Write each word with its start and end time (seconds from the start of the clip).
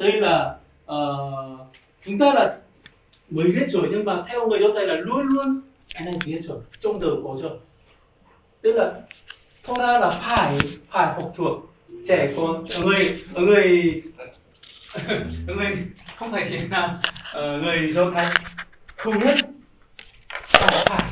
đây 0.00 0.12
là 0.12 0.56
uh, 0.92 1.60
chúng 2.04 2.18
ta 2.18 2.34
là 2.34 2.58
mới 3.30 3.46
biết 3.46 3.66
rồi 3.68 3.88
nhưng 3.90 4.04
mà 4.04 4.22
theo 4.28 4.48
người 4.48 4.60
do 4.60 4.68
thái 4.74 4.86
là 4.86 4.94
luôn 4.94 5.26
luôn 5.26 5.60
anh 5.94 6.04
này 6.04 6.18
biết 6.26 6.40
rồi 6.44 6.58
trong 6.80 7.00
đầu 7.00 7.20
có 7.24 7.36
rồi. 7.42 7.58
Tức 8.62 8.72
là 8.72 8.92
Torah 9.66 10.00
là 10.00 10.10
phải 10.10 10.58
phải 10.88 11.14
học 11.14 11.32
thuộc 11.36 11.74
trẻ 12.06 12.28
con 12.36 12.64
ở 12.74 12.82
người 12.82 13.24
ở 13.34 13.42
người 13.42 14.02
ở 15.46 15.54
người 15.54 15.76
không 16.16 16.32
phải 16.32 16.44
Việt 16.44 16.68
Nam 16.70 16.90
ở 17.32 17.58
người 17.58 17.92
do 17.92 18.10
thái 18.10 18.26
không 18.96 19.18
nhất 19.18 19.38
phải 20.28 20.84
phải. 20.86 21.02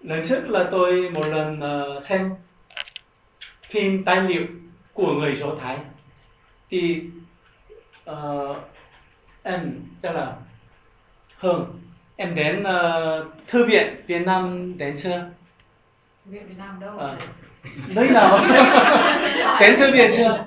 Lần 0.00 0.22
trước 0.24 0.48
là 0.48 0.68
tôi 0.70 1.10
một 1.10 1.26
lần 1.26 1.60
xem 2.02 2.34
phim 3.70 4.04
tài 4.04 4.20
liệu 4.22 4.46
của 4.92 5.12
người 5.12 5.36
do 5.36 5.46
thái. 5.60 5.78
Thì 6.70 7.02
uh, 8.10 8.56
em 9.42 9.80
chắc 10.02 10.14
là 10.14 10.32
Hương 11.38 11.80
em 12.16 12.34
đến 12.34 12.62
uh, 12.62 13.26
thư 13.46 13.64
viện 13.64 13.96
Việt 14.06 14.26
Nam 14.26 14.72
đến 14.78 14.96
chưa? 14.96 15.24
Viện 16.24 16.46
Việt 16.48 16.58
Nam 16.58 16.80
đâu? 16.80 16.98
À, 16.98 17.16
nơi 17.94 18.08
nào? 18.10 18.38
đến 19.60 19.76
thư 19.76 19.92
viện 19.92 20.10
chưa? 20.16 20.44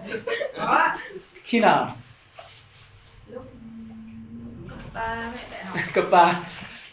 Có. 0.58 0.90
Khi 1.44 1.60
nào? 1.60 1.88
Lúc 3.28 3.44
cấp 4.70 4.80
ba 4.94 5.34
cấp 5.94 6.06
ba. 6.12 6.40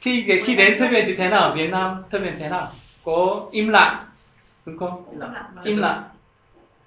Khi 0.01 0.41
khi 0.45 0.57
đến 0.57 0.79
thư 0.79 0.89
viện 0.89 1.05
thì 1.07 1.17
thế 1.17 1.29
nào? 1.29 1.53
Việt 1.57 1.71
Nam 1.71 2.03
thư 2.11 2.19
viện 2.19 2.37
thế 2.39 2.49
nào? 2.49 2.73
Có 3.05 3.47
im 3.51 3.69
lặng 3.69 4.05
đúng 4.67 4.79
không? 4.79 5.05
Im 5.11 5.21
lặng. 5.21 5.45
Im 5.65 5.79
lặng. 5.79 6.03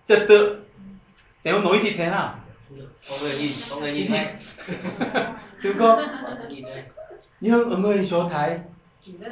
Trật 0.07 0.25
tự. 0.27 0.63
Nếu 1.43 1.61
nói 1.61 1.79
thì 1.83 1.91
thế 1.97 2.05
nào? 2.05 2.35
Có 3.09 3.15
người 3.21 3.37
nhìn 3.39 3.51
có 3.69 3.75
người 3.79 3.93
nhìn 3.93 4.11
ngay 4.11 4.35
đúng 5.63 5.77
không? 5.77 5.99
nhìn 6.49 6.63
đây 6.63 6.83
Nhưng 7.41 7.69
ở 7.69 7.77
người 7.77 8.05
Do 8.05 8.29
Thái 8.29 8.59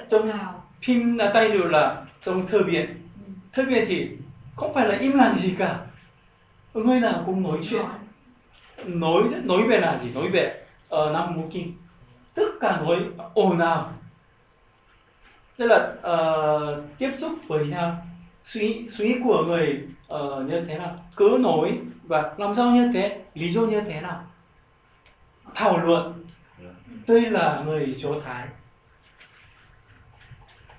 Trong- 0.10 0.28
nào. 0.28 0.64
phim 0.82 1.18
là 1.18 1.32
tay 1.34 1.50
đều 1.52 1.64
là 1.68 2.06
trong 2.22 2.48
thư 2.48 2.64
viện 2.64 2.86
Ừ. 3.28 3.32
thư 3.54 3.66
viện 3.66 3.86
thì 3.88 4.10
không 4.56 4.74
phải 4.74 4.88
là 4.88 4.96
im 4.98 5.12
lặng 5.18 5.36
gì 5.36 5.56
cả. 5.60 5.80
Ở 6.74 6.82
người 6.82 7.00
nào 7.00 7.24
cũng 7.26 7.44
nói 7.44 7.58
chuyện. 7.70 7.86
Nói. 8.86 9.24
Nói 9.44 9.62
về 9.68 9.78
là 9.80 9.98
gì? 9.98 10.10
Nói 10.16 10.28
về 10.30 10.62
ở 10.90 11.12
Nam 11.14 11.36
Mô 11.36 11.44
Kinh 11.52 11.74
tất 12.34 12.48
cả 12.62 12.82
nói 12.82 12.98
ồn 13.34 13.60
ào. 13.60 13.94
Tức 15.58 15.66
là 15.66 15.94
ờ, 16.02 16.84
tiếp 16.98 17.12
xúc 17.18 17.32
với 17.48 17.66
nhau. 17.66 18.06
Suy 18.44 18.90
suy 18.92 19.16
của 19.24 19.44
người 19.48 19.80
ờ, 20.08 20.44
như 20.50 20.62
thế 20.68 20.78
nào? 20.78 21.06
Cứ 21.16 21.38
nói 21.42 21.80
và 22.08 22.34
làm 22.38 22.54
sao 22.54 22.72
như 22.72 22.92
thế? 22.94 23.22
Lý 23.34 23.50
do 23.50 23.62
như 23.62 23.82
thế 23.82 24.02
nào? 24.02 24.24
Thảo 25.54 25.78
luận. 25.78 26.26
Đây 27.08 27.22
là 27.22 27.64
người 27.66 27.96
Do 27.98 28.10
Thái. 28.26 28.48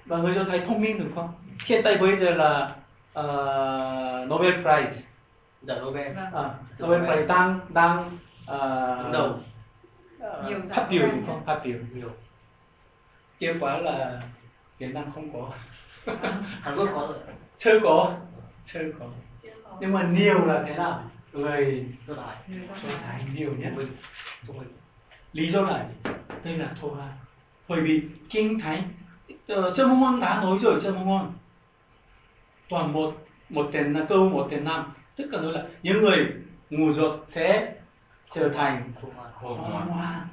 Và 0.04 0.16
người 0.16 0.34
Do 0.34 0.44
Thái 0.44 0.58
thông 0.58 0.78
minh 0.80 0.98
đúng 0.98 1.14
không? 1.14 1.28
Hiện 1.66 1.80
tại 1.84 1.96
bây 1.96 2.16
giờ 2.16 2.30
là 2.30 2.70
ờ, 3.12 4.26
Nobel 4.28 4.54
Prize. 4.54 5.00
Giải 5.62 5.80
Nobel. 5.80 6.12
Vâng. 6.14 6.34
à, 6.34 6.50
Nobel 6.82 7.02
Prize 7.02 7.26
đang 7.26 7.60
đang 7.68 8.18
ờ, 8.46 9.02
Đứng 9.02 9.12
đầu. 9.12 9.38
ờ, 10.20 10.60
phát 10.74 10.86
biểu 10.90 11.02
đúng 11.12 11.26
không? 11.26 11.42
phát 11.46 11.60
biểu 11.64 11.78
nhiều. 11.94 12.10
Tiếc 13.38 13.56
quá 13.60 13.78
là 13.78 14.22
Việt 14.78 14.94
Nam 14.94 15.04
không 15.14 15.32
có. 15.32 15.50
Hàn 16.60 16.76
Quốc 16.76 16.88
có 16.94 17.00
rồi. 17.00 17.18
Chưa 17.58 17.80
có 17.82 18.12
chưa 18.72 18.92
có. 18.98 19.06
Chưa 19.42 19.50
có. 19.64 19.76
nhưng 19.80 19.92
mà 19.92 20.02
nhiều 20.02 20.44
là 20.44 20.62
thế 20.66 20.74
nào 20.74 21.02
người. 21.32 21.86
Do 22.06 22.14
Thái 23.02 23.24
nhiều 23.34 23.54
nhất. 23.58 23.72
Lý 25.32 25.50
do 25.50 25.62
là 25.62 25.88
gì? 25.88 26.10
Đây 26.44 26.58
là 26.58 26.74
Torah 26.82 27.10
bởi 27.68 27.80
vì 27.80 28.02
kinh 28.30 28.58
thánh 28.58 28.82
uh, 29.52 29.74
Trâm 29.74 30.00
Môn 30.00 30.20
đã 30.20 30.41
nói 30.42 30.58
rồi 30.62 30.80
Trâm 30.80 31.04
Môn 31.04 31.32
toàn 32.69 32.92
một 32.92 33.26
một 33.48 33.69
tiền 33.72 33.92
là 33.92 34.06
câu 34.08 34.28
một 34.28 34.47
tiền 34.50 34.64
năm. 34.64 34.92
Tất 35.16 35.25
cả 35.32 35.41
nói 35.41 35.53
là 35.53 35.64
những 35.82 36.00
người 36.00 36.26
ngu 36.70 36.92
dốt 36.92 37.25
sẽ 37.26 37.74
trở 38.30 38.48
thành 38.48 38.92
ngoan 39.42 40.28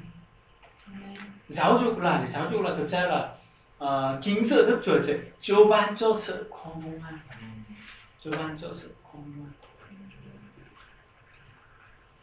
Amen. 0.86 1.16
giáo 1.48 1.78
dục 1.78 1.98
là 1.98 2.26
gì? 2.26 2.32
giáo 2.32 2.50
dục 2.52 2.62
là 2.62 2.74
thực 2.76 2.88
ra 2.88 3.00
là 3.00 3.34
uh, 3.84 4.24
kính 4.24 4.48
sợ 4.48 4.66
đức 4.66 4.80
chúa 4.84 5.02
trời 5.06 5.18
chúa 5.40 5.68
ban 5.68 5.96
cho 5.96 6.14
sự 6.18 6.50
khôn 6.50 6.82
ngoan 6.84 7.18
chúa 8.24 8.30
ban 8.30 8.58
cho 8.62 8.68
sự 8.74 8.94
khôn 9.02 9.22
ngoan 9.36 9.50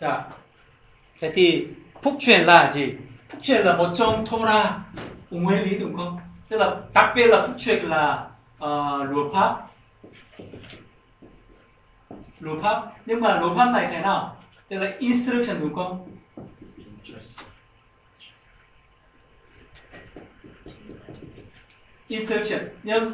자, 0.03 1.31
thì 1.33 1.67
phúc 2.01 2.17
truyền 2.19 2.41
là 2.41 2.71
gì? 2.71 2.93
Phúc 3.29 3.41
truyền 3.43 3.65
là 3.65 3.75
một 3.75 3.93
trong 3.95 4.25
Torah 4.31 4.75
nguyên 5.29 5.63
lý 5.63 5.77
đúng 5.77 5.97
không? 5.97 6.19
Tức 6.49 6.57
là 6.57 6.75
đặc 6.93 7.13
biệt 7.15 7.27
là 7.27 7.47
phúc 7.47 7.55
truyền 7.59 7.85
là 7.85 8.27
uh, 8.63 9.09
luật 9.09 9.27
pháp 9.33 9.67
luật 12.39 12.63
pháp 12.63 12.91
nhưng 13.05 13.21
mà 13.21 13.39
luật 13.39 13.57
pháp 13.57 13.71
này 13.71 13.87
thế 13.91 13.99
nào? 13.99 14.37
Tức 14.67 14.77
là 14.77 14.91
instruction 14.99 15.59
đúng 15.59 15.75
không? 15.75 16.09
instruction 22.07 22.59
nhưng 22.83 23.13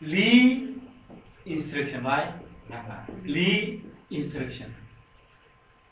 lý 0.00 0.60
instruction 1.44 2.04
right 2.04 2.32
lý 3.24 3.78
instruction. 4.08 4.68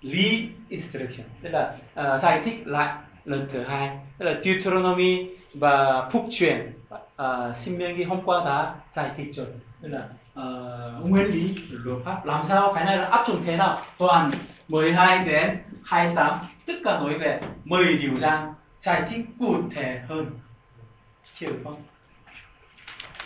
Lý 0.03 0.49
instruction. 0.69 1.27
Tức 1.43 1.50
là 1.53 1.77
à, 1.94 2.15
uh, 2.15 2.21
giải 2.21 2.43
thích 2.44 2.66
lại 2.66 2.94
lần 3.25 3.49
thứ 3.53 3.62
hai. 3.62 3.99
Tức 4.19 4.25
là 4.27 4.34
Deuteronomy 4.44 5.27
và 5.54 6.09
phúc 6.12 6.26
truyền. 6.31 6.72
Uh, 7.22 7.56
sinh 7.56 7.78
minh 7.78 8.09
hôm 8.09 8.22
qua 8.25 8.44
đã 8.44 8.75
giải 8.93 9.10
thích 9.16 9.26
rồi. 9.34 9.47
Tức 9.82 9.88
là 9.88 10.09
uh, 10.41 11.10
nguyên 11.10 11.26
lý 11.26 11.55
luật 11.71 12.05
pháp. 12.05 12.26
Làm 12.26 12.44
sao 12.44 12.72
cái 12.75 12.84
này 12.84 12.99
là 12.99 13.09
áp 13.09 13.25
dụng 13.28 13.43
thế 13.44 13.56
nào? 13.56 13.81
Toàn 13.99 14.31
12 14.69 15.25
đến 15.25 15.59
28 15.84 16.38
tất 16.66 16.75
cả 16.84 16.99
nói 16.99 17.19
về 17.19 17.41
10 17.65 17.97
điều 17.99 18.16
răn 18.16 18.53
giải 18.81 19.03
thích 19.09 19.26
cụ 19.38 19.56
thể 19.75 20.00
hơn. 20.09 20.31
Hiểu 21.34 21.53
không? 21.65 21.82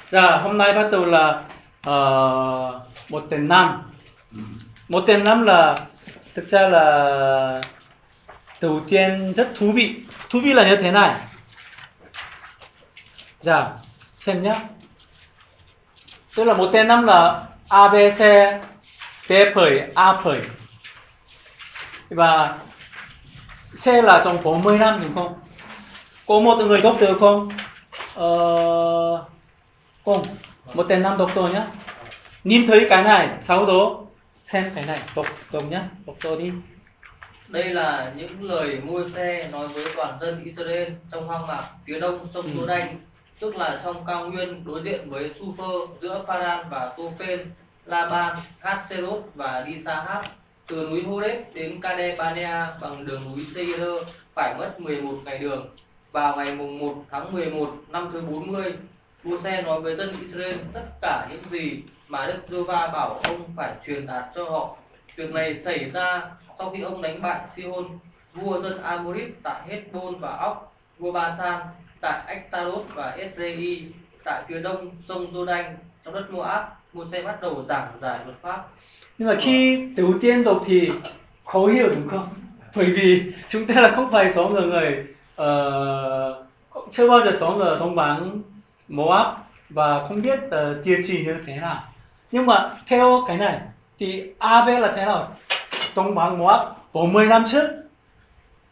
Dạ, 0.08 0.36
hôm 0.36 0.58
nay 0.58 0.72
bắt 0.72 0.88
đầu 0.92 1.04
là 1.04 1.44
uh, 1.88 3.10
một 3.10 3.26
tên 3.30 3.48
nam. 3.48 3.82
Ừ. 4.32 4.38
Một 4.90 5.04
tên 5.06 5.22
lắm 5.22 5.42
là 5.42 5.76
thực 6.34 6.48
ra 6.48 6.68
là 6.68 7.62
đầu 8.60 8.80
tiên 8.88 9.32
rất 9.36 9.48
thú 9.54 9.72
vị. 9.72 9.94
Thú 10.30 10.40
vị 10.40 10.52
là 10.52 10.68
như 10.68 10.76
thế 10.76 10.90
này. 10.90 11.14
Dạ, 13.42 13.68
xem 14.20 14.42
nhé. 14.42 14.54
Tức 16.36 16.44
là 16.44 16.54
một 16.54 16.70
tên 16.72 16.88
năm 16.88 17.06
là 17.06 17.42
ABC, 17.68 18.18
B 19.28 19.32
phẩy, 19.54 19.82
A 19.94 20.12
phẩy. 20.12 20.40
Và 22.08 22.58
C 23.84 23.86
là 23.86 24.20
trong 24.24 24.42
40 24.42 24.78
năm 24.78 25.00
đúng 25.02 25.14
không? 25.14 25.34
Có 26.26 26.40
một 26.40 26.56
người 26.56 26.80
đọc 26.80 26.96
được 27.00 27.16
không? 27.20 27.48
Ờ, 28.14 28.28
không 30.04 30.22
một 30.74 30.86
tên 30.88 31.02
năm 31.02 31.18
đọc 31.18 31.30
tôi 31.34 31.50
nhá 31.50 31.66
nhìn 32.44 32.66
thấy 32.66 32.86
cái 32.90 33.02
này 33.02 33.28
sau 33.40 33.66
đó 33.66 33.96
xem 34.52 34.70
cái 34.74 34.86
này 34.86 35.00
đọc 35.16 35.26
đọc 35.52 35.64
nhá 35.70 35.88
đọc 36.06 36.16
tôi 36.20 36.38
đi. 36.38 36.52
Đây 37.48 37.64
là 37.64 38.12
những 38.16 38.42
lời 38.42 38.80
môi 38.84 39.10
xe 39.10 39.48
nói 39.52 39.68
với 39.68 39.84
toàn 39.96 40.18
dân 40.20 40.44
Israel 40.44 40.88
trong 41.12 41.26
hoang 41.26 41.46
mạc 41.46 41.68
phía 41.86 42.00
đông 42.00 42.28
sông 42.34 42.46
Ừ. 42.46 42.50
Jordan 42.54 42.82
tức 43.40 43.56
là 43.56 43.80
trong 43.84 44.04
cao 44.06 44.30
nguyên 44.30 44.64
đối 44.64 44.82
diện 44.82 45.10
với 45.10 45.30
Suphơ 45.38 45.72
giữa 46.00 46.24
Pharan 46.26 46.66
và 46.70 46.94
Tophen 46.96 47.50
Laban 47.86 48.36
Hatserot 48.58 49.22
và 49.34 49.64
Disahab 49.66 50.24
từ 50.66 50.88
núi 50.90 51.02
Horeb 51.02 51.40
đến 51.54 51.80
Kade 51.80 52.16
Banea 52.18 52.72
bằng 52.80 53.06
đường 53.06 53.22
núi 53.24 53.44
Seir 53.54 53.82
phải 54.34 54.54
mất 54.58 54.80
11 54.80 55.18
ngày 55.24 55.38
đường. 55.38 55.68
Vào 56.12 56.36
ngày 56.36 56.54
mùng 56.56 56.78
1 56.78 57.04
tháng 57.10 57.32
11 57.32 57.74
năm 57.88 58.08
thứ 58.12 58.20
40 58.20 58.72
vua 59.22 59.40
xe 59.40 59.62
nói 59.62 59.80
với 59.80 59.96
dân 59.96 60.10
Israel 60.20 60.56
tất 60.72 60.84
cả 61.02 61.28
những 61.30 61.42
gì 61.50 61.82
mà 62.10 62.26
Đức 62.26 62.38
giê-hô-va 62.50 62.90
bảo 62.92 63.20
ông 63.24 63.42
phải 63.56 63.72
truyền 63.86 64.06
đạt 64.06 64.24
cho 64.34 64.44
họ. 64.44 64.76
Việc 65.16 65.32
này 65.32 65.58
xảy 65.58 65.90
ra 65.94 66.22
sau 66.58 66.70
khi 66.70 66.82
ông 66.82 67.02
đánh 67.02 67.22
bại 67.22 67.40
Sihon 67.56 67.84
vua 68.34 68.62
dân 68.62 68.82
Amorit 68.82 69.28
tại 69.42 69.60
Hezbon 69.68 70.18
và 70.18 70.36
Óc 70.36 70.74
vua 70.98 71.12
ba 71.12 71.34
san 71.38 71.60
tại 72.00 72.22
Ektarot 72.26 72.84
và 72.94 73.10
Esrei 73.10 73.84
tại 74.24 74.42
phía 74.48 74.60
đông 74.60 74.90
sông 75.08 75.32
Jordan 75.32 75.64
trong 76.04 76.14
đất 76.14 76.30
Moab. 76.30 76.64
Môi-se 76.92 77.22
bắt 77.22 77.40
đầu 77.42 77.64
giảng 77.68 77.88
giải 78.00 78.18
luật 78.24 78.36
pháp. 78.42 78.62
Nhưng 79.18 79.28
mà 79.28 79.36
khi 79.40 79.88
đầu 79.96 80.12
tiên 80.20 80.44
đọc 80.44 80.62
thì 80.66 80.90
khó 81.44 81.66
hiểu 81.66 81.88
đúng 81.88 82.08
không? 82.08 82.28
Bởi 82.74 82.86
vì 82.86 83.32
chúng 83.48 83.66
ta 83.66 83.80
là 83.80 83.90
không 83.90 84.10
phải 84.10 84.32
số 84.32 84.48
người 84.48 85.04
ờ, 85.36 85.46
người 85.46 86.44
uh, 86.78 86.88
chưa 86.92 87.08
bao 87.08 87.20
giờ 87.24 87.32
sống 87.40 87.58
ở 87.58 87.78
đồng 87.78 87.94
bằng 87.94 88.42
Moab 88.88 89.26
và 89.68 90.08
không 90.08 90.22
biết 90.22 90.38
uh, 90.44 90.84
địa 90.84 91.00
chỉ 91.06 91.24
như 91.24 91.36
thế 91.46 91.56
nào 91.56 91.82
nhưng 92.32 92.46
mà 92.46 92.74
theo 92.86 93.24
cái 93.26 93.36
này 93.36 93.60
thì 93.98 94.32
AB 94.38 94.68
là 94.68 94.92
thế 94.96 95.04
nào? 95.04 95.28
Đông 95.96 96.14
Bằng 96.14 96.38
Moab 96.38 96.60
40 96.92 97.26
năm 97.26 97.44
trước. 97.46 97.68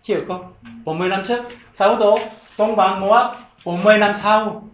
Hiểu 0.04 0.20
không? 0.28 0.52
40 0.84 1.08
năm 1.08 1.22
trước. 1.24 1.44
Sáu 1.74 1.96
tố 1.96 2.18
Đông 2.58 2.76
Bằng 2.76 3.00
Moab 3.00 3.36
40 3.64 3.98
năm 3.98 4.14
sau. 4.14 4.68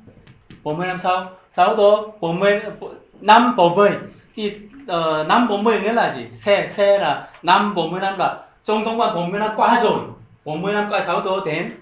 40 0.62 0.86
năm 0.86 0.98
sau. 1.02 1.30
Sáu 1.52 1.76
tố 1.76 2.14
40 2.20 2.60
năm 3.20 3.56
40 3.56 3.90
thì 4.34 4.52
uh, 4.82 5.26
năm 5.26 5.48
40 5.48 5.80
nghĩa 5.80 5.92
là 5.92 6.14
gì? 6.16 6.26
Xe 6.32 6.68
xe 6.68 6.98
là 6.98 7.28
năm 7.42 7.74
40 7.74 8.00
năm 8.00 8.18
là 8.18 8.42
trong 8.64 8.84
Đông 8.84 8.98
Bằng 8.98 9.14
40 9.14 9.40
năm 9.40 9.50
qua 9.56 9.80
rồi. 9.82 10.00
40 10.44 10.72
năm 10.72 10.86
qua 10.90 11.00
sáu 11.06 11.20
tố 11.20 11.44
đến. 11.44 11.72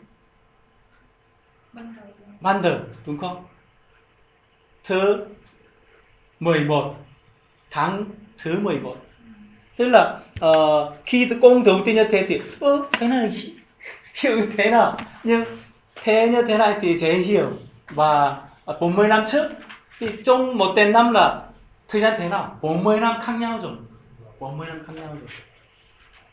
Ban 2.40 2.62
đầu 2.62 2.76
đúng 3.06 3.19
không? 3.19 3.44
Thứ 4.84 5.26
11 6.42 6.94
tháng 7.70 8.04
thứ 8.38 8.58
11 8.58 8.96
tức 9.76 9.88
là 9.88 10.18
uh, 10.44 10.92
khi 11.06 11.28
công 11.42 11.64
đầu 11.64 11.80
tiên 11.84 11.94
như 11.94 12.04
thế 12.04 12.24
thì 12.28 12.40
ơ 12.60 12.84
thế 12.92 13.08
này 13.08 13.52
hiểu 14.14 14.36
như 14.36 14.48
thế 14.56 14.70
nào? 14.70 14.96
Nhưng 15.24 15.44
thế 16.02 16.28
như 16.28 16.42
thế 16.48 16.58
này 16.58 16.74
thì 16.80 16.96
dễ 16.96 17.14
hiểu. 17.14 17.50
Và 17.90 18.36
40 18.80 19.08
năm 19.08 19.24
trước 19.28 19.50
thì 19.98 20.08
trong 20.24 20.58
một 20.58 20.72
tên 20.76 20.92
năm 20.92 21.12
là 21.12 21.42
thời 21.88 22.00
gian 22.00 22.14
thế 22.18 22.28
nào? 22.28 22.58
40 22.60 23.00
năm 23.00 23.16
khác 23.22 23.32
nhau 23.32 23.58
rồi. 23.62 23.72
40 24.40 24.66
năm 24.66 24.82
khác 24.86 24.92
nhau 24.92 25.08
rồi. 25.08 25.28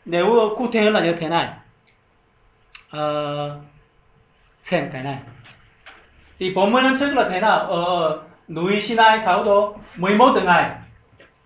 Nếu 0.04 0.54
cụ 0.58 0.68
thể 0.72 0.90
là 0.90 1.00
như 1.00 1.12
thế 1.12 1.28
này 1.28 1.48
uh, 2.96 3.62
xem 4.62 4.90
cái 4.92 5.02
này. 5.02 5.18
Thì 6.38 6.54
40 6.54 6.82
năm 6.82 6.96
trước 7.00 7.14
là 7.14 7.28
thế 7.28 7.40
nào? 7.40 7.58
Ờ 7.58 8.06
uh, 8.14 8.29
núi 8.50 8.80
Sinai 8.80 9.20
6 9.20 9.44
độ 9.44 9.76
11 9.96 10.32
từng 10.34 10.44
ngày 10.44 10.70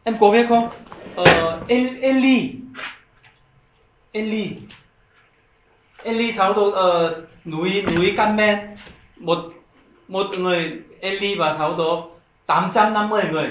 em 0.05 0.17
có 0.21 0.31
biết 0.31 0.47
không? 0.49 0.69
Ờ, 1.17 1.61
El, 1.69 1.87
Eli 2.01 2.55
Eli 4.13 4.57
Eli 6.03 6.33
6 6.33 6.53
độ 6.53 6.71
ở 6.71 7.23
núi 7.45 7.85
núi 7.97 8.15
Carmel 8.17 8.59
một 9.17 9.39
một 10.09 10.27
người 10.39 10.73
Eli 11.01 11.35
và 11.35 11.55
6 11.59 11.77
độ 11.77 12.11
850 12.47 13.23
người. 13.33 13.51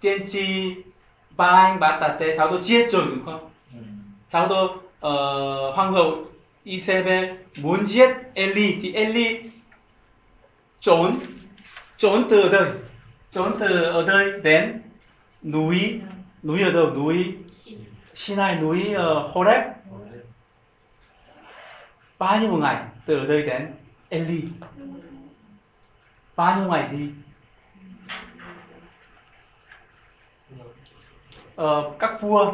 Tiên 0.00 0.22
tri 0.28 0.74
ba 1.36 1.46
anh 1.46 1.80
bà 1.80 1.98
tạt 2.00 2.12
tế 2.20 2.36
6 2.36 2.50
độ 2.50 2.58
chết 2.62 2.88
rồi 2.92 3.02
đúng 3.08 3.24
không? 3.24 3.50
6 4.28 4.48
độ 4.48 4.64
uh, 4.64 5.74
hoàng 5.74 5.92
hậu 5.92 6.24
Isabel 6.64 7.30
muốn 7.62 7.86
giết 7.86 8.10
Eli 8.34 8.76
thì 8.82 8.92
Eli 8.92 9.40
trốn 10.80 11.18
trốn 11.98 12.26
từ 12.30 12.48
đây 12.48 12.70
trốn 13.30 13.56
từ 13.60 13.82
ở 13.82 14.06
đây 14.06 14.40
đến 14.42 14.82
núi. 15.42 16.00
Núi 16.42 16.62
ở 16.62 16.72
đâu? 16.72 16.90
Núi 16.90 17.36
Sinai 18.14 18.60
núi 18.60 18.94
uh, 18.94 19.30
Horeb. 19.30 19.62
Bao 22.18 22.40
nhiêu 22.40 22.56
ngày 22.56 22.82
từ 23.06 23.18
ở 23.18 23.26
đây 23.26 23.42
đến 23.42 23.72
Eli? 24.08 24.42
Bao 26.36 26.60
nhiêu 26.60 26.70
ngày 26.70 26.88
đi? 26.92 27.10
Ờ, 31.56 31.90
các 31.98 32.22
vua 32.22 32.52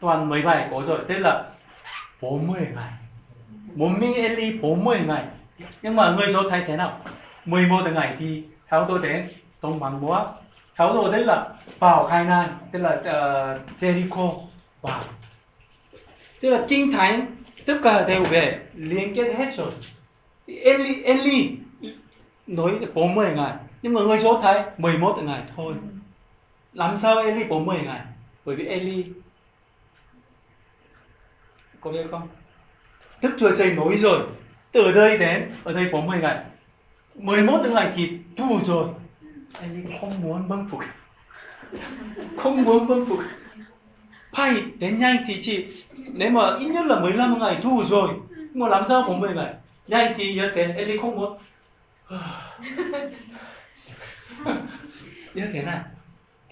toàn 0.00 0.28
17 0.28 0.68
có 0.70 0.82
rồi 0.86 0.98
tức 1.08 1.18
là 1.18 1.44
40 2.20 2.68
ngày. 2.74 2.92
Một 3.74 3.88
mình 3.98 4.14
Eli 4.14 4.58
40 4.58 5.00
ngày. 5.06 5.24
Nhưng 5.82 5.96
mà 5.96 6.16
người 6.16 6.32
Do 6.32 6.42
Thái 6.50 6.64
thế 6.66 6.76
nào? 6.76 7.00
11 7.44 7.82
ngày 7.94 8.14
thì 8.18 8.44
sáu 8.70 8.84
tôi 8.88 8.98
đến 9.02 9.28
Đông 9.62 9.80
Bằng 9.80 10.00
Múa 10.00 10.24
sáu 10.74 10.92
tôi 10.92 11.12
đấy 11.12 11.24
là 11.24 11.48
vào 11.78 12.06
Khai 12.06 12.24
Nan 12.24 12.48
tức 12.72 12.78
là 12.78 12.94
uh, 12.94 13.80
Jericho 13.80 14.40
vào. 14.82 15.02
Tức 16.40 16.50
là 16.50 16.64
kinh 16.68 16.92
thánh 16.92 17.26
tất 17.66 17.78
cả 17.82 18.04
đều 18.08 18.24
về 18.24 18.60
liên 18.74 19.14
kết 19.16 19.34
hết 19.36 19.54
rồi. 19.56 19.70
Eli 20.46 21.02
Eli 21.02 21.56
nói 22.46 22.78
40 22.94 23.32
ngày. 23.36 23.52
Nhưng 23.82 23.92
mà 23.92 24.00
người 24.00 24.20
số 24.20 24.40
thấy 24.42 24.62
11 24.78 25.18
ngày 25.22 25.42
thôi. 25.56 25.74
Làm 26.72 26.96
sao 26.96 27.16
Eli 27.16 27.44
40 27.44 27.76
ngày? 27.84 28.00
Bởi 28.44 28.56
vì 28.56 28.66
Eli 28.66 29.04
có 31.80 31.90
biết 31.90 32.06
không? 32.10 32.28
Đức 33.22 33.36
Chúa 33.40 33.56
Trời 33.56 33.72
nói 33.72 33.96
rồi. 33.96 34.26
Từ 34.72 34.92
đây 34.92 35.18
đến 35.18 35.54
ở 35.64 35.72
đây 35.72 35.88
40 35.92 36.18
ngày. 36.18 36.44
11 37.14 37.60
tương 37.62 37.74
lai 37.74 37.92
thì 37.96 38.10
đủ 38.36 38.60
rồi. 38.64 38.88
Anh 39.60 39.84
ấy 39.86 39.98
không 40.00 40.22
muốn 40.22 40.48
vâng 40.48 40.68
phục. 40.70 40.80
Không 42.36 42.62
muốn 42.62 42.86
vâng 42.86 43.06
phục. 43.08 43.18
Phải 44.32 44.62
đến 44.78 44.98
nhanh 44.98 45.16
thì 45.26 45.42
chị 45.42 45.66
nếu 45.96 46.30
mà 46.30 46.56
ít 46.58 46.68
nhất 46.68 46.86
là 46.86 47.00
15 47.00 47.38
ngày 47.38 47.60
đủ 47.62 47.84
rồi. 47.84 48.08
Mà 48.54 48.68
làm 48.68 48.84
sao 48.88 49.02
40 49.08 49.34
ngày. 49.34 49.54
Nhanh 49.88 50.14
thì 50.16 50.34
như 50.34 50.50
thế 50.54 50.74
Eli 50.76 50.98
không 50.98 51.16
muốn. 51.16 51.38
Như 55.34 55.46
thế 55.52 55.62
này 55.62 55.80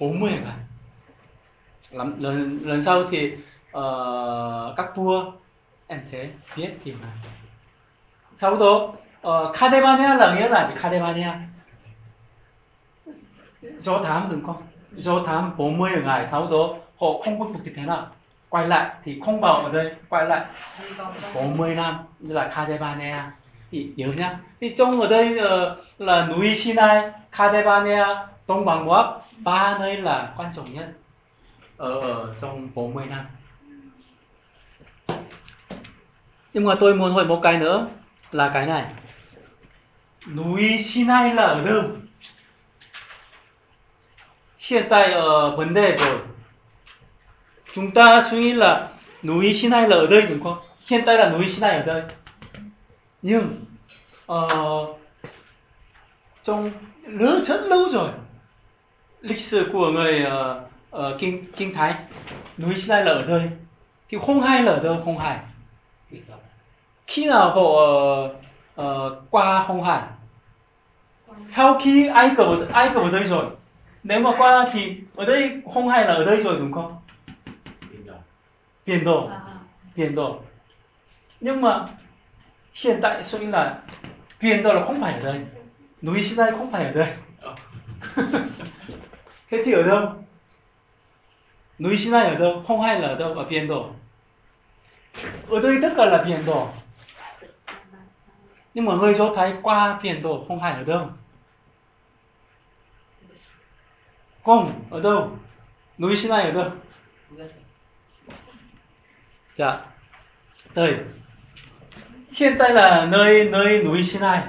40 0.01 0.31
ngày. 0.31 0.57
Lần, 1.93 2.15
lần, 2.19 2.59
lần 2.63 2.83
sau 2.83 3.05
thì 3.11 3.33
uh, 3.33 4.77
các 4.77 4.87
tour 4.97 5.25
em 5.87 6.01
sẽ 6.05 6.29
viết 6.55 6.71
tìm 6.85 6.97
mà 7.03 7.09
sau 8.37 8.57
đó 8.57 8.95
uh, 9.27 9.57
Kademania 9.59 10.15
là 10.15 10.35
nghĩa 10.35 10.49
là 10.49 10.69
gì? 10.69 10.75
Kademania. 10.83 11.31
Do 13.81 13.99
thám 14.03 14.29
đúng 14.31 14.47
không? 14.47 14.63
Do 14.93 15.23
thám 15.27 15.57
40 15.57 15.91
ngày 16.05 16.27
sau 16.27 16.49
đó 16.51 16.75
họ 17.01 17.09
không 17.25 17.39
khôi 17.39 17.49
phục 17.53 17.63
thì 17.65 17.73
thế 17.77 17.83
nào. 17.83 18.07
Quay 18.49 18.69
lại 18.69 18.91
thì 19.05 19.21
không 19.25 19.41
vào 19.41 19.55
ở 19.55 19.73
đây. 19.73 19.95
Quay 20.09 20.27
lại 20.27 20.45
40 21.35 21.75
năm 21.75 21.99
như 22.19 22.35
là 22.35 22.49
Kademania. 22.55 23.17
Thì 23.71 23.93
nhớ 23.97 24.07
nhá. 24.07 24.39
Thì 24.61 24.75
trong 24.79 25.01
ở 25.01 25.09
đây 25.09 25.39
uh, 25.39 25.79
là 25.99 26.27
núi 26.27 26.55
Sinai 26.55 27.11
Kademania 27.31 28.05
Đông 28.49 28.65
Bằng 28.65 28.87
Moab 28.87 29.07
ba 29.37 29.77
nơi 29.81 29.97
là 29.97 30.33
quan 30.37 30.49
trọng 30.57 30.75
nhất 30.75 30.89
ở, 31.77 32.01
ở 32.01 32.35
trong 32.41 32.69
40 32.75 33.07
năm. 33.07 33.27
Nhưng 36.55 36.65
mà 36.65 36.75
tôi 36.81 36.95
muốn 36.95 37.13
hỏi 37.13 37.25
một 37.25 37.41
cái 37.43 37.59
nữa 37.59 37.87
là 38.33 38.51
cái 38.55 38.67
này 38.67 38.85
núi 40.35 40.79
Sinai 40.79 41.35
là 41.35 41.43
ở 41.43 41.65
đâu? 41.65 41.83
Hiện 44.59 44.87
tại 44.91 45.13
ở 45.13 45.57
vấn 45.57 45.75
đề 45.75 45.97
rồi 45.97 46.19
chúng 47.75 47.91
ta 47.91 48.23
suy 48.31 48.41
nghĩ 48.41 48.53
là 48.53 48.89
núi 49.23 49.55
Sinai 49.55 49.89
là 49.89 49.97
ở 49.97 50.07
đây 50.07 50.23
đúng 50.23 50.43
không? 50.43 50.59
Hiện 50.91 51.03
tại 51.07 51.17
là 51.17 51.31
núi 51.31 51.49
Sinai 51.49 51.77
ở 51.77 51.83
đây. 51.83 52.03
Nhưng 53.23 53.65
uh, 54.33 54.99
trong 56.45 56.71
rất 57.05 57.45
rất 57.47 57.61
lâu 57.67 57.89
rồi 57.93 58.11
lịch 59.21 59.41
sử 59.41 59.71
của 59.73 59.91
người 59.91 60.27
uh, 60.27 60.63
uh, 60.97 61.19
kinh 61.19 61.53
kinh 61.57 61.75
thái 61.75 61.95
núi 62.59 62.75
Sinai 62.77 63.05
là 63.05 63.13
ở 63.13 63.23
đây. 63.23 63.51
Thì 64.09 64.19
không 64.27 64.41
hay 64.41 64.63
là 64.63 64.73
ở 64.73 64.83
đâu 64.83 65.03
không 65.05 65.19
hay 65.19 65.39
khi 67.09 67.27
nào 67.27 67.51
họ 67.51 67.63
uh, 67.63 68.31
uh, 68.81 69.31
qua 69.31 69.65
không 69.67 69.85
hải 69.85 70.03
sau 71.49 71.81
khi 71.83 72.07
ai 72.07 72.31
cập 72.37 72.47
ai 72.73 72.91
cập 72.95 73.03
ở 73.03 73.11
đây 73.11 73.25
rồi 73.25 73.47
nếu 74.03 74.21
mà 74.21 74.31
qua 74.39 74.69
thì 74.73 74.97
ở 75.17 75.25
đây 75.25 75.61
không 75.75 75.89
hay 75.89 76.05
là 76.05 76.15
ở 76.15 76.25
đây 76.25 76.37
rồi 76.37 76.57
đúng 76.59 76.73
không? 76.73 76.97
Biển 78.87 79.05
đổ 79.05 79.31
biển 79.97 80.15
đổ 80.15 80.41
nhưng 81.41 81.61
mà 81.61 81.87
hiện 82.75 82.99
tại 83.03 83.25
suy 83.25 83.47
là 83.47 83.79
biển 84.41 84.63
đổ 84.63 84.73
là 84.73 84.85
không 84.85 85.01
phải 85.01 85.13
ở 85.13 85.21
đây. 85.21 85.41
Núi 86.03 86.25
Sinai 86.25 86.51
không 86.51 86.73
phải 86.73 86.85
ở 86.85 86.93
đây. 86.93 87.13
Thế 89.51 89.63
thì 89.65 89.73
ở 89.73 89.83
đâu? 89.83 90.13
Núi 91.79 91.99
Sinai 91.99 92.25
ở 92.25 92.35
đâu? 92.35 92.65
Không 92.69 92.81
hay 92.81 93.01
là 93.01 93.09
ở 93.09 93.15
đâu 93.15 93.35
ở 93.35 93.45
biển 93.45 93.67
đổ 93.67 93.91
ở 95.49 95.61
đây 95.61 95.79
tất 95.83 95.93
cả 95.97 96.05
là 96.05 96.23
biển 96.23 96.47
đổ 96.47 96.69
nhưng 98.75 98.85
mà 98.85 98.95
người 98.95 99.15
Do 99.15 99.35
Thái 99.35 99.55
qua 99.63 100.01
biển 100.03 100.23
đổ 100.23 100.45
không 100.49 100.61
hay 100.61 100.73
ở 100.73 100.85
đâu 100.85 101.09
không 104.49 104.73
ở 104.91 105.01
đâu? 105.01 105.31
Núi 105.99 106.17
Sinai 106.17 106.43
ở 106.43 106.51
đâu? 106.51 106.71
Dạ. 109.55 109.81
Đây. 110.75 110.95
Hiện 112.33 112.57
tại 112.59 112.71
là 112.71 113.07
nơi 113.07 113.49
nơi 113.51 113.85
núi 113.85 114.05
Sinai. 114.05 114.43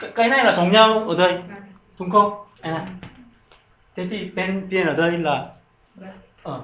Cái, 0.00 0.10
cái 0.14 0.28
này 0.28 0.44
là 0.44 0.54
giống 0.54 0.70
nhau 0.70 1.08
ở 1.08 1.16
đây 1.16 1.38
đúng 1.98 2.10
không? 2.10 2.32
Anh 2.60 2.74
này 2.74 2.86
thế 3.96 4.06
thì 4.10 4.24
bên 4.24 4.68
bên 4.70 4.86
ở 4.86 4.94
đây 4.94 5.18
là 5.18 5.46
ở 6.42 6.60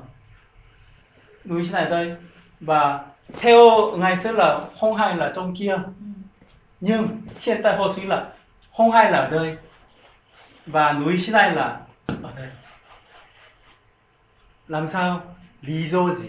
núi 1.45 1.65
Sinai 1.65 1.85
ở 1.85 1.91
đây. 1.91 2.17
Và 2.61 3.05
theo 3.41 3.93
ngày 3.97 4.17
xưa 4.17 4.33
là 4.33 4.61
không 4.81 4.97
hay 4.97 5.17
là 5.17 5.33
trong 5.37 5.57
kia. 5.57 5.79
Nhưng 6.81 7.09
hiện 7.41 7.61
tại 7.63 7.77
họ 7.77 7.93
suy 7.97 8.03
là 8.03 8.27
không 8.77 8.91
hay 8.91 9.11
là 9.11 9.19
ở 9.19 9.31
đây 9.31 9.57
và 10.67 10.93
núi 10.93 11.19
Sinai 11.19 11.51
là 11.51 11.81
ở 12.23 12.33
đây. 12.37 12.49
Làm 14.69 14.87
sao? 14.87 15.37
Lý 15.63 15.89
do 15.89 16.15
gì? 16.15 16.29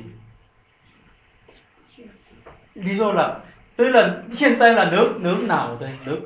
Lý 2.76 2.96
do 2.96 3.12
là 3.12 3.40
tức 3.76 3.88
là 3.88 4.22
hiện 4.38 4.56
tại 4.60 4.74
là 4.74 4.92
nước 4.92 5.16
nước 5.20 5.38
nào 5.48 5.78
đây? 5.80 5.98
Nước 6.06 6.22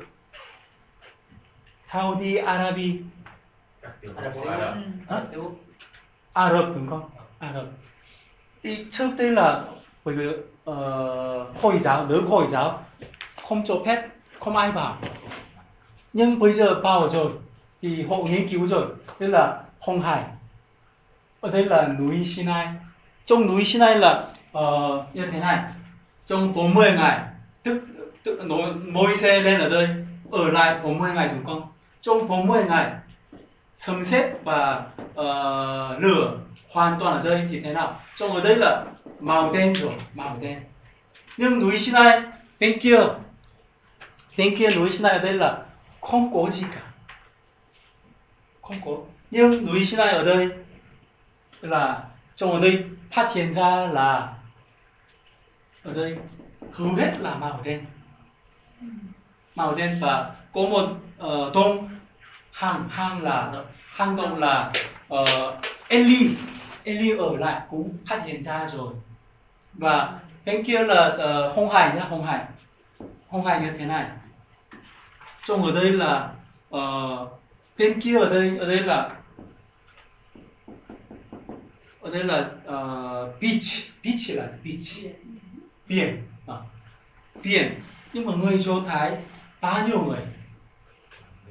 Saudi 1.82 2.36
Arabia. 2.36 2.92
Ả 3.82 3.90
Rập 4.22 4.32
Xê 5.30 5.36
Út. 5.36 5.52
Ả 6.32 6.52
Rập. 6.52 6.64
Đúng 6.74 6.90
không? 6.90 7.10
Ả 7.38 7.52
Rập. 7.52 7.64
Thì 8.62 8.86
trước 8.90 9.08
đây 9.18 9.30
là 9.30 9.64
bởi 10.04 10.14
vì 10.14 10.26
uh, 10.26 11.62
Hồi 11.62 11.78
giáo 11.78 12.06
nước 12.06 12.22
Hồi 12.28 12.46
giáo 12.48 12.84
không 13.42 13.64
cho 13.64 13.74
phép 13.86 14.08
không 14.40 14.56
ai 14.56 14.72
vào. 14.72 14.98
Nhưng 16.12 16.38
bây 16.38 16.52
giờ 16.52 16.80
vào 16.82 17.08
rồi 17.10 17.32
thì 17.82 18.02
họ 18.02 18.16
nghiên 18.16 18.48
cứu 18.48 18.66
rồi. 18.66 18.86
Đây 19.18 19.28
là 19.28 19.62
Hồng 19.80 20.00
Hải 20.00 20.22
ở 21.40 21.50
đây 21.50 21.64
là 21.64 21.88
núi 21.98 22.24
Sinai. 22.24 22.68
Trong 23.26 23.46
núi 23.46 23.64
Sinai 23.64 23.98
là 23.98 24.24
uh, 24.58 25.14
như 25.14 25.26
thế 25.26 25.40
này. 25.40 25.62
Trong 26.26 26.54
40 26.54 26.92
ngày 26.92 27.20
tức 27.62 27.82
tức 28.24 28.44
nói 28.44 28.72
môi 28.74 29.16
xe 29.16 29.40
lên 29.40 29.60
ở 29.60 29.68
đây 29.68 29.88
ở 30.30 30.48
lại 30.48 30.78
40 30.82 31.10
ngày 31.14 31.28
đúng 31.28 31.44
không 31.44 31.62
trong 32.02 32.28
40 32.28 32.64
ngày 32.68 32.90
sấm 33.76 34.04
sét 34.04 34.26
và 34.44 34.82
uh, 35.10 36.02
lửa 36.02 36.38
hoàn 36.72 37.00
toàn 37.00 37.16
ở 37.16 37.30
đây 37.30 37.48
thì 37.50 37.60
thế 37.60 37.72
nào? 37.72 38.00
Trong 38.18 38.34
ở 38.34 38.40
đây 38.40 38.56
là 38.56 38.84
màu 39.20 39.52
đen 39.52 39.74
rồi 39.74 39.92
màu 40.14 40.38
đen. 40.40 40.60
Nhưng 41.36 41.58
núi 41.58 41.78
Sinai 41.78 42.20
bên 42.60 42.78
kia 42.80 43.00
bên 44.38 44.56
kia 44.56 44.68
núi 44.76 44.92
Sinai 44.92 45.12
ở 45.12 45.18
đây 45.18 45.32
là 45.32 45.58
không 46.00 46.34
có 46.34 46.50
gì 46.50 46.64
cả 46.74 46.91
không 48.72 48.96
có. 48.96 49.02
Nhưng 49.30 49.66
núi 49.66 49.84
Sinai 49.84 50.08
ở 50.08 50.24
đây 50.24 50.48
là 51.60 52.04
trong 52.36 52.52
ở 52.52 52.60
đây 52.60 52.84
phát 53.10 53.34
hiện 53.34 53.54
ra 53.54 53.86
là 53.86 54.34
ở 55.82 55.92
đây 55.92 56.16
hầu 56.72 56.94
hết 56.94 57.12
là 57.20 57.34
màu 57.34 57.60
đen. 57.64 57.84
Màu 59.54 59.74
đen 59.74 59.98
và 60.00 60.30
có 60.52 60.60
một 60.60 60.88
uh, 61.26 61.54
tông 61.54 61.88
hang 62.52 62.88
hàng 62.88 63.22
là 63.22 63.64
hang 63.86 64.16
động 64.16 64.38
là 64.38 64.72
uh, 65.14 65.26
Eli. 65.88 66.30
Eli 66.84 67.16
ở 67.16 67.36
lại 67.36 67.60
cũng 67.70 67.96
phát 68.06 68.22
hiện 68.24 68.42
ra 68.42 68.66
rồi. 68.66 68.94
Và 69.72 70.18
bên 70.44 70.64
kia 70.64 70.78
là 70.78 71.06
uh, 71.06 71.56
Hồng 71.56 71.70
Hải 71.70 71.96
nhá 71.96 72.04
Hồng 72.04 72.26
Hải. 72.26 72.44
Hồng 73.28 73.44
Hải 73.44 73.60
như 73.60 73.70
thế 73.78 73.84
này. 73.84 74.06
Trong 75.44 75.64
ở 75.64 75.72
đây 75.72 75.92
là 75.92 76.28
uh, 76.74 77.41
bên 77.78 78.00
kia 78.00 78.18
ở 78.18 78.28
đây 78.28 78.58
ở 78.58 78.66
đây 78.66 78.80
là 78.80 79.10
ở 82.00 82.10
đây 82.10 82.24
là 82.24 82.38
uh, 82.40 83.40
beach 83.40 83.92
beach 84.04 84.36
là 84.36 84.48
beach. 84.64 85.14
Biển. 85.88 86.22
À, 86.46 86.54
biển. 87.42 87.74
Nhưng 88.12 88.26
mà 88.26 88.32
người 88.34 88.58
Do 88.58 88.80
Thái 88.86 89.16
bao 89.60 89.88
nhiêu 89.88 90.04
người? 90.04 90.20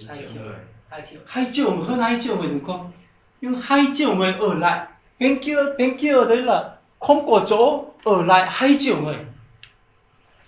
Hai 0.07 0.17
triệu. 0.17 0.29
người. 0.35 0.55
Hai 0.89 1.03
triệu. 1.11 1.19
Hai 1.27 1.45
triệu 1.51 1.75
người 1.75 1.85
hơn 1.85 1.99
hai 1.99 2.19
triệu 2.21 2.37
người 2.37 2.47
đúng 2.47 2.65
không? 2.65 2.91
Nhưng 3.41 3.61
hai 3.63 3.85
triệu 3.93 4.15
người 4.15 4.33
ở 4.39 4.53
lại 4.53 4.87
bên 5.19 5.39
kia 5.43 5.55
bên 5.77 5.97
kia 5.97 6.13
ở 6.13 6.25
đây 6.25 6.37
là 6.37 6.75
không 6.99 7.29
có 7.29 7.45
chỗ 7.47 7.85
ở 8.03 8.25
lại 8.25 8.47
hai 8.51 8.75
triệu 8.79 9.01
người. 9.01 9.17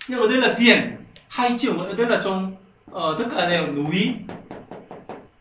Nhưng 0.08 0.20
ở 0.20 0.28
đây 0.28 0.36
là 0.36 0.56
biển. 0.58 0.96
Hai 1.28 1.58
triệu 1.58 1.74
người 1.74 1.88
ở 1.88 1.94
đây 1.94 2.06
là 2.06 2.20
trong 2.24 2.56
uh, 2.90 3.18
tất 3.18 3.24
cả 3.36 3.48
đều 3.48 3.66
núi 3.66 4.14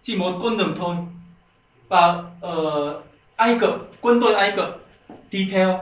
chỉ 0.03 0.17
một 0.17 0.39
con 0.43 0.57
đường 0.57 0.75
thôi. 0.77 0.95
Và 1.88 2.24
uh, 2.48 3.03
Ai 3.36 3.57
Cập 3.60 3.74
quân 4.01 4.19
đội 4.19 4.33
Ai 4.33 4.53
Cập 4.55 4.77
đi 5.31 5.50
theo 5.51 5.79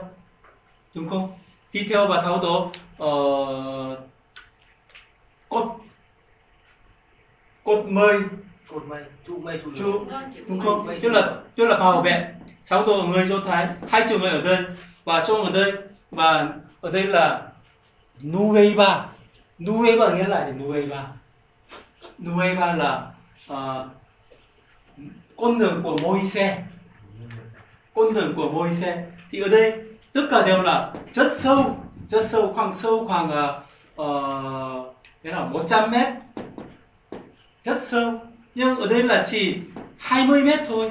đúng 0.94 1.08
không? 1.08 1.32
Đi 1.72 1.86
theo 1.90 2.06
và 2.06 2.20
sau 2.24 2.42
đó 2.42 2.70
uh, 3.04 3.98
cột 5.48 5.66
cột 7.64 7.84
mây. 7.88 8.20
Cột 8.68 8.84
mây 8.84 9.04
Trụ 9.26 9.38
mây 9.38 9.60
trụ 9.64 9.70
lửa. 9.70 9.98
Đúng 10.48 10.60
không? 10.60 10.88
tức 11.02 11.08
là 11.08 11.32
tức 11.56 11.64
là 11.64 11.76
bảo 11.76 12.02
vệ. 12.02 12.34
Sáu 12.64 12.86
tổ 12.86 13.02
người 13.02 13.28
do 13.28 13.36
thái 13.46 13.68
hai 13.88 14.04
triệu 14.08 14.18
người 14.18 14.30
ở 14.30 14.40
đây. 14.40 14.58
Và 15.04 15.24
trong 15.26 15.44
ở 15.44 15.50
đây 15.50 15.72
và 16.10 16.48
ở 16.80 16.90
đây 16.90 17.06
là 17.06 17.42
Nueva 18.22 19.06
Nueva 19.58 20.14
nghĩa 20.14 20.28
là 20.28 20.46
gì? 20.46 20.52
Nueva 20.52 21.06
Nueva 22.18 22.74
là 22.74 23.10
uh, 23.52 23.86
con 25.36 25.58
đường 25.58 25.80
của 25.82 25.96
Môi-se 26.02 26.62
con 27.94 28.14
đường 28.14 28.32
của 28.36 28.50
Môi-se 28.50 29.04
thì 29.30 29.40
ở 29.40 29.48
đây 29.48 29.72
tất 30.12 30.22
cả 30.30 30.46
đều 30.46 30.62
là 30.62 30.92
rất 31.12 31.32
sâu 31.32 31.76
rất 32.12 32.26
sâu 32.26 32.52
khoảng 32.54 32.74
sâu 32.74 33.06
khoảng 33.06 33.26
uh, 33.26 33.32
ờ, 33.32 34.06
uh, 34.06 34.14
ờ, 34.26 34.92
cái 35.22 35.32
nào 35.32 35.48
100 35.52 35.90
mét. 35.90 36.08
Rất 37.64 37.82
sâu. 37.82 38.20
Nhưng 38.54 38.76
ở 38.76 38.88
đây 38.88 39.02
là 39.02 39.24
chỉ 39.26 39.58
20 39.98 40.42
mét 40.42 40.60
thôi. 40.68 40.90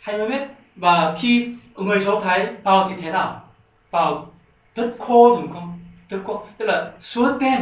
20 0.00 0.28
mét. 0.28 0.48
Và 0.76 1.16
khi 1.20 1.54
người 1.74 2.04
cháu 2.04 2.20
Thái 2.20 2.46
vào 2.62 2.88
thì 2.90 3.02
thế 3.02 3.12
nào? 3.12 3.42
Vào 3.90 4.32
rất 4.74 4.96
khô 4.98 5.36
đúng 5.36 5.52
không? 5.52 5.78
Rất 6.08 6.18
khô. 6.24 6.46
Tức 6.58 6.66
là 6.66 6.92
suốt 7.00 7.38
đêm 7.40 7.60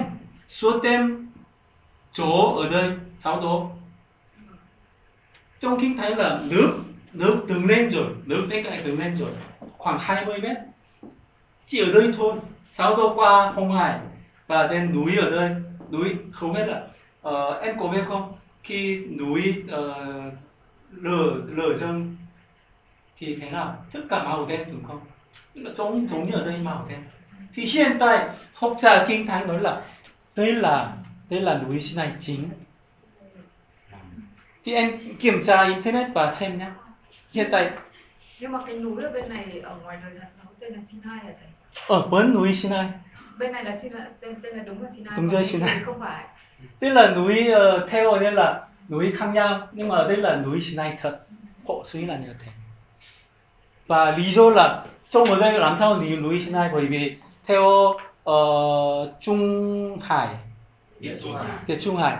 suốt 0.49 0.81
đêm 0.83 1.29
chỗ 2.13 2.57
ở 2.57 2.69
đây 2.69 2.91
sau 3.19 3.41
đó 3.41 3.67
trong 5.61 5.81
kinh 5.81 5.97
thấy 5.97 6.17
là 6.17 6.41
nước 6.51 6.73
nước 7.13 7.45
từng 7.49 7.67
lên 7.67 7.91
rồi 7.91 8.07
nước 8.25 8.47
đấy 8.51 8.63
cái 8.65 8.81
từng 8.85 8.99
lên 8.99 9.17
rồi 9.17 9.31
khoảng 9.79 9.99
20 10.01 10.41
mét. 10.41 10.57
Chỉ 11.67 11.81
ở 11.81 11.93
đây 11.93 12.13
thôi 12.17 12.35
sau 12.73 12.97
đó 12.97 13.13
qua 13.17 13.51
Hồng 13.51 13.73
Hải 13.73 13.99
và 14.47 14.67
đến 14.67 14.95
núi 14.95 15.17
ở 15.17 15.31
đây 15.31 15.55
núi 15.91 16.17
không 16.33 16.55
hết 16.55 16.67
là 16.67 16.83
uh, 17.29 17.63
em 17.63 17.79
có 17.79 17.89
biết 17.89 18.03
không? 18.09 18.33
Khi 18.63 19.07
núi 19.19 19.55
ờ, 19.69 19.91
uh, 19.91 20.33
lửa 20.91 21.37
lửa 21.47 21.75
dâng 21.75 22.17
thì 23.19 23.37
thế 23.41 23.51
nào? 23.51 23.77
Tất 23.93 24.01
cả 24.11 24.23
màu 24.23 24.47
đen 24.47 24.61
đúng 24.73 24.85
không? 24.85 25.01
Tức 25.55 25.63
là 25.63 25.71
giống 25.77 26.09
giống 26.09 26.31
như 26.31 26.33
ở 26.33 26.45
đây 26.45 26.59
màu 26.59 26.87
đen. 26.89 26.99
Thì 27.55 27.65
hiện 27.65 27.97
tại 28.01 28.29
học 28.55 28.77
giả 28.79 29.05
kinh 29.09 29.27
thánh 29.27 29.49
nói 29.49 29.61
là 29.61 29.83
đây 30.37 30.53
là 30.53 30.93
đây 31.31 31.41
là 31.41 31.63
núi 31.63 31.81
Sinai 31.81 32.13
chính 32.21 32.49
thì 34.69 34.75
em 34.75 35.17
kiểm 35.21 35.43
tra 35.45 35.65
internet 35.65 36.07
và 36.15 36.31
xem 36.31 36.59
nhé 36.59 36.67
hiện 37.33 37.49
tại 37.53 37.71
nhưng 38.41 38.53
mà 38.53 38.59
cái 38.67 38.77
núi 38.77 39.05
ở 39.05 39.11
bên 39.11 39.29
này 39.29 39.61
ở 39.65 39.75
ngoài 39.83 39.99
đời 40.03 40.13
thật 40.21 40.27
nó 40.45 40.51
tên 40.61 40.73
là 40.73 40.79
Sinai 40.91 41.17
là 41.17 41.33
thầy? 41.41 41.97
Ở 41.99 42.07
bên 42.07 42.35
núi 42.35 42.55
Sinai. 42.55 42.87
Bên 43.39 43.53
này 43.53 43.65
là 43.65 43.79
Sinai 43.83 44.03
tên 44.21 44.35
tên 44.43 44.57
là 44.57 44.63
đúng 44.63 44.83
là 44.83 44.89
Sinai 44.97 45.17
Đúng 45.17 45.29
rồi, 45.29 45.45
Sinai. 45.45 45.79
không 45.85 46.01
phải. 46.01 46.25
Tức 46.79 46.89
là 46.89 47.15
núi 47.15 47.49
uh, 47.53 47.91
theo 47.91 48.19
đây 48.19 48.33
là 48.33 48.67
núi 48.89 49.13
Khang 49.17 49.33
Nhang 49.33 49.61
nhưng 49.73 49.89
mà 49.89 49.97
ở 49.97 50.09
đây 50.09 50.17
là 50.17 50.37
núi 50.37 50.61
Sinai 50.61 50.99
thật. 51.03 51.21
Hộ 51.67 51.83
suy 51.87 52.07
là 52.07 52.17
như 52.17 52.35
thế 52.45 52.53
và 53.87 54.17
lý 54.17 54.25
do 54.33 54.51
là 54.51 54.85
trong 55.11 55.25
ở 55.25 55.41
đây 55.41 55.59
làm 55.59 55.77
sao 55.77 56.01
núi 56.01 56.17
núi 56.17 56.41
Sinai 56.41 56.71
bởi 56.73 56.87
vì 56.87 57.17
theo 57.47 57.95
uh, 58.31 59.09
Trung 59.21 60.01
Hải. 60.03 60.29
Địa 61.01 61.17
Trung 61.23 61.35
Hải. 61.35 61.47
Địa 61.67 61.77
Trung 61.81 61.97
Hải. 61.97 62.17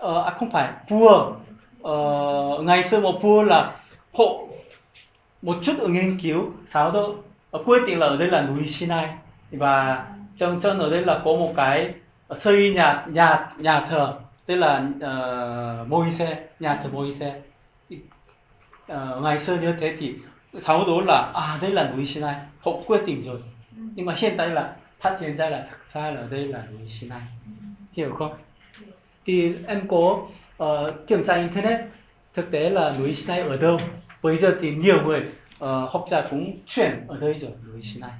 Ờ, 0.00 0.22
à 0.22 0.30
không 0.30 0.50
phải 0.50 0.72
vua 0.88 1.32
ờ, 1.82 2.62
ngày 2.62 2.84
xưa 2.84 3.00
một 3.00 3.22
vua 3.22 3.42
là 3.42 3.76
hộ 4.12 4.48
một 5.42 5.56
chút 5.62 5.78
ở 5.78 5.88
nghiên 5.88 6.18
cứu 6.18 6.52
sau 6.66 6.90
đó 6.90 7.08
quyết 7.64 7.82
định 7.86 7.98
là 7.98 8.06
ở 8.06 8.16
đây 8.16 8.28
là 8.28 8.42
núi 8.42 8.66
Sinai. 8.66 9.08
Và 9.50 10.06
trong 10.36 10.60
chân 10.60 10.78
ở 10.78 10.90
đây 10.90 11.04
là 11.04 11.20
có 11.24 11.32
một 11.32 11.52
cái 11.56 11.94
xây 12.36 12.74
nhà 12.74 13.06
nhà 13.08 13.50
nhà 13.58 13.80
thờ. 13.80 14.14
Tức 14.46 14.56
là 14.56 14.88
ờ, 15.00 15.78
uh, 15.82 15.88
Môi-se 15.88 16.38
nhà 16.60 16.80
thờ 16.82 16.88
Môi-se 16.92 17.40
uh, 17.94 18.00
ờ, 18.86 19.20
ngày 19.22 19.40
xưa 19.40 19.56
như 19.56 19.74
thế 19.80 19.96
thì 19.98 20.14
sau 20.60 20.78
đó 20.86 21.00
là 21.06 21.32
à 21.34 21.58
đây 21.62 21.70
là 21.70 21.90
núi 21.90 22.06
Sinai. 22.06 22.34
Họ 22.60 22.72
quyết 22.86 23.06
định 23.06 23.22
rồi. 23.22 23.42
Nhưng 23.94 24.06
mà 24.06 24.14
hiện 24.16 24.34
tại 24.36 24.48
là 24.48 24.76
phát 25.00 25.18
hiện 25.20 25.36
ra 25.36 25.48
là 25.48 25.66
thực 25.70 25.94
ra 25.94 26.10
là 26.10 26.22
đây 26.30 26.48
là 26.48 26.62
núi 26.72 26.88
Sinai. 26.88 27.20
Hiểu 27.92 28.14
không? 28.18 28.32
Thì 29.26 29.54
em 29.66 29.88
có 29.88 30.18
Ờ, 30.60 30.94
kiểm 31.06 31.24
tra 31.24 31.34
internet 31.34 31.80
thực 32.34 32.50
tế 32.50 32.70
là 32.70 32.94
núi 32.98 33.14
Sinai 33.14 33.40
ở 33.40 33.56
đâu? 33.56 33.78
Bây 34.22 34.36
giờ 34.36 34.56
thì 34.60 34.74
nhiều 34.74 35.02
người 35.02 35.20
uh, 35.20 35.90
học 35.90 36.04
giả 36.08 36.22
cũng 36.30 36.58
chuyển 36.66 37.06
ở 37.08 37.16
đây 37.20 37.34
rồi 37.34 37.50
núi 37.72 37.82
Sinai. 37.82 38.10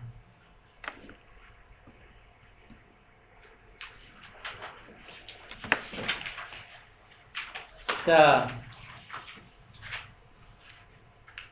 자, 8.07 8.49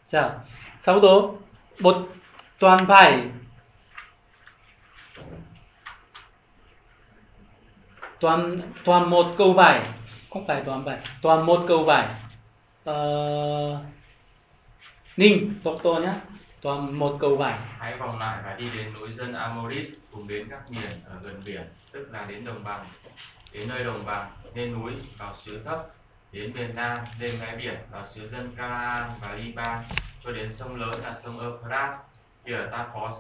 자, 0.09 0.39
sau 0.81 1.01
đó 1.01 1.31
một 1.79 2.09
toàn 2.59 2.87
bài 2.87 3.23
toàn 8.21 8.61
toàn 8.85 9.11
một 9.11 9.35
câu 9.39 9.53
bài 9.53 9.85
không 10.31 10.47
phải 10.47 10.63
toàn 10.65 10.85
bài 10.85 10.99
toàn 11.23 11.47
một 11.47 11.65
câu 11.69 11.85
vải 11.85 12.15
ờ, 12.85 13.79
ninh 15.17 15.55
đọc 15.65 15.77
to 15.85 15.91
nhé 15.91 16.13
toàn 16.63 16.99
một 16.99 17.17
câu 17.21 17.37
vải 17.37 17.59
Hãy 17.79 17.97
vòng 17.97 18.19
lại 18.19 18.43
và 18.45 18.55
đi 18.55 18.71
đến 18.71 18.93
núi 18.93 19.11
dân 19.11 19.33
Amorit 19.33 19.99
cùng 20.13 20.29
đến 20.29 20.49
các 20.51 20.71
miền 20.71 20.91
ở 21.05 21.17
gần 21.23 21.43
biển, 21.45 21.63
tức 21.93 22.09
là 22.13 22.25
đến 22.25 22.45
đồng 22.45 22.65
bằng, 22.65 22.87
đến 23.53 23.69
nơi 23.69 23.85
đồng 23.85 24.07
bằng, 24.07 24.31
lên 24.55 24.73
núi, 24.73 24.93
vào 25.19 25.35
xứ 25.35 25.63
thấp, 25.65 25.87
đến 26.33 26.53
miền 26.55 26.75
nam, 26.75 26.99
lên 27.21 27.35
mé 27.41 27.57
biển, 27.57 27.75
vào 27.91 28.07
xứ 28.07 28.29
dân 28.29 28.53
Canaan 28.57 29.11
và 29.21 29.33
Liban, 29.33 29.83
cho 30.25 30.33
đến 30.33 30.49
sông 30.49 30.77
lớn 30.77 30.95
là 31.03 31.15
sông 31.15 31.41
Euphrates, 31.41 31.99
ở 32.45 32.69
ta 32.73 32.87
phó 32.95 33.11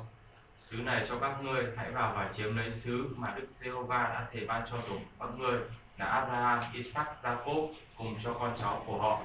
xứ 0.59 0.77
này 0.77 1.05
cho 1.09 1.19
các 1.19 1.43
ngươi, 1.43 1.65
hãy 1.77 1.91
vào 1.91 2.13
và 2.17 2.33
chiếm 2.33 2.57
lấy 2.57 2.71
xứ 2.71 3.09
mà 3.17 3.35
Đức 3.37 3.47
Giê-hô-va 3.55 4.03
đã 4.03 4.27
thể 4.33 4.47
ban 4.47 4.63
cho 4.71 4.77
tổ 4.89 4.97
các 5.21 5.29
ngươi 5.39 5.59
là 5.99 6.07
Abraham, 6.07 6.73
Isaac, 6.75 7.07
Jacob 7.23 7.69
cùng 7.97 8.17
cho 8.25 8.33
con 8.33 8.53
cháu 8.57 8.83
của 8.87 8.99
họ. 8.99 9.21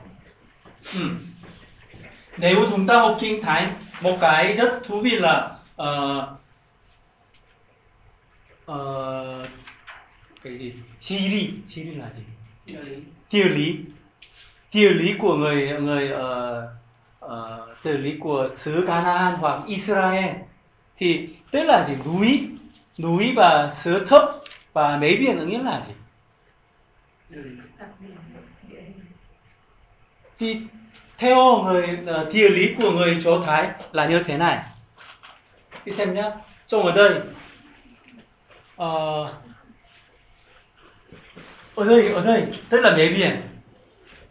Ừ. 0.94 1.10
Nếu 2.38 2.66
chúng 2.70 2.88
ta 2.88 3.00
học 3.00 3.18
kinh 3.20 3.42
thánh, 3.42 3.74
một 4.02 4.18
cái 4.22 4.54
rất 4.54 4.82
thú 4.84 5.02
vị 5.02 5.12
là 5.12 5.52
uh, 5.82 6.24
uh, 8.72 9.48
cái 10.44 10.58
gì? 10.58 10.74
Chi 11.00 11.28
lý, 11.30 11.50
chi 11.68 11.84
lý 11.84 11.96
là 11.96 12.10
gì? 12.16 12.24
địa 13.32 13.44
lý 13.44 13.78
Địa 14.74 14.90
lý, 14.90 15.16
của 15.20 15.36
người 15.36 15.80
người 15.80 16.12
uh, 16.12 16.64
uh, 17.26 17.84
địa 17.84 17.98
lý 17.98 18.18
của 18.20 18.50
xứ 18.56 18.84
Canaan 18.88 19.36
hoặc 19.36 19.64
Israel 19.68 20.36
thì 20.98 21.30
tức 21.52 21.64
là 21.64 21.86
gì? 21.88 21.94
Núi, 22.06 22.48
núi 22.98 23.34
và 23.36 23.72
xứ 23.76 24.06
thấp 24.10 24.22
và 24.74 24.98
mấy 24.98 25.18
biển 25.18 25.50
nghĩa 25.50 25.64
là 25.64 25.84
gì? 25.88 25.94
địa 25.94 25.94
lý 25.94 25.94
đặc 25.94 27.23
điểm 27.23 27.23
địa 27.23 27.23
hình 27.23 27.23
thì 30.40 30.58
theo 31.18 31.64
người 31.64 32.00
ờ, 32.06 32.30
thiền 32.32 32.34
địa 32.34 32.50
lý 32.50 32.76
của 32.82 32.92
người 32.92 33.16
Do 33.16 33.42
Thái 33.46 33.70
là 33.92 34.06
như 34.06 34.24
thế 34.26 34.38
này. 34.38 34.64
Đi 35.86 35.92
xem 35.92 36.14
nhá. 36.14 36.32
Trong 36.68 36.86
ở 36.86 36.92
đây 36.92 37.22
ờ, 38.76 39.24
ở 41.76 41.86
đây 41.88 42.14
ở 42.14 42.26
đây 42.26 42.48
tức 42.70 42.80
là 42.80 42.92
mấy 42.92 43.10
biển. 43.10 43.42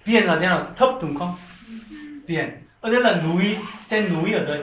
Biển 0.07 0.25
là 0.25 0.39
thế 0.41 0.47
nào? 0.47 0.67
Thấp 0.77 0.89
đúng 1.03 1.19
không? 1.19 1.37
Biển. 2.27 2.51
Ở 2.81 2.93
đây 2.93 3.01
là 3.01 3.23
núi, 3.23 3.57
trên 3.91 4.15
núi 4.15 4.33
ở 4.33 4.45
đây. 4.45 4.63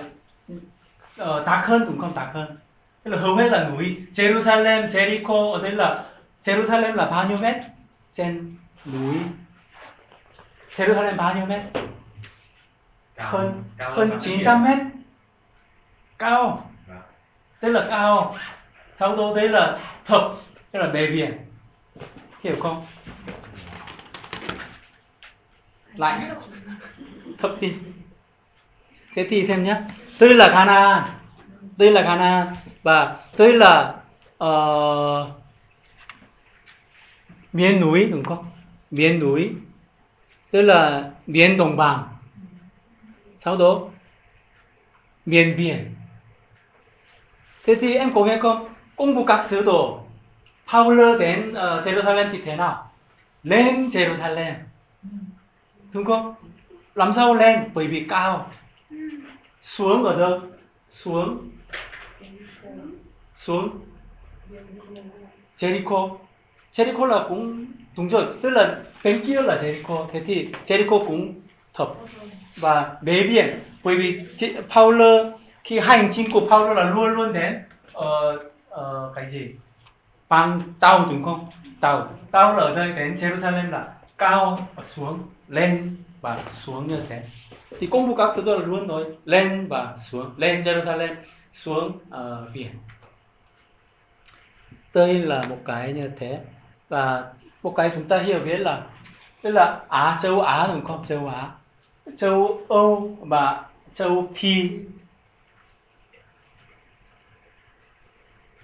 Ờ, 1.17 1.43
đặc 1.45 1.65
hơn 1.65 1.85
đúng 1.85 1.99
không? 1.99 2.15
đặc 2.15 2.29
hơn. 2.33 2.57
Tức 3.03 3.11
là 3.11 3.17
hầu 3.17 3.35
hết 3.35 3.49
là 3.49 3.69
núi. 3.69 3.95
Jerusalem, 4.13 4.87
Jericho 4.87 5.51
ở 5.51 5.61
đây 5.63 5.71
là 5.71 6.03
Jerusalem 6.45 6.93
là 6.93 7.05
bao 7.05 7.27
nhiêu 7.27 7.37
mét? 7.37 7.55
Trên 8.13 8.55
núi 8.85 9.15
Jerusalem 10.75 11.15
bao 11.15 11.35
nhiêu 11.35 11.45
mét? 11.45 11.61
Cao, 13.15 13.31
hơn 13.31 13.63
cao 13.77 13.93
hơn 13.93 14.09
cả 14.09 14.15
mé 14.15 14.19
900 14.21 14.63
biển. 14.63 14.77
mét? 14.77 14.87
cao. 16.17 16.71
Vâng. 16.87 17.01
tức 17.59 17.69
là 17.69 17.85
cao. 17.89 18.35
Sau 18.95 19.15
đó 19.15 19.33
đấy 19.35 19.49
là 19.49 19.79
thấp 20.05 20.21
tức 20.71 20.79
là 20.79 20.87
bề 20.87 21.07
biển 21.07 21.37
hiểu 22.43 22.55
không? 22.59 22.85
Lại 25.93 26.21
thấp 27.37 27.51
đi 27.61 27.73
thế 29.15 29.27
thì 29.29 29.47
xem 29.47 29.63
nhé 29.63 29.81
đây 30.19 30.33
là 30.33 30.47
Canaan 30.47 31.03
đây 31.77 31.91
là 31.91 32.01
Canaan 32.01 32.53
và 32.83 33.17
đây 33.37 33.53
là 33.53 33.93
ờ, 34.37 35.31
miền 37.59 37.81
núi 37.81 38.09
đúng 38.11 38.23
không? 38.23 38.45
Miền 38.91 39.19
núi 39.19 39.51
tức 40.51 40.61
là 40.61 41.11
miền 41.27 41.57
đồng 41.57 41.77
bằng. 41.77 42.07
Sau 43.39 43.57
đó 43.57 43.81
miền 45.25 45.57
biển. 45.57 45.95
Thế 47.63 47.75
thì 47.75 47.95
em 47.95 48.13
có 48.13 48.25
nghe 48.25 48.37
không? 48.41 48.67
Công 48.95 49.15
vụ 49.15 49.25
các 49.25 49.45
sứ 49.45 49.61
đồ. 49.61 50.03
Paul 50.73 51.19
đến 51.19 51.49
uh, 51.49 51.55
Jerusalem 51.55 52.29
thì 52.31 52.41
thế 52.45 52.55
nào? 52.55 52.91
Lên 53.43 53.89
Jerusalem. 53.89 54.53
Đúng 55.93 56.05
không? 56.05 56.35
Làm 56.95 57.13
sao 57.13 57.33
lên? 57.33 57.59
Bởi 57.73 57.87
vì 57.87 58.05
cao. 58.09 58.51
Xuống 59.61 60.03
ở 60.03 60.19
đâu? 60.19 60.41
Xuống. 60.89 61.49
Xuống. 63.35 63.69
Jericho. 65.57 66.17
Jericho 66.73 67.05
là 67.05 67.25
cũng 67.29 67.65
đúng 67.97 68.09
rồi. 68.09 68.25
Tức 68.41 68.49
là 68.49 68.75
bên 69.03 69.25
kia 69.25 69.41
là 69.41 69.55
Jericho. 69.55 70.07
Thế 70.13 70.21
thì 70.27 70.47
Jericho 70.65 71.07
cũng 71.07 71.33
thấp 71.73 71.87
và 72.57 72.95
bề 73.01 73.23
biển. 73.23 73.59
Bởi 73.83 73.95
vì 73.95 74.19
Paul 74.75 75.01
khi 75.63 75.79
hành 75.79 76.09
trình 76.13 76.31
của 76.31 76.47
Paul 76.49 76.77
là 76.77 76.83
luôn 76.83 77.07
luôn 77.07 77.33
đến 77.33 77.59
ờ, 77.93 78.37
ờ, 78.69 79.11
cái 79.15 79.29
gì? 79.29 79.49
Bằng 80.29 80.61
tàu 80.79 81.05
đúng 81.09 81.23
không? 81.23 81.47
Tàu 81.81 82.09
tàu 82.31 82.57
là 82.57 82.63
ở 82.63 82.75
đây 82.75 82.87
đến 82.95 83.15
Jerusalem 83.15 83.69
là 83.69 83.87
cao 84.17 84.67
và 84.75 84.83
xuống 84.83 85.19
lên 85.47 85.95
và 86.21 86.37
xuống 86.53 86.87
như 86.87 87.01
thế. 87.09 87.23
Thì 87.79 87.87
công 87.87 88.07
vụ 88.07 88.15
các 88.15 88.35
sứ 88.35 88.41
đồ 88.41 88.57
là 88.57 88.65
luôn 88.65 88.87
nói 88.87 89.03
lên 89.25 89.67
và 89.67 89.97
xuống 89.97 90.31
lên 90.37 90.61
Jerusalem 90.61 91.15
xuống 91.51 91.87
uh, 91.87 92.53
biển. 92.53 92.71
Đây 94.93 95.13
là 95.13 95.41
một 95.49 95.57
cái 95.65 95.93
như 95.93 96.09
thế 96.19 96.39
và 96.89 97.33
một 97.63 97.73
cái 97.75 97.91
chúng 97.95 98.07
ta 98.07 98.17
hiểu 98.17 98.39
biết 98.45 98.57
là 98.57 98.83
tức 99.41 99.51
là 99.51 99.79
Á 99.89 100.17
châu 100.21 100.41
Á 100.41 100.67
đúng 100.67 100.85
không? 100.85 101.05
Châu 101.05 101.27
Á. 101.27 101.49
Châu 102.17 102.61
Âu 102.69 103.17
và 103.19 103.65
châu 103.93 104.31
Phi. 104.35 104.69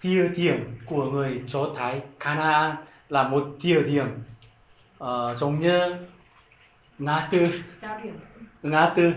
Địa 0.03 0.27
điểm 0.27 0.77
của 0.85 1.05
người 1.05 1.43
Do 1.47 1.59
Thái 1.75 2.01
Canaan 2.19 2.75
là 3.09 3.23
một 3.23 3.47
địa 3.63 3.83
điểm 3.83 4.07
ờ, 4.97 5.35
giống 5.35 5.59
như 5.59 5.95
ngã 6.99 7.27
tư. 7.31 7.47
Ngã 8.63 8.93
tư. 8.95 9.13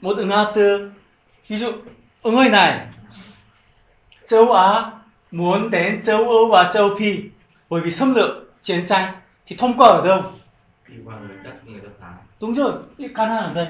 Một 0.00 0.18
ngã 0.18 0.44
tư 0.54 0.90
ví 1.48 1.58
dụ 1.58 1.72
ở 2.22 2.30
nơi 2.30 2.48
này 2.48 2.86
châu 4.28 4.52
Á 4.52 4.90
muốn 5.30 5.70
đến 5.70 6.02
châu 6.02 6.28
Âu 6.28 6.46
và 6.46 6.70
châu 6.74 6.96
Phi 6.98 7.20
bởi 7.74 7.82
vì 7.82 7.90
xâm 7.90 8.14
lược 8.14 8.30
chiến 8.62 8.86
tranh 8.86 9.14
thì 9.46 9.56
thông 9.56 9.78
qua 9.78 9.88
ở 9.88 10.06
đâu? 10.06 10.22
Người 10.88 10.98
người 11.64 11.80
đúng 12.40 12.54
rồi 12.54 12.72
cái 12.98 13.08
Canaan 13.14 13.44
ở 13.44 13.54
đây. 13.54 13.66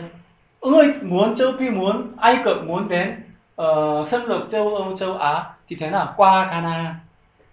Ơi 0.61 0.95
muốn 1.03 1.35
châu 1.37 1.53
Phi 1.59 1.71
muốn 1.71 2.12
Ai 2.17 2.37
Cập 2.45 2.57
muốn 2.67 2.88
đến 2.88 3.23
ờ, 3.57 4.05
xâm 4.07 4.29
lược 4.29 4.51
châu 4.51 4.77
Âu 4.77 4.97
châu 4.97 5.17
Á 5.17 5.45
thì 5.69 5.77
thế 5.77 5.90
nào? 5.90 6.14
Qua 6.17 6.49
Canaan. 6.51 6.95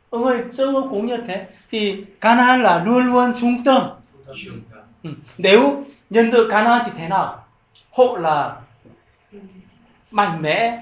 Ơi 0.10 0.44
châu 0.54 0.68
Âu 0.68 0.88
cũng 0.90 1.06
như 1.06 1.18
thế. 1.28 1.48
Thì 1.70 2.06
Canaan 2.22 2.64
là 2.64 2.84
luôn 2.84 3.06
luôn 3.06 3.34
trung 3.40 3.64
tâm. 3.66 3.90
Ừ. 5.04 5.10
nếu 5.38 5.84
nhân 6.10 6.30
từ 6.32 6.50
Canaan 6.50 6.82
thì 6.86 6.92
thế 6.98 7.08
nào? 7.08 7.46
Họ 7.92 8.18
là 8.18 8.56
mạnh 10.12 10.42
mẽ. 10.42 10.82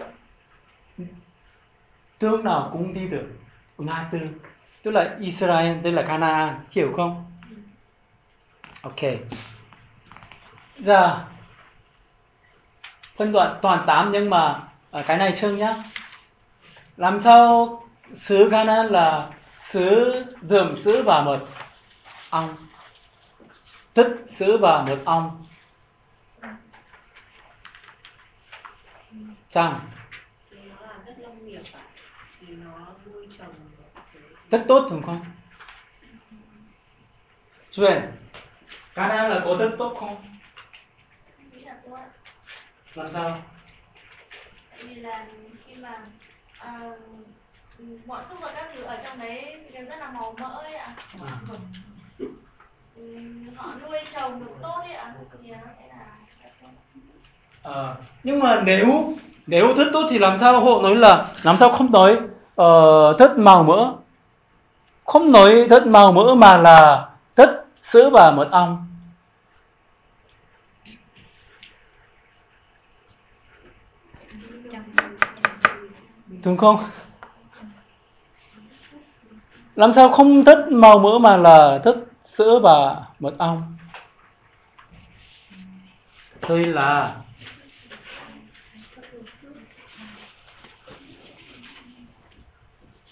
Tương 2.19 2.43
nào 2.43 2.69
cũng 2.73 2.93
đi 2.93 3.07
được. 3.07 3.27
Ngã 3.77 4.09
tư 4.11 4.19
tức 4.83 4.91
là 4.91 5.17
Israel 5.19 5.77
tức 5.83 5.91
là 5.91 6.01
Canaan 6.01 6.59
hiểu 6.71 6.93
không? 6.95 7.25
Ok. 8.81 8.99
Giờ 10.77 11.25
phân 13.15 13.31
đoạn 13.31 13.59
toàn 13.61 13.83
8 13.87 14.11
nhưng 14.11 14.29
mà 14.29 14.61
à, 14.91 15.03
cái 15.07 15.17
này 15.17 15.31
chương 15.35 15.57
nhá. 15.57 15.75
Làm 16.97 17.19
sao 17.19 17.83
xứ 18.13 18.49
Canaan 18.51 18.87
là 18.87 19.29
xứ 19.59 20.13
đường 20.41 20.75
sữa 20.75 21.01
và 21.05 21.23
mật 21.23 21.45
ong? 22.29 22.55
Tức 23.93 24.23
sữa 24.27 24.57
và 24.57 24.83
mật 24.83 24.99
ong. 25.05 25.45
Chăng? 29.49 29.79
Thì 30.51 30.57
nó 30.69 30.87
là 30.87 30.93
đất 31.05 31.19
nông 31.19 31.45
nghiệp 31.47 31.61
ạ. 31.73 31.81
Thì 32.39 32.47
nó 32.47 32.87
nuôi 33.05 33.27
trồng 33.37 33.68
rất 34.51 34.65
tốt 34.67 34.87
đúng 34.91 35.03
không 35.03 35.25
Duyên 37.71 38.01
Canaan 38.95 39.29
là 39.29 39.41
có 39.45 39.55
đất 39.59 39.71
tốt 39.77 39.97
không? 39.99 40.15
Nghĩ 41.51 41.61
là 41.61 41.75
tốt 41.85 41.97
làm 42.93 43.11
sao? 43.11 43.37
Vì 44.79 44.95
là 44.95 45.25
khi 45.65 45.75
mà 45.75 45.97
à, 46.59 46.91
mọi 48.05 48.21
súc 48.29 48.41
vật 48.41 48.51
các 48.55 48.69
thứ 48.73 48.83
ở 48.83 48.97
trong 49.03 49.19
đấy 49.19 49.55
đều 49.73 49.85
rất 49.85 49.95
là 49.99 50.11
màu 50.11 50.35
mỡ 50.39 50.61
ấy 50.61 50.73
ạ. 50.73 50.95
Ừ, 52.95 53.19
họ 53.55 53.73
nuôi 53.81 53.99
trồng 54.15 54.39
được 54.39 54.51
tốt 54.61 54.79
ấy 54.81 54.93
ạ 54.93 55.13
thì 55.43 55.49
nó 55.51 55.57
sẽ 55.77 55.87
là 55.89 56.05
rất. 56.61 56.69
Ờ, 57.61 57.95
nhưng 58.23 58.39
mà 58.39 58.61
nếu 58.65 59.13
nếu 59.47 59.75
rất 59.77 59.89
tốt 59.93 60.07
thì 60.09 60.17
làm 60.17 60.37
sao 60.37 60.59
họ 60.59 60.81
nói 60.81 60.95
là 60.95 61.27
làm 61.43 61.57
sao 61.57 61.73
không 61.73 61.91
nói 61.91 62.17
uh, 62.61 63.19
rất 63.19 63.37
màu 63.37 63.63
mỡ 63.63 63.93
không 65.09 65.31
nói 65.31 65.65
rất 65.69 65.87
màu 65.87 66.11
mỡ 66.11 66.35
mà 66.35 66.57
là 66.57 67.09
rất 67.35 67.65
sữa 67.81 68.09
và 68.09 68.31
mật 68.31 68.47
ong. 68.51 68.87
Đúng 76.43 76.57
không? 76.57 76.89
Làm 79.75 79.93
sao 79.93 80.09
không 80.09 80.45
thích 80.45 80.65
màu 80.71 80.99
mỡ 80.99 81.19
mà 81.19 81.37
là 81.37 81.79
thích 81.83 81.95
sữa 82.25 82.59
và 82.63 83.05
mật 83.19 83.33
ong? 83.37 83.77
Tôi 86.41 86.63
là 86.63 87.15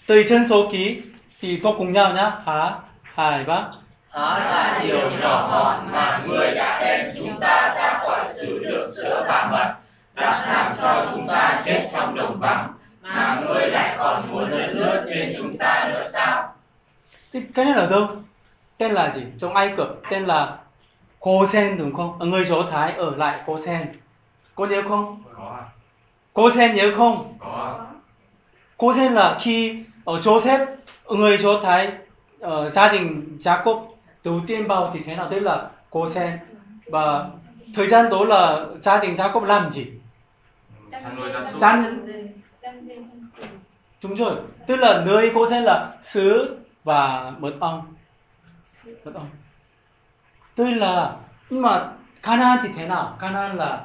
từ 0.06 0.24
chân 0.28 0.48
số 0.48 0.68
ký 0.72 1.02
thì 1.40 1.60
tôi 1.62 1.74
cùng 1.78 1.92
nhau 1.92 2.12
nhá 2.12 2.32
há 2.46 2.74
hai 3.02 3.44
ba 3.44 3.64
Há 4.10 4.38
là 4.38 4.80
điều 4.82 5.10
nhỏ 5.10 5.48
mọn 5.52 5.92
mà 5.92 6.22
ngươi 6.26 6.54
đã 6.54 6.80
đem 6.84 7.12
chúng 7.18 7.40
ta 7.40 7.74
ra 7.76 7.98
khỏi 8.02 8.24
xứ 8.28 8.58
được 8.58 8.86
sữa 8.96 9.24
và 9.28 9.48
mật, 9.50 9.74
đã 10.14 10.46
làm 10.46 10.72
cho 10.82 11.06
chúng 11.12 11.26
ta 11.28 11.60
chết 11.64 11.84
trong 11.92 12.14
đồng 12.14 12.38
vắng, 12.40 12.72
mà 13.02 13.40
ngươi 13.46 13.70
lại 13.70 13.94
còn 13.98 14.32
muốn 14.32 14.50
lấn 14.50 14.70
lướt 14.70 15.04
trên 15.10 15.32
chúng 15.36 15.58
ta 15.58 15.88
nữa 15.92 16.04
sao? 16.12 16.54
Thì 17.32 17.40
cái 17.54 17.64
này 17.64 17.74
là 17.74 17.86
đâu? 17.86 18.08
Tên 18.78 18.92
là 18.92 19.10
gì? 19.10 19.22
Trong 19.38 19.54
Ai 19.54 19.72
Cập 19.76 19.88
tên 20.10 20.24
là 20.24 20.56
Cô 21.20 21.46
Sen 21.46 21.78
đúng 21.78 21.94
không? 21.94 22.18
Ở 22.18 22.26
người 22.26 22.44
Do 22.44 22.56
Thái 22.70 22.92
ở 22.92 23.16
lại 23.16 23.40
Cô 23.46 23.58
Sen. 23.58 23.92
Có 24.54 24.66
nhớ 24.66 24.82
không? 24.88 25.22
có 25.36 25.56
Cô 26.32 26.50
Sen 26.50 26.76
nhớ 26.76 26.92
không? 26.96 27.34
có 27.38 27.78
Cô 28.76 28.94
Sen 28.94 29.12
là 29.12 29.36
khi 29.40 29.84
ở 30.04 30.18
Joseph 30.18 30.66
ở 30.66 30.77
người 31.16 31.38
Do 31.38 31.60
Thái 31.62 31.92
ở 32.40 32.70
gia 32.70 32.92
đình 32.92 33.38
Jacob 33.40 33.86
đầu 34.24 34.40
tiên 34.46 34.66
vào 34.66 34.90
thì 34.94 35.00
thế 35.06 35.16
nào? 35.16 35.28
Tức 35.30 35.40
là 35.40 35.70
cô 35.90 36.10
sen 36.10 36.38
và 36.86 37.28
thời 37.74 37.86
gian 37.86 38.10
đó 38.10 38.24
là 38.24 38.66
gia 38.80 38.98
đình 38.98 39.14
Jacob 39.14 39.44
làm 39.44 39.70
gì? 39.70 39.86
chăn 40.90 41.16
nuôi 41.16 41.30
gia 41.30 41.50
súc. 41.50 41.60
Chăn. 41.60 42.06
Đúng 44.02 44.14
rồi. 44.14 44.36
Tức 44.66 44.76
là 44.76 45.02
nơi 45.06 45.30
cô 45.34 45.50
sen 45.50 45.62
là 45.64 45.96
sứ 46.02 46.58
và 46.84 47.32
mật 47.38 47.52
ong. 47.60 47.94
Mật 49.04 49.14
ong. 49.14 49.28
Tức 50.54 50.70
là 50.70 51.16
nhưng 51.50 51.62
mà 51.62 51.92
Canaan 52.22 52.58
thì 52.62 52.68
thế 52.76 52.86
nào? 52.86 53.16
Canaan 53.20 53.56
là 53.56 53.84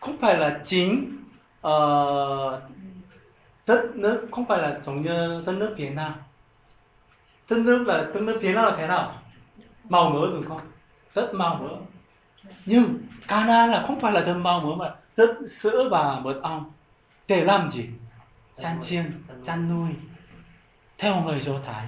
không 0.00 0.16
phải 0.20 0.36
là 0.36 0.60
chính 0.64 1.18
uh, 1.66 2.62
đất 3.66 3.90
nước 3.94 4.28
không 4.30 4.46
phải 4.46 4.58
là 4.58 4.80
giống 4.84 5.02
như 5.02 5.42
đất 5.46 5.52
nước 5.52 5.74
phía 5.76 5.90
Nam. 5.90 6.14
Đất 7.50 7.58
nước 7.58 7.84
là 7.86 7.98
đất 8.14 8.20
nước 8.20 8.38
phía 8.42 8.52
Nam 8.52 8.64
là 8.64 8.74
thế 8.76 8.86
nào? 8.86 9.22
Màu 9.88 10.10
mỡ 10.10 10.26
đúng 10.32 10.42
không? 10.42 10.60
Rất 11.14 11.34
màu 11.34 11.56
mỡ 11.56 11.76
nhưng 12.66 12.98
Cana 13.28 13.66
là 13.66 13.84
không 13.86 14.00
phải 14.00 14.12
là 14.12 14.20
đất 14.20 14.34
màu 14.34 14.60
mỡ 14.60 14.74
mà 14.74 14.94
đất 15.16 15.36
sữa 15.60 15.88
và 15.90 16.20
mật 16.20 16.40
ong. 16.42 16.70
Để 17.28 17.44
làm 17.44 17.70
gì? 17.70 17.86
Chăn 18.58 18.80
chiên 18.80 19.22
chăn 19.44 19.68
nuôi. 19.68 19.90
Theo 20.98 21.20
người 21.20 21.40
Do 21.40 21.52
Thái. 21.66 21.86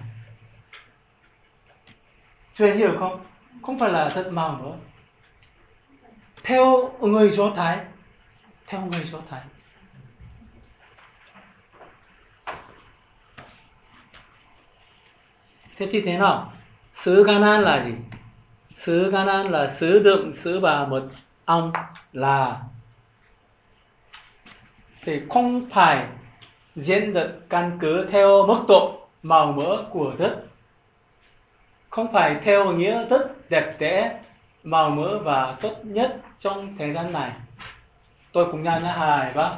Chuyện 2.54 2.76
hiểu 2.76 2.96
không? 2.98 3.24
Không 3.62 3.78
phải 3.78 3.92
là 3.92 4.08
thật 4.08 4.28
màu 4.32 4.52
mỡ 4.62 4.72
Theo 6.42 6.92
người 7.00 7.30
Do 7.30 7.50
Thái, 7.50 7.78
theo 8.66 8.80
người 8.80 9.04
Do 9.04 9.18
Thái. 9.30 9.40
Thế 15.76 15.86
thì 15.90 16.00
thế 16.00 16.18
nào? 16.18 16.52
Sứ 16.92 17.24
Canaan 17.26 17.62
là 17.62 17.82
gì? 17.82 17.92
Sứ 18.74 19.10
Canaan 19.12 19.46
là 19.46 19.68
xứ 19.68 19.98
đựng 19.98 20.32
sứ 20.34 20.60
bà 20.60 20.86
mật 20.86 21.02
ong 21.44 21.72
là 22.12 22.60
thì 25.04 25.20
không 25.30 25.66
phải 25.70 26.06
diễn 26.76 27.12
được 27.12 27.30
căn 27.50 27.78
cứ 27.80 28.06
theo 28.12 28.46
mức 28.46 28.64
độ 28.68 28.98
màu 29.22 29.52
mỡ 29.52 29.84
của 29.90 30.12
đất 30.18 30.36
không 31.90 32.12
phải 32.12 32.36
theo 32.42 32.72
nghĩa 32.72 33.06
rất 33.08 33.50
đẹp 33.50 33.70
đẽ 33.78 34.20
màu 34.62 34.90
mỡ 34.90 35.18
và 35.18 35.56
tốt 35.60 35.74
nhất 35.82 36.16
trong 36.38 36.76
thời 36.78 36.92
gian 36.92 37.12
này 37.12 37.30
tôi 38.32 38.46
cùng 38.52 38.62
nhau 38.62 38.80
nhá 38.80 38.92
hài 38.92 39.32
ba 39.32 39.50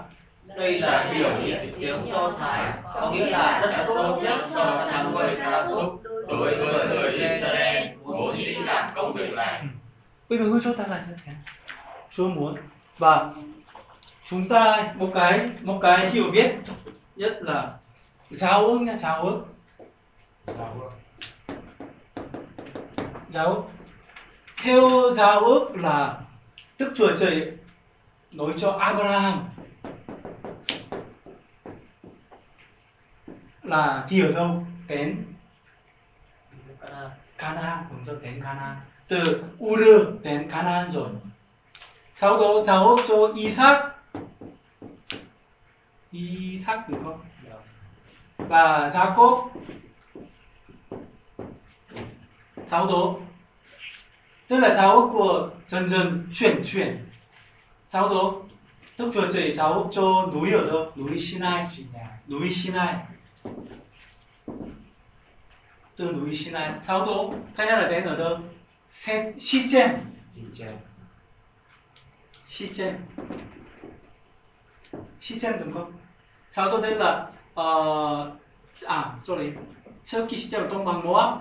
Đây 0.57 0.81
là 0.81 1.13
biểu 1.15 1.31
hiện 1.43 1.75
tiếng 1.81 2.07
Do 2.13 2.33
Thái, 2.39 2.73
có 2.95 3.11
nghĩa 3.11 3.27
là 3.27 3.61
rất 3.61 3.85
tốt 3.87 4.21
nhất 4.23 4.41
cho 4.57 4.87
chăn 4.91 5.13
nuôi 5.15 5.35
gia 5.35 5.67
súc 5.67 6.06
đối 6.29 6.37
với 6.39 6.57
người 6.89 7.13
Israel 7.13 7.89
vốn 8.03 8.41
dĩ 8.41 8.55
làm 8.55 8.93
công 8.95 9.13
việc 9.13 9.33
này. 9.33 9.63
Bây 10.29 10.39
giờ 10.39 10.45
hứa 10.45 10.61
cho 10.63 10.73
ta 10.73 10.87
là 10.87 11.05
như 11.09 11.17
thế. 11.25 11.33
Chúa 12.11 12.29
muốn. 12.29 12.57
Và 12.99 13.33
chúng 14.25 14.49
ta 14.49 14.95
một 14.97 15.11
cái 15.15 15.51
một 15.63 15.79
cái 15.83 16.11
hiểu 16.11 16.31
biết 16.33 16.51
nhất 17.17 17.39
là 17.41 17.73
giáo 18.31 18.67
ước 18.67 18.81
nha 18.81 18.99
giáo 18.99 19.23
ước. 19.23 19.45
Giáo 20.47 20.77
ước. 20.81 20.91
Giáo 23.31 23.47
ước. 23.47 23.63
Theo 24.63 24.91
giáo 25.15 25.41
ước 25.41 25.69
là 25.75 26.21
Đức 26.79 26.93
Chúa 26.97 27.17
Trời 27.17 27.53
nói 28.33 28.53
cho 28.57 28.71
Abraham. 28.71 29.45
Là 33.63 34.07
ở 34.23 34.33
đâu 34.33 34.67
đến 34.89 35.25
Canaan 37.39 37.85
đúng 37.91 38.05
rồi 38.05 38.17
đến 38.23 38.43
Canaan 38.43 38.77
từ 39.09 39.45
Ur 39.65 39.81
đến 40.23 40.51
Canaan 40.51 40.93
rồi 40.93 41.09
sau 42.17 42.39
đó 42.39 42.63
giáo 42.63 42.89
ước 42.89 43.03
cho 43.09 43.33
Isaac 43.37 43.83
Isaac 46.11 46.89
đúng 46.89 47.05
không 47.05 47.21
và 48.39 48.89
Jacob 48.89 49.49
sau 52.67 52.87
đó 52.87 53.15
tức 54.49 54.59
là 54.59 54.75
giáo 54.75 54.97
ước 54.97 55.09
của 55.13 55.51
dần 55.69 55.89
dần 55.89 56.29
chuyển 56.33 56.63
chuyển 56.65 57.07
sau 57.87 58.09
đó 58.09 58.35
Đức 58.99 59.11
Chúa 59.15 59.31
Trời 59.33 59.53
giáo 59.53 59.73
ước 59.73 59.89
cho 59.93 60.27
núi 60.33 60.53
ở 60.53 60.67
đâu 60.71 60.93
núi 65.99 66.09
Sinai 66.09 66.13
núi 66.13 66.13
Sinai 66.13 66.13
từ 66.13 66.13
núi 66.13 66.35
Sinai 66.35 66.73
sau 66.81 67.07
đó 67.07 67.25
cái 67.57 67.67
này 67.67 67.77
là 67.77 67.87
đến 67.91 68.05
ở 68.05 68.17
đâu 68.17 68.39
Se, 68.91 69.33
Sichem 69.39 69.91
xin 70.19 70.45
chen 70.53 70.77
Sichem 72.47 72.95
Sichem 75.21 75.53
đúng 75.61 75.73
không 75.75 75.93
sau 76.51 76.71
đó 76.71 76.79
đây 76.81 76.95
là 76.95 77.27
ờ, 77.55 78.33
à 78.85 79.15
sorry. 79.25 79.51
trước 80.07 80.27
khi 80.31 80.37
Sichem 80.37 80.63
là 80.63 80.69
Đông 80.69 80.85
bằng 80.85 81.05
Moab 81.05 81.39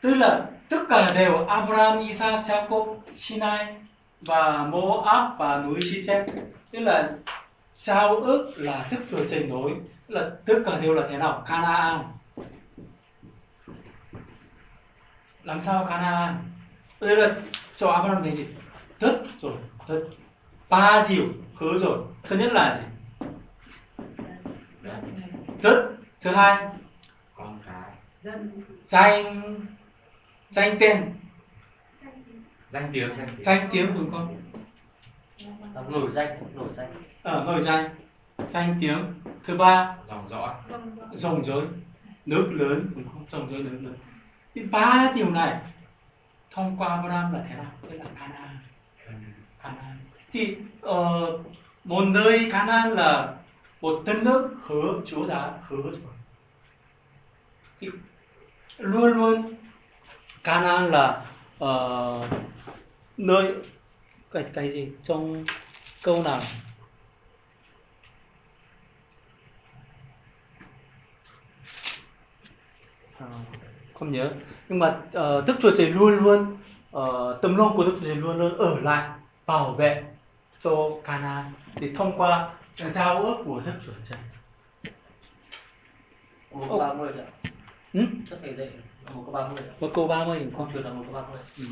tức 0.00 0.14
là 0.14 0.46
tất 0.68 0.82
cả 0.88 1.12
đều 1.14 1.46
Abraham, 1.46 1.98
Isaac, 1.98 2.44
Jacob, 2.46 2.96
Sinai 3.12 3.66
và 4.20 4.64
Moab 4.64 5.38
và 5.38 5.62
núi 5.62 5.80
Sichem 5.82 6.26
tức 6.70 6.80
là 6.80 7.10
giao 7.74 8.16
ước 8.16 8.52
là 8.56 8.86
Đức 8.90 8.98
Chúa 9.10 9.24
Trời 9.30 9.42
nói 10.08 10.30
tức 10.44 10.66
là 10.66 10.78
đều 10.78 10.94
là 10.94 11.06
thế 11.10 11.16
nào? 11.16 11.44
Canaan. 11.48 12.04
Làm 15.42 15.60
sao 15.60 15.86
Canaan? 15.88 16.36
Đây 17.00 17.16
là 17.16 17.36
cho 17.76 17.88
Abraham 17.88 18.24
cái 18.24 18.36
gì? 18.36 18.46
Đất 19.00 19.22
rồi 19.40 19.52
đất 19.88 20.04
ba 20.68 21.06
điều 21.08 21.24
hứa 21.54 21.78
rồi. 21.78 21.98
Thứ 22.22 22.36
nhất 22.36 22.52
là 22.52 22.80
gì? 22.80 22.84
Đất 25.62 25.96
thứ 26.20 26.30
hai? 26.30 26.68
Con 27.34 27.58
cái. 27.66 27.90
Danh. 28.20 28.50
Danh. 30.50 30.76
Tên. 30.80 31.12
Danh 32.68 32.90
tiếng 32.92 33.08
danh 33.08 33.28
tiếng. 33.36 33.44
Danh 33.44 33.68
tiếng 33.72 33.94
đúng 33.94 34.10
không 34.10 34.36
Nổi 35.88 36.10
danh, 36.12 36.42
nổi 36.54 36.68
danh. 36.76 37.02
ở 37.22 37.44
nổi 37.44 37.62
danh 37.62 37.90
danh 38.50 38.78
tiếng. 38.80 39.14
Thứ 39.44 39.56
ba 39.56 39.96
dòng 40.06 40.28
dõi. 40.30 40.54
Rồng 41.12 41.44
rối. 41.44 41.66
Nước 42.26 42.48
lớn. 42.52 42.90
Đúng 42.94 43.08
không 43.08 43.24
rồng 43.30 43.50
rối 43.50 43.62
nước 43.62 43.78
lớn. 43.82 43.96
Thì 44.54 44.62
ba 44.62 45.12
điều 45.14 45.30
này 45.30 45.60
thông 46.50 46.76
qua 46.78 46.88
Abraham 46.88 47.32
là 47.32 47.44
thế 47.48 47.54
nào? 47.54 47.72
Tức 47.90 47.96
là 47.96 48.04
Canaan. 48.18 48.58
Canaan. 49.62 49.98
Thì 50.32 50.56
uh, 50.86 51.40
một 51.84 52.04
nơi 52.04 52.48
Canaan 52.52 52.90
là 52.90 53.34
một 53.80 54.02
đất 54.04 54.22
nước 54.22 54.50
hứa 54.66 55.00
Chúa 55.06 55.26
đã 55.26 55.52
hứa 55.68 55.82
rồi. 55.82 56.14
Thì 57.80 57.88
luôn 58.78 59.12
luôn 59.12 59.54
Canaan 60.44 60.90
là 60.90 61.24
uh, 61.64 62.26
nơi 63.16 63.54
cái 64.32 64.44
cái 64.54 64.70
gì? 64.70 64.88
Trong 65.02 65.44
câu 66.02 66.22
nào 66.22 66.40
Ờ, 73.18 73.26
không 73.94 74.12
nhớ. 74.12 74.30
Nhưng 74.68 74.78
mà 74.78 74.88
uh, 74.88 75.46
Đức 75.46 75.54
Chúa 75.62 75.70
Trời 75.76 75.90
luôn 75.90 76.18
luôn 76.18 76.56
uh, 76.96 77.42
tâm 77.42 77.56
lòng 77.56 77.76
của 77.76 77.84
Đức 77.84 77.96
Chúa 78.00 78.06
Trời 78.06 78.16
luôn 78.16 78.38
luôn 78.38 78.58
ở 78.58 78.80
lại 78.80 79.10
bảo 79.46 79.72
vệ 79.72 80.04
cho 80.62 80.90
Cana 81.04 81.50
để 81.80 81.90
thông 81.96 82.18
qua 82.18 82.54
giao 82.76 83.22
ước 83.22 83.36
của 83.44 83.60
Đức 83.66 83.72
Chúa 83.86 83.92
Trời. 84.04 84.18
ba 86.78 86.92
mươi 86.92 87.12
ạ. 87.18 87.26
Ừ? 87.92 88.00
chắc 88.30 88.38
phải 88.42 88.54
dạy 88.54 88.70
một 89.14 89.22
câu 89.24 89.32
ba 89.32 89.48
mươi 89.48 89.56
ạ. 89.58 89.74
Một 89.80 89.90
câu 89.94 90.08
30 90.08 90.38
đúng 90.38 90.54
không. 90.56 90.72
Truyền 90.72 90.82
là 90.82 90.90
một 90.90 91.04
câu 91.12 91.22
ba 91.22 91.28
mươi. 91.28 91.40
Ừ. 91.58 91.64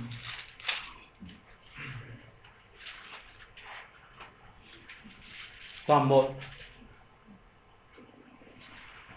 Đoạn 5.88 6.08
1 6.08 6.34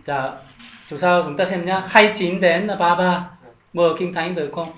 Dạ 0.06 0.38
Dù 0.89 0.97
sao 0.97 1.23
chúng 1.23 1.38
ta 1.38 1.45
xem 1.45 1.65
nhá 1.65 1.84
29 1.88 2.41
đến 2.41 2.67
là 2.67 2.75
33 2.75 3.30
Mở 3.73 3.95
Kinh 3.97 4.13
Thánh 4.13 4.36
được 4.36 4.52
không? 4.56 4.71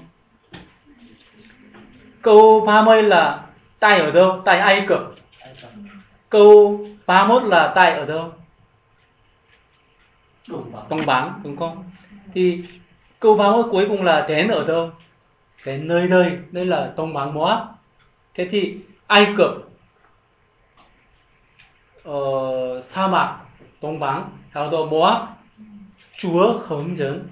Câu 2.22 2.64
30 2.68 3.04
là 3.04 3.46
tại 3.80 4.00
ở 4.00 4.12
đâu? 4.12 4.42
Tại 4.46 4.60
Ai 4.60 4.86
Cập 4.88 5.02
Câu 6.30 6.80
31 7.06 7.44
là 7.44 7.72
tại 7.76 7.92
ở 7.92 8.06
đâu? 8.06 8.34
đồng 10.50 10.72
bằng 10.72 10.88
Đồng 10.90 11.42
đúng 11.44 11.58
không? 11.58 11.84
Thì 12.34 12.64
câu 13.20 13.38
31 13.38 13.72
cuối 13.72 13.86
cùng 13.90 14.04
là 14.04 14.26
đến 14.28 14.48
ở 14.48 14.64
đâu? 14.64 14.92
Đến 15.66 15.88
nơi 15.88 16.08
đây, 16.08 16.38
đây 16.52 16.66
là 16.66 16.94
Đông 16.98 17.14
bằng 17.14 17.34
Moab. 17.34 17.60
Thế 18.34 18.48
thì 18.52 18.78
Ai 19.08 19.28
Cập 19.38 19.52
ờ, 22.04 22.82
sa 22.82 23.08
mạc 23.08 23.38
Đông 23.82 24.00
bằng, 24.00 24.30
sau 24.54 24.70
đó 24.70 24.86
Moab 24.86 25.41
Chúa 26.18 26.60
hướng 26.68 26.98
dẫn 26.98 27.28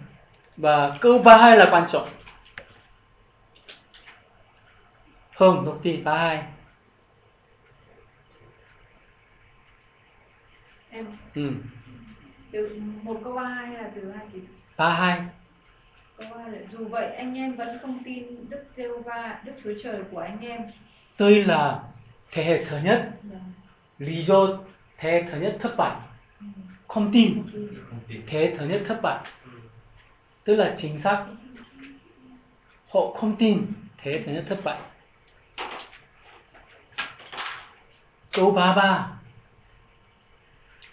và 0.57 0.97
câu 1.01 1.19
32 1.19 1.57
là 1.57 1.67
quan 1.71 1.87
trọng. 1.91 2.09
Không, 5.35 5.65
đọc 5.65 5.79
đi 5.83 5.97
32. 5.97 6.43
em 10.89 11.05
Ừ, 11.35 11.51
từ 12.51 12.81
một 13.03 13.21
câu 13.23 13.33
ba 13.33 13.43
hai 13.43 13.73
là 13.73 13.89
từ 13.95 14.11
hai 14.11 14.25
chín 14.33 14.45
32. 14.77 15.19
câu 16.17 16.27
ba 16.37 16.47
là 16.47 16.57
dù 16.71 16.87
vậy 16.87 17.15
anh 17.15 17.35
em 17.37 17.55
vẫn 17.55 17.77
không 17.81 18.03
tin 18.05 18.49
Đức 18.49 18.65
giê 18.75 18.87
va 19.05 19.41
Đức 19.45 19.51
Chúa 19.63 19.73
Trời 19.83 20.01
của 20.11 20.19
anh 20.19 20.39
em 20.41 20.61
Đây 21.19 21.43
là 21.45 21.79
thế 22.31 22.43
hệ 22.43 22.65
thứ 22.65 22.77
nhất, 22.83 23.09
Dạ. 23.23 23.37
lý 23.97 24.23
do 24.23 24.47
thế 24.97 25.11
hệ 25.11 25.23
thứ 25.31 25.39
nhất 25.39 25.57
thất 25.59 25.75
bại. 25.77 25.95
Tin, 26.39 26.51
không 26.89 27.09
tin. 27.13 27.43
Thế 28.27 28.55
thứ 28.57 28.67
nhất 28.67 28.81
thất 28.85 28.99
bại. 29.01 29.25
Tức 30.43 30.55
là 30.55 30.75
chính 30.77 30.99
xác 30.99 31.25
họ 32.89 33.11
không 33.11 33.35
tin. 33.35 33.65
Thế 33.97 34.23
thứ 34.25 34.31
nhất 34.31 34.45
thất 34.47 34.59
bại. 34.63 34.81
Câu 38.31 38.51
33 38.51 39.19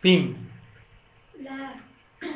Pin 0.02 0.34
là 1.32 1.74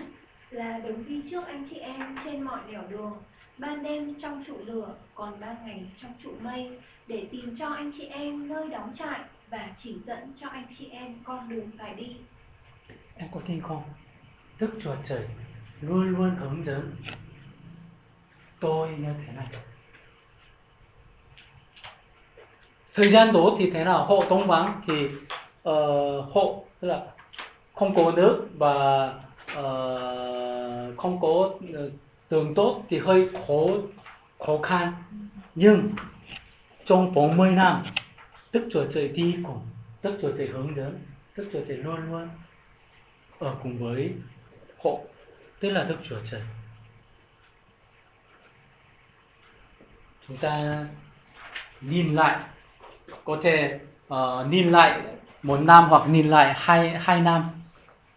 là 0.51 0.79
đứng 0.79 1.05
đi 1.09 1.23
trước 1.31 1.47
anh 1.47 1.69
chị 1.71 1.77
em 1.77 2.17
trên 2.25 2.43
mọi 2.43 2.61
nẻo 2.71 2.83
đường. 2.89 3.13
Ban 3.59 3.83
đêm 3.83 4.15
trong 4.21 4.45
trụ 4.47 4.59
lửa 4.65 4.95
còn 5.15 5.41
ban 5.41 5.57
ngày 5.67 5.85
trong 6.03 6.13
trụ 6.23 6.31
mây 6.41 6.79
để 7.07 7.27
tìm 7.31 7.57
cho 7.59 7.69
anh 7.69 7.93
chị 7.99 8.05
em 8.05 8.49
nơi 8.49 8.69
đóng 8.69 8.93
trại 8.95 9.21
và 9.51 9.69
chỉ 9.83 9.97
dẫn 10.07 10.33
cho 10.41 10.49
anh 10.49 10.67
chị 10.79 10.89
em 10.89 11.15
con 11.25 11.49
đường 11.49 11.71
phải 11.79 11.95
đi 11.95 12.17
Em 13.21 13.29
có 13.35 13.41
tin 13.47 13.61
không? 13.63 13.83
Đức 14.59 14.71
Chúa 14.81 14.95
Trời 15.05 15.23
luôn 15.81 16.09
luôn 16.09 16.37
hướng 16.41 16.65
dẫn 16.65 16.97
tôi 18.61 18.89
như 18.89 19.09
thế 19.27 19.33
này. 19.33 19.47
Thời 22.95 23.09
gian 23.09 23.33
đó 23.33 23.55
thì 23.59 23.71
thế 23.71 23.85
nào? 23.85 24.05
Hộ 24.05 24.25
tống 24.29 24.47
Vắng 24.47 24.81
thì 24.87 25.05
uh, 25.07 26.33
hộ 26.33 26.65
tức 26.81 26.89
là 26.89 27.07
không 27.75 27.95
có 27.95 28.13
nước 28.17 28.49
và 28.59 29.07
uh, 29.59 30.99
không 30.99 31.21
có 31.21 31.51
ờ, 31.75 31.91
tường 32.29 32.45
đường 32.45 32.55
tốt 32.55 32.83
thì 32.89 32.99
hơi 32.99 33.29
khó 33.47 33.67
khó 34.39 34.59
khăn. 34.63 34.93
Nhưng 35.55 35.91
trong 36.85 37.15
40 37.15 37.53
năm 37.53 37.83
Đức 38.53 38.69
Chúa 38.73 38.85
Trời 38.91 39.09
đi 39.09 39.37
cùng, 39.47 39.61
Đức 40.03 40.19
Chúa 40.23 40.33
Trời 40.37 40.49
hướng 40.49 40.77
dẫn, 40.77 40.99
Đức 41.37 41.49
Chúa 41.53 41.65
Trời 41.69 41.77
luôn 41.77 42.13
luôn 42.13 42.29
ở 43.41 43.55
cùng 43.63 43.79
với 43.79 44.13
hộ 44.79 45.05
tức 45.61 45.71
là 45.71 45.85
thức 45.85 45.99
Chúa 46.03 46.21
trần 46.25 46.41
Chúng 50.29 50.37
ta 50.37 50.85
nhìn 51.81 52.15
lại 52.15 52.41
có 53.25 53.39
thể 53.43 53.81
uh, 54.15 54.47
nhìn 54.51 54.71
lại 54.71 55.01
một 55.43 55.61
năm 55.61 55.85
hoặc 55.89 56.09
nhìn 56.09 56.29
lại 56.29 56.55
hai 56.57 56.99
hai 56.99 57.21
năm 57.21 57.51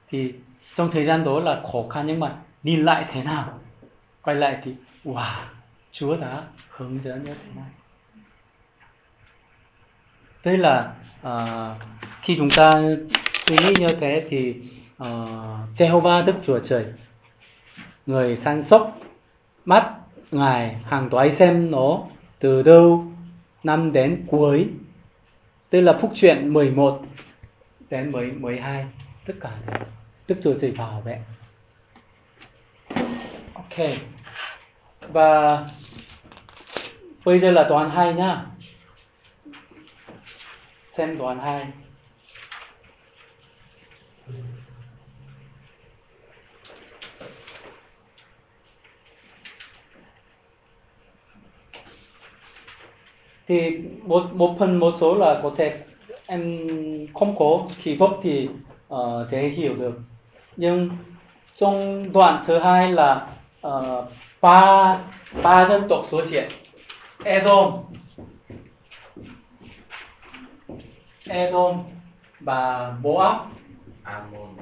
thì 0.07 0.33
trong 0.75 0.91
thời 0.91 1.03
gian 1.03 1.23
đó 1.23 1.39
là 1.39 1.61
khó 1.71 1.87
khăn 1.89 2.07
nhưng 2.07 2.19
mà 2.19 2.35
nhìn 2.63 2.85
lại 2.85 3.05
thế 3.07 3.23
nào 3.23 3.59
quay 4.21 4.35
lại 4.35 4.57
thì 4.63 4.75
wow 5.05 5.39
Chúa 5.91 6.17
đã 6.17 6.43
hướng 6.69 7.03
dẫn 7.03 7.23
như 7.23 7.33
thế 7.33 7.51
này. 7.55 7.69
Tức 10.41 10.57
là 10.57 10.93
uh, 11.27 11.81
khi 12.21 12.35
chúng 12.37 12.49
ta 12.49 12.71
suy 13.31 13.55
nghĩ 13.57 13.73
như 13.79 13.87
thế 14.01 14.27
thì 14.29 14.55
uh, 15.01 15.07
Jehovah 15.77 16.25
Đức 16.25 16.35
Chúa 16.45 16.59
Trời 16.59 16.85
người 18.05 18.37
săn 18.37 18.63
sóc 18.63 18.97
mắt 19.65 19.93
ngài 20.31 20.75
hàng 20.85 21.09
toái 21.09 21.31
xem 21.31 21.71
nó 21.71 22.03
từ 22.39 22.61
đâu 22.61 23.05
năm 23.63 23.93
đến 23.93 24.25
cuối. 24.27 24.69
Tức 25.69 25.81
là 25.81 25.97
phúc 26.01 26.11
truyện 26.15 26.53
11 26.53 27.01
đến 27.89 28.11
12 28.41 28.85
tất 29.25 29.33
cả 29.41 29.51
Đức 30.27 30.35
Chúa 30.43 30.53
Trời 30.61 30.71
bảo 30.77 31.01
vệ. 31.01 31.21
Ok. 33.53 33.89
Và 35.01 35.65
bây 37.25 37.39
giờ 37.39 37.51
là 37.51 37.63
đoạn 37.69 37.89
2 37.89 38.13
nhá. 38.13 38.45
Xem 40.91 41.17
đoạn 41.17 41.39
2 41.39 41.67
thì 53.47 53.77
một 54.03 54.33
một 54.33 54.55
phần 54.59 54.79
một 54.79 54.93
số 54.99 55.15
là 55.15 55.39
có 55.43 55.51
thể 55.57 55.77
em 56.25 56.67
không 57.13 57.35
có 57.39 57.67
khí 57.77 57.95
tốt 57.99 58.19
thì 58.23 58.49
uh, 58.93 59.29
dễ 59.29 59.47
hiểu 59.47 59.75
được. 59.75 59.99
Nhưng 60.55 60.89
trong 61.57 62.05
đoạn 62.13 62.43
thứ 62.47 62.59
hai 62.59 62.91
là 62.91 63.27
uh, 63.67 64.05
ba 64.41 64.97
ba 65.43 65.65
dân 65.65 65.87
tộc 65.89 66.05
xuất 66.05 66.29
hiện. 66.29 66.49
Edom. 67.23 67.73
Edom 71.27 71.83
và 72.39 72.93
Moab. 73.01 73.37
Amon 74.03 74.55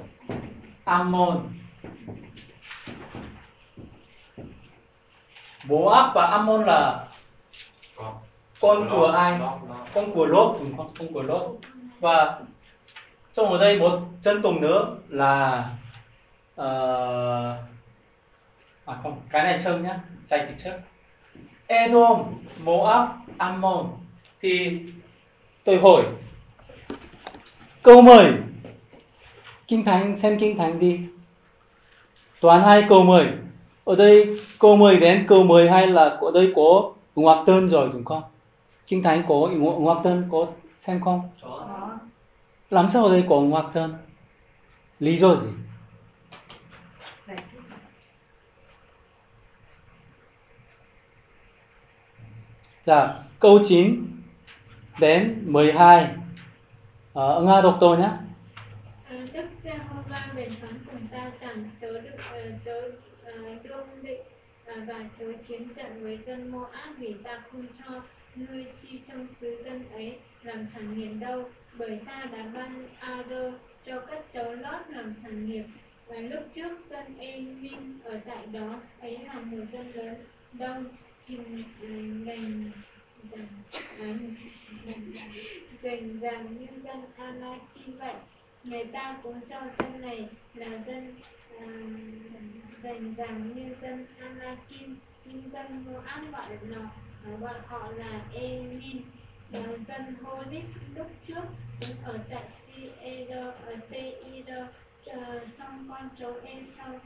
Ammon. 0.84 1.38
Moab 5.68 6.14
và 6.14 6.26
Ammon 6.26 6.64
là 6.64 7.08
con 7.96 8.14
con 8.62 8.88
của 8.90 9.06
ai? 9.06 9.38
con 9.94 10.12
của 10.14 10.26
Lốt 10.26 10.56
không 10.58 10.90
con 10.98 11.12
của 11.12 11.22
Lốt 11.22 11.56
và 12.00 12.38
trong 13.34 13.52
ở 13.52 13.58
đây 13.58 13.78
một 13.78 14.00
dân 14.22 14.42
tộc 14.42 14.54
nữa 14.60 14.96
là 15.08 15.64
ờ, 16.56 17.56
à 18.84 18.96
không 19.02 19.20
cái 19.30 19.42
này 19.42 19.58
trông 19.64 19.82
nhá. 19.82 20.00
Chạy 20.28 20.46
thì 20.48 20.54
trước. 20.64 20.72
Edom 21.66 22.22
Moab 22.64 23.08
Ammon. 23.38 23.86
Thì 24.40 24.80
tôi 25.64 25.78
hỏi 25.78 26.02
câu 27.82 28.02
mời 28.02 28.32
kinh 29.68 29.84
thánh 29.84 30.18
xem 30.18 30.38
kinh 30.38 30.56
thánh 30.56 30.78
đi. 30.78 31.00
Toàn 32.40 32.60
hai 32.60 32.84
câu 32.88 33.04
mời 33.04 33.26
ở 33.84 33.96
đây 33.96 34.40
câu 34.58 34.76
mời 34.76 35.00
đến 35.00 35.24
câu 35.28 35.44
mời 35.44 35.70
hay 35.70 35.86
là 35.86 36.04
ở 36.20 36.30
đây 36.34 36.52
có 36.56 36.92
ngoặc 37.16 37.38
tên 37.46 37.68
rồi 37.68 37.90
đúng 37.92 38.04
không 38.04 38.22
kinh 38.86 39.02
thánh 39.02 39.22
có 39.28 39.34
ngo- 39.34 39.78
ngoặc 39.80 39.98
tên 40.04 40.28
có 40.32 40.46
xem 40.80 41.00
không 41.00 41.30
có 41.42 41.98
làm 42.70 42.88
sao 42.88 43.04
ở 43.04 43.12
đây 43.12 43.24
có 43.28 43.40
ngoặc 43.40 43.64
tên 43.74 43.94
lý 45.00 45.16
do 45.18 45.36
gì 45.36 45.48
Dạ, 52.84 53.14
câu 53.40 53.60
9 53.68 54.06
đến 55.00 55.42
12 55.46 56.14
ờ, 57.12 57.42
Nga 57.46 57.60
đọc 57.60 57.76
tôi 57.80 57.98
nhé. 57.98 58.10
À, 59.08 59.16
Đức 59.32 59.44
Giê-hô-va 59.64 60.26
bèn 60.36 60.50
phán 60.50 60.74
cùng 60.86 61.06
ta 61.12 61.30
rằng 61.40 61.70
chớ 61.80 62.00
được 62.00 62.16
ờ, 62.32 62.40
chớ 62.64 62.90
ờ, 63.24 63.32
đương 63.62 63.86
định 64.02 64.20
ờ, 64.66 64.74
và 64.86 64.94
chớ 65.18 65.26
chiến 65.48 65.68
trận 65.76 66.02
với 66.02 66.18
dân 66.26 66.50
Moab 66.52 66.98
vì 66.98 67.14
ta 67.24 67.42
không 67.52 67.66
cho 67.78 68.00
ngươi 68.36 68.66
chi 68.82 69.00
trong 69.08 69.26
xứ 69.40 69.62
dân 69.64 69.88
ấy 69.92 70.18
làm 70.42 70.66
sản 70.74 70.98
nghiệp 70.98 71.12
đâu? 71.20 71.50
Bởi 71.78 72.00
ta 72.06 72.24
đã 72.32 72.50
ban 72.54 72.88
Ado 73.00 73.50
cho 73.86 74.00
các 74.00 74.32
cháu 74.32 74.54
Lót 74.54 74.80
làm 74.88 75.14
sản 75.22 75.46
nghiệp. 75.46 75.64
Và 76.06 76.16
lúc 76.16 76.42
trước 76.54 76.78
dân 76.90 77.18
Emin 77.18 77.98
ở 78.04 78.20
tại 78.26 78.46
đó, 78.52 78.80
ấy 79.00 79.18
là 79.18 79.34
một 79.34 79.64
dân 79.72 79.92
lớn, 79.94 80.14
đông 80.52 80.84
hình 81.26 81.64
à, 81.82 81.88
ngành 82.24 82.70
dành 83.30 83.46
dành 85.82 86.18
dàng 86.20 86.56
như 86.58 86.66
dân 86.84 87.00
Anakim 87.16 87.98
vậy. 87.98 88.14
Người 88.64 88.84
ta 88.84 89.18
cũng 89.22 89.40
cho 89.48 89.60
dân 89.78 90.00
này 90.00 90.28
là 90.54 90.66
dân 90.86 91.14
à, 91.58 91.66
dành 92.82 93.14
dàng 93.18 93.52
như 93.54 93.74
dân 93.82 94.06
Anakim 94.20 94.96
nhưng 95.24 95.42
dân 95.52 95.84
Moab 95.84 96.32
gọi 96.32 96.48
là 96.62 96.88
bọn 97.40 97.56
họ 97.66 97.88
là 97.96 98.20
Emin 98.34 99.02
là 99.50 99.60
dân 99.88 100.14
Hodit 100.22 100.64
lúc 100.96 101.06
trước 101.26 101.44
chúng 101.80 101.96
ở 102.04 102.18
tại 102.30 102.44
Seir 102.66 103.30
ở 103.66 103.76
Seir 103.90 104.48
xong 105.58 105.86
con 105.88 106.08
cháu 106.18 106.34
sau 106.76 107.00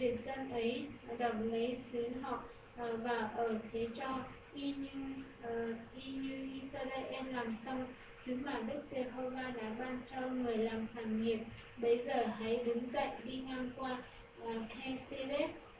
diệt 0.00 0.14
dân 0.26 0.50
ấy 0.52 0.86
đập 1.18 1.34
lấy 1.40 1.78
xứ 1.92 2.08
họ 2.22 2.42
à, 2.76 2.86
và 3.02 3.18
ở 3.18 3.58
thế 3.72 3.86
cho 3.96 4.18
y 4.54 4.72
như 4.72 5.22
à, 5.42 5.50
y 5.96 6.12
như 6.12 6.48
Israel 6.62 7.28
làm 7.32 7.56
xong. 7.64 7.86
Xứ 8.24 8.38
mà 8.46 8.60
Đức 8.60 8.82
Giê-hô-va 8.90 9.52
đã 9.56 9.74
ban 9.78 10.00
cho 10.10 10.20
người 10.20 10.56
làm 10.56 10.86
sản 10.94 11.22
nghiệp. 11.22 11.38
Bây 11.76 11.98
giờ 12.06 12.26
hãy 12.38 12.56
đứng 12.64 12.92
dậy 12.92 13.08
đi 13.24 13.36
ngang 13.36 13.70
qua 13.76 14.02
uh, 14.42 14.62
Khe 14.68 14.96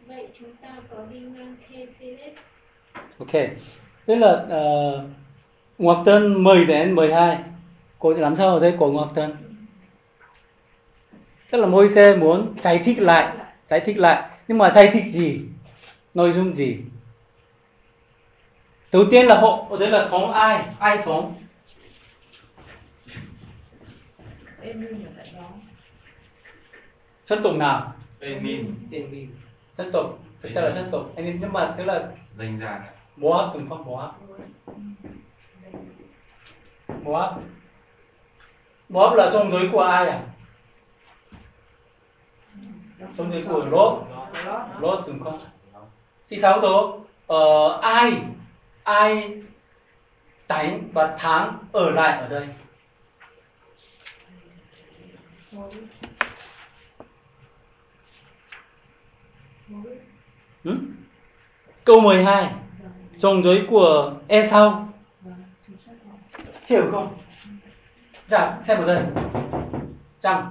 vậy 0.07 0.29
chúng 0.39 0.57
ta 0.57 0.81
có 0.91 1.07
đi 1.11 1.19
ngang 1.21 1.57
Khe 1.69 1.87
Ok, 3.19 3.33
tức 4.07 4.15
là 4.15 4.33
uh, 4.33 5.11
ngoặc 5.79 5.99
tên 6.07 6.45
10 6.45 6.67
đến 6.67 6.95
12 6.95 7.39
Cô 7.99 8.13
làm 8.13 8.37
sao 8.37 8.49
ở 8.49 8.61
đây 8.61 8.75
có 8.81 8.87
ngoặc 8.87 9.09
tên 9.15 9.31
Tức 11.51 11.59
là 11.59 11.67
môi 11.67 11.89
xe 11.89 12.17
muốn 12.17 12.55
giải 12.61 12.79
thích 12.85 12.99
lại 12.99 13.37
Giải 13.69 13.81
thích 13.81 13.99
lại. 13.99 14.31
Nhưng 14.49 14.59
mà 14.59 14.71
giải 14.71 14.91
thích 14.93 15.05
gì? 15.11 15.41
Nội 16.15 16.33
dung 16.33 16.55
gì? 16.55 16.77
Đầu 18.93 19.05
tiên 19.11 19.27
là 19.27 19.41
hộ 19.41 19.67
Ở 19.71 19.79
đây 19.79 19.89
là 19.89 20.09
sống 20.11 20.33
ai? 20.33 20.65
Ai 20.79 20.99
sống 21.03 21.35
Dân 27.27 27.43
tộc 27.43 27.55
nào? 27.55 27.93
Emin 28.21 28.75
Emin 28.91 29.31
Dân 29.75 29.93
tộc 29.93 30.19
Thực 30.43 30.53
ra 30.53 30.63
là 30.63 30.73
dân 30.73 30.89
tộc 30.91 31.07
Emin 31.17 31.39
Nhưng 31.41 31.53
mà 31.53 31.75
tức 31.79 31.85
là 31.85 32.09
Danh 32.35 32.57
giàng 32.57 32.83
Moab 33.17 33.55
đúng 33.55 33.69
không 33.69 33.85
Moab 33.87 34.11
Moab 37.03 37.35
Moab 38.89 39.15
là 39.15 39.31
dòng 39.31 39.51
giới 39.51 39.69
của 39.73 39.81
ai 39.81 40.09
à? 40.09 40.23
Dòng 43.17 43.33
giới 43.33 43.45
của 43.49 43.67
Lot 43.67 44.03
Lot 44.81 45.05
đúng 45.07 45.25
không 45.25 45.39
thì 46.31 46.39
sáu 46.39 46.61
tố 46.61 47.01
ờ, 47.27 47.79
ai 47.83 48.13
ai 48.83 49.43
đánh 50.49 50.89
và 50.93 51.17
thắng 51.19 51.59
ở 51.73 51.91
lại 51.91 52.19
ở 52.19 52.29
đây 52.29 52.49
ừ? 60.69 60.77
câu 61.85 62.01
12 62.01 62.53
dòng 63.17 63.43
giới 63.43 63.67
của 63.71 64.13
e 64.29 64.47
sau. 64.47 64.89
Hiểu 66.67 66.83
không? 66.93 67.19
Dạ 68.27 68.59
xem 68.63 68.79
ở 68.79 68.87
đây. 68.87 69.03
Chăng 70.21 70.51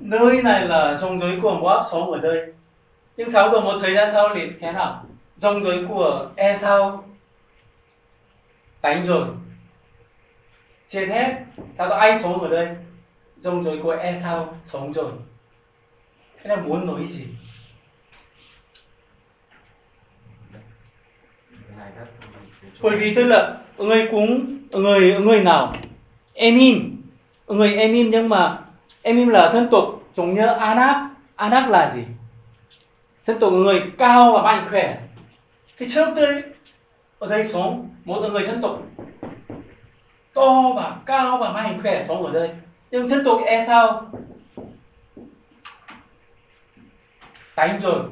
nơi 0.00 0.42
này 0.42 0.68
là 0.68 0.96
dòng 0.96 1.20
giới 1.20 1.38
của 1.42 1.54
Moab 1.54 1.86
sống 1.90 2.10
ở 2.10 2.18
đây. 2.18 2.52
Nhưng 3.16 3.30
sau 3.30 3.50
rồi 3.50 3.60
một 3.60 3.78
thời 3.82 3.94
gian 3.94 4.08
sau 4.12 4.28
thì 4.34 4.40
thế 4.60 4.72
nào? 4.72 5.04
Dòng 5.36 5.64
giới 5.64 5.84
của 5.88 6.30
e 6.36 6.56
sau. 6.56 7.04
Đánh 8.82 9.06
rồi. 9.06 9.26
Chết 10.88 11.06
hết 11.06 11.34
sau 11.74 11.88
đó 11.88 11.96
ai 11.96 12.18
sống 12.18 12.40
ở 12.40 12.48
đây? 12.48 12.76
Dòng 13.36 13.64
giới 13.64 13.78
của 13.82 13.90
e 13.92 14.18
sau 14.22 14.54
sống 14.66 14.92
rồi. 14.92 15.12
Thế 16.36 16.48
là 16.48 16.56
muốn 16.56 16.86
nói 16.86 17.04
gì? 17.08 17.24
Bởi 22.82 22.96
vì 22.96 23.14
tức 23.14 23.24
là 23.24 23.56
người 23.78 24.08
cúng, 24.10 24.58
người 24.70 25.20
người 25.20 25.40
nào? 25.40 25.72
Emin. 26.34 27.02
Người 27.46 27.76
Emin 27.76 28.10
nhưng 28.10 28.28
mà 28.28 28.58
Emin 29.02 29.28
là 29.28 29.50
dân 29.50 29.68
tộc 29.70 30.00
giống 30.16 30.34
như 30.34 30.46
Anak. 30.46 30.96
Anak 31.36 31.68
là 31.68 31.92
gì? 31.94 32.02
Dân 33.24 33.38
tộc 33.38 33.52
người 33.52 33.82
cao 33.98 34.32
và 34.32 34.42
mạnh 34.42 34.64
khỏe. 34.70 34.98
Thì 35.78 35.86
trước 35.88 36.14
đây, 36.16 36.42
ở 37.18 37.28
đây 37.28 37.44
sống 37.44 37.88
một 38.04 38.20
người 38.32 38.44
dân 38.44 38.62
tộc 38.62 38.82
to 40.34 40.72
và 40.76 40.96
cao 41.06 41.38
và 41.38 41.52
mạnh 41.52 41.78
khỏe 41.82 42.02
sống 42.02 42.26
ở 42.26 42.32
đây. 42.32 42.50
Nhưng 42.90 43.08
dân 43.08 43.24
tộc 43.24 43.40
e 43.46 43.64
sao? 43.66 44.10
Đánh 47.56 47.80
rồi 47.80 48.02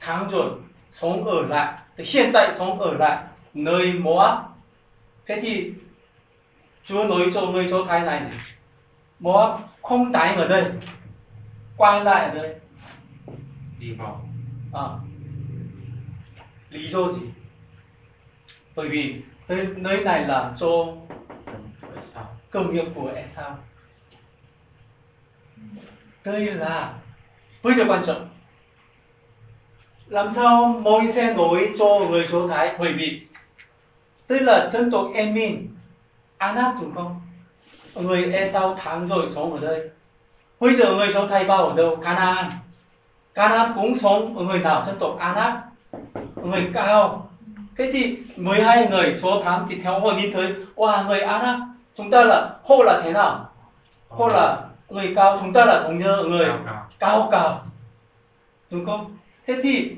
thắng 0.00 0.28
rồi, 0.30 0.50
sống 0.92 1.24
ở 1.24 1.46
lại 1.48 1.74
thì 1.96 2.04
hiện 2.06 2.30
tại 2.32 2.52
sống 2.58 2.80
ở 2.80 2.92
lại 2.94 3.24
nơi 3.54 3.92
Moab. 3.92 4.38
Thế 5.26 5.40
thì 5.42 5.72
Chúa 6.84 7.04
nói 7.04 7.30
cho 7.34 7.46
người 7.46 7.66
cho 7.70 7.84
Thái 7.88 8.00
này 8.00 8.24
gì? 8.24 8.36
Moab 9.18 9.60
không 9.82 10.12
đánh 10.12 10.36
ở 10.36 10.48
đây 10.48 10.64
quay 11.76 12.04
lại 12.04 12.28
ở 12.28 12.34
đây. 12.34 12.54
Đi 13.78 13.92
vòng 13.92 14.28
à, 14.72 14.82
lý 16.70 16.88
do 16.88 17.12
gì? 17.12 17.22
Bởi 18.76 18.88
vì 18.88 19.22
nơi, 19.48 19.66
nơi 19.76 20.04
này 20.04 20.24
là 20.24 20.52
cho 20.56 20.68
cơ 22.50 22.60
nghiệp 22.60 22.84
của 22.94 23.12
Esau. 23.16 23.58
Đây 26.24 26.50
là 26.50 26.94
bây 27.62 27.74
giờ 27.74 27.84
quan 27.88 28.04
trọng 28.06 28.28
làm 30.12 30.32
sao 30.32 30.80
môi 30.82 31.12
xe 31.12 31.34
nối 31.34 31.74
cho 31.78 31.86
người 32.10 32.26
số 32.26 32.48
thái? 32.48 32.74
Bởi 32.78 32.92
vì 32.92 33.20
đây 34.28 34.40
là 34.40 34.68
dân 34.72 34.90
tộc 34.90 35.06
Emin 35.14 35.68
Anak 36.38 36.74
đúng 36.80 36.94
không? 36.94 37.20
Người 37.94 38.32
Esau 38.32 38.74
thắng 38.74 39.08
rồi 39.08 39.26
sống 39.34 39.52
ở 39.52 39.60
đây. 39.60 39.90
Bây 40.60 40.74
giờ 40.74 40.94
người 40.94 41.12
số 41.12 41.28
thái 41.28 41.44
bao 41.44 41.68
ở 41.68 41.76
đâu? 41.76 41.96
Canaan. 41.96 42.50
Canaan 43.34 43.72
cũng 43.74 43.98
sống 43.98 44.38
ở 44.38 44.44
người 44.44 44.58
nào? 44.58 44.84
Dân 44.86 44.98
tộc 44.98 45.16
Anak 45.18 45.58
người 46.42 46.70
cao. 46.74 47.30
Thế 47.78 47.90
thì 47.92 48.16
12 48.36 48.88
người 48.88 49.18
số 49.18 49.42
thám 49.42 49.66
thì 49.68 49.78
theo 49.82 50.00
họ 50.00 50.10
nhìn 50.10 50.32
thấy 50.32 50.54
wow 50.76 51.06
người 51.06 51.20
Anak 51.20 51.60
chúng 51.96 52.10
ta 52.10 52.24
là 52.24 52.50
họ 52.64 52.76
là 52.84 53.00
thế 53.04 53.12
nào? 53.12 53.50
Họ 54.08 54.28
là 54.28 54.62
người 54.88 55.12
cao 55.16 55.38
chúng 55.40 55.52
ta 55.52 55.64
là 55.64 55.80
giống 55.82 55.98
như 55.98 56.16
người 56.28 56.46
cao. 56.66 56.86
cao, 56.98 57.28
cao. 57.30 57.64
đúng 58.70 58.86
không? 58.86 59.16
Thế 59.46 59.60
thì 59.62 59.96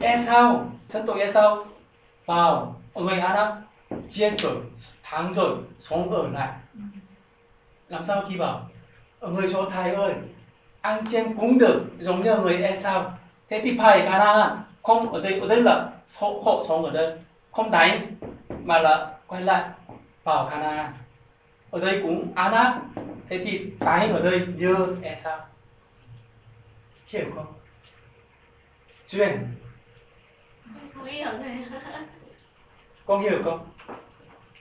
E 0.00 0.08
Ê 0.08 0.24
sao? 0.26 0.70
Thân 0.88 1.06
thuộc 1.06 1.16
tộc 1.16 1.26
e 1.26 1.32
sao? 1.32 1.66
vào 2.26 2.74
người 2.94 3.18
Anak 3.18 3.54
chia 4.10 4.30
rồi 4.30 4.56
thắng 5.02 5.32
rồi 5.32 5.56
sống 5.80 6.10
ở 6.10 6.28
lại. 6.28 6.48
Làm 7.88 8.04
sao 8.04 8.24
khi 8.28 8.38
bảo 8.38 8.68
người 9.20 9.50
số 9.50 9.70
thái 9.70 9.94
ơi 9.94 10.14
ăn 10.80 11.06
chem 11.06 11.36
cũng 11.36 11.58
được 11.58 11.82
giống 11.98 12.22
như 12.22 12.36
người 12.36 12.62
Esau 12.62 13.18
thế 13.48 13.60
thì 13.64 13.78
phải 13.78 14.00
Canaan 14.00 14.58
không 14.82 15.12
ở 15.12 15.20
đây 15.20 15.40
ở 15.40 15.48
đây 15.48 15.62
là 15.62 15.90
hộ, 16.16 16.42
hộ 16.44 16.64
sống 16.68 16.84
ở 16.84 16.90
đây. 16.90 17.18
Không 17.52 17.70
đánh 17.70 18.14
mà 18.64 18.78
là 18.78 19.14
quay 19.26 19.42
lại 19.42 19.64
vào 20.24 20.48
Canaan 20.50 20.92
ở 21.70 21.80
đây 21.80 22.00
cũng 22.02 22.32
Anak 22.34 22.78
thế 23.28 23.38
thì 23.44 23.70
đánh 23.80 24.12
ở 24.12 24.20
đây 24.20 24.46
như 24.56 24.96
Esau 25.02 25.38
hiểu 27.06 27.26
không? 27.34 27.52
Chuyện 29.06 29.38
không 31.24 31.42
con 33.06 33.22
hiểu 33.22 33.42
không 33.44 33.68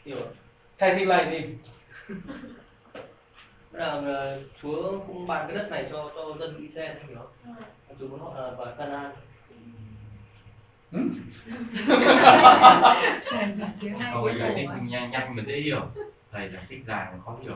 hiểu 0.05 0.17
thầy 0.77 0.95
thích 0.95 1.07
lại 1.07 1.25
đi 1.25 1.39
là 3.71 3.93
uh, 3.93 4.43
Chúa 4.61 4.91
không 4.91 5.27
ban 5.27 5.47
cái 5.47 5.57
đất 5.57 5.67
này 5.71 5.87
cho 5.91 6.11
cho 6.15 6.35
dân 6.39 6.57
Israel 6.61 6.97
hiểu 7.07 7.17
không? 7.17 7.55
Ừ. 7.87 7.95
Chúa 7.99 8.07
muốn 8.07 8.19
họ 8.19 8.33
là 8.35 8.51
vào 8.57 8.75
Canaan. 8.77 9.11
Ừ? 10.91 10.99
Câu 14.13 14.31
giải 14.31 14.53
thích 14.55 14.69
nhanh 14.81 15.11
nhanh 15.11 15.35
mà 15.35 15.43
dễ 15.43 15.55
hiểu. 15.55 15.81
Thầy 16.31 16.49
giải 16.49 16.63
thích 16.69 16.83
dài 16.83 17.07
mà 17.11 17.19
khó 17.25 17.37
hiểu. 17.43 17.55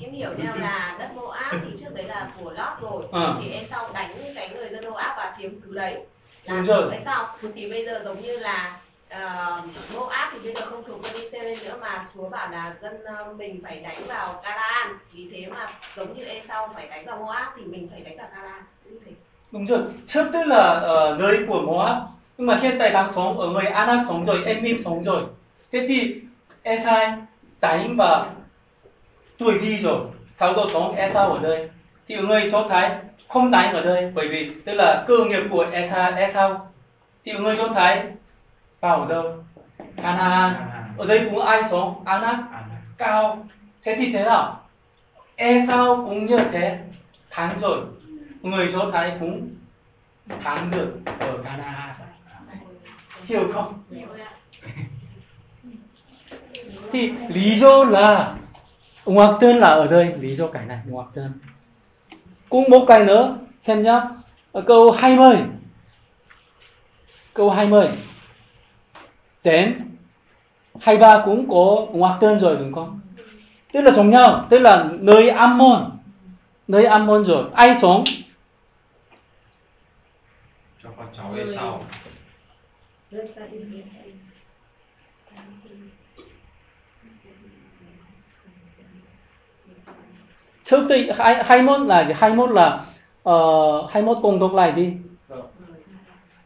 Em 0.00 0.12
hiểu 0.12 0.30
theo 0.42 0.56
là 0.56 0.96
đất 0.98 1.10
Moab 1.14 1.54
thì 1.64 1.76
trước 1.78 1.94
đấy 1.94 2.04
là 2.04 2.32
của 2.40 2.50
Lót 2.50 2.80
rồi. 2.82 3.04
À. 3.12 3.34
Thì 3.40 3.50
Esau 3.50 3.92
đánh 3.92 4.18
cái 4.34 4.48
người 4.54 4.68
dân 4.68 4.84
Moab 4.84 5.16
và 5.16 5.34
chiếm 5.38 5.56
xứ 5.56 5.74
đấy. 5.74 6.06
Là 6.46 6.62
rồi. 6.62 6.94
Esau. 6.94 7.36
Thì 7.54 7.70
bây 7.70 7.84
giờ 7.84 8.02
giống 8.04 8.20
như 8.20 8.36
là 8.36 8.76
uh, 9.14 9.60
Moab 9.94 10.32
thì 10.32 10.38
bây 10.44 10.54
giờ 10.54 10.60
không 10.70 10.82
thuộc 10.86 11.00
quân 11.02 11.12
Israel 11.14 11.58
nữa 11.64 11.78
mà 11.80 12.04
Chúa 12.14 12.28
bảo 12.28 12.50
là 12.50 12.74
dân 12.82 12.94
uh, 12.94 13.36
mình 13.36 13.60
phải 13.62 13.80
đánh 13.80 14.02
vào 14.08 14.40
Canaan 14.44 14.98
vì 15.12 15.28
thế 15.32 15.46
mà 15.50 15.66
giống 15.96 16.16
như 16.16 16.24
Esau 16.24 16.70
phải 16.74 16.86
đánh 16.86 17.06
vào 17.06 17.16
Moab 17.16 17.44
thì 17.56 17.62
mình 17.62 17.88
phải 17.92 18.00
đánh 18.00 18.16
vào 18.16 18.28
Canaan 18.34 18.62
đúng 19.50 19.66
rồi. 19.66 19.80
Trước 20.06 20.30
tức 20.32 20.46
là 20.46 20.80
uh, 20.80 21.20
nơi 21.20 21.38
của 21.48 21.60
Moab 21.60 21.96
nhưng 22.38 22.46
mà 22.46 22.56
hiện 22.56 22.76
tại 22.78 22.90
đang 22.90 23.12
sống 23.12 23.38
ở 23.38 23.48
người 23.48 23.64
Anak 23.64 24.04
sống 24.08 24.24
rồi 24.24 24.44
Emim 24.44 24.78
sống 24.84 25.04
rồi. 25.04 25.22
Thế 25.72 25.84
thì 25.88 26.20
Esai 26.62 27.12
đánh 27.60 27.96
và 27.96 28.26
tuổi 29.38 29.58
đi 29.58 29.78
rồi. 29.78 30.00
Sau 30.34 30.52
đó 30.52 30.66
sống 30.72 30.94
Esau 30.94 31.32
ở 31.32 31.38
đây. 31.38 31.68
Thì 32.08 32.16
người 32.16 32.50
Do 32.50 32.68
Thái 32.68 32.96
không 33.28 33.50
đánh 33.50 33.74
ở 33.74 33.82
đây 33.82 34.10
bởi 34.14 34.28
vì 34.28 34.52
tức 34.64 34.72
là 34.72 35.04
cơ 35.06 35.14
nghiệp 35.24 35.42
của 35.50 35.66
Esau 35.72 36.12
Esau 36.12 36.72
thì 37.24 37.32
người 37.32 37.56
Do 37.56 37.68
Thái 37.68 38.04
vào 38.80 39.00
ở 39.00 39.08
đâu 39.08 39.44
Canaan. 39.96 40.54
Ở 40.98 41.06
đây 41.06 41.28
cũng 41.30 41.40
ai 41.40 41.62
sống 41.70 42.02
Anak. 42.04 42.38
Cao. 42.98 43.46
Thế 43.82 43.96
thì 43.98 44.12
thế 44.12 44.24
nào? 44.24 44.60
Esau 45.36 45.96
cũng 45.96 46.26
như 46.26 46.38
thế 46.52 46.78
thắng 47.30 47.58
rồi. 47.60 47.80
Người 48.42 48.68
Do 48.68 48.90
Thái 48.92 49.16
cũng 49.20 49.48
thắng 50.40 50.70
được 50.70 50.98
ở 51.18 51.38
Canaan. 51.44 51.94
Hiểu 53.24 53.48
không? 53.54 53.82
Thì 56.92 57.12
lý 57.28 57.58
do 57.58 57.84
là 57.84 58.34
ngoặc 59.04 59.30
tên 59.40 59.56
là 59.56 59.68
ở 59.68 59.86
đây 59.86 60.14
lý 60.20 60.36
do 60.36 60.46
cái 60.46 60.66
này 60.66 60.78
ngoặc 60.86 61.06
tên 61.14 61.32
cũng 62.48 62.70
một 62.70 62.84
cái 62.88 63.04
nữa 63.04 63.38
xem 63.62 63.82
nhá. 63.82 64.00
Ở 64.52 64.62
câu 64.66 64.90
20 64.90 65.36
câu 67.34 67.50
20 67.50 67.88
đến. 69.44 69.82
23 70.80 71.22
cũng 71.24 71.48
có 71.48 71.86
ngoặc 71.92 72.20
tên 72.20 72.40
rồi 72.40 72.56
đúng 72.56 72.72
không? 72.72 73.00
Tức 73.72 73.80
là 73.80 73.90
giống 73.90 74.10
nhau 74.10 74.46
tức 74.50 74.58
là 74.58 74.88
nơi 74.92 75.28
Ammon. 75.28 75.90
Nơi 76.68 76.84
Ammon 76.84 77.24
rồi. 77.24 77.44
Ai 77.54 77.74
sống? 77.74 78.04
Cho 80.82 80.88
con 80.96 81.06
cháu 81.12 81.34
Esau 81.34 81.84
trước 90.66 90.88
hai 91.44 91.62
môn 91.62 91.86
là 91.86 92.08
gì? 92.08 92.14
hai 92.16 92.32
môn 92.34 92.50
là 92.50 92.84
uh, 93.28 93.90
hai 93.90 94.02
môn 94.02 94.16
cùng 94.22 94.40
đọc 94.40 94.54
lại 94.54 94.72
đi 94.72 94.92
Vâng. 95.28 95.42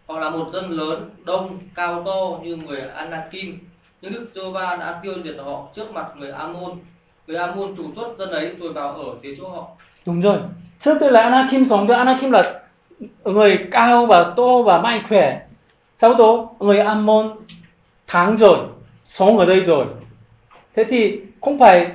Họ 0.08 0.18
là 0.18 0.30
một 0.30 0.50
dân 0.52 0.70
lớn, 0.70 1.10
đông, 1.24 1.58
cao 1.74 2.02
to 2.06 2.38
như 2.42 2.56
người 2.56 2.80
Anakim. 2.80 3.58
Nhưng 4.00 4.12
Đức 4.12 4.26
giê 4.34 4.42
đã 4.52 5.00
tiêu 5.02 5.14
diệt 5.24 5.34
họ 5.44 5.68
trước 5.74 5.92
mặt 5.92 6.06
người 6.16 6.30
Amon. 6.30 6.72
Người 7.26 7.36
Amon 7.36 7.76
trục 7.76 7.86
xuất 7.96 8.18
dân 8.18 8.30
ấy 8.30 8.52
rồi 8.60 8.72
vào 8.72 8.88
ở 8.88 9.14
thế 9.22 9.34
chỗ 9.38 9.48
họ. 9.48 9.68
đúng 10.06 10.20
rồi 10.20 10.38
trước 10.80 11.00
đây 11.00 11.12
là 11.12 11.20
Anakim 11.20 11.66
sống 11.66 11.86
rồi 11.86 11.96
Anakim 11.96 12.30
là 12.30 12.60
người 13.24 13.68
cao 13.70 14.06
và 14.06 14.24
to 14.36 14.62
và 14.64 14.80
mạnh 14.80 15.02
khỏe 15.08 15.40
sau 15.98 16.14
đó 16.14 16.48
người 16.58 16.78
Ammon 16.78 17.36
thắng 18.06 18.36
rồi 18.36 18.58
sống 19.04 19.38
ở 19.38 19.46
đây 19.46 19.60
rồi 19.60 19.86
thế 20.74 20.84
thì 20.84 21.20
không 21.40 21.58
phải 21.58 21.90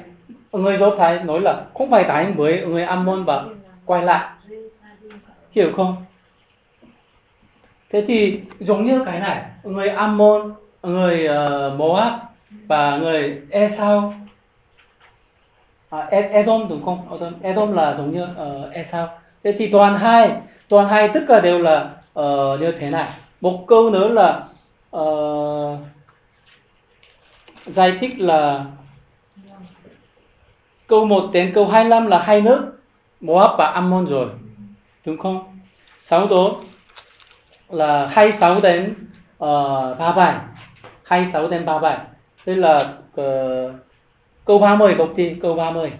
người 0.57 0.77
Do 0.77 0.89
Thái 0.97 1.23
nói 1.23 1.41
là 1.41 1.65
không 1.73 1.91
phải 1.91 2.03
đánh 2.03 2.33
với 2.33 2.65
người 2.65 2.83
Ammon 2.83 3.23
và 3.23 3.45
quay 3.85 4.03
lại. 4.03 4.29
Hiểu 5.51 5.71
không? 5.75 5.95
Thế 7.89 8.03
thì 8.07 8.39
giống 8.59 8.83
như 8.83 9.03
cái 9.05 9.19
này 9.19 9.43
người 9.63 9.89
Ammon 9.89 10.53
người 10.83 11.27
uh, 11.27 11.79
Moab 11.79 12.13
và 12.67 12.97
người 12.97 13.41
Esau 13.49 14.13
à, 15.89 16.07
e, 16.11 16.21
Edom 16.21 16.67
đúng 16.69 16.85
không? 16.85 17.07
Edom, 17.11 17.33
Edom 17.41 17.73
là 17.73 17.95
giống 17.97 18.11
như 18.11 18.25
ờ, 18.35 18.65
uh, 18.67 18.73
Esau 18.73 19.09
thế 19.43 19.55
thì 19.57 19.71
toàn 19.71 19.97
hai 19.97 20.31
toàn 20.69 20.87
hai 20.87 21.09
tất 21.13 21.19
cả 21.27 21.39
đều 21.39 21.59
là 21.59 21.89
ờ, 22.13 22.53
uh, 22.53 22.61
như 22.61 22.71
thế 22.71 22.89
này. 22.89 23.09
Một 23.41 23.63
câu 23.67 23.89
nữa 23.89 24.07
là 24.07 24.43
uh, 24.97 25.79
giải 27.65 27.97
thích 27.99 28.19
là 28.19 28.65
câu 30.87 31.05
1 31.05 31.29
đến 31.33 31.51
câu 31.55 31.67
25 31.67 32.07
là 32.07 32.23
hai 32.23 32.41
nước 32.41 32.71
Moab 33.21 33.57
và 33.57 33.65
Ammon 33.65 34.05
rồi. 34.05 34.29
Đúng 35.05 35.17
không? 35.17 35.59
Sáu 36.03 36.27
tố 36.27 36.61
là 37.69 38.07
26 38.07 38.61
đến 38.61 38.93
uh, 39.43 39.99
37 39.99 40.35
26 41.03 41.47
đến 41.47 41.65
37 41.65 42.05
đây 42.45 42.55
là 42.55 42.93
uh, 43.21 43.75
câu 44.45 44.59
30 44.59 44.95
công 44.97 45.15
ty 45.15 45.35
câu 45.41 45.55
30 45.55 45.91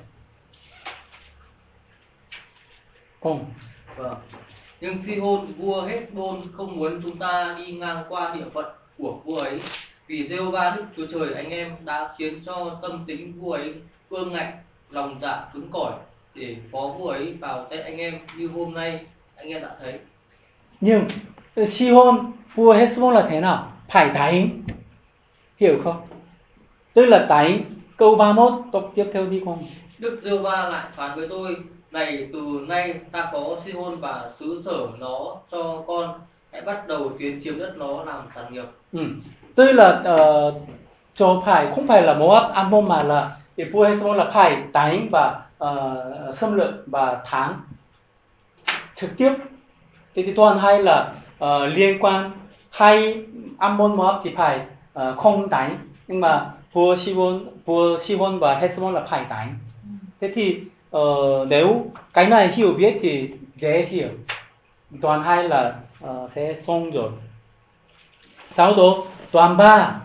không 3.21 3.45
Vâng. 3.95 4.15
Nhưng 4.81 5.01
Sihon 5.01 5.53
vua 5.57 5.81
Heshbon 5.81 6.41
không 6.53 6.79
muốn 6.79 6.99
chúng 7.03 7.17
ta 7.17 7.55
đi 7.57 7.71
ngang 7.71 8.03
qua 8.09 8.35
địa 8.35 8.49
phận 8.53 8.65
của 8.97 9.19
vua 9.23 9.37
ấy 9.37 9.61
vì 10.07 10.27
Jehovah 10.27 10.75
Đức 10.75 10.83
Chúa 10.97 11.05
Trời 11.05 11.33
anh 11.33 11.49
em 11.49 11.75
đã 11.85 12.13
khiến 12.17 12.41
cho 12.45 12.79
tâm 12.81 13.03
tính 13.07 13.33
vua 13.39 13.51
ấy 13.51 13.73
ương 14.09 14.33
ngạnh 14.33 14.51
lòng 14.89 15.17
dạ 15.21 15.45
cứng 15.53 15.67
cỏi 15.71 15.93
để 16.35 16.55
phó 16.71 16.79
vua 16.99 17.09
ấy 17.09 17.33
vào 17.39 17.65
tay 17.69 17.81
anh 17.81 17.97
em 17.97 18.13
như 18.37 18.47
hôm 18.47 18.73
nay 18.73 18.99
anh 19.35 19.47
em 19.47 19.61
đã 19.61 19.75
thấy. 19.81 19.99
Nhưng 20.81 21.07
Sihon 21.67 22.31
vua 22.55 22.73
Hezbon 22.73 23.11
là 23.11 23.27
thế 23.29 23.39
nào? 23.39 23.71
Phải 23.89 24.09
đánh 24.09 24.49
hiểu 25.57 25.75
không? 25.83 26.01
Tức 26.93 27.05
là 27.05 27.25
đánh 27.29 27.61
câu 27.97 28.15
31 28.15 28.53
đọc 28.73 28.91
tiếp 28.95 29.05
theo 29.13 29.25
đi 29.25 29.41
con 29.45 29.63
Đức 29.97 30.19
giê 30.21 30.37
va 30.37 30.69
lại 30.69 30.85
phán 30.95 31.15
với 31.15 31.27
tôi 31.29 31.55
này 31.91 32.27
từ 32.33 32.65
nay 32.67 32.93
ta 33.11 33.29
có 33.33 33.57
Sihon 33.65 33.99
và 33.99 34.29
xứ 34.37 34.61
sở 34.65 34.87
nó 34.99 35.35
cho 35.51 35.83
con 35.87 36.19
hãy 36.51 36.61
bắt 36.61 36.87
đầu 36.87 37.11
tiến 37.19 37.39
chiếm 37.43 37.59
đất 37.59 37.73
nó 37.77 38.03
làm 38.03 38.27
sản 38.35 38.53
nghiệp. 38.53 38.65
Ừ. 38.93 38.99
tức 39.55 39.71
là 39.71 40.03
uh, 40.13 40.53
cho 41.15 41.41
phải 41.45 41.67
không 41.75 41.87
phải 41.87 42.01
là 42.01 42.13
Moab 42.13 42.51
Ammon 42.51 42.87
mà 42.87 43.03
là 43.03 43.37
thì 43.57 43.63
vua 43.63 43.87
Hezbon 43.87 44.13
là 44.13 44.31
phải 44.33 44.63
đánh 44.73 45.07
và 45.11 45.41
uh, 45.63 46.37
xâm 46.37 46.55
lược 46.55 46.73
và 46.87 47.21
thắng 47.25 47.61
trực 48.95 49.17
tiếp. 49.17 49.33
Thế 50.15 50.23
thì 50.25 50.33
toàn 50.33 50.59
hay 50.59 50.83
là 50.83 51.13
uh, 51.43 51.49
liên 51.73 51.99
quan 51.99 52.31
hai 52.71 53.25
Ammon 53.57 53.95
Moab 53.95 54.15
thì 54.23 54.31
phải 54.37 54.59
uh, 54.99 55.17
không 55.17 55.49
đánh 55.49 55.77
nhưng 56.07 56.21
mà 56.21 56.51
vua 56.73 56.95
Sihon 56.95 57.45
vua 57.65 57.97
Sihon 57.97 58.39
và 58.39 58.59
Hezbon 58.59 58.91
là 58.91 59.05
phải 59.09 59.25
đánh 59.29 59.55
thế 60.21 60.31
thì 60.35 60.61
uh, 60.97 61.47
nếu 61.47 61.85
cái 62.13 62.25
này 62.25 62.47
hiểu 62.47 62.73
biết 62.73 62.97
thì 63.01 63.29
dễ 63.55 63.85
hiểu. 63.89 64.09
Toàn 65.01 65.23
hai 65.23 65.43
là 65.43 65.75
uh, 66.05 66.31
sẽ 66.31 66.55
xong 66.67 66.91
rồi. 66.91 67.09
Sau 68.51 68.73
đó 68.77 69.03
toàn 69.31 69.57
ba 69.57 69.99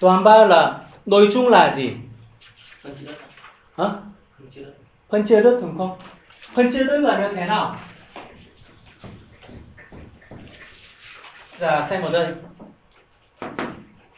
toàn 0.00 0.24
ba 0.24 0.46
là 0.46 0.80
nội 1.06 1.30
chung 1.32 1.48
là 1.48 1.74
gì? 1.76 1.92
Phân 2.82 2.94
chia 2.96 3.06
đất. 3.06 3.14
Hả? 3.76 3.88
Phân 4.38 4.50
chia 4.50 4.62
đất. 4.62 4.74
Phân 5.08 5.26
chia 5.26 5.42
đất 5.42 5.58
đúng 5.62 5.78
không? 5.78 5.98
Phân 6.54 6.72
chia 6.72 6.84
đất 6.84 6.98
là 6.98 7.18
như 7.20 7.34
thế 7.34 7.46
nào? 7.46 7.76
Dạ 11.60 11.86
xem 11.90 12.02
ở 12.02 12.10
đây 12.12 12.34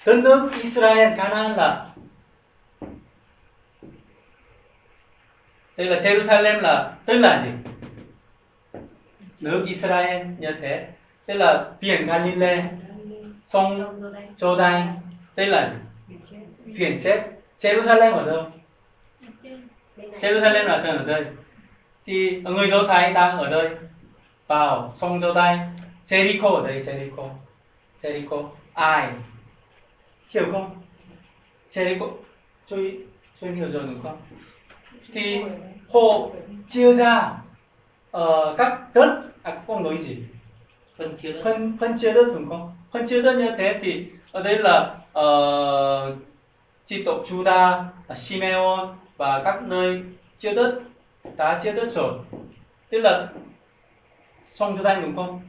đất 0.06 0.16
nước 0.16 0.50
Israel 0.62 1.16
Canaan 1.16 1.52
là 1.56 1.86
đây 5.76 5.86
là 5.86 5.98
Jerusalem 5.98 6.60
là 6.60 6.94
tức 7.04 7.14
là 7.14 7.44
gì? 7.44 7.50
Nước 9.40 9.64
Israel 9.66 10.26
như 10.38 10.48
thế. 10.60 10.88
Đây 11.26 11.36
là 11.36 11.70
biển 11.80 12.06
Galilee 12.06 12.64
sông 13.44 13.98
Jordan 14.38 14.86
đây 15.36 15.46
là 15.46 15.74
gì 16.08 16.36
biển 16.64 16.98
chết. 17.02 17.22
Jerusalem 17.58 18.12
ở 18.12 18.26
đâu? 18.26 18.44
Trên 19.42 19.68
Jerusalem 20.20 20.64
là 20.64 20.80
chân 20.84 20.96
ở 20.96 21.04
đây. 21.04 21.24
Thì 22.06 22.40
người 22.44 22.68
Do 22.68 22.82
Thái 22.88 23.12
đang 23.12 23.38
ở 23.38 23.50
đây. 23.50 23.70
Vào 24.46 24.92
sông 24.96 25.20
Jordan 25.20 25.58
Jericho 26.06 26.54
ở 26.54 26.66
đây 26.68 26.80
Jericho. 26.80 27.28
Jericho. 28.02 28.48
Ai? 28.74 29.08
Hiểu 30.28 30.44
không? 30.52 30.82
Jericho. 31.72 32.10
Tôi 32.68 32.98
tôi 33.40 33.50
hiểu 33.50 33.68
rồi 33.72 33.82
đúng 33.86 34.02
không? 34.02 34.18
Thì 35.12 35.42
họ 35.92 36.28
chia 36.68 36.92
ra 36.92 37.32
ờ, 38.10 38.54
các 38.58 38.78
đất 38.94 39.22
à 39.42 39.62
không 39.66 39.82
nói 39.82 39.98
gì? 39.98 40.16
Phân 40.98 41.16
chia 41.16 41.32
đất. 41.32 41.40
Phân 41.44 41.76
phân 41.80 41.98
chia 41.98 42.12
đất 42.12 42.26
đúng 42.34 42.48
không? 42.48 42.72
Phân 42.92 43.06
chia 43.06 43.22
đất 43.22 43.36
như 43.36 43.50
thế 43.58 43.78
thì 43.82 44.06
ở 44.32 44.42
đây 44.42 44.58
là 44.58 44.96
uh, 45.18 46.18
chi 46.86 47.02
tộc 47.04 47.22
Juda, 47.24 47.84
Simeon 48.14 48.94
và 49.16 49.42
các 49.44 49.62
nơi 49.62 50.02
chia 50.38 50.54
đất. 50.54 50.80
Đã 51.36 51.60
chia 51.62 51.72
đất 51.72 51.92
rồi. 51.92 52.18
Tức 52.90 52.98
là 52.98 53.28
song 54.54 54.76
cho 54.76 54.82
thanh 54.82 55.02
đúng 55.02 55.16
không? 55.16 55.40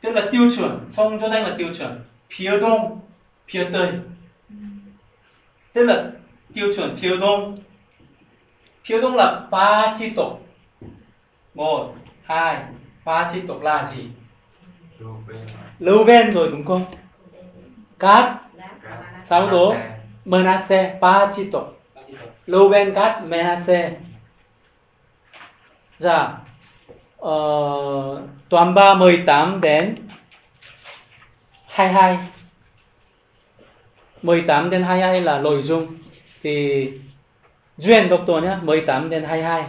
Tức 0.00 0.10
là 0.10 0.28
tiêu 0.32 0.50
chuẩn 0.56 0.80
song 0.90 1.18
cho 1.20 1.28
thanh 1.28 1.42
là 1.42 1.54
tiêu 1.58 1.74
chuẩn. 1.74 2.00
Phía 2.30 2.60
đông 2.60 3.00
phía 3.48 3.68
tây. 3.72 3.92
Tức 5.72 5.84
là 5.84 6.10
tiêu 6.54 6.72
chuẩn 6.76 6.96
phía 6.96 7.16
đông. 7.16 7.56
Phía 8.84 9.00
đông 9.00 9.14
là 9.16 9.46
ba 9.50 9.94
chi 9.98 10.12
tộc. 10.16 10.38
Một 11.54 11.94
hai 12.22 12.64
ba 13.04 13.30
chi 13.32 13.40
tộc 13.48 13.62
là 13.62 13.86
gì? 13.86 14.04
Lưu 15.78 16.04
ven 16.04 16.34
rồi 16.34 16.48
đúng 16.50 16.64
không 16.64 16.84
cát 18.00 18.32
sáu 19.28 19.50
đố? 19.50 19.74
Chi 21.36 21.50
tộc 21.52 21.72
Reuben 22.46 22.92
Gad 22.92 23.24
Manasseh 23.24 23.92
Dạ. 25.98 26.38
Uh, 27.20 28.18
Toàn 28.48 28.74
ba 28.74 28.94
18 28.94 29.60
đến 29.60 29.94
22 31.66 32.18
18 34.22 34.70
đến 34.70 34.82
22 34.82 35.20
là 35.20 35.38
nội 35.38 35.62
dung. 35.62 35.86
Thì 36.42 36.86
Duyên 37.76 38.08
đọc 38.08 38.20
tổ 38.26 38.40
nhé 38.40 38.56
18 38.62 39.10
đến 39.10 39.24
22 39.24 39.64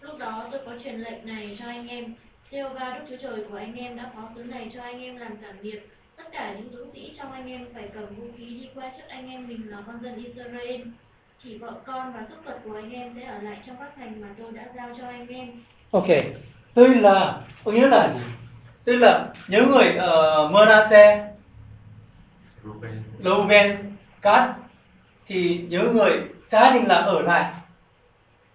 Lúc 0.00 0.18
đó 0.18 0.44
tôi 0.52 0.60
có 0.66 0.72
truyền 0.84 0.94
lệnh 0.94 1.26
này 1.26 1.56
cho 1.58 1.66
anh 1.66 1.88
em. 1.88 2.14
Jehovah 2.50 2.94
Đức 2.94 3.04
Chúa 3.10 3.16
Trời 3.22 3.44
của 3.50 3.56
anh 3.56 3.74
em 3.74 3.96
đã 3.96 4.10
phó 4.14 4.22
sứ 4.34 4.42
này 4.42 4.70
cho 4.74 4.82
anh 4.82 5.02
em 5.02 5.16
làm 5.16 5.36
sản 5.36 5.54
nghiệp 5.62 5.80
Tất 6.20 6.32
cả 6.32 6.54
những 6.58 6.72
dũng 6.72 6.90
sĩ 6.90 7.12
trong 7.18 7.32
anh 7.32 7.50
em 7.50 7.66
phải 7.74 7.88
cầm 7.94 8.06
vũ 8.06 8.24
khí 8.36 8.44
đi 8.44 8.68
qua 8.74 8.90
trước 8.96 9.02
anh 9.08 9.30
em 9.30 9.48
mình 9.48 9.70
là 9.70 9.76
con 9.86 10.02
dân 10.02 10.24
Israel 10.24 10.80
chỉ 11.38 11.58
vợ 11.58 11.72
con 11.84 12.12
và 12.12 12.24
súc 12.28 12.44
vật 12.44 12.58
của 12.64 12.74
anh 12.74 12.90
em 12.90 13.12
sẽ 13.12 13.22
ở 13.22 13.38
lại 13.42 13.58
trong 13.62 13.76
các 13.80 13.92
thành 13.96 14.20
mà 14.20 14.28
tôi 14.38 14.52
đã 14.52 14.64
giao 14.76 14.88
cho 14.98 15.06
anh 15.06 15.26
em. 15.28 15.48
Ok, 15.90 16.06
tức 16.74 16.86
là 16.94 17.40
có 17.64 17.72
nghĩa 17.72 17.88
là 17.88 18.10
gì? 18.14 18.20
Tức 18.84 18.96
là 18.96 19.28
những 19.48 19.70
người 19.70 19.96
ở 19.96 20.44
uh, 20.44 20.52
Manasseh, 20.52 21.20
Reuben, 23.24 23.76
Gad 24.22 24.50
thì 25.26 25.64
những 25.68 25.96
người 25.96 26.12
gia 26.48 26.70
đình 26.70 26.88
là 26.88 26.94
ở 26.94 27.20
lại. 27.20 27.52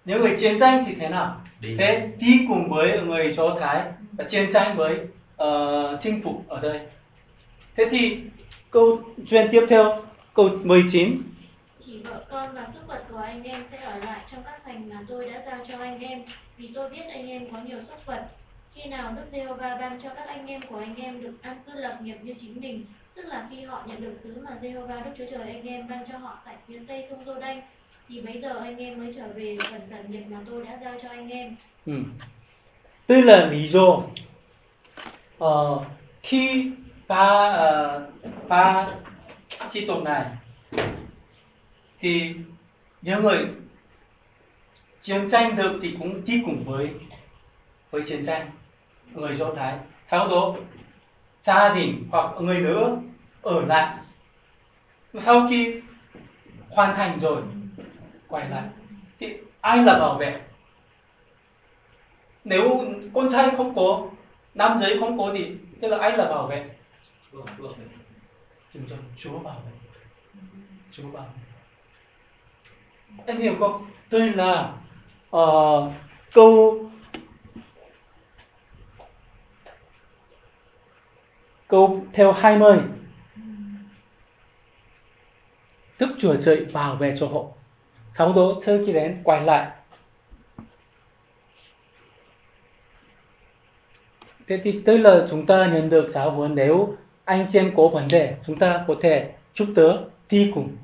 Những 0.06 0.22
người 0.22 0.38
chiến 0.40 0.60
tranh 0.60 0.84
thì 0.88 0.96
thế 1.00 1.10
nào? 1.10 1.42
Đi. 1.60 1.76
Sẽ 1.78 2.10
đi 2.18 2.46
cùng 2.48 2.70
với 2.70 3.02
người 3.02 3.34
Do 3.34 3.56
Thái 3.60 3.82
và 4.12 4.24
chiến 4.24 4.50
tranh 4.54 4.76
với 4.76 5.00
uh, 5.44 6.02
chinh 6.02 6.22
phục 6.24 6.50
ở 6.50 6.60
đây. 6.60 6.80
Thế 7.76 7.86
thì 7.92 8.22
câu 8.72 9.02
chuyện 9.30 9.48
tiếp 9.52 9.66
theo 9.70 10.06
câu 10.34 10.50
19 10.64 11.22
chỉ 11.80 12.00
vợ 12.00 12.24
con 12.30 12.56
và 12.56 12.68
súc 12.74 12.88
vật 12.88 13.04
của 13.12 13.18
anh 13.18 13.44
em 13.44 13.64
sẽ 13.72 13.78
ở 13.78 13.98
lại 13.98 14.20
trong 14.32 14.44
các 14.44 14.62
thành 14.66 14.90
mà 14.90 15.00
tôi 15.08 15.30
đã 15.30 15.44
giao 15.46 15.66
cho 15.68 15.78
anh 15.80 16.00
em, 16.00 16.24
vì 16.58 16.70
tôi 16.76 16.90
biết 16.90 17.04
anh 17.10 17.30
em 17.30 17.52
có 17.52 17.58
nhiều 17.66 17.80
súc 17.88 18.06
vật. 18.06 18.28
Khi 18.74 18.90
nào 18.90 19.14
Đức 19.16 19.24
Giê-hô-va 19.32 19.78
ban 19.82 20.02
cho 20.02 20.10
các 20.10 20.28
anh 20.28 20.48
em 20.48 20.62
của 20.70 20.78
anh 20.78 20.96
em 20.96 21.22
được 21.22 21.34
an 21.42 21.58
cư 21.66 21.74
lập 21.74 22.00
nghiệp 22.02 22.18
như 22.24 22.34
chính 22.40 22.62
mình, 22.62 22.86
tức 23.16 23.26
là 23.26 23.48
khi 23.52 23.62
họ 23.62 23.84
nhận 23.88 24.02
được 24.02 24.14
sứ 24.24 24.46
mà 24.50 24.58
Giê-hô-va 24.62 25.02
Đức 25.06 25.12
Chúa 25.18 25.26
Trời 25.32 25.50
anh 25.50 25.68
em 25.68 25.88
ban 25.88 26.06
cho 26.12 26.18
họ 26.18 26.38
tại 26.46 26.56
phía 26.68 26.80
tây 26.88 27.06
sông 27.10 27.26
Giô-đanh, 27.26 27.62
thì 28.10 28.22
bấy 28.22 28.40
giờ 28.40 28.58
anh 28.60 28.78
em 28.78 29.00
mới 29.00 29.14
trở 29.14 29.28
về 29.36 29.58
phần 29.72 29.82
sản 29.90 30.12
nghiệp 30.12 30.24
mà 30.30 30.38
tôi 30.50 30.66
đã 30.66 30.80
giao 30.84 30.96
cho 31.04 31.10
anh 31.10 31.30
em. 31.30 31.56
Ừ. 31.86 31.94
Tức 33.08 33.22
là 33.22 33.46
lý 33.46 33.68
do 33.68 34.02
ờ, 35.40 35.86
khi 36.24 36.72
ba 37.08 37.50
uh, 37.50 37.58
ờ, 37.58 38.08
ba 38.48 38.88
chi 39.72 39.86
tộc 39.88 40.04
này 40.04 40.26
thì 42.00 42.36
những 43.02 43.24
người 43.24 43.48
chiến 45.02 45.30
tranh 45.30 45.56
được 45.56 45.80
thì 45.82 45.96
cũng 46.00 46.26
đi 46.26 46.42
cùng 46.46 46.64
với 46.64 46.90
với 47.92 48.02
chiến 48.02 48.26
tranh. 48.26 48.48
Người 49.14 49.36
do 49.36 49.54
thái 49.56 49.78
sau 50.08 50.28
đó 50.28 50.56
gia 51.44 51.74
đình 51.74 52.08
hoặc 52.12 52.32
người 52.40 52.60
nữa 52.60 52.98
ở 53.42 53.66
lại. 53.66 53.98
Sau 55.20 55.48
khi 55.50 55.82
hoàn 56.70 56.96
thành 56.96 57.20
rồi 57.20 57.42
quay 58.28 58.50
lại 58.50 58.64
thì 59.20 59.38
ai 59.62 59.78
là 59.78 60.00
bảo 60.00 60.18
vệ? 60.18 60.42
Nếu 62.44 62.86
con 63.14 63.30
trai 63.32 63.50
không 63.58 63.76
có 63.76 64.08
nam 64.54 64.78
giới 64.80 65.00
không 65.00 65.18
có 65.18 65.32
thì 65.38 65.56
tức 65.82 65.88
là 65.88 65.98
ai 65.98 66.18
là 66.18 66.26
bảo 66.26 66.48
vệ? 66.48 66.75
Vâng, 67.36 67.46
vâng. 67.58 67.74
đúng 68.74 68.88
rồi 68.88 69.00
chúa 69.18 69.40
bảo 69.40 69.60
vệ 69.66 69.72
chúa 70.92 71.12
bảo 71.12 71.24
vệ 71.24 71.56
em 73.26 73.38
hiểu 73.38 73.56
không? 73.60 73.90
Đây 74.12 74.34
là 74.34 74.74
uh, 75.38 75.94
câu 76.34 76.80
câu 81.68 82.06
theo 82.14 82.32
20 82.32 82.80
Đức 86.00 86.16
Chúa 86.20 86.36
Trời 86.36 86.66
bảo 86.74 86.96
vệ 86.96 87.16
cho 87.18 87.28
họ 87.28 87.42
sau 88.14 88.34
đó 88.34 88.54
sơ 88.62 88.86
khi 88.86 88.94
đến 88.94 89.22
quay 89.24 89.44
lại. 89.44 89.72
Thế 94.48 94.62
thì 94.64 94.82
tức 94.86 94.98
là 94.98 95.28
chúng 95.30 95.46
ta 95.46 95.68
nhận 95.74 95.90
được 95.90 96.10
giáo 96.12 96.32
huấn 96.32 96.56
nếu 96.56 96.98
anh 97.26 97.48
chị 97.52 97.60
em 97.60 97.72
có 97.78 97.88
vấn 97.88 98.08
đề 98.12 98.36
chúng 98.46 98.60
ta 98.60 98.86
có 98.88 98.96
thể 99.02 99.34
giúp 99.56 99.68
đỡ 99.76 100.10
đi 100.30 100.52
cùng. 100.56 100.78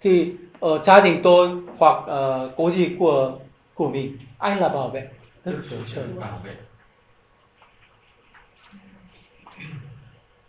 Thì 0.00 0.32
ở 0.60 0.70
ờ, 0.78 0.84
gia 0.84 1.00
đình 1.00 1.20
tôi 1.22 1.50
hoặc 1.78 1.96
uh, 2.02 2.52
cố 2.56 2.70
gì 2.70 2.96
của 2.98 3.38
của 3.74 3.88
mình 3.88 4.18
ai 4.38 4.56
là 4.56 4.68
bảo 4.68 4.88
vệ? 4.88 5.08
Đức 5.44 5.62
chúa 5.70 5.76
trời 5.86 6.04
bảo 6.20 6.40
vệ. 6.44 6.56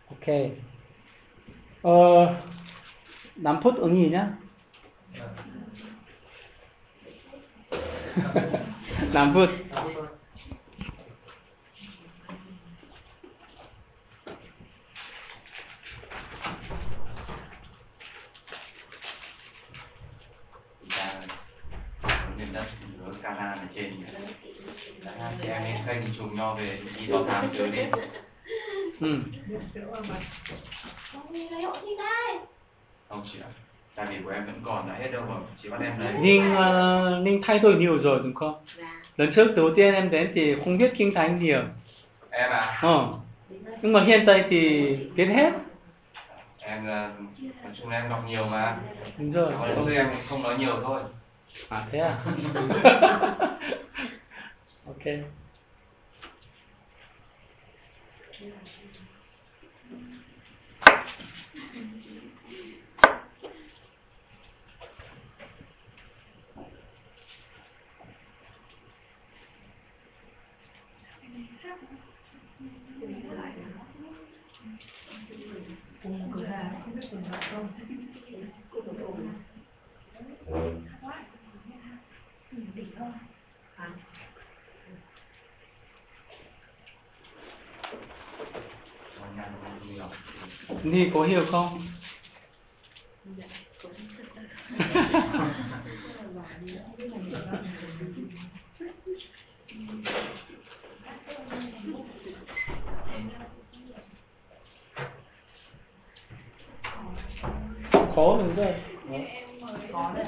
Ok. 0.10 0.28
Ờ, 1.82 2.36
5 3.36 3.60
phút 3.64 3.76
ứng 3.78 3.96
gì 3.96 4.10
nhá. 4.10 4.28
5 9.14 9.34
phút 9.34 9.50
trên 23.70 23.92
hai 25.20 25.34
chị 25.42 25.48
em 25.48 25.64
lên 25.64 25.76
kênh 25.88 26.14
chùm 26.18 26.36
nhau 26.36 26.56
về 26.56 26.78
đi 27.00 27.08
do 27.08 27.24
thám 27.24 27.48
sứ 27.48 27.72
đi. 27.72 27.82
Ừ. 29.00 29.20
không 33.10 33.22
chị 33.24 33.40
ạ. 33.42 33.50
Tại 33.96 34.06
vì 34.10 34.16
của 34.24 34.30
em 34.30 34.46
vẫn 34.46 34.62
còn 34.66 34.90
đã 34.90 34.96
hết 34.96 35.08
đâu 35.12 35.24
mà 35.30 35.36
chị 35.58 35.70
bắt 35.70 35.82
em 35.82 36.00
đấy 36.00 36.14
Ninh 36.22 36.54
uh, 36.54 37.26
Ninh 37.26 37.42
thay 37.44 37.60
đổi 37.60 37.76
nhiều 37.76 38.00
rồi 38.00 38.20
đúng 38.24 38.34
không? 38.34 38.66
Dạ. 38.78 39.02
lần 39.18 39.32
trước 39.32 39.56
đầu 39.56 39.70
tiên 39.76 39.94
em 39.94 40.10
đến 40.10 40.32
thì 40.36 40.56
không 40.64 40.78
biết 40.78 40.92
kinh 40.96 41.14
thánh 41.14 41.40
nhiều 41.44 41.62
em 42.30 42.52
à 42.52 42.80
ờ. 42.82 43.14
nhưng 43.82 43.94
mà 43.94 44.04
hiện 44.04 44.24
tại 44.26 44.44
thì 44.50 44.88
biết 45.16 45.26
hết. 45.26 45.54
Em 46.60 46.88
ờ, 46.88 47.10
nói 47.64 47.74
chung 47.74 47.90
là 47.90 47.98
em 47.98 48.10
đọc 48.10 48.24
nhiều 48.28 48.46
mà. 48.46 48.78
Đúng 49.18 49.32
rồi. 49.32 49.52
Lần 49.52 49.86
trước 49.86 49.94
em 49.94 50.12
không 50.30 50.44
nói 50.44 50.58
nhiều 50.58 50.80
thôi 50.84 51.02
à 51.70 51.86
thế 51.92 52.00
à 52.00 52.18
ok 54.88 55.08
hàng 82.76 82.86
không 83.00 83.12
à. 83.78 83.90
Ni 90.84 91.10
có 91.14 91.24
hiểu 91.24 91.46
không? 91.46 91.80
khó 108.16 108.38
đúng 108.38 108.56
rồi. 108.56 108.74
Có 109.92 110.14
đấy. 110.16 110.26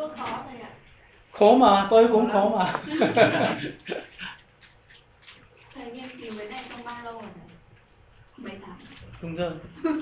bước 0.00 0.12
khó 0.16 0.44
thầy 0.48 0.60
ạ 0.60 0.70
khổ 1.40 1.56
mà 1.56 1.86
tôi 1.90 2.08
cũng 2.08 2.30
khổ 2.32 2.48
mà. 2.58 2.72
Thầy 5.74 5.92
nghiên 5.92 6.08
cứu 6.20 6.32
cái 6.38 6.48
này 6.48 6.64
trong 6.70 6.84
bao 6.84 7.04
lâu 7.04 7.12
rồi 7.12 7.30
mấy 8.36 8.52
tháng? 8.66 8.76
Đúng 9.22 9.36
rồi. 9.36 9.52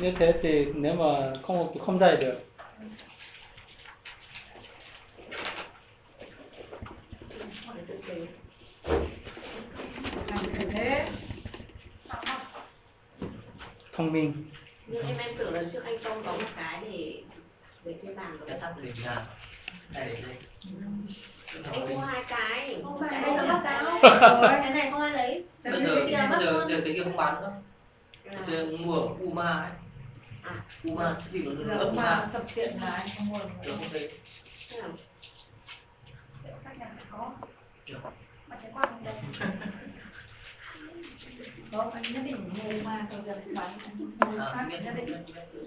Như 0.00 0.12
thế 0.18 0.34
thì 0.42 0.66
nếu 0.74 0.94
mà 0.94 1.32
không 1.42 1.78
không 1.78 1.98
dạy 1.98 2.16
được. 2.16 2.40
Thông 13.92 14.12
minh. 14.12 14.44
Nhưng 14.86 15.06
em 15.06 15.16
em 15.18 15.36
tưởng 15.38 15.54
lần 15.54 15.70
trước 15.72 15.84
anh 15.84 15.96
Phong 16.02 16.22
có 16.24 16.32
một 16.32 16.48
cái 16.56 16.80
để 16.84 17.22
để 17.88 17.94
trên 18.02 18.16
bàn 18.16 18.36
rồi 18.38 18.50
Đã 18.50 18.58
sắp 18.58 18.74
để 18.82 18.92
ra 18.92 19.14
Đây 19.92 20.06
để 20.06 20.22
đây 20.22 20.36
anh 21.72 21.88
mua 21.88 22.00
hai 22.00 22.24
cái. 22.28 22.80
Không 22.84 23.00
bàn 23.00 23.10
Cái 23.10 23.36
là 23.36 23.42
là 23.42 23.60
cáo 23.64 23.98
rồi 24.02 24.48
cái 24.62 24.70
này 24.70 24.90
không 24.90 25.00
ai 25.00 25.10
lấy. 25.10 25.44
Bây 25.64 25.82
giờ, 25.82 25.94
bây 26.30 26.44
giờ, 26.44 26.66
giờ 26.68 26.80
cái 26.84 26.94
kia 26.94 27.04
không 27.04 27.16
bán 27.16 27.42
nữa. 27.42 27.52
Xưa 28.46 28.76
mua 28.76 28.94
ở 28.94 29.08
Uma 29.20 29.52
ấy. 29.52 29.70
À. 30.42 30.64
Uma 30.84 31.16
siêu 31.20 31.30
thị 31.32 31.42
nó 31.42 31.64
giờ 31.64 31.78
ở 31.78 31.90
Uma 31.90 32.24
sập 32.32 32.54
kiện 32.54 32.76
là 32.80 32.90
anh 32.90 33.08
không 33.16 33.28
mua 33.28 33.38
Giờ 33.38 33.72
không 33.76 33.86
thấy. 33.90 34.10
Thế 34.70 34.80
nào? 34.80 34.90
Liệu 36.44 36.54
sách 36.64 36.78
này 36.78 36.88
có? 37.10 37.32
Được. 37.90 37.98
mà 38.48 38.56
cái 38.62 38.70
quan 38.74 38.88
không 38.90 39.04
đây 39.04 39.14
không 41.72 41.90
anh 41.90 42.02
nhất 42.02 42.22
định 42.24 42.50
mua 42.64 42.72
mà 42.84 43.06
bây 43.10 43.20
giờ 43.26 43.40
cũng 43.44 43.54
bán 43.54 43.78
mua 43.94 44.44
À, 44.44 44.52
khác 44.54 44.66
biết, 44.70 44.78
nhất 44.84 44.94
định 44.96 45.06
biết, 45.06 45.34
biết 45.52 45.60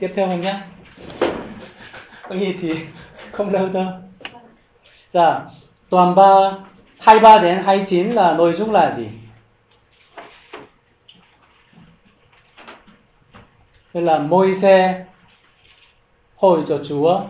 tiếp 0.00 0.12
theo 0.16 0.28
không 0.28 0.40
nhé 0.40 0.60
cái 2.28 2.40
gì 2.40 2.56
thì 2.60 2.74
không 3.38 3.50
lâu 3.52 3.68
đâu 3.68 3.92
dạ 5.08 5.40
toàn 5.90 6.14
ba 6.14 6.52
hai 6.98 7.18
ba 7.18 7.38
đến 7.38 7.62
hai 7.64 7.84
chín 7.88 8.08
là 8.08 8.34
nội 8.34 8.52
dung 8.56 8.72
là 8.72 8.94
gì 8.96 9.08
Đây 13.94 14.02
là 14.02 14.18
môi 14.18 14.56
xe 14.56 15.04
hỏi 16.36 16.60
cho 16.68 16.80
Chúa 16.88 17.22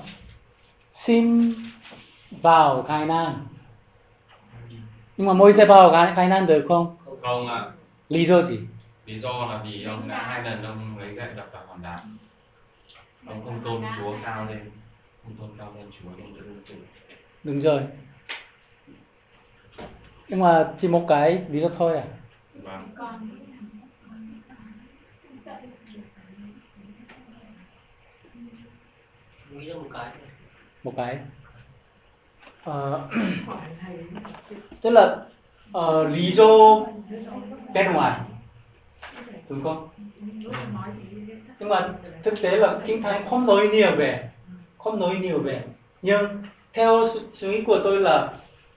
xin 0.92 1.52
vào 2.30 2.82
Khai 2.88 3.06
Nan. 3.06 3.46
Nhưng 5.16 5.26
mà 5.26 5.32
môi 5.32 5.52
xe 5.52 5.64
vào 5.64 5.90
Khai 5.90 6.12
Khai 6.16 6.28
Nan 6.28 6.46
được 6.46 6.64
không? 6.68 6.96
Không 7.22 7.48
ạ. 7.48 7.64
Lý 8.08 8.26
do 8.26 8.42
gì? 8.42 8.58
Lý 9.06 9.18
do 9.18 9.46
là 9.46 9.60
vì 9.64 9.84
ông 9.84 10.08
đã 10.08 10.22
hai 10.22 10.42
lần 10.42 10.64
ông 10.64 10.98
lấy 10.98 11.08
gậy 11.08 11.28
đập 11.36 11.46
vào 11.52 11.62
hòn 11.68 11.82
đá. 11.82 11.98
Ông 13.26 13.44
không 13.44 13.60
tôn 13.64 13.84
Chúa 13.98 14.12
cao 14.24 14.44
lên, 14.44 14.70
không 15.28 15.48
tôn 15.48 15.58
cao 15.58 15.72
Chúa 15.90 16.10
sự. 16.60 16.74
Đúng 17.44 17.60
rồi. 17.60 17.82
Nhưng 20.28 20.40
mà 20.40 20.74
chỉ 20.78 20.88
một 20.88 21.06
cái 21.08 21.44
lý 21.50 21.60
do 21.60 21.68
thôi 21.78 21.96
à? 21.96 22.04
Vâng. 22.54 22.88
Nghĩ 29.50 29.72
một 29.74 29.88
cái 29.92 30.10
thôi. 30.18 30.28
Một 30.84 30.92
cái. 30.96 31.18
Ờ, 32.64 33.08
tức 34.80 34.90
là 34.90 35.16
ờ, 35.72 36.08
lý 36.08 36.32
do 36.32 36.46
bên 37.74 37.92
ngoài 37.92 38.20
đúng 39.48 39.64
không? 39.64 39.88
Nhưng 41.58 41.68
mà 41.68 41.94
thực 42.22 42.42
tế 42.42 42.50
là 42.50 42.80
kinh 42.84 43.02
thánh 43.02 43.28
không 43.30 43.46
nói 43.46 43.68
nhiều 43.68 43.96
về, 43.96 44.28
không 44.78 45.00
nói 45.00 45.16
nhiều 45.20 45.38
về. 45.42 45.62
Nhưng 46.02 46.42
theo 46.72 46.92
su- 47.02 47.30
suy 47.32 47.48
nghĩ 47.48 47.62
của 47.64 47.80
tôi 47.84 48.00
là 48.00 48.34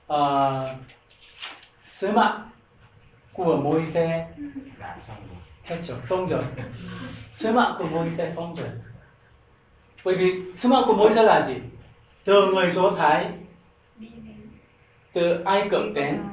ờ, 0.07 0.67
sứ 1.81 2.11
mạng 2.11 2.49
của 3.33 3.57
môi 3.57 3.89
xe 3.89 4.27
Đã 4.79 4.95
xong 4.97 5.17
rồi. 5.29 5.37
hết 5.63 5.81
rồi, 5.81 5.97
xong 6.03 6.27
rồi. 6.27 6.43
Sứ 7.31 7.51
mạng 7.51 7.75
của 7.77 7.85
môi 7.85 8.11
xe 8.17 8.31
xong 8.31 8.55
rồi. 8.55 8.69
Bởi 10.05 10.15
vì 10.15 10.53
sứ 10.55 10.69
mạng 10.69 10.83
của 10.87 10.93
môi 10.93 11.13
xe 11.13 11.23
là 11.23 11.41
gì? 11.47 11.55
Từ 12.23 12.47
người 12.53 12.71
Do 12.71 12.91
Thái, 12.91 13.31
từ 15.13 15.43
Ai 15.43 15.69
Cập 15.69 15.81
đến? 15.93 16.23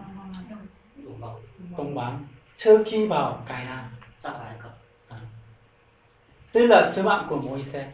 Đông 1.78 1.94
Bán 1.94 2.26
trước 2.56 2.82
khi 2.86 3.06
vào 3.06 3.42
Cài. 3.48 3.66
Ra 4.22 4.30
phải 4.30 4.54
không? 4.58 4.72
Tức 6.52 6.66
là 6.66 6.90
sứ 6.92 7.02
mạng 7.02 7.26
của 7.28 7.36
mỗi 7.36 7.64
xe. 7.64 7.92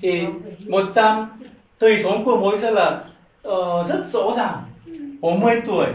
Thì 0.00 0.26
100 0.68 1.28
tùy 1.78 2.02
sống 2.02 2.24
của 2.24 2.36
mỗi 2.36 2.58
xe 2.58 2.70
là 2.70 3.04
ờ, 3.42 3.84
rất 3.84 4.04
rõ 4.06 4.30
ràng. 4.36 4.62
40 5.20 5.60
tuổi, 5.66 5.86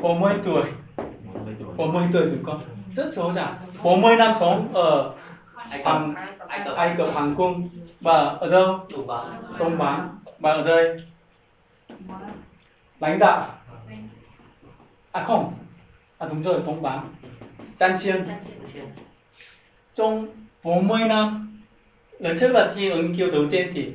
40 0.00 0.32
tuổi, 0.44 0.62
40 0.96 1.54
tuổi. 1.58 1.74
40 1.76 2.08
tuổi 2.12 2.22
đúng 2.22 2.44
không? 2.44 2.60
Rất 2.94 3.12
rõ 3.12 3.32
ràng. 3.32 3.54
40 3.82 4.16
năm 4.16 4.34
sống 4.40 4.68
ở 4.74 5.12
Hàn, 5.84 6.14
Ai 6.76 6.94
Cập 6.96 7.08
Hoàng 7.12 7.34
cung 7.36 7.68
và 8.00 8.18
ở 8.24 8.50
đâu? 8.50 8.86
Đông 9.58 9.78
Bán 9.78 10.08
và 10.38 10.52
ở 10.52 10.62
đây 10.62 10.96
lãnh 13.00 13.18
đạo. 13.18 13.54
À 15.12 15.24
không, 15.24 15.54
à 16.18 16.26
đúng 16.28 16.42
rồi, 16.42 16.60
Đông 16.66 16.82
Bán. 16.82 17.08
Chan 17.78 17.98
Chiên. 17.98 18.24
trong 19.94 20.26
40 20.62 21.00
năm 21.08 21.49
lần 22.20 22.38
trước 22.38 22.52
là 22.52 22.72
thi 22.74 22.90
ứng 22.90 23.14
kiều 23.14 23.30
đầu 23.30 23.44
tiên 23.50 23.72
thì 23.74 23.92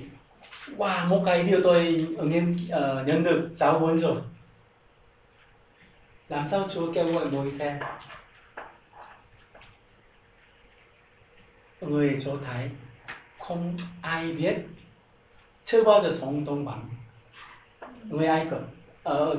wow 0.78 1.08
một 1.08 1.24
cái 1.26 1.44
điều 1.44 1.60
tôi 1.64 2.08
ứng 2.18 2.30
nhân, 2.30 2.58
uh, 2.66 3.08
nhận 3.08 3.24
được 3.24 3.50
giáo 3.56 3.80
huấn 3.80 4.00
rồi 4.00 4.16
làm 6.30 6.48
sao 6.48 6.68
Chúa 6.74 6.94
kêu 6.94 7.12
gọi 7.12 7.26
mỗi 7.32 7.52
xe 7.52 7.80
người 11.82 12.20
Do 12.20 12.32
Thái 12.46 12.70
không 13.40 13.78
ai 14.02 14.32
biết 14.32 14.56
chưa 15.66 15.84
bao 15.84 16.04
giờ 16.04 16.10
sống 16.12 16.46
đông 16.46 16.66
bằng 16.66 16.90
người 18.04 18.28
Ai 18.28 18.48
Cập 18.50 18.62
ở 19.04 19.36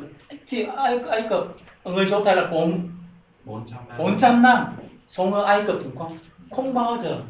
chỉ 0.47 0.66
Ai, 0.76 0.99
Ai 1.11 1.22
Cập 1.30 1.47
người 1.84 2.07
Do 2.07 2.24
Thái 2.24 2.37
là 2.37 2.47
bốn 2.53 2.89
400 3.45 3.89
năm. 3.89 3.99
400 3.99 4.43
năm 4.43 4.66
sống 5.09 5.34
ở 5.34 5.45
Ai 5.45 5.62
Cập 5.66 5.76
đúng 5.84 5.99
không? 5.99 6.18
Không 6.51 6.74
bao 6.74 6.99
giờ 7.03 7.20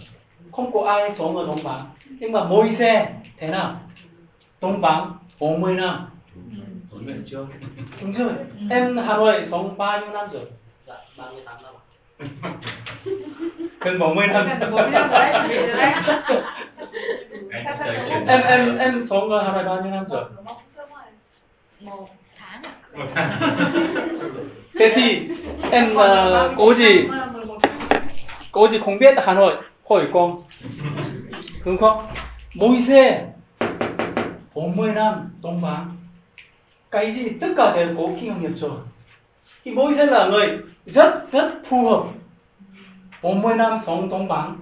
không 0.56 0.72
có 0.72 0.90
ai 0.90 1.12
sống 1.12 1.36
ở 1.36 1.46
Đông 1.46 1.58
Bằng. 1.64 1.80
Nhưng 2.10 2.32
mà 2.32 2.44
môi 2.44 2.74
xe 2.74 3.12
thế 3.38 3.48
nào? 3.48 3.80
Đông 4.60 4.80
Bằng 4.80 5.12
40 5.38 5.74
năm. 5.74 6.06
Luyện 7.04 7.22
trước. 7.26 7.46
Đúng 8.00 8.12
rồi. 8.12 8.32
Em 8.70 8.96
Hà 8.96 9.16
Nội 9.16 9.44
sống 9.50 9.78
bao 9.78 10.00
nhiêu 10.00 10.10
năm 10.10 10.28
rồi? 10.32 10.42
Dạ 10.86 10.94
38 11.18 11.56
năm 11.62 11.74
Gần 13.80 13.98
40 13.98 14.26
năm. 14.26 14.46
Gần 14.60 14.70
40 14.70 14.90
năm 14.90 15.10
rồi 15.10 15.20
đấy, 15.20 15.92
em 18.26 18.40
em 18.40 18.78
em 18.78 19.06
sống 19.10 19.30
ở 19.30 19.42
Hà 19.42 19.52
Nội 19.52 19.64
bao 19.64 19.82
nhiêu 19.82 19.92
năm 19.92 20.04
rồi? 20.10 20.24
một 21.80 22.08
tháng 22.38 22.62
ạ. 22.62 22.72
Một 22.94 23.06
tháng. 23.14 23.30
Thế 24.78 24.92
thì 24.94 25.28
em 25.70 25.94
uh, 25.94 26.56
cố 26.56 26.74
gì 26.74 27.08
cố 28.52 28.68
gì 28.68 28.78
không 28.84 28.98
biết 28.98 29.14
Hà 29.24 29.34
Nội 29.34 29.56
hỏi 29.88 30.08
con. 30.12 30.42
Đúng 31.64 31.76
không? 31.76 32.06
Môi 32.54 32.82
xe. 32.82 33.26
40 34.54 34.92
năm 34.92 35.30
Đông 35.42 35.60
Bằng 35.62 35.96
cái 36.90 37.12
gì 37.12 37.28
tất 37.40 37.48
cả 37.56 37.76
đều 37.76 37.88
có 37.96 38.02
kinh 38.20 38.40
nghiệm 38.40 38.56
rồi. 38.56 38.78
Thì 39.64 39.70
môi 39.70 39.94
xe 39.94 40.06
là 40.06 40.26
người 40.26 40.58
rất 40.84 41.24
rất 41.32 41.52
phù 41.68 41.88
hợp. 41.88 42.04
40 43.22 43.56
năm 43.56 43.78
sống 43.86 44.08
Đông 44.08 44.28
Bằng 44.28 44.56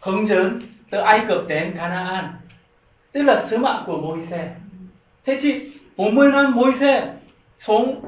hướng 0.00 0.26
dẫn 0.26 0.60
từ 0.90 0.98
Ai 0.98 1.20
Cập 1.28 1.38
đến 1.48 1.74
Canaan. 1.76 2.34
Tức 3.12 3.22
là 3.22 3.46
sứ 3.46 3.58
mạng 3.58 3.82
của 3.86 3.96
môi 3.96 4.26
xe. 4.26 4.54
Thế 5.24 5.38
chị, 5.40 5.72
40 5.96 6.32
năm 6.32 6.54
môi 6.54 6.72
xe 6.74 7.14
sống. 7.58 8.00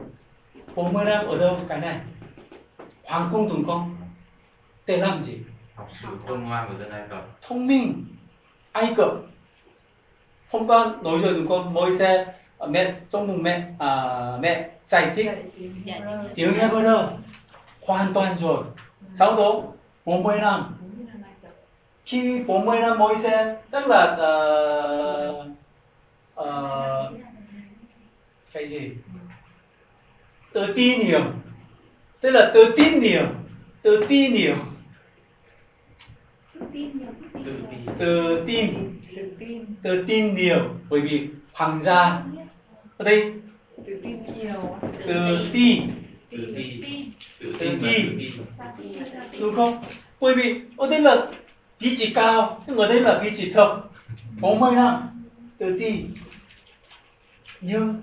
40 0.74 1.04
năm 1.04 1.26
ở 1.26 1.38
đâu? 1.38 1.60
Cái 1.68 1.80
này. 1.80 2.00
Hoàng 3.04 3.28
cung 3.32 3.48
đúng 3.48 3.66
không 3.66 3.96
để 4.86 4.96
làm 4.96 5.22
gì? 5.22 5.38
Học 5.80 5.88
sự 5.90 6.08
khôn 6.26 6.44
ngoan 6.44 6.68
của 6.68 6.74
dân 6.74 6.90
Ai 6.90 7.02
Cập. 7.10 7.26
Thông 7.42 7.66
minh. 7.66 8.04
Ai 8.72 8.94
Cập. 8.96 9.10
Hôm 10.50 10.66
qua 10.66 10.94
nói 11.02 11.18
rồi 11.18 11.34
đúng 11.34 11.48
không 11.48 11.74
mỗi 11.74 11.96
xe 11.98 12.26
mẹ 12.68 12.94
trong 13.10 13.26
bụng 13.26 13.42
mẹ 13.42 13.64
à, 13.78 14.16
mẹ 14.40 14.70
giải 14.86 15.12
thích. 15.16 15.28
Tiếng 16.34 16.52
Hebrew 16.52 17.06
hoàn 17.80 18.14
toàn 18.14 18.38
rồi. 18.38 18.64
Sau 19.14 19.36
đó 19.36 19.62
40 20.04 20.38
năm. 20.40 20.76
Khi 22.04 22.44
40 22.46 22.80
năm 22.80 22.98
mỗi 22.98 23.14
xe 23.22 23.56
chắc 23.72 23.84
là 23.88 24.16
uh, 25.32 25.46
uh, 26.40 27.20
cái 28.52 28.68
gì? 28.68 28.90
Tự 30.52 30.72
tin 30.76 30.98
nhiều 30.98 31.20
tức 32.20 32.30
là 32.30 32.50
tự 32.54 32.74
tin 32.76 33.02
nhiều 33.02 33.26
tự 33.82 34.04
tin 34.08 34.34
nhiều 34.34 34.54
tự 37.98 38.44
tin. 38.46 38.74
tự 39.82 40.04
tin. 40.06 40.34
Nhiều 40.34 40.68
bởi 40.90 41.00
vì 41.00 41.28
hoàng 41.52 41.82
gia 41.82 42.22
ở 42.96 43.04
đây 43.04 43.32
tự 43.86 44.00
tin 44.02 44.22
nhiều. 44.36 44.78
Tự 45.06 45.48
tin. 45.52 45.82
tự 46.30 46.54
ti. 46.56 46.82
Tự 47.40 47.54
tự 47.58 47.78
tin 47.82 47.98
tự 47.98 48.16
tin. 48.18 48.30
Đúng 49.40 49.56
không? 49.56 49.82
Bởi 50.20 50.34
vì 50.34 50.60
ở 50.76 50.90
đây 50.90 51.00
là 51.00 51.26
vị 51.78 51.96
trí 51.96 52.14
cao 52.14 52.62
nhưng 52.66 52.76
ở 52.76 52.88
đây 52.88 53.00
là 53.00 53.20
vị 53.24 53.30
trí 53.36 53.52
thấp. 53.52 53.84
40 54.40 54.74
năm 54.74 55.24
tự 55.58 55.78
tin 55.80 56.06
nhưng 57.60 58.02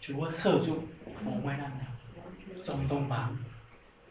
Chúa 0.00 0.30
sử 0.30 0.62
dụng 0.64 0.86
40 1.24 1.54
năm 1.58 1.70
nào? 1.78 1.92
Trong 2.66 2.88
đồng 2.90 3.08
bảng. 3.08 3.36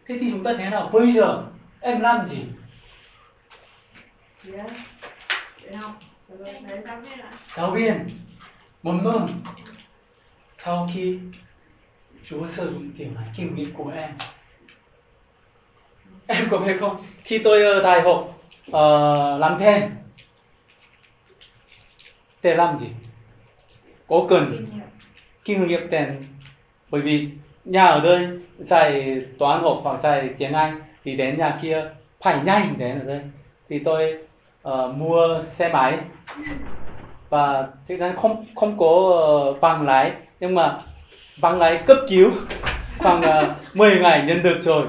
Thế 0.07 0.17
thì 0.21 0.31
chúng 0.31 0.43
ta 0.43 0.53
thế 0.57 0.69
nào 0.69 0.89
bây 0.93 1.11
giờ 1.11 1.43
em 1.79 1.99
làm 1.99 2.25
gì 2.25 2.37
Dạ. 4.43 4.63
Để 5.63 5.75
học. 5.75 5.91
Rồi 6.39 6.55
giáo 6.85 7.01
viên 7.01 7.19
ạ. 7.19 7.31
giáo 7.55 7.71
viên 7.71 8.09
mầm 8.83 9.03
non 9.03 9.27
sau 10.57 10.89
khi 10.93 11.19
Chúa 12.23 12.47
sử 12.47 12.73
dụng 12.73 12.91
kiểu 12.97 13.07
này 13.15 13.27
kinh 13.37 13.55
nghiệm 13.55 13.73
của 13.73 13.89
em 13.89 14.09
em 16.27 16.47
có 16.51 16.57
biết 16.57 16.77
không 16.79 17.05
khi 17.23 17.37
tôi 17.37 17.63
ở 17.63 17.81
đại 17.81 18.01
học 18.01 18.39
uh, 18.67 19.39
làm 19.39 19.59
thêm 19.59 19.81
để 22.41 22.55
làm 22.55 22.77
gì 22.77 22.87
có 24.07 24.25
cần 24.29 24.65
kinh 25.45 25.67
nghiệm 25.67 25.87
tiền 25.91 26.23
bởi 26.89 27.01
vì 27.01 27.29
nhà 27.65 27.85
ở 27.85 27.99
đây 27.99 28.27
dạy 28.59 29.21
toán 29.39 29.63
học 29.63 29.79
hoặc 29.83 30.01
dạy 30.01 30.29
tiếng 30.37 30.53
Anh 30.53 30.81
thì 31.03 31.15
đến 31.15 31.37
nhà 31.37 31.59
kia 31.61 31.89
phải 32.21 32.43
nhanh 32.43 32.73
đến 32.77 32.99
ở 32.99 33.05
đây 33.05 33.21
thì 33.69 33.79
tôi 33.79 34.17
uh, 34.69 34.95
mua 34.95 35.43
xe 35.43 35.69
máy. 35.69 35.97
Và 37.29 37.67
thực 37.87 37.99
ra 37.99 38.13
không 38.21 38.45
không 38.55 38.77
có 38.77 38.85
uh, 38.85 39.61
bằng 39.61 39.85
lái. 39.85 40.11
Nhưng 40.39 40.55
mà 40.55 40.81
bằng 41.41 41.59
lái 41.59 41.77
cấp 41.77 41.97
cứu. 42.07 42.31
Khoảng 42.99 43.21
uh, 43.21 43.75
10 43.75 43.99
ngày 43.99 44.23
nhận 44.27 44.43
được 44.43 44.57
rồi. 44.61 44.85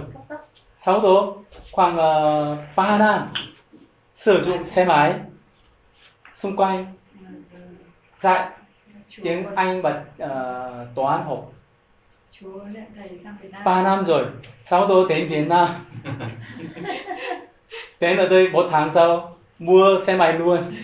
Sau 0.78 1.00
đó 1.00 1.34
khoảng 1.72 1.92
uh, 1.92 2.58
3 2.76 2.98
năm 2.98 3.28
sử 4.14 4.42
dụng 4.42 4.64
xe 4.64 4.84
máy. 4.84 5.14
Xung 6.34 6.56
quanh 6.56 6.86
dạy 8.20 8.48
tiếng 9.22 9.54
Anh 9.54 9.82
và 9.82 10.04
uh, 10.24 10.94
toán 10.94 11.22
học. 11.24 11.52
3 13.64 13.82
năm 13.82 14.04
rồi. 14.04 14.24
Sau 14.66 14.86
đó 14.86 14.94
đến 15.08 15.28
Việt 15.28 15.48
Nam. 15.48 15.66
Đến 18.00 18.16
ở 18.16 18.28
đây 18.28 18.48
một 18.48 18.66
tháng 18.70 18.90
sau 18.94 19.36
mua 19.64 20.00
xe 20.06 20.16
máy 20.16 20.32
luôn. 20.32 20.74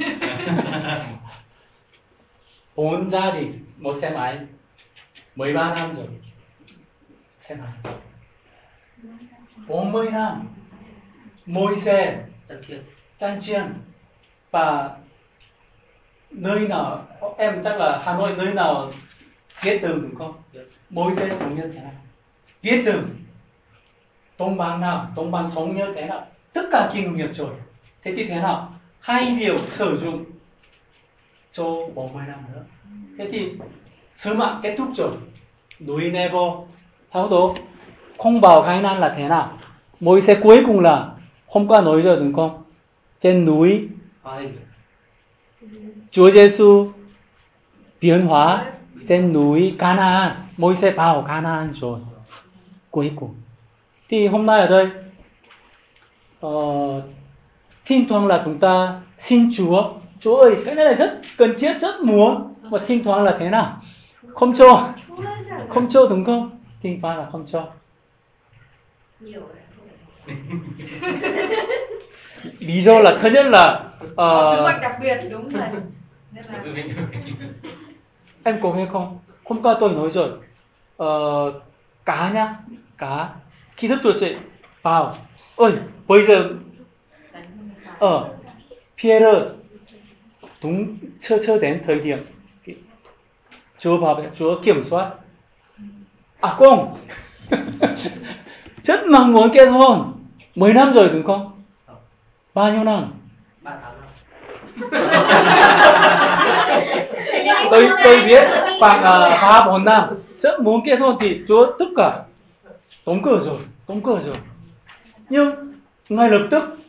Bốn 2.76 3.11
gia 3.11 3.31
đình 3.31 3.64
một 3.76 3.97
xe 4.01 4.11
máy. 4.11 4.39
13 5.37 5.74
năm 5.74 5.97
rồi. 5.97 6.07
Xe 7.39 7.55
máy. 7.55 7.95
40 9.68 10.11
năm. 10.11 10.49
Mỗi 11.47 11.81
xe. 11.81 12.24
Chăn 13.18 13.41
chiên. 13.41 13.62
Và 14.51 14.97
nơi 16.31 16.68
nào 16.68 17.07
em 17.39 17.62
chắc 17.64 17.76
là 17.76 18.03
Hà 18.05 18.14
Nội 18.14 18.35
nơi 18.37 18.55
nào 18.55 18.93
viết 19.62 19.78
từ 19.83 19.89
đúng 19.89 20.14
không? 20.14 20.43
Mỗi 20.91 21.16
xe 21.16 21.28
giống 21.41 21.55
như 21.55 21.70
thế 21.74 21.81
nào? 21.81 21.93
Viết 22.62 22.83
từ. 22.87 23.03
Đông 24.39 24.57
bằng 24.57 24.81
nào? 24.81 25.12
Đông 25.16 25.31
bằng 25.31 25.51
sống 25.55 25.76
như 25.76 25.93
thế 25.95 26.07
nào? 26.07 26.26
Tất 26.53 26.62
cả 26.72 26.91
kinh 26.95 27.16
nghiệm 27.16 27.35
rồi 27.35 27.55
thế 28.03 28.14
thì 28.16 28.24
thế 28.24 28.40
nào? 28.40 28.72
Hai 29.01 29.36
điều 29.40 29.59
sử 29.59 29.98
dụng 29.98 30.24
cho 31.53 31.64
40 31.94 32.22
năm 32.26 32.38
nữa. 32.55 32.64
Thế 33.18 33.28
thì 33.32 33.51
sứ 34.14 34.34
mạng 34.34 34.61
kết 34.62 34.74
thúc 34.78 34.88
rồi. 34.94 35.12
Núi 35.80 36.11
Nebo. 36.11 36.64
Sau 37.07 37.28
đó 37.28 37.55
không 38.18 38.40
vào 38.40 38.62
khai 38.62 38.82
nan 38.82 38.98
là 38.98 39.14
thế 39.16 39.28
nào? 39.28 39.59
Mỗi 40.01 40.22
xe 40.22 40.34
cuối 40.42 40.62
cùng 40.66 40.80
là 40.80 41.11
hôm 41.46 41.68
qua 41.68 41.80
nói 41.80 42.03
rồi 42.03 42.16
đúng 42.16 42.32
không? 42.32 42.62
Trên 43.20 43.44
núi. 43.44 43.88
Chúa 46.11 46.30
Giêsu 46.30 46.92
biến 48.01 48.26
hóa 48.26 48.72
trên 49.09 49.32
núi 49.32 49.74
Canaan, 49.78 50.36
môi 50.57 50.76
xe 50.76 50.90
vào 50.90 51.22
Canaan 51.22 51.72
rồi. 51.74 52.01
Cuối 52.90 53.12
cùng. 53.16 53.34
Thì 54.09 54.26
hôm 54.26 54.46
nay 54.46 54.61
ở 54.61 54.66
đây, 54.66 54.88
uh, 56.46 57.05
thỉnh 57.91 58.07
thoảng 58.09 58.26
là 58.26 58.43
chúng 58.45 58.59
ta 58.59 59.01
xin 59.18 59.51
Chúa, 59.57 59.93
Chúa 60.20 60.36
ơi, 60.36 60.57
cái 60.64 60.74
này 60.74 60.84
là 60.84 60.95
rất 60.95 61.20
cần 61.36 61.59
thiết, 61.59 61.80
rất 61.80 62.01
muốn. 62.01 62.55
Và 62.62 62.78
thỉnh 62.86 63.05
thoảng 63.05 63.24
là 63.24 63.36
thế 63.41 63.51
nào? 63.51 63.80
Không 64.34 64.55
cho. 64.55 64.88
Không 65.68 65.88
cho 65.91 66.07
đúng 66.11 66.24
không? 66.24 66.51
Thỉnh 66.82 66.99
thoảng 67.03 67.18
là 67.18 67.26
không 67.32 67.47
cho. 67.47 67.68
nhiều 69.20 69.41
đấy 69.41 69.62
không 69.76 69.88
phải 71.01 71.22
Lý 72.59 72.82
do 72.82 72.99
là 72.99 73.18
thứ 73.20 73.30
nhất 73.30 73.47
là 73.47 73.84
Có 74.16 74.55
sứ 74.57 74.62
uh, 74.62 74.66
mệnh 74.66 74.80
đặc 74.80 74.93
biệt 75.01 75.16
đúng 75.30 75.49
rồi. 75.49 75.62
Là 76.34 76.43
em 78.45 78.59
có 78.62 78.72
nghe 78.72 78.86
không 78.93 79.18
hôm 79.45 79.62
qua 79.62 79.76
tôi 79.80 79.91
nói 79.91 80.11
rồi 80.11 80.30
ờ, 80.97 81.53
cá 82.05 82.30
nhá 82.30 82.55
cá 82.99 83.28
khi 83.76 83.88
thức 83.88 83.99
chuột 84.03 84.16
chị 84.20 84.34
vào 84.82 85.14
ơi 85.57 85.72
bây 86.09 86.26
giờ. 86.26 86.49
Ở 88.01 88.28
Pierre 89.03 89.42
đúng 90.62 90.96
chưa 91.20 91.38
chưa 91.46 91.59
đến 91.59 91.82
thời 91.86 92.01
điểm 92.01 92.18
Chúa 93.78 93.98
bảo 93.98 94.22
Chúa 94.38 94.62
kiểm 94.62 94.84
soát 94.84 95.11
à 96.40 96.55
không 96.59 96.96
rất 98.84 99.07
mong 99.07 99.32
muốn 99.32 99.51
kết 99.55 99.66
hôn 99.66 100.12
10 100.55 100.72
năm 100.72 100.92
rồi 100.92 101.09
đúng 101.09 101.26
không 101.26 101.62
bao 102.55 102.72
nhiêu 102.72 102.84
năm 102.84 103.12
tôi 107.70 107.88
tôi 108.05 108.22
biết 108.26 108.48
khoảng 108.80 109.03
ba 109.03 109.66
bốn 109.66 109.84
năm 109.84 110.05
rất 110.38 110.61
muốn 110.61 110.80
kết 110.84 111.01
hôn 111.01 111.16
thì 111.20 111.40
Chúa 111.48 111.72
tất 111.78 111.86
cả 111.96 112.22
đóng 113.07 113.22
cửa 113.22 113.40
rồi 113.44 113.59
đóng 113.88 114.01
cửa 114.03 114.20
rồi 114.26 114.36
nhưng 115.28 115.74
ngay 116.09 116.28
lập 116.28 116.46
tức 116.51 116.80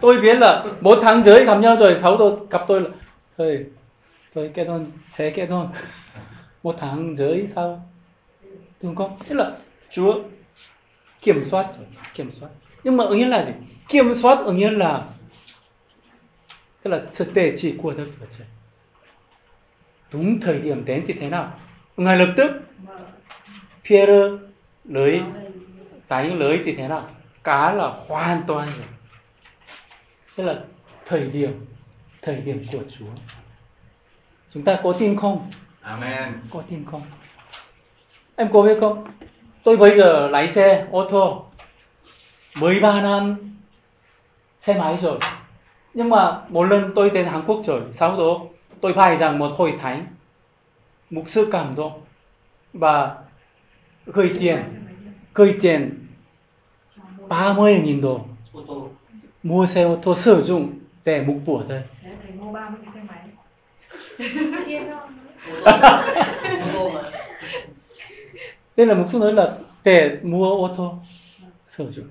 tôi 0.00 0.20
biết 0.20 0.38
là 0.38 0.64
một 0.80 0.98
tháng 1.02 1.22
rưỡi 1.22 1.44
gặp 1.44 1.58
nhau 1.60 1.76
rồi, 1.76 1.98
sáu 2.02 2.16
tôi 2.16 2.36
gặp 2.50 2.64
tôi 2.68 2.80
là, 2.80 2.90
thôi 3.38 3.66
tôi 4.34 4.50
kết 4.54 4.64
hôn, 4.64 4.86
sẽ 5.12 5.30
kết 5.30 5.46
hôn. 5.46 5.68
Một 6.62 6.76
tháng 6.78 7.16
rưỡi 7.16 7.46
sau, 7.54 7.82
đúng 8.82 8.96
không? 8.96 9.16
Thế 9.28 9.34
là 9.34 9.52
Chúa 9.90 10.14
kiểm 11.22 11.44
soát 11.50 11.66
kiểm 12.14 12.30
soát. 12.32 12.48
Nhưng 12.84 12.96
mà 12.96 13.04
ứng 13.04 13.18
nghĩa 13.18 13.28
là 13.28 13.44
gì? 13.44 13.52
Kiểm 13.88 14.14
soát 14.14 14.38
ứng 14.44 14.56
nghĩa 14.56 14.70
là, 14.70 15.04
tức 16.82 16.90
là 16.90 17.02
sự 17.08 17.24
tề 17.34 17.52
chỉ 17.56 17.74
của 17.82 17.92
Đức 17.92 18.06
Chúa 18.20 18.26
Trời. 18.38 18.46
Đúng 20.12 20.40
thời 20.40 20.58
điểm 20.58 20.84
đến 20.84 21.04
thì 21.06 21.14
thế 21.14 21.28
nào? 21.28 21.52
Ngay 21.96 22.16
lập 22.16 22.34
tức 22.36 22.50
Pierre 23.84 24.28
lưới 24.84 25.20
đánh 26.08 26.38
lưới 26.38 26.60
thì 26.64 26.74
thế 26.74 26.88
nào? 26.88 27.08
Cá 27.44 27.72
là 27.72 27.92
hoàn 28.08 28.42
toàn 28.46 28.68
rồi 28.68 28.86
tức 30.40 30.46
là 30.46 30.58
thời 31.06 31.30
điểm 31.30 31.66
thời 32.22 32.36
điểm 32.36 32.62
của 32.72 32.78
Chúa. 32.98 33.06
Chúng 34.54 34.64
ta 34.64 34.80
có 34.82 34.92
tin 34.92 35.16
không? 35.16 35.50
Amen. 35.80 36.40
Có 36.50 36.62
tin 36.70 36.84
không? 36.90 37.02
Em 38.36 38.52
có 38.52 38.62
biết 38.62 38.76
không? 38.80 39.06
Tôi 39.64 39.76
bây 39.76 39.96
giờ 39.96 40.28
lái 40.28 40.48
xe 40.48 40.86
ô 40.90 41.08
tô 41.10 41.44
13 42.54 43.00
năm 43.00 43.36
xe 44.60 44.78
máy 44.78 44.96
rồi. 44.96 45.18
Nhưng 45.94 46.08
mà 46.08 46.40
một 46.48 46.64
lần 46.64 46.92
tôi 46.94 47.10
đến 47.10 47.26
Hàn 47.26 47.42
Quốc 47.46 47.60
rồi 47.64 47.82
sau 47.92 48.16
đó? 48.16 48.40
Tôi 48.80 48.92
phải 48.96 49.16
rằng 49.16 49.38
một 49.38 49.52
hội 49.56 49.74
thánh 49.80 50.06
mục 51.10 51.28
sư 51.28 51.48
cảm 51.52 51.74
động 51.76 52.00
và 52.72 53.16
gửi 54.06 54.36
tiền 54.40 54.58
gửi 55.34 55.58
tiền 55.62 56.06
30.000 57.28 58.00
đô. 58.00 58.20
Ô 58.52 58.64
tô 58.68 58.89
mua 59.42 59.66
xe 59.66 59.82
ô 59.82 59.98
tô 60.02 60.14
sử 60.14 60.42
dụng 60.42 60.78
để 61.04 61.22
mục 61.22 61.36
của 61.46 61.64
thôi. 61.68 61.82
Đấy, 62.02 62.12
thầy 62.22 62.32
mua 62.32 62.52
30 62.52 62.80
cái 62.84 62.94
xe 62.94 63.00
máy. 63.08 63.18
Chia 64.66 64.80
cho 64.86 65.10
đây 68.76 68.86
là 68.86 68.94
mục 68.94 69.06
sư 69.12 69.18
nói 69.18 69.32
là 69.32 69.56
để 69.84 70.18
mua 70.22 70.66
ô 70.66 70.74
tô 70.76 70.94
sử 71.64 71.90
dụng. 71.90 72.06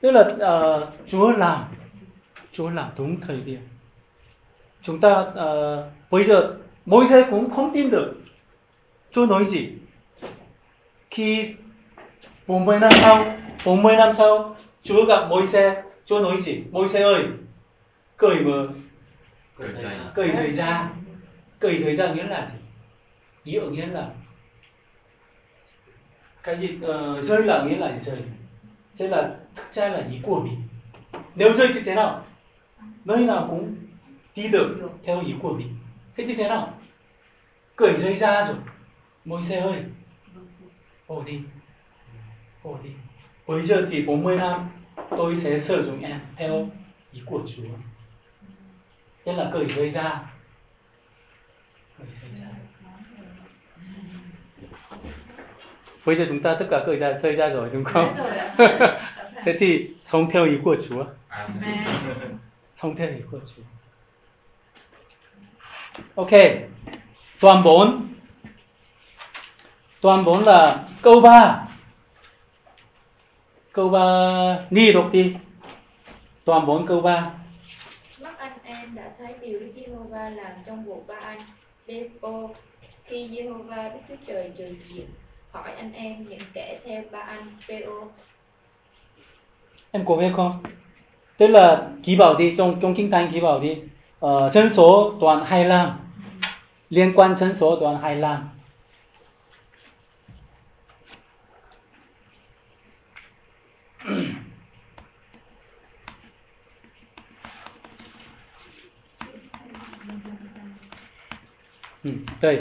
Tức 0.00 0.10
là 0.10 0.20
uh, 0.20 0.82
Chúa 1.06 1.30
làm 1.30 1.64
Chúa 2.52 2.70
làm 2.70 2.90
đúng 2.98 3.16
thời 3.20 3.40
điểm. 3.40 3.60
Chúng 4.82 5.00
ta 5.00 5.20
uh, 5.20 5.84
bây 6.10 6.24
giờ 6.24 6.54
mỗi 6.86 7.06
giây 7.06 7.24
cũng 7.30 7.50
không 7.50 7.70
tin 7.74 7.90
được 7.90 8.14
Chúa 9.10 9.26
nói 9.26 9.44
gì. 9.44 9.68
Khi 11.10 11.54
40 12.46 12.78
năm 12.78 12.90
sau 12.92 13.24
40 13.64 13.96
năm 13.96 14.14
sau 14.14 14.56
Chúa 14.82 15.04
gặp 15.04 15.26
mỗi 15.28 15.46
xe 15.46 15.82
Chúa 16.04 16.20
nói 16.20 16.42
gì? 16.42 16.62
Mỗi 16.70 16.88
xe 16.88 17.02
ơi 17.02 17.24
cởi 18.16 18.40
mở. 18.40 18.68
Cởi 19.56 19.72
giày. 19.72 19.96
Cởi 20.14 20.32
giày 20.32 20.52
ra. 20.52 20.90
Cởi 21.58 21.78
giày 21.78 21.94
ra 21.94 22.14
nghĩa 22.14 22.24
là 22.24 22.46
gì? 22.46 22.58
Ý 23.44 23.54
ở 23.54 23.70
nghĩa 23.70 23.86
là 23.86 24.10
cái 26.42 26.60
gì 26.60 26.68
uh, 26.76 27.24
rơi 27.24 27.42
là 27.42 27.64
nghĩa 27.64 27.76
là 27.76 27.92
gì 27.92 28.00
rơi 28.00 28.22
thế 28.98 29.08
là 29.08 29.36
thực 29.54 29.72
ra 29.72 29.88
là 29.88 30.06
ý 30.10 30.20
của 30.22 30.40
mình. 30.40 30.62
Nếu 31.34 31.52
rơi 31.52 31.68
thì 31.74 31.80
thế 31.84 31.94
nào? 31.94 32.24
Nơi 33.04 33.24
nào 33.26 33.46
cũng 33.50 33.76
đi 34.36 34.48
được 34.48 34.90
theo 35.02 35.20
ý 35.20 35.34
của 35.42 35.52
mình. 35.52 35.76
Thế 36.16 36.24
thì 36.26 36.34
thế 36.34 36.48
nào? 36.48 36.74
Cởi 37.76 37.96
dây 37.96 38.14
ra 38.14 38.44
rồi. 38.44 38.56
Môi 39.24 39.42
xe 39.42 39.60
ơi. 39.60 39.84
Ổ 41.06 41.22
đi. 41.22 41.40
Ổ 42.62 42.78
đi. 42.84 42.90
Bây 43.46 43.62
giờ 43.62 43.86
thì 43.90 44.02
40 44.02 44.36
năm 44.36 44.68
tôi 45.10 45.36
sẽ 45.36 45.58
sử 45.58 45.84
dụng 45.84 46.02
em 46.02 46.20
theo 46.36 46.68
ý 47.12 47.22
của 47.26 47.42
Chúa. 47.56 47.74
Thế 49.24 49.32
là 49.32 49.50
cởi 49.52 49.66
dây 49.66 49.90
ra 49.90 50.20
cởi 51.98 52.06
dây 52.22 52.30
ra 52.40 52.48
bây 56.06 56.16
giờ 56.16 56.24
chúng 56.28 56.42
ta 56.42 56.56
tất 56.58 56.66
cả 56.70 56.82
cởi 56.86 56.96
ra 56.96 57.12
rơi 57.12 57.32
ra 57.32 57.48
rồi 57.48 57.70
đúng 57.72 57.84
không? 57.84 58.16
Thế 59.44 59.56
thì 59.58 59.90
sống 60.04 60.30
theo 60.30 60.44
ý 60.44 60.58
của 60.64 60.76
Chúa. 60.88 61.04
Sống 62.74 62.96
theo 62.96 63.08
ý 63.08 63.20
của 63.30 63.38
Chúa. 63.56 63.62
Ok. 66.14 66.30
Toàn 67.40 67.62
bốn. 67.62 68.08
Toàn 70.00 70.24
bốn 70.24 70.44
là 70.44 70.84
câu 71.02 71.20
ba 71.20 71.68
câu 73.74 73.88
ba 73.88 74.06
ni 74.70 74.92
đọc 74.92 75.08
đi. 75.12 75.34
Toàn 76.44 76.66
bốn 76.66 76.86
câu 76.86 77.00
ba. 77.00 77.30
Mắt 78.20 78.38
anh 78.38 78.58
em 78.64 78.94
đã 78.94 79.10
thấy 79.18 79.34
điều 79.40 79.60
Đức 79.60 79.72
Giê-hô-va 79.76 80.30
làm 80.30 80.52
trong 80.66 80.84
vụ 80.84 81.02
ba 81.06 81.14
anh. 81.22 81.38
Bê-ô 81.86 82.50
khi 83.04 83.28
Giê-hô-va 83.28 83.88
Đức 83.88 84.00
Chúa 84.08 84.14
Trời 84.26 84.50
trừ 84.58 84.64
diệt 84.64 85.04
khỏi 85.52 85.72
anh 85.76 85.92
em 85.92 86.28
những 86.28 86.40
kẻ 86.54 86.78
theo 86.84 87.02
ba 87.12 87.18
anh 87.18 87.46
Bê-ô. 87.68 88.08
em 89.90 90.04
có 90.06 90.16
biết 90.16 90.32
không? 90.36 90.62
Tức 91.36 91.46
là 91.46 91.88
ký 92.02 92.16
bảo 92.16 92.34
đi 92.34 92.54
trong 92.58 92.80
trong 92.80 92.94
kinh 92.94 93.10
thánh 93.10 93.30
ký 93.32 93.40
bảo 93.40 93.60
đi. 93.60 93.76
Ờ, 94.20 94.50
chân 94.54 94.70
số 94.74 95.14
toàn 95.20 95.44
hai 95.44 95.64
lam. 95.64 95.90
Liên 96.90 97.12
quan 97.16 97.34
chân 97.38 97.54
số 97.54 97.76
toàn 97.80 97.98
hai 98.02 98.16
lam 98.16 98.48
Ừ, 112.04 112.10
đây. 112.40 112.58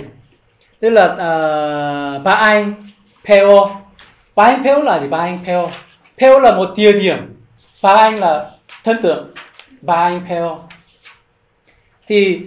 Tức 0.80 0.90
là 0.90 1.06
uh, 1.06 2.24
ba 2.24 2.32
anh 2.32 2.74
Peo 3.26 3.48
ba 4.36 4.44
anh 4.44 4.64
Peo 4.64 4.82
là 4.82 5.00
gì? 5.00 5.08
Ba 5.08 5.18
anh 5.18 5.40
Peo 5.46 5.70
Peo 6.18 6.40
là 6.40 6.56
một 6.56 6.70
địa 6.76 6.92
điểm. 6.92 7.18
Ba 7.84 7.94
anh 7.94 8.20
là 8.20 8.52
thân 8.84 9.02
tượng. 9.02 9.32
Ba 9.82 9.96
anh 9.96 10.26
Peo 10.30 10.68
thì 12.08 12.42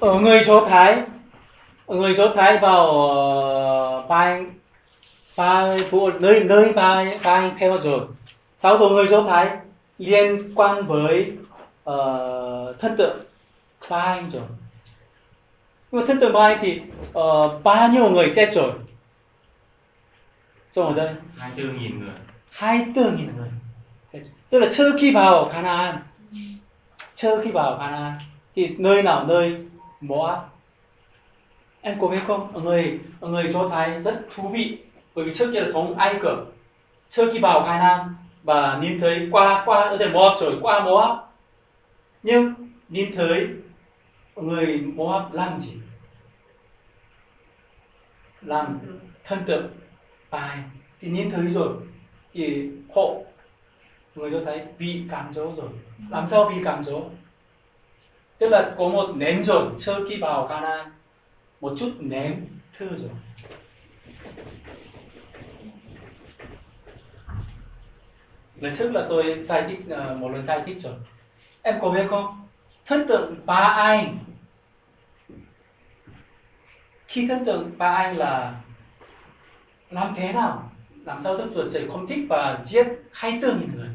ở 0.00 0.14
người 0.14 0.44
số 0.44 0.66
Thái 0.66 1.02
ở 1.86 1.96
người 1.96 2.14
số 2.16 2.34
Thái 2.34 2.58
vào 2.58 2.84
uh, 2.84 4.08
ba 4.08 4.16
anh 4.18 4.54
ba 5.36 5.72
nơi 6.20 6.44
nơi 6.44 6.72
ba 6.72 7.04
ba 7.24 7.34
anh 7.34 7.50
Peo 7.60 7.80
rồi. 7.80 8.00
Sau 8.56 8.78
đó 8.78 8.88
người 8.88 9.06
số 9.10 9.24
Thái 9.24 9.48
liên 9.98 10.54
quan 10.54 10.86
với 10.86 11.32
uh, 11.90 12.80
thân 12.80 12.96
tượng. 12.96 13.20
Ba 13.90 13.98
anh 13.98 14.30
rồi 14.30 14.42
nhưng 15.92 16.00
mà 16.00 16.06
thân 16.06 16.20
tượng 16.20 16.32
ba 16.32 16.40
anh 16.40 16.58
thì 16.60 16.80
uh, 17.18 17.62
bao 17.64 17.88
nhiêu 17.88 18.10
người 18.10 18.32
chết 18.36 18.50
rồi? 18.54 18.72
Trong 20.72 20.86
ở 20.86 20.94
đây. 20.94 21.14
24.000 21.56 21.98
người. 21.98 22.10
24 22.50 23.16
nghìn 23.16 23.36
người 23.36 23.48
tức 24.50 24.58
là 24.58 24.68
trước 24.72 24.96
khi 25.00 25.12
vào 25.12 25.50
Canaan. 25.52 25.98
Trước 27.14 27.40
khi 27.44 27.50
vào 27.50 27.78
Canaan. 27.78 28.12
Thì 28.56 28.68
nơi 28.78 29.02
nào 29.02 29.24
nơi 29.26 29.56
Moab 30.00 30.38
em 31.80 32.00
có 32.00 32.08
biết 32.08 32.18
không? 32.26 32.54
Ở 32.54 32.60
người 32.60 32.98
ở 33.20 33.28
người 33.28 33.50
Do 33.50 33.68
Thái 33.68 34.02
rất 34.02 34.20
thú 34.34 34.48
vị. 34.48 34.78
Bởi 35.14 35.24
vì 35.24 35.34
trước 35.34 35.50
kia 35.52 35.60
là 35.60 35.68
sống 35.72 35.98
Ai 35.98 36.14
Cập. 36.22 36.38
Trước 37.10 37.30
khi 37.32 37.38
vào 37.38 37.60
Canaan 37.60 38.00
và 38.42 38.78
nhìn 38.82 39.00
thấy 39.00 39.28
qua 39.30 39.62
qua 39.66 39.80
ở 39.80 39.96
đây 39.96 40.08
Moab 40.12 40.40
rồi 40.40 40.58
qua 40.62 40.84
Moab 40.84 41.18
nhưng 42.22 42.54
nhìn 42.88 43.14
thấy 43.16 43.48
người 44.36 44.80
Moab 44.80 45.34
làm 45.34 45.60
gì? 45.60 45.72
Làm 48.40 48.78
thân 49.24 49.38
tượng. 49.46 49.68
Bài 50.30 50.58
thì 51.00 51.08
nhìn 51.08 51.30
thấy 51.30 51.46
rồi. 51.46 51.76
Thì 52.32 52.70
họ 52.94 53.02
người 54.14 54.30
cho 54.30 54.42
thấy 54.44 54.64
bị 54.78 55.02
cảm 55.10 55.34
dỗ 55.34 55.52
rồi. 55.56 55.68
Làm 56.10 56.28
sao 56.28 56.48
bị 56.48 56.56
cảm 56.64 56.84
dỗ 56.84 57.02
tức 58.40 58.48
là 58.48 58.74
có 58.78 58.88
một 58.88 59.16
ném 59.16 59.44
rồi. 59.44 59.70
Trước 59.78 60.06
khi 60.08 60.16
vào 60.16 60.46
Canaan, 60.48 60.90
một 61.60 61.72
chút 61.78 61.92
ném 61.98 62.46
thư 62.78 62.88
rồi. 62.88 63.10
Lần 68.60 68.74
trước 68.74 68.90
là 68.92 69.06
tôi 69.08 69.44
giải 69.44 69.64
thích 69.68 69.78
à, 69.90 70.14
một 70.14 70.28
lần 70.28 70.44
giải 70.44 70.62
thích 70.66 70.76
rồi 70.80 70.94
em 71.62 71.78
có 71.80 71.90
biết 71.90 72.06
không? 72.10 72.46
Thân 72.90 73.06
tượng 73.08 73.34
ba 73.46 73.74
anh. 73.76 74.18
Khi 77.06 77.26
thân 77.28 77.44
tượng 77.44 77.70
ba 77.78 77.94
anh 77.94 78.16
là 78.16 78.60
làm 79.90 80.14
thế 80.16 80.32
nào? 80.32 80.70
Làm 81.04 81.22
sao 81.22 81.36
Đức 81.36 81.50
Chúa 81.54 81.70
Trời 81.70 81.88
không 81.88 82.06
thích 82.06 82.26
và 82.28 82.60
giết 82.64 82.86
24 83.12 83.60
nghìn 83.60 83.76
người? 83.76 83.88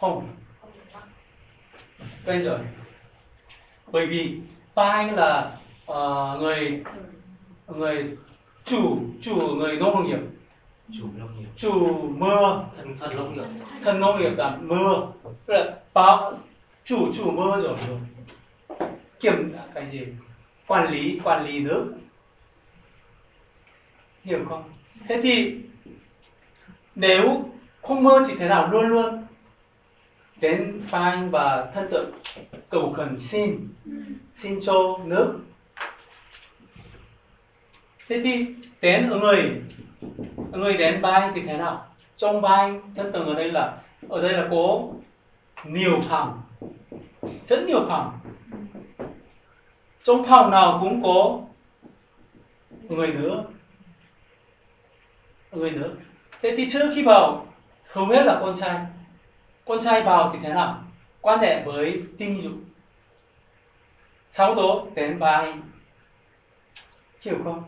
Không. 0.00 0.28
Bây 2.26 2.42
giờ 2.42 2.58
bởi 3.86 4.06
vì 4.06 4.40
ba 4.74 4.88
anh 4.88 5.14
là 5.14 5.58
uh, 5.92 6.40
người 6.40 6.82
người 7.66 8.16
chủ 8.64 8.98
chủ 9.22 9.34
người 9.34 9.78
nông 9.78 10.06
nghiệp 10.06 10.20
chủ 10.98 11.04
nông 11.16 11.40
nghiệp. 11.40 11.48
Chủ 11.56 12.02
mưa 12.08 12.64
thần 12.76 12.98
thần 12.98 13.16
nông 13.16 13.34
nghiệp. 13.34 13.44
Thần 13.84 14.00
nông 14.00 14.20
nghiệp 14.20 14.30
là 14.36 14.56
mưa 14.60 15.12
tức 15.46 15.54
là 15.54 15.74
báo 15.94 16.38
chủ 16.84 17.12
chủ 17.12 17.30
mưa 17.30 17.60
rồi 17.62 17.76
kiểm 19.20 19.52
cái 19.74 19.90
gì? 19.90 20.06
Quản 20.66 20.92
lý 20.92 21.20
quản 21.24 21.46
lý 21.46 21.58
nước. 21.60 21.92
Hiểu 24.24 24.44
không? 24.48 24.64
Thế 25.08 25.20
thì 25.22 25.56
nếu 26.94 27.44
không 27.82 28.02
mơ 28.02 28.24
thì 28.28 28.34
thế 28.38 28.48
nào 28.48 28.68
luôn 28.72 28.86
luôn? 28.86 29.24
Đến 30.36 30.82
anh 30.90 31.30
và 31.30 31.70
thân 31.74 31.88
tượng 31.90 32.10
cầu 32.68 32.92
khẩn 32.92 33.20
xin 33.20 33.68
xin 34.34 34.60
cho 34.60 34.98
nước. 35.04 35.38
Thế 38.08 38.20
thì 38.24 38.46
đến 38.80 39.08
người 39.08 39.62
người 40.52 40.76
đến 40.76 41.02
bay 41.02 41.30
thì 41.34 41.42
thế 41.42 41.56
nào? 41.56 41.86
Trong 42.16 42.40
bay 42.40 42.80
thân 42.96 43.12
tầng 43.12 43.26
ở 43.26 43.34
đây 43.34 43.52
là, 43.52 43.78
ở 44.08 44.22
đây 44.22 44.32
là 44.32 44.48
có 44.50 44.82
nhiều 45.64 46.00
phòng. 46.00 46.42
Rất 47.46 47.64
nhiều 47.66 47.84
phòng. 47.88 48.18
Trong 50.04 50.24
phòng 50.28 50.50
nào 50.50 50.78
cũng 50.80 51.02
có 51.02 51.40
người 52.88 53.06
nữa. 53.06 53.44
Người 55.52 55.70
nữa. 55.70 55.90
Thế 56.42 56.54
thì 56.56 56.68
trước 56.70 56.92
khi 56.94 57.02
vào, 57.02 57.46
hầu 57.88 58.06
hết 58.06 58.22
là 58.24 58.38
con 58.40 58.56
trai. 58.56 58.80
Con 59.66 59.80
trai 59.80 60.02
vào 60.02 60.30
thì 60.32 60.38
thế 60.42 60.48
nào? 60.54 60.84
Quan 61.20 61.38
hệ 61.38 61.62
với 61.64 62.02
tình 62.18 62.42
dục. 62.42 62.52
Sau 64.30 64.54
đó 64.54 64.84
đến 64.94 65.18
bài, 65.18 65.54
hiểu 67.20 67.36
không? 67.44 67.62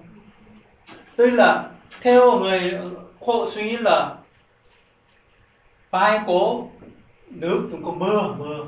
Tức 1.17 1.31
là 1.31 1.71
theo 2.01 2.39
người 2.39 2.79
hộ 3.21 3.47
suy 3.51 3.63
nghĩ 3.63 3.77
là 3.77 4.17
bài 5.91 6.21
cố 6.27 6.69
nước 7.31 7.69
chúng 7.71 7.85
có 7.85 7.91
mưa 7.91 8.35
mưa 8.39 8.67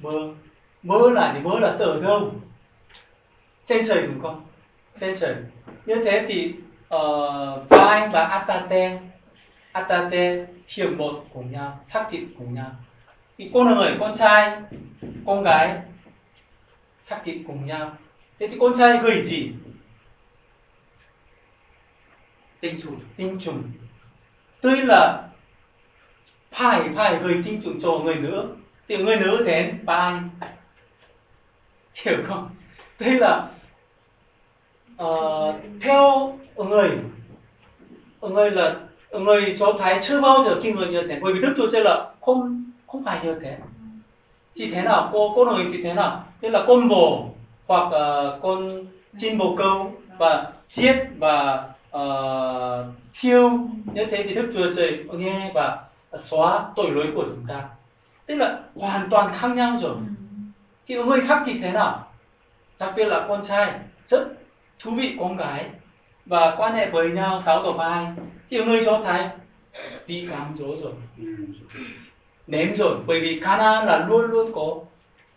mưa 0.00 0.34
mưa 0.82 1.10
là 1.10 1.34
gì? 1.34 1.40
Mưa 1.40 1.58
là 1.58 1.76
tờ 1.78 2.00
đâu 2.00 2.32
trên 3.66 3.84
trời 3.88 4.06
đúng 4.06 4.20
không? 4.22 4.44
Trên 5.00 5.14
trời. 5.16 5.34
Như 5.86 6.04
thế 6.04 6.24
thì 6.28 6.52
uh, 6.94 7.68
và 8.12 8.24
atate 8.30 9.00
atate 9.72 10.46
hiểu 10.68 10.90
một 10.96 11.24
cùng 11.34 11.52
nhau 11.52 11.80
xác 11.86 12.06
thịt 12.10 12.22
cùng 12.38 12.54
nhau. 12.54 12.70
Thì 13.38 13.50
con 13.54 13.74
người 13.74 13.96
con 14.00 14.16
trai 14.16 14.56
con 15.26 15.42
gái 15.42 15.78
xác 17.00 17.20
thịt 17.24 17.36
cùng 17.46 17.66
nhau. 17.66 17.96
Thế 18.38 18.48
thì 18.48 18.56
con 18.60 18.72
trai 18.78 18.98
gửi 19.02 19.22
gì? 19.22 19.52
Tinh 22.60 22.80
trùng. 22.82 23.00
Tinh 23.16 23.38
trùng. 23.40 23.62
Tức 24.60 24.74
là 24.74 25.22
phải 26.50 26.88
phải 26.96 27.18
gửi 27.22 27.42
tinh 27.44 27.60
trùng 27.64 27.80
cho 27.80 27.90
người 27.90 28.14
nữ. 28.14 28.48
Thì 28.88 28.96
người 28.96 29.16
nữ 29.16 29.44
đến 29.46 29.78
bài 29.84 30.14
hiểu 32.04 32.16
không? 32.28 32.48
Tức 32.98 33.18
là 33.18 33.48
uh, 35.02 35.54
theo 35.80 36.38
người 36.56 36.90
người 38.20 38.50
là 38.50 38.76
người 39.10 39.56
cho 39.58 39.76
thái 39.78 39.98
chưa 40.02 40.20
bao 40.20 40.44
giờ 40.44 40.60
khi 40.62 40.72
người 40.72 40.88
như 40.88 41.06
thế 41.08 41.18
bởi 41.22 41.32
vì 41.32 41.40
đức 41.40 41.54
chúa 41.56 41.70
trời 41.70 41.84
là 41.84 42.10
không 42.20 42.70
không 42.86 43.04
phải 43.04 43.18
như 43.24 43.38
thế 43.42 43.56
chỉ 44.54 44.70
thế 44.70 44.82
nào 44.82 45.10
cô 45.12 45.32
cô 45.36 45.44
nói 45.44 45.66
thì 45.72 45.82
thế 45.82 45.92
nào? 45.92 46.24
Tức 46.40 46.48
là 46.48 46.64
con 46.66 46.88
bồ 46.88 47.30
hoặc 47.66 47.86
uh, 47.86 48.42
con 48.42 48.86
chim 49.18 49.38
bồ 49.38 49.56
câu 49.58 49.92
và 50.18 50.52
chiết 50.68 50.96
và 51.18 51.68
uh, 51.96 52.86
thiêu. 53.20 53.50
Như 53.92 54.06
thế 54.10 54.22
thì 54.28 54.34
đức 54.34 54.50
chúa 54.54 54.72
trời 54.76 55.04
nghe 55.12 55.50
và 55.54 55.84
xóa 56.18 56.64
tội 56.76 56.90
lỗi 56.90 57.12
của 57.14 57.24
chúng 57.28 57.44
ta. 57.48 57.68
Tức 58.26 58.34
là 58.34 58.58
hoàn 58.74 59.10
toàn 59.10 59.30
khác 59.34 59.48
nhau 59.48 59.78
rồi. 59.80 59.96
Thì 60.86 60.94
người 60.94 61.20
sắc 61.20 61.42
thì 61.46 61.58
thế 61.58 61.72
nào? 61.72 62.06
Đặc 62.78 62.92
biệt 62.96 63.04
là 63.04 63.24
con 63.28 63.44
trai 63.44 63.72
rất 64.08 64.28
thú 64.78 64.90
vị 64.90 65.16
con 65.20 65.36
gái 65.36 65.66
và 66.26 66.54
quan 66.56 66.74
hệ 66.74 66.90
với 66.90 67.10
nhau 67.10 67.42
sáu 67.44 67.62
tổ 67.62 67.76
anh 67.76 68.16
thì 68.50 68.64
người 68.64 68.84
do 68.84 69.00
thái 69.04 69.28
bị 70.06 70.28
cám 70.30 70.56
dỗ 70.58 70.66
rồi 70.66 70.92
ném 72.46 72.76
rồi. 72.76 72.96
Bởi 73.06 73.20
vì 73.20 73.40
Cana 73.44 73.84
là 73.84 74.06
luôn 74.08 74.30
luôn 74.30 74.52
có 74.54 74.74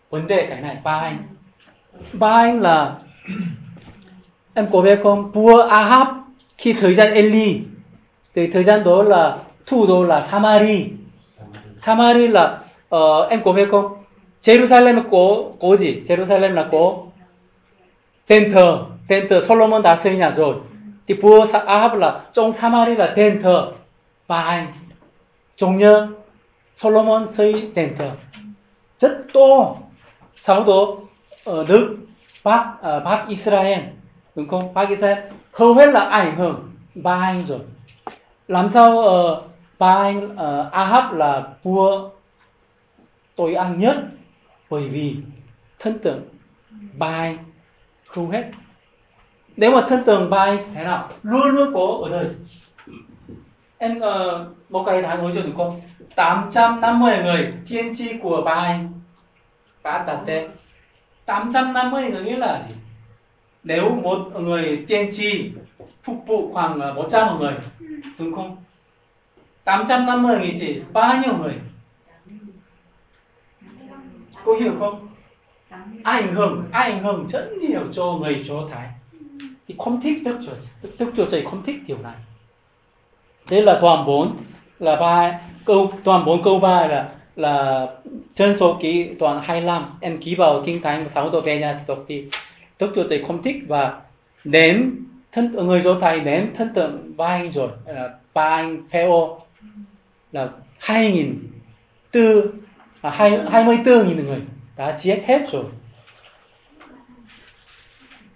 vấn 0.10 0.28
đề 0.28 0.47
cái 0.49 0.62
này. 0.62 0.78
Ba 0.84 0.99
anh. 0.99 1.18
Ba 2.14 2.34
anh 2.34 2.62
là 2.62 2.97
em 4.54 4.68
có 4.72 4.82
biết 4.82 4.99
không? 5.04 5.32
Vua 5.32 5.68
Ahab 5.68 6.08
khi 6.62 6.74
thời 6.74 6.93
gian 6.93 7.14
Eli 7.14 7.62
thì 8.36 8.47
thời 8.47 8.64
gian 8.64 8.84
đó 8.84 9.03
là 9.03 9.38
thủ 9.66 9.88
đô 9.88 10.03
là 10.03 10.22
Samari. 10.22 10.89
Samari 11.78 12.28
là 12.28 12.59
uh, 12.95 13.30
em 13.30 13.41
có 13.45 13.51
biết 13.51 13.68
không? 13.72 14.03
Jerusalem 14.43 15.01
có 15.12 15.43
có 15.59 15.76
gì? 15.76 16.03
Jerusalem 16.07 16.53
là 16.53 16.68
có 16.72 16.97
đền 18.30 18.51
thờ. 18.51 18.86
Đền 19.09 19.28
thờ 19.30 19.45
Solomon 19.47 19.82
đã 19.82 19.97
xây 19.97 20.18
nhà 20.18 20.32
rồi. 20.32 20.55
Thì 21.07 21.14
vua 21.14 21.45
Ahab 21.66 21.93
là 21.93 22.22
trong 22.34 22.53
Samari 22.53 22.95
là 22.95 23.14
đền 23.16 23.41
thờ. 23.41 23.72
Ba 24.28 24.41
anh 24.41 24.68
trong 25.57 25.78
nhớ 25.78 26.07
Solomon 26.76 27.28
xây 27.38 27.70
đền 27.76 27.95
thờ. 27.97 28.12
Rất 28.99 29.18
to. 29.34 29.76
Sau 30.36 30.64
đó 30.64 30.97
ở 31.45 31.66
nước 31.70 31.97
Bắc 32.43 32.68
uh, 32.80 33.03
Bắc 33.03 33.26
Israel 33.28 33.80
đúng 34.36 34.47
không? 34.47 34.74
Bắc 34.74 34.89
Israel 34.89 35.18
hầu 35.52 35.74
hết 35.74 35.89
là 35.89 35.99
ảnh 35.99 36.36
hưởng 36.36 36.72
ba 36.95 37.20
anh 37.22 37.43
rồi. 37.47 37.60
Làm 38.47 38.70
sao 38.70 38.91
uh, 38.91 39.43
ba 39.80 39.95
anh 39.95 40.36
ờ, 40.36 40.66
uh, 40.68 40.74
Ahab 40.74 41.14
là 41.14 41.47
vua 41.64 42.10
tối 43.36 43.54
ăn 43.54 43.80
nhất? 43.80 43.95
Bởi 44.70 44.89
vì 44.89 45.16
thân 45.80 45.99
tưởng 45.99 46.22
ba 46.97 47.08
anh 47.08 47.38
không 48.08 48.32
hết. 48.32 48.52
Nếu 49.58 49.72
mà 49.72 49.82
thân 49.89 50.04
tưởng 50.06 50.30
ba 50.30 50.38
anh 50.38 50.58
thế 50.74 50.84
nào? 50.84 51.10
Luôn 51.24 51.47
luôn 51.47 51.74
có 51.74 51.99
ở 52.04 52.10
đời. 52.10 52.30
Em 53.78 53.97
uh, 53.97 54.47
một 54.70 54.84
cái 54.86 55.02
tháng 55.02 55.24
nói 55.24 55.32
cho 55.36 55.41
được 55.41 55.54
không? 55.58 55.82
850 56.16 57.18
người 57.24 57.49
thiên 57.68 57.95
chi 57.95 58.14
của 58.22 58.41
ba 58.41 58.54
anh. 58.54 58.91
Ba 59.84 60.04
đặt 60.08 60.20
tên 60.26 60.52
850 61.26 62.10
người 62.10 62.24
nghĩa 62.24 62.38
là 62.38 62.64
gì? 62.70 62.76
Nếu 63.64 63.89
một 63.89 64.32
người 64.39 64.86
tiên 64.88 65.09
tri 65.14 65.51
phục 66.03 66.24
vụ 66.28 66.53
khoảng 66.53 66.82
à, 66.82 66.93
100 66.93 67.39
người, 67.39 67.53
đúng 68.20 68.36
không? 68.36 68.57
850 69.64 70.38
người 70.38 70.57
thì 70.59 70.82
bao 70.93 71.22
nhiêu 71.22 71.38
người? 71.38 71.53
Có 74.45 74.53
hiểu 74.53 74.74
không? 74.80 75.07
Ảnh 76.03 76.34
hưởng 76.34 76.64
ảnh 76.72 77.03
hưởng 77.03 77.28
rất 77.32 77.49
nhiều 77.62 77.82
cho 77.91 78.18
người 78.22 78.43
cho 78.47 78.68
thái. 78.72 78.88
Thì 79.68 79.76
không 79.78 80.01
thích 80.01 80.24
đức 80.24 80.39
chúa 80.45 80.51
đức 80.99 81.12
chúa 81.18 81.26
trời 81.26 81.45
không 81.49 81.64
thích 81.64 81.76
điều 81.88 81.97
này. 81.97 82.16
Thế 83.47 83.62
là 83.62 83.78
toàn 83.82 84.05
bốn, 84.05 84.38
là 84.80 84.95
ba, 84.95 85.39
câu, 85.66 85.93
toàn 86.03 86.26
bốn 86.26 86.43
câu 86.43 86.59
ba 86.59 86.88
là 86.88 87.09
là 87.36 87.88
chân 88.36 88.57
số 88.59 88.78
ký, 88.82 89.09
toàn 89.20 89.41
25 89.43 89.86
em 89.99 90.18
ký 90.18 90.36
vào 90.36 90.64
kinh 90.66 90.82
thánh 90.82 91.09
sáu 91.09 91.30
tôi 91.30 91.41
về 91.41 91.59
nhà 91.59 91.84
đọc 91.88 91.99
thì 92.07 92.26
đức 92.82 92.91
chúa 92.95 93.07
trời 93.09 93.23
không 93.27 93.43
thích 93.43 93.55
và 93.67 94.01
ném 94.43 94.95
thân 95.32 95.55
người 95.67 95.82
do 95.82 95.99
thái 96.01 96.19
ném 96.19 96.55
thân 96.55 96.73
tượng 96.73 97.17
ba 97.17 97.27
anh 97.27 97.51
rồi 97.51 97.69
là 97.86 98.13
ba 98.34 98.43
anh 98.43 98.89
Phêo 98.89 99.39
là 100.32 100.49
hai 100.79 101.11
nghìn 101.11 101.51
tư 102.11 102.53
à, 103.01 103.09
hai 103.09 103.39
hai 103.51 103.63
mươi 103.63 103.77
bốn 103.86 104.07
nghìn 104.07 104.25
người 104.25 104.41
đã 104.77 104.97
giết 104.97 105.23
hết 105.25 105.49
rồi. 105.51 105.63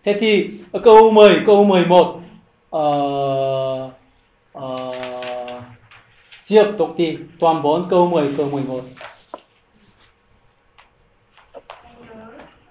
Thế 0.03 0.17
thì 0.19 0.49
ở 0.71 0.79
câu 0.83 1.11
10 1.11 1.43
câu 1.45 1.63
11 1.63 1.87
một 1.97 2.21
uh, 2.77 3.93
uh, 4.57 5.63
tiếp 6.47 6.65
tục 6.77 6.93
đi 6.97 7.17
toàn 7.39 7.61
bốn 7.61 7.89
câu 7.89 8.07
10 8.07 8.33
câu 8.37 8.49
11 8.49 8.81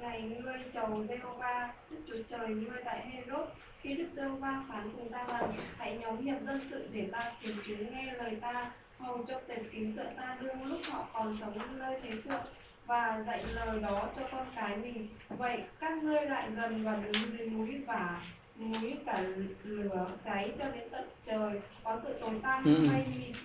ngày 0.01 0.23
ngươi 0.23 0.55
chầu 0.75 1.05
Giê-hô-va 1.09 1.69
Đức 1.91 1.99
Chúa 2.09 2.34
Trời 2.47 2.55
ngươi 2.55 2.81
tại 2.85 3.07
Hê-rốt 3.11 3.47
khi 3.81 3.95
Đức 3.95 4.05
Giê-hô-va 4.17 4.63
phán 4.69 4.91
cùng 4.97 5.09
ta 5.09 5.25
rằng 5.29 5.53
hãy 5.79 5.99
nhóm 6.01 6.17
hiệp 6.25 6.37
dân 6.47 6.61
sự 6.71 6.89
để 6.93 7.07
ta 7.13 7.33
khiến 7.41 7.57
chúng 7.67 7.93
nghe 7.93 8.13
lời 8.19 8.37
ta. 8.41 8.71
Hầu 8.99 9.25
cho 9.29 9.41
tề 9.47 9.57
kính 9.73 9.93
sợ 9.97 10.05
ta 10.17 10.37
đương 10.41 10.65
lúc 10.65 10.81
họ 10.91 11.07
còn 11.13 11.37
sống 11.41 11.79
nơi 11.79 12.01
thế 12.03 12.11
thượng 12.11 12.45
và 12.87 13.25
dạy 13.27 13.45
lời 13.55 13.81
đó 13.83 14.09
cho 14.17 14.23
con 14.33 14.47
cái 14.57 14.77
mình. 14.77 15.09
Vậy 15.29 15.59
các 15.81 16.03
ngươi 16.03 16.23
lại 16.23 16.49
gần 16.57 16.85
và 16.85 16.97
đứng 16.97 17.39
dưới 17.39 17.51
núi 17.51 17.81
và 17.87 18.21
núi 18.59 18.95
cả 19.07 19.23
lửa 19.65 20.07
cháy 20.25 20.53
cho 20.59 20.65
đến 20.65 20.89
tận 20.91 21.05
trời. 21.27 21.61
Có 21.85 21.97
sự 22.03 22.15
tối 22.21 22.31
tăm 22.43 22.65
ừ. 22.65 22.89
mây 22.93 23.05
mịt 23.19 23.37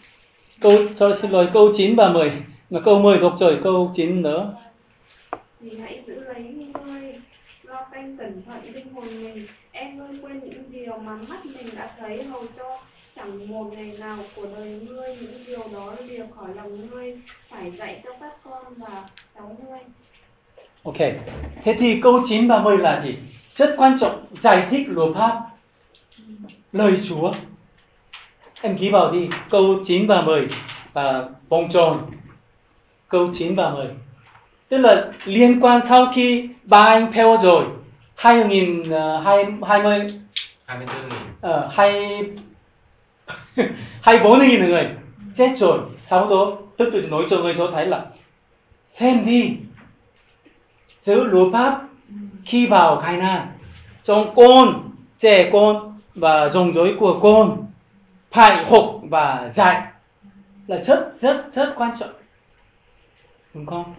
câu 0.62 0.72
sorry, 0.94 1.22
xin 1.22 1.32
lỗi 1.32 1.50
câu 1.54 1.72
9 1.76 1.96
và 1.96 2.10
10 2.10 2.32
mà 2.70 2.80
câu 2.86 3.00
10 3.00 3.18
thuộc 3.18 3.34
rồi 3.40 3.60
câu 3.64 3.92
9 3.96 4.22
nữa. 4.22 4.56
Dì 5.56 5.70
hãy 5.78 6.04
giữ 6.08 6.20
lấy 6.20 6.44
ngươi 6.44 6.99
lo 7.70 7.86
canh 7.92 8.18
cẩn 8.18 8.42
thận 8.46 8.74
linh 8.74 8.94
hồn 8.94 9.24
mình 9.24 9.48
em 9.72 10.00
luôn 10.00 10.18
quên 10.22 10.40
những 10.40 10.72
điều 10.72 10.98
mà 10.98 11.16
mắt 11.28 11.46
mình 11.46 11.68
đã 11.76 11.96
thấy 12.00 12.24
hầu 12.24 12.44
cho 12.58 12.80
chẳng 13.16 13.48
một 13.48 13.72
ngày 13.74 13.96
nào 14.00 14.18
của 14.36 14.46
đời 14.56 14.80
ngươi 14.88 15.16
những 15.16 15.44
điều 15.48 15.64
đó 15.74 15.96
đều 16.10 16.26
khỏi 16.36 16.48
lòng 16.56 16.90
ngươi 16.90 17.18
phải 17.50 17.72
dạy 17.72 18.02
cho 18.04 18.12
các 18.20 18.34
con 18.44 18.74
và 18.78 19.04
cháu 19.36 19.58
ngươi 19.68 19.80
Ok, 20.84 20.98
thế 21.64 21.76
thì 21.80 22.02
câu 22.02 22.22
9 22.28 22.48
và 22.48 22.64
10 22.64 22.78
là 22.78 23.00
gì? 23.00 23.16
Rất 23.56 23.76
quan 23.78 24.00
trọng, 24.00 24.26
giải 24.42 24.68
thích 24.70 24.88
luật 24.90 25.10
pháp 25.16 25.50
lời 26.72 27.00
Chúa. 27.04 27.32
Em 28.62 28.78
ký 28.78 28.90
vào 28.90 29.12
đi, 29.12 29.30
câu 29.50 29.76
9 29.86 30.08
và 30.08 30.22
10 30.22 30.48
và 30.94 31.30
vòng 31.50 31.70
tròn. 31.70 32.12
Câu 33.08 33.30
9 33.34 33.56
và 33.56 33.70
10. 33.70 33.88
Tức 34.70 34.78
là 34.78 35.12
liên 35.26 35.60
quan 35.62 35.82
sau 35.88 36.12
khi 36.14 36.50
ba 36.64 36.86
anh 36.86 37.12
theo 37.12 37.38
rồi, 37.42 37.66
2000 38.16 38.82
uh, 38.82 39.26
20 39.26 40.20
24 40.66 41.10
nghìn. 41.10 41.20
Ờ, 41.42 41.70
2 41.74 42.24
24 44.02 44.40
nghìn 44.40 44.66
người. 44.70 44.90
Chết 45.36 45.58
rồi. 45.58 45.80
Sau 46.06 46.30
đó 46.30 46.58
Đức 46.78 46.90
Chúa 46.94 47.10
nói 47.10 47.24
cho 47.30 47.38
người 47.38 47.56
cho 47.58 47.70
thấy 47.74 47.86
là 47.86 48.06
xem 48.88 49.26
đi. 49.26 49.58
Giữ 51.00 51.24
luật 51.24 51.48
pháp 51.54 51.82
khi 52.46 52.66
vào 52.66 53.02
khai 53.02 53.18
nan 53.18 53.48
trong 54.04 54.36
con 54.36 54.92
trẻ 55.20 55.50
con 55.54 56.00
và 56.16 56.50
dòng 56.50 56.74
dối 56.74 56.96
của 57.00 57.20
con 57.20 57.66
phải 58.32 58.66
học 58.66 59.00
và 59.04 59.50
dạy 59.54 59.84
là 60.68 60.82
rất 60.82 61.22
rất 61.22 61.46
rất 61.54 61.74
quan 61.78 61.92
trọng. 62.00 62.14
Đúng 63.54 63.66
không 63.66 63.94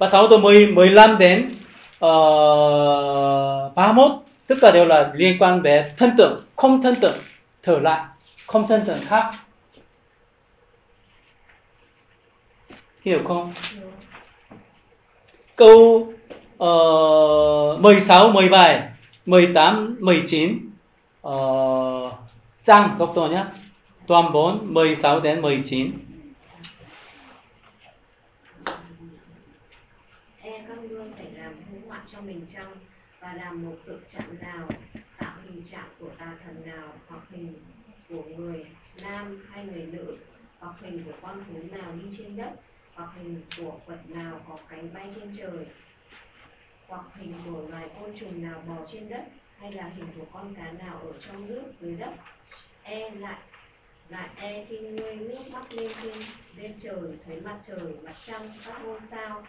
và 0.00 0.08
sau 0.08 0.28
đó 0.28 0.36
10, 0.36 0.66
15 0.66 1.18
đến 1.18 1.54
ờ, 1.98 2.08
uh, 3.66 3.74
31 3.74 4.10
tất 4.46 4.54
cả 4.60 4.70
đều 4.70 4.84
là 4.84 5.10
liên 5.14 5.36
quan 5.38 5.62
về 5.62 5.92
thân 5.96 6.10
tưởng 6.18 6.40
không 6.56 6.82
thân 6.82 6.94
tưởng 7.00 7.18
thở 7.62 7.78
lại 7.78 8.04
không 8.46 8.68
thân 8.68 8.82
tưởng 8.86 8.98
khác. 9.00 9.30
Hiểu 13.04 13.20
không? 13.24 13.52
Câu 15.56 16.08
uh, 16.64 17.80
16, 17.80 18.30
17, 18.30 18.88
18, 19.26 19.96
19 20.00 20.58
uh, 21.26 22.12
trang 22.62 22.96
đọc 22.98 23.12
to 23.14 23.26
nhé. 23.26 23.44
Toàn 24.06 24.32
4 24.32 24.74
16 24.74 25.20
đến 25.20 25.42
19 25.42 25.90
e 30.50 30.64
các 30.68 30.78
ngươi 30.78 31.04
phải 31.16 31.26
làm 31.36 31.52
hư 31.70 31.78
hoại 31.88 31.99
cho 32.12 32.20
mình 32.20 32.44
chăng? 32.46 32.72
Và 33.20 33.34
làm 33.34 33.62
một 33.64 33.76
tượng 33.86 34.02
trạng 34.08 34.38
nào, 34.40 34.68
tạo 35.18 35.36
hình 35.44 35.64
trạng 35.64 35.88
của 35.98 36.10
tà 36.18 36.36
thần 36.44 36.66
nào, 36.66 36.92
hoặc 37.08 37.22
hình 37.30 37.54
của 38.08 38.24
người 38.36 38.66
nam 39.02 39.46
hay 39.50 39.64
người 39.66 39.86
nữ, 39.86 40.16
hoặc 40.58 40.74
hình 40.80 41.04
của 41.04 41.12
con 41.22 41.44
thú 41.44 41.76
nào 41.76 41.92
đi 41.92 42.16
trên 42.18 42.36
đất, 42.36 42.52
hoặc 42.94 43.10
hình 43.16 43.40
của 43.56 43.80
vật 43.86 44.00
nào 44.08 44.40
có 44.48 44.58
cánh 44.68 44.94
bay 44.94 45.10
trên 45.14 45.32
trời, 45.36 45.66
hoặc 46.88 47.04
hình 47.14 47.34
của 47.44 47.68
loài 47.68 47.88
côn 48.00 48.16
trùng 48.16 48.42
nào 48.42 48.62
bò 48.68 48.86
trên 48.86 49.08
đất, 49.08 49.24
hay 49.58 49.72
là 49.72 49.88
hình 49.96 50.06
của 50.18 50.26
con 50.32 50.54
cá 50.54 50.72
nào 50.72 50.98
ở 50.98 51.12
trong 51.20 51.46
nước, 51.46 51.62
dưới 51.80 51.94
đất? 51.94 52.12
E 52.82 53.10
lại 53.10 53.40
lại 54.08 54.28
e 54.36 54.66
khi 54.68 54.78
ngươi 54.78 55.16
nước 55.16 55.50
mắt 55.52 55.72
lên 55.72 55.92
trên, 56.02 56.14
lên 56.56 56.74
trời, 56.78 57.18
thấy 57.24 57.40
mặt 57.40 57.58
trời, 57.62 57.94
mặt 58.02 58.14
trăng, 58.26 58.50
các 58.66 58.82
ngôi 58.84 59.00
sao 59.00 59.46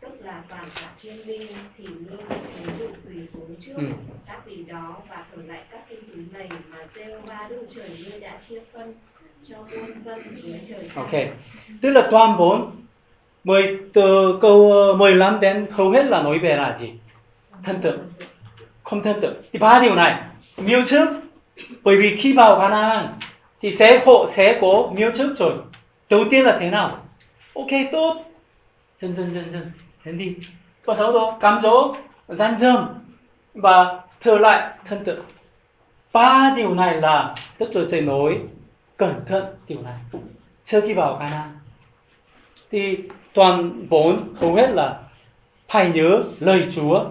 tức 0.00 0.08
là 0.24 0.42
toàn 0.48 0.68
cả 0.74 0.88
thiên 1.02 1.14
binh 1.26 1.46
thì 1.78 1.84
ngươi 1.84 2.38
ví 2.64 2.72
dụ 2.78 2.86
quỳ 3.08 3.26
xuống 3.26 3.54
trước 3.60 3.72
Ừ. 3.76 3.84
các 4.26 4.46
vị 4.46 4.64
đó 4.68 4.96
và 5.08 5.16
thờ 5.16 5.42
lại 5.46 5.60
các 5.70 5.80
kinh 5.88 6.00
thú 6.00 6.38
này 6.38 6.48
mà 6.70 6.78
ba 7.28 7.46
đức 7.50 7.66
trời 7.74 7.88
ngươi 8.10 8.20
đã 8.20 8.38
chia 8.48 8.60
phân 8.72 8.94
cho 9.44 9.56
muôn 9.56 9.98
dân 10.04 10.18
dưới 10.36 10.60
trời 10.68 10.90
trăng 10.94 11.04
Ok. 11.04 11.12
Tức 11.82 11.90
là 11.90 12.08
toàn 12.10 12.36
4 12.38 12.70
10 13.44 13.78
từ 13.92 14.38
câu 14.40 14.72
ờ, 14.72 14.94
15 14.96 15.40
đến 15.40 15.66
hầu 15.70 15.90
hết 15.90 16.04
là 16.06 16.22
nói 16.22 16.38
về 16.38 16.56
là 16.56 16.76
gì? 16.76 16.90
Thân 17.62 17.76
tượng. 17.82 17.98
Không 18.82 19.02
thân 19.02 19.20
tượng. 19.20 19.34
Thì 19.52 19.58
ba 19.58 19.80
điều 19.82 19.94
này 19.94 20.22
miêu 20.58 20.84
trước. 20.86 21.08
Bởi 21.82 21.96
vì 21.96 22.16
khi 22.16 22.32
vào 22.32 22.60
Canaan 22.60 23.06
thì 23.60 23.76
sẽ 23.76 24.02
hộ 24.06 24.26
sẽ 24.30 24.58
có 24.60 24.92
miêu 24.96 25.10
trước 25.18 25.34
rồi. 25.38 25.52
Đầu 26.10 26.24
tiên 26.30 26.44
là 26.44 26.56
thế 26.60 26.70
nào? 26.70 26.98
Ok 27.54 27.66
tốt. 27.92 28.22
Dần 28.98 29.14
dần 29.16 29.34
dần 29.34 29.44
dần. 29.52 29.70
Thế 30.06 30.12
đi. 30.12 30.36
thua 30.86 30.94
sau 30.94 31.12
rồi, 31.12 31.32
cám 31.40 31.60
dỗ, 31.62 31.94
gian 32.28 32.58
dâm 32.58 32.86
và 33.54 34.00
thờ 34.20 34.38
lại 34.38 34.78
thân 34.84 35.04
tượng. 35.04 35.24
Ba 36.12 36.54
điều 36.56 36.74
này 36.74 37.00
là 37.00 37.34
tức 37.58 37.76
là 37.76 37.82
trời 37.88 38.00
nói 38.00 38.38
cẩn 38.96 39.14
thận 39.26 39.44
điều 39.68 39.82
này. 39.82 39.94
Trước 40.64 40.80
khi 40.86 40.94
vào 40.94 41.16
Canaan 41.20 41.58
thì 42.70 42.98
toàn 43.34 43.88
bốn 43.88 44.34
hầu 44.40 44.54
hết 44.54 44.70
là 44.70 45.00
phải 45.68 45.90
nhớ 45.90 46.22
lời 46.40 46.68
Chúa 46.74 47.04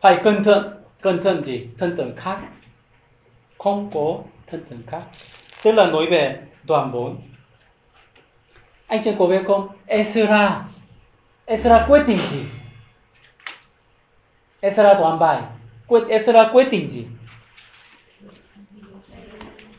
phải 0.00 0.20
cẩn 0.24 0.44
thận 0.44 0.82
cẩn 1.00 1.22
thận 1.22 1.44
gì? 1.44 1.68
Thân 1.78 1.96
tượng 1.96 2.16
khác. 2.16 2.40
Không 3.58 3.90
có 3.94 4.18
thân 4.46 4.64
tượng 4.70 4.82
khác. 4.86 5.02
Tức 5.62 5.72
là 5.72 5.86
nói 5.86 6.06
về 6.10 6.42
toàn 6.66 6.92
bốn 6.92 7.16
anh 8.86 9.00
chị 9.04 9.12
có 9.18 9.26
biết 9.26 9.42
không? 9.46 9.68
Ezra 9.86 10.50
Ezra 11.48 11.86
gì 12.06 12.44
Ezra 14.60 14.94
toàn 14.98 15.18
bài 15.18 15.42
quyết 15.86 16.02
Ezra 16.08 16.52
gì 16.88 17.06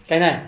cái 0.07 0.19
này 0.19 0.39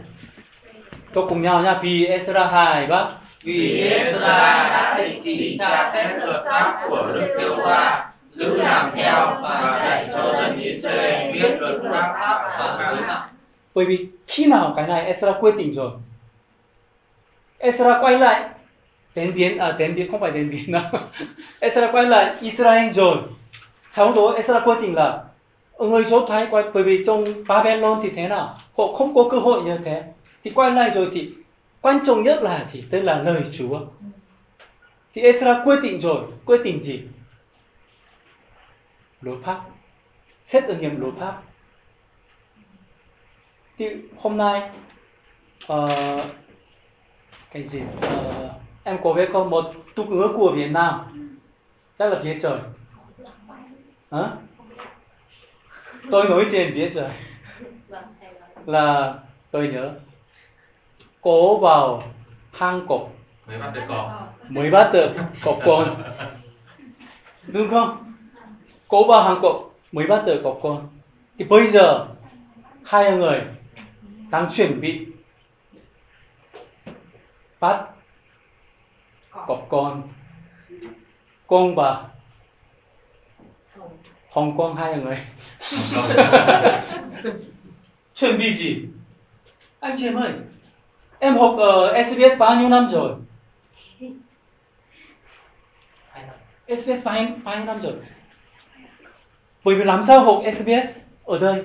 tôi 1.14 1.26
cùng 1.30 1.42
nhau 1.42 1.62
nha 1.62 1.80
vì 1.82 2.08
Ezra 2.08 2.50
2 2.50 2.88
bác 2.88 3.06
Vì 3.44 3.82
Esra 3.82 4.70
đã 4.70 4.98
định 4.98 5.20
chỉ 5.24 5.58
tra 5.60 5.92
xét 5.94 6.24
luật 6.24 6.44
pháp 6.46 6.86
của 6.90 7.12
Đức 7.14 7.28
giê 7.38 7.50
va 7.50 8.12
giữ 8.28 8.58
làm 8.58 8.92
theo 8.96 9.40
và 9.42 9.82
dạy 9.86 10.08
cho 10.14 10.34
dân 10.34 10.60
Israel 10.60 11.34
biết 11.34 11.58
luật 11.60 11.82
pháp 11.92 12.58
và 12.60 12.96
giữ 12.96 13.02
nặng. 13.08 13.28
bởi 13.76 13.86
vì 13.86 14.08
khi 14.28 14.46
nào 14.46 14.74
cái 14.76 14.88
này 14.88 15.14
Ezra 15.14 15.40
quyết 15.40 15.56
định 15.58 15.74
rồi? 15.74 15.92
Ezra 17.60 18.02
quay 18.04 18.20
lại 18.20 18.50
đến 19.16 19.34
biến 19.36 19.58
à 19.58 19.72
đến 19.72 19.96
biến 19.96 20.12
không 20.12 20.20
phải 20.20 20.32
đến 20.32 20.50
biến 20.50 20.72
đâu. 20.72 20.84
Ezra 21.60 21.92
quay 21.92 22.06
lại 22.06 22.36
Israel 22.42 22.92
rồi. 22.92 23.18
Sau 23.92 24.14
đó 24.14 24.36
Ezra 24.38 24.66
quyết 24.66 24.82
định 24.82 24.96
là 24.96 25.24
người 25.80 26.06
số 26.06 26.26
thái 26.26 26.48
quay 26.52 26.64
bởi 26.74 26.84
vì 26.84 27.04
trong 27.06 27.26
Babylon 27.48 28.00
thì 28.04 28.10
thế 28.10 28.28
nào? 28.28 28.60
Họ 28.78 28.94
không 28.94 29.16
có 29.16 29.28
cơ 29.32 29.40
hội 29.40 29.64
như 29.64 29.78
thế. 29.86 30.04
Thì 30.44 30.52
quay 30.52 30.72
lại 30.72 30.92
rồi 30.96 31.10
thì 31.14 31.30
quan 31.82 32.00
trọng 32.06 32.24
nhất 32.24 32.44
là 32.44 32.66
gì? 32.68 32.84
Tức 32.90 33.02
là 33.02 33.22
lời 33.24 33.42
Chúa. 33.52 33.80
Thì 35.14 35.22
Ezra 35.22 35.66
quyết 35.66 35.80
định 35.84 36.02
rồi. 36.02 36.22
Quyết 36.46 36.62
định 36.64 36.84
gì? 36.84 37.00
Luật 39.22 39.38
pháp 39.44 39.62
xét 40.46 40.64
ứng 40.64 40.82
nghiệm 40.82 41.00
luật 41.00 41.14
pháp 41.20 41.42
thì 43.78 43.90
hôm 44.18 44.38
nay 44.38 44.70
uh, 45.74 46.22
cái 47.52 47.68
gì? 47.68 47.82
Uh, 47.82 48.61
em 48.84 48.98
có 49.04 49.14
biết 49.14 49.30
không? 49.34 49.50
Một 49.50 49.74
tục 49.96 50.10
ngữ 50.10 50.28
của 50.36 50.52
Việt 50.56 50.72
Nam. 50.72 51.00
Chắc 52.00 52.12
là 52.12 52.20
biết 52.20 52.40
rồi 52.40 52.60
Hả? 54.12 54.30
tôi 56.12 56.30
nói 56.30 56.46
tiền 56.52 56.74
biết 56.74 56.90
rồi 56.90 57.10
là 58.66 59.14
tôi 59.52 59.68
nhớ. 59.68 59.94
Cố 61.22 61.58
vào 61.58 62.04
hang 62.52 62.88
cọp. 62.88 63.10
Mới 63.48 63.58
bắt 63.58 63.72
được 63.74 63.82
cọp. 63.88 64.36
Mới 64.50 64.72
bắt 64.72 64.90
được 64.94 65.12
cọp 65.44 65.60
con. 65.66 66.04
Đúng 67.48 67.70
không? 67.70 68.14
Cố 68.88 69.08
vào 69.08 69.24
hang 69.24 69.38
cọp 69.42 69.72
mới 69.92 70.08
bắt 70.08 70.24
được 70.26 70.42
cọp 70.44 70.60
con. 70.64 70.88
Thì 71.38 71.46
bây 71.46 71.68
giờ 71.68 72.08
hai 72.84 73.12
người 73.12 73.42
đang 74.32 74.50
chuẩn 74.52 74.82
bị 74.82 75.06
bắt 77.60 77.86
cọp 79.32 79.66
con. 79.70 80.10
Con 81.48 81.76
và 81.76 82.04
hồng 84.30 84.58
quang 84.58 84.76
hai 84.76 84.96
người. 84.96 85.18
Chuẩn 88.16 88.38
bị 88.38 88.54
gì 88.54 88.86
anh 89.80 89.96
chị 89.98 90.08
em 90.08 90.16
ơi 90.16 90.32
em 91.20 91.38
học 91.38 91.56
ở 91.58 92.04
SBS 92.04 92.40
bao 92.40 92.56
nhiêu 92.56 92.70
năm 92.70 92.90
rồi. 92.92 93.16
SBS 96.68 97.06
bao 97.06 97.16
nhiêu, 97.24 97.36
bao 97.44 97.56
nhiêu 97.56 97.66
năm 97.66 97.82
rồi. 97.82 97.94
Bởi 99.64 99.76
vì 99.76 99.84
làm 99.84 100.04
sao 100.08 100.24
học 100.24 100.42
SBS 100.54 101.00
ở 101.24 101.38
đây? 101.38 101.64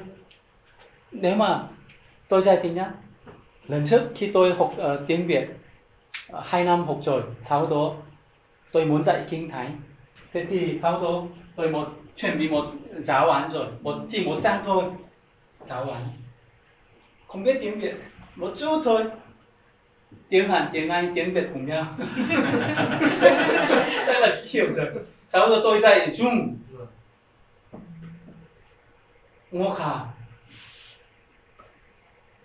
Nếu 1.12 1.36
mà 1.36 1.62
tôi 2.28 2.42
giải 2.42 2.58
thích 2.62 2.72
nhá 2.72 2.90
lần 3.68 3.84
trước 3.86 4.00
khi 4.14 4.30
tôi 4.32 4.54
học 4.54 4.74
uh, 4.76 5.00
tiếng 5.06 5.26
Việt 5.26 5.46
Ờ, 6.28 6.42
hai 6.44 6.64
năm 6.64 6.84
học 6.84 6.98
rồi 7.02 7.22
sau 7.42 7.66
đó 7.66 7.94
tôi 8.72 8.84
muốn 8.84 9.04
dạy 9.04 9.24
kinh 9.30 9.50
thánh. 9.50 9.80
Thế 10.32 10.46
thì 10.50 10.78
sau 10.82 11.02
đó 11.02 11.22
tôi 11.56 11.70
một, 11.70 11.88
chuẩn 12.16 12.38
bị 12.38 12.48
một 12.48 12.66
giáo 12.98 13.30
án 13.30 13.50
rồi, 13.52 13.66
một, 13.80 13.96
chỉ 14.10 14.26
một 14.26 14.40
trang 14.42 14.62
thôi. 14.64 14.84
Giáo 15.60 15.90
án. 15.90 16.02
Không 17.26 17.42
biết 17.42 17.58
tiếng 17.60 17.80
Việt, 17.80 17.94
một 18.36 18.52
chút 18.58 18.80
thôi. 18.84 19.04
Tiếng 20.28 20.48
Hàn, 20.48 20.68
tiếng 20.72 20.88
Anh, 20.88 21.12
tiếng 21.14 21.34
Việt 21.34 21.46
cùng 21.52 21.66
nhau. 21.66 21.86
Chắc 24.06 24.20
là 24.20 24.42
hiểu 24.50 24.72
rồi. 24.72 24.86
Sau 25.28 25.48
đó 25.48 25.56
tôi 25.62 25.80
dạy 25.80 26.12
Trung 26.18 26.58
Ngô 29.50 29.74
Khả. 29.74 29.94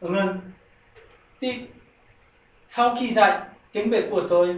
Ngân 0.02 0.40
thì 1.42 1.60
sau 2.68 2.96
khi 3.00 3.14
dạy 3.14 3.40
tiếng 3.72 3.90
Việt 3.90 4.08
của 4.12 4.24
tôi 4.30 4.56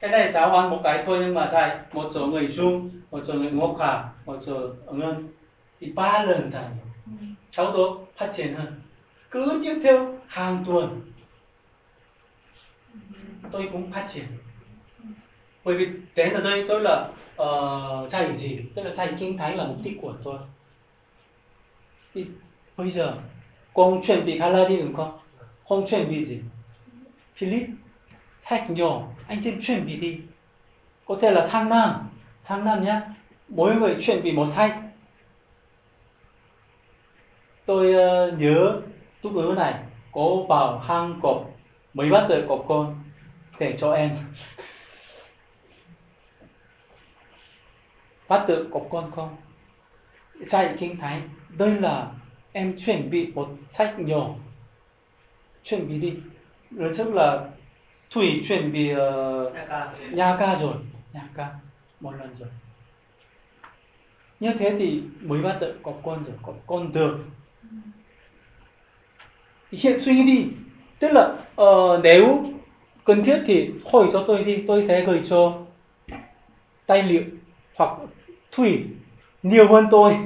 cái 0.00 0.10
này 0.10 0.30
cháu 0.32 0.52
ăn 0.52 0.70
một 0.70 0.80
cái 0.84 1.02
thôi 1.06 1.18
nhưng 1.20 1.34
mà 1.34 1.48
dạy 1.48 1.78
một 1.92 2.10
số 2.14 2.26
người 2.26 2.48
Trung 2.56 2.90
một 3.10 3.20
số 3.24 3.34
người 3.34 3.50
Ngô 3.50 3.74
Khả 3.74 4.02
một 4.24 4.38
số 4.46 4.68
Ngân. 4.92 5.28
Thì 5.80 5.90
ba 5.90 6.24
lần 6.24 6.50
dạy. 6.50 6.64
Cháu 7.50 7.72
đó 7.72 7.98
phát 8.16 8.30
triển 8.32 8.54
hơn. 8.54 8.80
Cứ 9.30 9.60
tiếp 9.64 9.80
theo 9.82 10.18
hàng 10.26 10.64
tuần 10.66 11.00
tôi 13.52 13.68
cũng 13.72 13.92
phát 13.92 14.04
triển. 14.08 14.24
Bởi 15.64 15.76
vì 15.76 15.88
đến 16.14 16.32
ở 16.32 16.40
đây 16.40 16.64
tôi 16.68 16.80
là 16.80 17.08
uh, 17.42 18.10
dạy 18.10 18.34
gì? 18.34 18.58
Tức 18.74 18.82
là 18.82 18.94
dạy 18.94 19.14
kinh 19.18 19.36
thánh 19.36 19.56
là 19.56 19.66
mục 19.66 19.76
đích 19.82 19.98
của 20.02 20.14
tôi. 20.24 20.38
Thì 22.14 22.26
bây 22.76 22.90
giờ 22.90 23.14
con 23.74 24.02
chuẩn 24.02 24.24
bị 24.24 24.38
Aladdin 24.38 24.78
đi 24.78 24.84
đúng 24.84 24.94
không? 24.94 25.18
Không 25.68 25.86
chuẩn 25.88 26.08
bị 26.08 26.24
gì? 26.24 26.40
Philip 27.36 27.66
sách 28.48 28.70
nhỏ 28.70 29.02
anh 29.26 29.40
chị 29.44 29.52
chuẩn 29.60 29.86
bị 29.86 29.96
đi. 29.96 30.20
Có 31.06 31.18
thể 31.20 31.30
là 31.30 31.46
sang 31.46 31.68
năm 31.68 32.08
sang 32.42 32.64
năm 32.64 32.84
nhé 32.84 33.00
mỗi 33.48 33.74
người 33.76 33.96
chuẩn 34.00 34.22
bị 34.22 34.32
một 34.32 34.46
sách. 34.46 34.78
Tôi 37.66 37.86
uh, 37.86 38.38
nhớ 38.38 38.80
túc 39.22 39.34
ứ 39.34 39.54
này 39.56 39.74
cố 40.12 40.46
vào 40.46 40.78
hang 40.78 41.20
cọp 41.22 41.50
mới 41.94 42.10
bắt 42.10 42.26
được 42.28 42.46
cọp 42.48 42.64
con 42.68 43.02
để 43.58 43.76
cho 43.78 43.92
em. 43.92 44.18
Bắt 48.28 48.44
được 48.48 48.68
cọp 48.72 48.86
con 48.90 49.10
không? 49.10 49.36
Dạy 50.46 50.74
kinh 50.78 50.96
thánh 50.96 51.28
đây 51.48 51.80
là 51.80 52.10
em 52.52 52.78
chuẩn 52.78 53.10
bị 53.10 53.32
một 53.34 53.48
sách 53.70 53.94
nhỏ. 53.98 54.28
Chuẩn 55.64 55.88
bị 55.88 55.98
đi. 55.98 56.14
Rồi 56.70 56.90
tức 56.98 57.14
là 57.14 57.46
thủy 58.10 58.44
chuẩn 58.48 58.72
bị 58.72 58.92
uh, 58.92 58.98
nhà 60.12 60.36
ca. 60.38 60.54
Rồi. 60.54 60.74
Nhà 61.12 61.28
ca. 61.34 61.48
Một 62.00 62.12
lần 62.18 62.34
rồi. 62.38 62.48
Như 64.40 64.52
thế 64.58 64.76
thì 64.78 65.02
mới 65.20 65.42
bắt 65.42 65.56
được 65.60 65.78
có 65.82 65.92
con 66.02 66.24
rồi 66.24 66.34
có 66.42 66.52
con 66.66 66.92
được 66.92 67.18
thì 69.70 69.78
hiện 69.82 70.00
suy 70.00 70.14
nghĩ 70.14 70.22
đi. 70.22 70.46
Tức 70.98 71.08
là 71.12 71.34
uh, 71.62 72.00
nếu 72.02 72.44
cần 73.04 73.24
thiết 73.24 73.42
thì 73.46 73.70
hỏi 73.92 74.08
cho 74.12 74.24
tôi 74.26 74.44
đi 74.44 74.64
tôi 74.66 74.84
sẽ 74.88 75.04
gửi 75.04 75.22
cho 75.28 75.58
tài 76.86 77.02
liệu 77.02 77.22
hoặc 77.74 77.90
thủy 78.52 78.84
nhiều 79.42 79.68
hơn 79.68 79.86
tôi. 79.90 80.16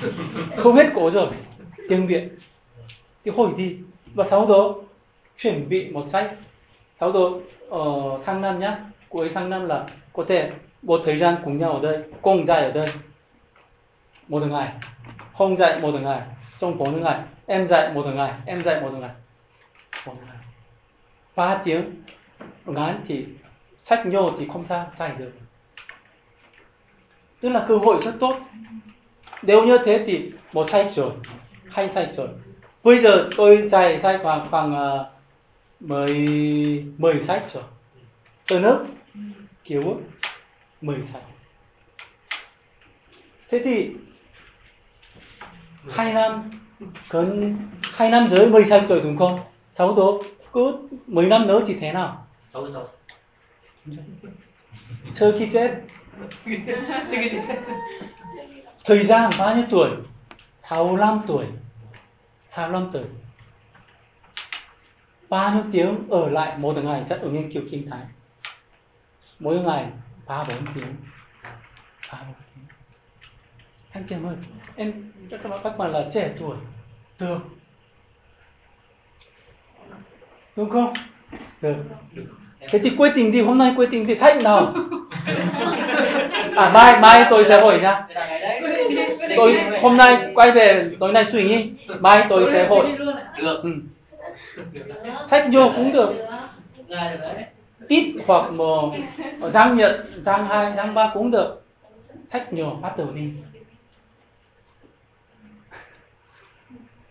Không 0.56 0.74
hết 0.74 0.90
cố 0.94 1.10
rồi. 1.10 1.28
Tiếng 1.88 2.06
việt. 2.06 2.22
Thì 3.24 3.30
hỏi 3.36 3.48
đi. 3.56 3.76
Và 4.14 4.24
sau 4.30 4.46
đó 4.46 4.74
chuẩn 5.38 5.68
bị 5.68 5.88
một 5.88 6.04
sách 6.12 6.34
sau 7.00 7.12
đó 7.12 7.30
ở 7.70 7.84
sang 8.26 8.40
năm 8.40 8.60
nhá. 8.60 8.78
Cuối 9.08 9.28
sang 9.28 9.50
năm 9.50 9.66
là 9.66 9.86
có 10.12 10.24
thể 10.28 10.50
một 10.82 11.00
thời 11.04 11.16
gian 11.16 11.36
cùng 11.44 11.56
nhau 11.56 11.72
ở 11.72 11.80
đây 11.82 12.02
cùng 12.22 12.46
dạy 12.46 12.62
ở 12.62 12.72
đây. 12.72 12.88
Một 14.28 14.42
ngày. 14.42 14.72
Không 15.38 15.56
dạy 15.56 15.80
một 15.80 15.94
ngày 15.94 16.20
trong 16.58 16.78
bốn 16.78 17.02
ngày. 17.02 17.20
Em 17.46 17.66
dạy 17.66 17.92
một 17.94 18.06
ngày 18.06 18.32
em 18.46 18.64
dạy 18.64 18.80
một 18.80 18.90
ngày. 18.92 19.10
Một 20.06 20.14
ngày. 20.26 20.36
Ba 21.36 21.60
tiếng. 21.64 22.02
Ngắn 22.64 23.00
thì 23.08 23.26
sách 23.82 24.06
nhô 24.06 24.32
thì 24.38 24.48
không 24.52 24.64
sao 24.64 24.90
dạy 24.98 25.12
được. 25.18 25.32
Tức 27.40 27.48
là 27.48 27.64
cơ 27.68 27.76
hội 27.76 28.02
rất 28.02 28.14
tốt. 28.20 28.36
Nếu 29.42 29.64
như 29.64 29.78
thế 29.84 30.04
thì 30.06 30.32
một 30.52 30.70
sách 30.70 30.86
rồi 30.92 31.10
hai 31.70 31.88
sách 31.88 32.08
rồi. 32.12 32.28
Bây 32.84 32.98
giờ 32.98 33.28
tôi 33.36 33.68
dạy 33.68 33.98
sách 33.98 34.20
khoảng 34.22 34.50
khoảng 34.50 34.72
uh, 34.72 35.06
mười 35.80 36.16
mười 36.98 37.22
sách 37.22 37.44
rồi 37.52 37.64
từ 38.46 38.60
nước 38.60 38.86
kiểu 39.64 40.00
mười 40.80 40.98
sách. 41.12 41.22
Thế 43.50 43.60
thì 43.64 43.90
hai 45.90 46.12
năm. 46.12 46.50
Gần 47.10 47.56
hai 47.94 48.10
năm 48.10 48.28
rưỡi 48.28 48.46
mười 48.46 48.64
sách 48.64 48.84
rồi 48.88 49.00
đúng 49.00 49.18
không? 49.18 49.40
Sau 49.72 49.94
đó 49.94 50.12
cứ 50.52 50.88
mấy 51.06 51.26
năm 51.26 51.46
nữa 51.46 51.64
thì 51.66 51.74
thế 51.80 51.92
nào? 51.92 52.26
Sáu 52.48 52.70
sáu. 52.72 52.88
Chờ 55.14 55.36
khi 55.38 55.48
chết. 55.52 55.70
Thời 58.84 59.04
gian 59.04 59.30
bao 59.38 59.56
nhiêu 59.56 59.64
tuổi? 59.70 59.90
65 60.58 61.20
tuổi. 61.26 61.46
65 62.48 62.90
tuổi 62.92 63.02
bao 65.28 65.54
nhiêu 65.54 65.62
tiếng 65.72 66.08
ở 66.10 66.28
lại 66.28 66.58
một 66.58 66.76
ngày 66.84 67.02
chắc 67.08 67.20
ở 67.20 67.28
nghiên 67.28 67.52
cứu 67.52 67.62
kinh 67.70 67.90
thánh 67.90 68.06
mỗi 69.38 69.58
ngày 69.58 69.86
ba 70.26 70.44
bốn 70.44 70.74
tiếng. 70.74 70.96
Ba 72.12 72.18
bốn 72.26 72.34
tiếng. 72.54 72.64
Anh 73.92 74.04
chị 74.08 74.14
ơi 74.14 74.36
em 74.76 75.12
các 75.30 75.48
bạn 75.48 75.60
các 75.64 75.78
bạn 75.78 75.92
là 75.92 76.04
trẻ 76.12 76.30
tuổi 76.38 76.56
được. 77.20 77.38
Đúng 80.56 80.70
không? 80.70 80.92
Được. 81.62 81.74
Thế 82.60 82.78
thì 82.78 82.90
quyết 82.98 83.12
định 83.16 83.32
đi 83.32 83.42
hôm 83.42 83.58
nay 83.58 83.72
quyết 83.76 83.90
định 83.90 84.06
thì 84.06 84.14
sách 84.14 84.42
nào? 84.42 84.74
À 86.56 86.70
mai 86.74 87.00
mai 87.00 87.26
tôi 87.30 87.44
sẽ 87.44 87.60
hỏi 87.60 87.80
nhá. 87.80 88.06
Tôi 89.36 89.60
hôm 89.82 89.96
nay 89.96 90.32
quay 90.34 90.50
về 90.50 90.90
tối 91.00 91.12
nay 91.12 91.24
suy 91.24 91.44
nghĩ. 91.44 91.70
Mai 92.00 92.26
tôi 92.28 92.50
sẽ 92.52 92.66
hỏi. 92.68 92.96
được. 93.42 93.62
Ừ 93.62 93.70
sách 95.30 95.48
vô 95.52 95.72
cũng 95.76 95.92
được. 95.92 96.12
Tít 97.88 98.14
hoặc 98.26 98.50
một 98.50 98.92
giang 99.52 99.76
nhật 99.76 100.04
giang 100.22 100.46
hai 100.46 100.76
giang 100.76 100.94
ba 100.94 101.10
cũng 101.14 101.30
được. 101.30 101.62
Sách 102.28 102.52
nhiều 102.52 102.78
phát 102.82 102.94
tử 102.96 103.06
đi. 103.14 103.30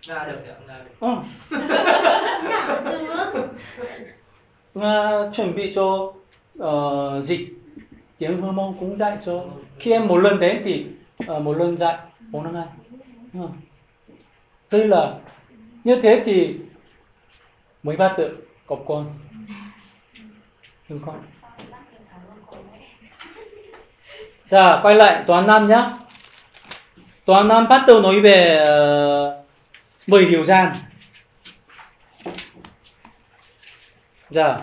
Nga 0.07 0.25
được 0.25 0.39
được 0.45 0.53
ừ. 0.99 1.15
nga 4.73 5.11
chuẩn 5.33 5.55
bị 5.55 5.73
cho 5.75 6.13
uh, 6.59 7.23
dịch. 7.23 7.49
Tiếng 8.17 8.41
hơ 8.41 8.51
mông 8.51 8.77
cũng 8.79 8.97
dạy 8.97 9.17
cho. 9.25 9.45
Khi 9.79 9.91
em 9.91 10.07
một 10.07 10.17
lần 10.17 10.39
đến 10.39 10.61
thì 10.65 10.85
uh, 11.31 11.41
một 11.41 11.57
lần 11.57 11.77
dạy 11.77 11.97
bốn 12.31 12.43
năm 12.43 12.53
ngày 12.53 12.67
ừ. 13.33 13.47
đây 14.71 14.87
là 14.87 15.13
như 15.83 16.01
thế 16.01 16.21
thì 16.25 16.55
mới 17.84 17.97
bắt 17.97 18.14
được 18.18 18.47
cọp 18.68 18.84
con 18.88 19.19
đúng 20.89 21.01
không 21.05 21.23
Dạ, 24.47 24.80
quay 24.81 24.95
lại 24.95 25.23
toán 25.27 25.47
năm 25.47 25.68
nhá. 25.68 25.91
Toán 27.26 27.47
năm 27.47 27.68
bắt 27.68 27.84
đầu 27.88 28.01
nói 28.01 28.19
về 28.19 28.57
ờ, 28.57 29.38
uh, 29.39 30.10
10 30.10 30.26
điều 30.26 30.45
gian. 30.45 30.72
Dạ. 34.30 34.61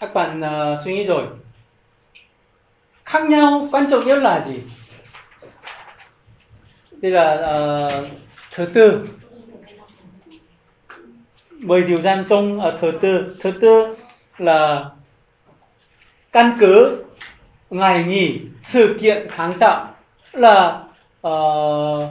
Các 0.00 0.14
bạn 0.14 0.40
uh, 0.40 0.78
suy 0.84 0.94
nghĩ 0.94 1.04
rồi. 1.04 1.26
Khác 3.04 3.22
nhau 3.22 3.68
quan 3.72 3.90
trọng 3.90 4.04
nhất 4.04 4.18
là 4.18 4.44
gì? 4.46 4.60
Đây 6.90 7.12
là 7.12 7.34
uh, 7.34 8.08
thứ 8.50 8.66
tư. 8.74 9.08
10 11.64 11.82
điều 11.82 11.98
gian 11.98 12.24
trong 12.28 12.60
ở 12.60 12.78
thứ 12.80 12.92
tư. 13.00 13.36
Thứ 13.40 13.50
tư 13.50 13.96
là 14.38 14.90
căn 16.32 16.56
cứ 16.60 17.04
ngày 17.70 18.04
nghỉ 18.04 18.40
sự 18.62 18.98
kiện 19.00 19.26
sáng 19.36 19.52
tạo 19.58 19.94
là 20.32 20.84
ờ, 21.20 21.30
uh, 21.32 22.10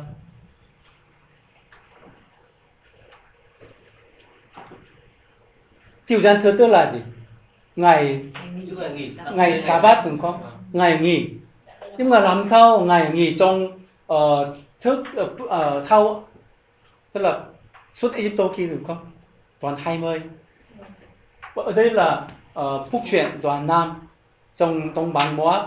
điều 6.08 6.22
gian 6.22 6.40
thứ 6.44 6.56
tư 6.58 6.68
là 6.68 6.92
gì? 6.92 7.00
Ngày 7.76 8.26
ngày 9.34 9.62
sa 9.62 9.80
bát 9.80 10.04
đúng 10.06 10.20
không? 10.20 10.42
Ngày 10.72 11.00
nghỉ 11.02 11.30
nhưng 11.98 12.10
mà 12.10 12.20
làm 12.20 12.44
sao 12.50 12.80
ngày 12.80 13.12
nghỉ 13.14 13.38
trong 13.40 13.80
uh, 14.14 14.48
thức 14.82 15.04
uh, 15.22 15.44
uh, 15.44 15.84
sau 15.84 16.28
tức 17.12 17.22
là 17.22 17.40
suốt 17.94 18.14
Egypto 18.14 18.44
kia 18.58 18.68
đúng 18.68 18.84
không? 18.84 19.13
Toàn 19.64 19.76
20 19.78 20.22
ở 21.56 21.72
đây 21.72 21.90
là 21.90 22.22
uh, 22.60 22.92
phúc 22.92 23.02
truyện 23.12 23.26
đoàn 23.42 23.68
nam 23.68 24.08
trong 24.58 24.94
trong 24.96 25.14
bản 25.14 25.36
múa 25.36 25.66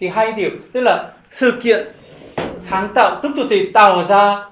thì 0.00 0.08
hai 0.08 0.32
điều 0.32 0.50
tức 0.72 0.80
là 0.80 1.12
sự 1.30 1.60
kiện 1.62 1.88
sáng 2.58 2.88
tạo 2.94 3.20
tức 3.22 3.36
là 3.36 3.46
gì? 3.46 3.70
Tạo 3.72 4.04
ra 4.04 4.44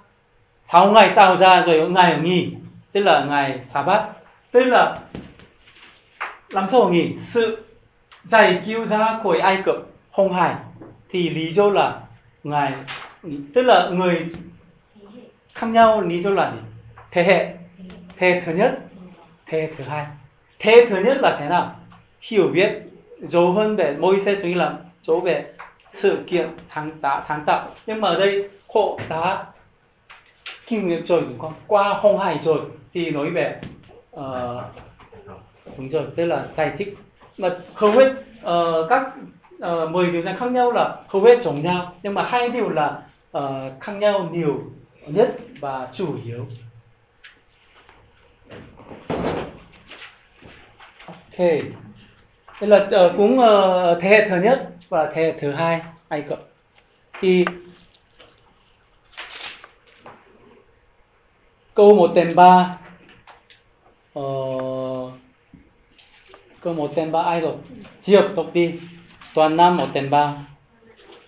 sáu 0.63 0.93
ngày 0.93 1.13
tạo 1.15 1.37
ra 1.37 1.63
rồi 1.63 1.91
ngày 1.91 2.19
nghỉ 2.23 2.55
tức 2.93 3.01
là 3.01 3.25
ngày 3.25 3.61
sa 3.63 3.83
bát. 3.83 4.09
Tức 4.51 4.65
là 4.65 4.99
làm 6.49 6.67
sao 6.71 6.89
nghỉ? 6.89 7.15
Sự 7.19 7.65
giải 8.25 8.63
cứu 8.67 8.87
ra 8.87 9.19
khỏi 9.23 9.39
ai 9.39 9.63
cập 9.65 9.77
hồng 10.11 10.33
hải. 10.33 10.55
Thì 11.11 11.31
lý 11.31 11.53
do 11.53 11.71
là 11.71 12.01
ngài 12.45 12.73
tức 13.55 13.63
là 13.63 13.89
người 13.93 14.27
khác 15.55 15.67
nhau 15.67 16.01
lý 16.01 16.23
do 16.23 16.31
là 16.31 16.53
gì? 16.53 16.59
Thế 17.11 17.23
hệ 17.25 17.55
thế 18.17 18.31
hệ 18.31 18.41
thứ 18.41 18.53
nhất 18.53 18.82
thế 19.53 19.71
thứ 19.77 19.85
hai. 19.85 20.07
Thế 20.59 20.87
thứ 20.89 20.97
nhất 21.05 21.17
là 21.21 21.37
thế 21.41 21.49
nào? 21.49 21.71
Hiểu 22.21 22.49
biết 22.49 22.73
dấu 23.19 23.53
hơn 23.53 23.77
về 23.77 23.97
môi 23.99 24.21
xe 24.21 24.35
suy 24.35 24.55
là 24.55 24.75
dấu 25.03 25.21
về 25.21 25.45
sự 25.91 26.19
kiện 26.27 26.49
sáng 26.65 26.91
tạo 27.01 27.23
sáng 27.29 27.43
tạo. 27.47 27.71
Nhưng 27.87 28.01
mà 28.01 28.09
ở 28.09 28.19
đây 28.19 28.49
họ 28.75 28.99
đã 29.09 29.45
kinh 30.67 30.89
nghiệm 30.89 31.07
rồi 31.07 31.21
đúng 31.21 31.39
không? 31.39 31.53
Qua 31.67 31.95
hồng 32.01 32.19
hải 32.19 32.39
rồi 32.43 32.61
thì 32.93 33.11
nói 33.11 33.31
về 33.31 33.61
uh, 34.17 34.25
đúng 35.77 35.89
rồi 35.89 36.05
tức 36.17 36.25
là 36.25 36.47
giải 36.55 36.73
thích. 36.79 36.97
Mà 37.39 37.57
hầu 37.75 37.91
hết 37.91 38.11
uh, 38.11 38.89
các 38.89 39.03
ờ, 39.61 39.85
uh, 39.85 39.91
10 39.91 40.11
điều 40.11 40.23
này 40.23 40.37
khác 40.39 40.53
nhau 40.53 40.73
là 40.73 40.97
hầu 41.09 41.23
hết 41.23 41.43
giống 41.43 41.63
nhau. 41.63 41.93
Nhưng 42.03 42.15
mà 42.15 42.23
hai 42.23 42.49
điều 42.49 42.69
là 42.69 43.03
uh, 43.39 43.43
khác 43.81 43.93
nhau 43.93 44.29
nhiều 44.33 44.63
nhất 45.07 45.37
và 45.61 45.89
chủ 45.93 46.17
yếu 46.25 46.47
ok. 51.07 51.39
Đây 52.61 52.71
là 52.71 52.77
uh, 52.77 53.13
cũng 53.17 53.39
uh, 53.39 54.03
thế 54.03 54.09
hệ 54.09 54.29
thứ 54.29 54.37
nhất 54.37 54.71
và 54.89 55.13
thế 55.15 55.23
hệ 55.23 55.35
thứ 55.41 55.53
hai 55.53 55.81
Ai 56.09 56.23
Cập 56.23 56.39
thì 57.21 57.45
câu 61.75 61.95
1 61.95 62.11
tem 62.15 62.35
3 62.35 62.79
uh, 64.19 65.13
câu 66.61 66.75
1 66.75 66.93
tên 66.95 67.13
3 67.13 67.23
ai 67.23 67.41
rồi? 67.41 67.55
Diệp 68.03 68.25
tộc 68.37 68.47
đi. 68.53 68.81
Toàn 69.35 69.57
nam 69.57 69.77
1 69.77 69.87
tên 69.93 70.11
3 70.11 70.35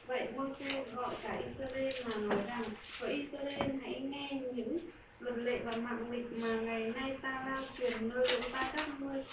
Vậy 0.07 0.27
Moses 0.36 0.73
gọi 0.95 1.11
cả 1.23 1.39
Israel 1.49 1.95
mà 2.05 2.35
nói 2.35 2.39
rằng 2.49 2.62
Hỡi 3.01 3.12
Israel 3.12 3.70
hãy 3.82 4.01
nghe 4.01 4.28
những 4.55 4.78
luật 5.19 5.36
lệ 5.36 5.53
và 5.65 5.73
mạng 5.77 6.11
lịch 6.11 6.32
mà 6.32 6.49
ngày 6.49 6.93
nay 6.97 7.16
ta 7.23 7.45
lao 7.47 7.62
truyền 7.78 8.09
nơi 8.09 8.27
chúng 8.31 8.53
ta 8.53 8.70
các 8.77 8.89
ngươi 9.01 9.24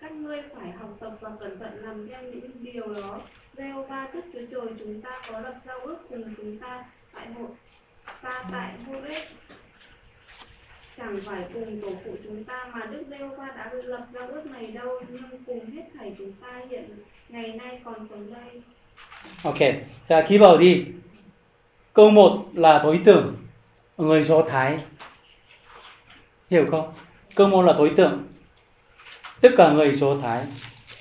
các 0.00 0.12
ngươi 0.12 0.42
phải 0.54 0.70
học 0.70 0.90
tập 1.00 1.12
và 1.20 1.30
cẩn 1.40 1.58
thận 1.58 1.78
làm 1.82 2.08
theo 2.08 2.22
những 2.22 2.50
điều 2.60 2.94
đó 2.94 3.20
Jehovah 3.56 4.06
Đức 4.12 4.20
Chúa 4.32 4.46
Trời 4.50 4.74
chúng 4.78 5.02
ta 5.02 5.10
có 5.32 5.40
lập 5.40 5.54
giao 5.66 5.78
ước 5.78 5.98
cùng 6.08 6.34
chúng 6.36 6.58
ta 6.58 6.84
tại 7.14 7.26
hội 7.26 7.48
ta 8.22 8.44
tại 8.52 8.72
Horeb 8.86 9.22
chẳng 10.96 11.20
phải 11.24 11.44
cùng 11.54 11.80
tổ 11.82 11.88
phụ 12.04 12.16
chúng 12.24 12.44
ta 12.44 12.70
mà 12.74 12.86
Đức 12.86 13.04
Giê-hô-va 13.10 13.46
đã 13.56 13.70
lập 13.72 14.06
giao 14.14 14.28
ước 14.28 14.46
này 14.46 14.66
đâu 14.66 15.00
nhưng 15.08 15.44
cùng 15.46 15.70
hết 15.70 15.82
thảy 15.98 16.14
chúng 16.18 16.32
ta 16.32 16.62
hiện 16.70 16.84
ngày 17.28 17.52
nay 17.52 17.80
còn 17.84 18.06
sống 18.10 18.34
đây. 18.34 18.62
Ok, 19.44 19.58
자 20.08 20.26
ghi 20.28 20.38
vào 20.38 20.56
đi. 20.58 20.84
Câu 21.92 22.10
1 22.10 22.46
là 22.54 22.80
đối 22.82 23.00
tượng 23.04 23.36
người 23.96 24.24
Do 24.24 24.42
Thái. 24.42 24.78
Hiểu 26.50 26.66
không? 26.70 26.92
Câu 27.34 27.48
1 27.48 27.62
là 27.62 27.72
đối 27.72 27.90
tượng 27.96 28.22
tất 29.40 29.48
cả 29.56 29.70
người 29.72 29.94
Do 29.94 30.16
Thái. 30.22 30.44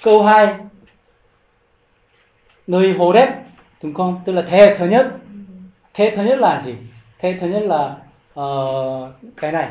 Câu 0.03 0.23
2 0.23 0.55
người 2.67 2.93
Hồ 2.93 3.13
Đếp 3.13 3.29
đúng 3.83 3.93
không? 3.93 4.21
Tức 4.25 4.33
là 4.33 4.41
thế 4.47 4.75
thứ 4.77 4.87
nhất. 4.87 5.13
Thế 5.93 6.13
thứ 6.15 6.23
nhất 6.23 6.39
là 6.39 6.61
gì? 6.65 6.75
Thế 7.19 7.37
thứ 7.41 7.47
nhất 7.47 7.63
là 7.63 7.95
uh, 8.39 9.13
cái 9.37 9.51
này 9.51 9.69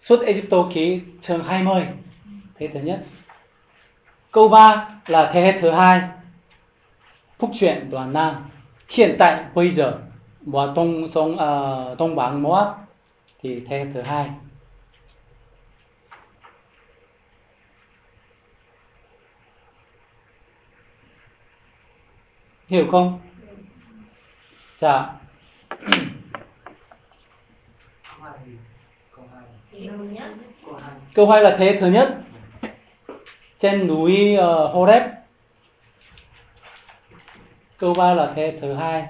Xuất 0.00 0.20
Egypto 0.26 0.68
ký 0.74 1.00
chương 1.20 1.44
20 1.44 1.82
Thế 2.58 2.68
thứ 2.74 2.80
nhất 2.80 3.04
Câu 4.30 4.48
3 4.48 4.88
là 5.06 5.30
thế 5.32 5.40
hệ 5.42 5.60
thứ 5.60 5.70
hai 5.70 6.00
Phúc 7.38 7.50
truyện 7.54 7.90
đoàn 7.90 8.12
Nam 8.12 8.34
Hiện 8.88 9.16
tại 9.18 9.44
bây 9.54 9.70
giờ 9.70 9.98
Và 10.40 10.62
Đông, 10.76 11.08
sông 11.08 11.38
à, 11.38 11.50
uh, 11.92 11.98
Đông 11.98 12.16
Bắc 12.16 12.30
Moab 12.30 12.68
Thì 13.42 13.60
thế 13.68 13.78
hệ 13.78 13.86
thứ 13.94 14.02
hai 14.02 14.30
Hiểu 22.68 22.86
không? 22.90 23.20
Dạ 24.78 25.12
Câu 31.14 31.30
hai 31.30 31.42
là 31.42 31.56
thế 31.58 31.76
thứ 31.80 31.86
nhất 31.86 32.18
trên 33.58 33.86
núi 33.86 34.36
uh, 34.38 34.74
Horeb. 34.74 35.02
Câu 37.78 37.94
ba 37.94 38.14
là 38.14 38.32
thế 38.36 38.58
thứ 38.60 38.74
hai. 38.74 39.04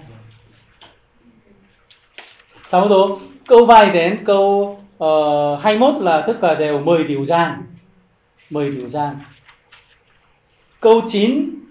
Sau 2.68 2.88
đó 2.88 3.18
câu 3.46 3.66
vài 3.66 3.90
đến 3.90 4.24
câu 4.24 4.78
ờ, 4.98 5.52
uh, 5.54 5.62
21 5.62 6.02
là 6.02 6.24
tất 6.26 6.32
cả 6.40 6.54
đều 6.54 6.80
10 6.80 7.04
điều 7.04 7.24
gian. 7.24 7.62
10 8.50 8.70
điều 8.70 8.88
gian. 8.88 9.16
Câu 10.80 11.00
9 11.08 11.61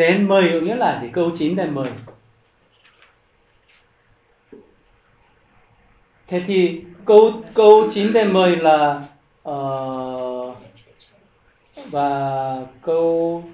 đến 0.00 0.28
10 0.28 0.52
có 0.52 0.60
nghĩa 0.60 0.76
là 0.76 1.00
gì? 1.02 1.08
Câu 1.12 1.30
9 1.36 1.56
đến 1.56 1.74
10. 1.74 1.84
Thế 6.26 6.42
thì 6.46 6.84
câu 7.04 7.42
câu 7.54 7.88
9 7.92 8.12
đến 8.12 8.32
10 8.32 8.56
là 8.56 9.02
uh, 9.48 10.56
và 11.86 12.20
câu 12.82 13.44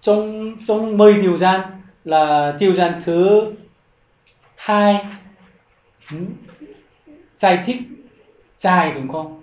trong 0.00 0.56
trong 0.66 0.96
10 0.96 1.14
điều 1.14 1.36
gian 1.36 1.60
là 2.04 2.56
điều 2.60 2.74
gian 2.74 3.02
thứ 3.04 3.52
hai 4.56 5.04
ừ. 6.10 6.16
giải 7.38 7.62
thích 7.66 7.80
dài 8.60 8.92
đúng 8.94 9.08
không? 9.08 9.42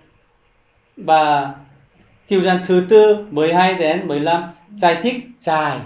Và 0.98 1.54
điều 2.30 2.42
gian 2.42 2.64
thứ 2.68 2.86
tư 2.90 3.28
12 3.32 3.74
đến 3.74 4.08
15 4.08 4.44
trai 4.80 5.00
thích 5.02 5.16
trai. 5.42 5.80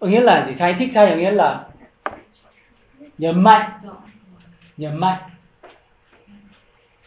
Có 0.00 0.06
Nghĩa 0.06 0.20
là 0.20 0.44
gì? 0.46 0.54
trai 0.54 0.74
thích 0.74 0.90
trai 0.94 1.10
có 1.10 1.16
nghĩa 1.16 1.30
là 1.30 1.64
nhấn 3.18 3.42
mạnh. 3.42 3.70
Nhấn 4.76 4.96
mạnh. 4.96 5.22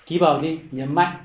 Ký 0.06 0.20
vào 0.20 0.40
đi 0.42 0.60
nhấn 0.72 0.96
mạnh. 0.96 1.18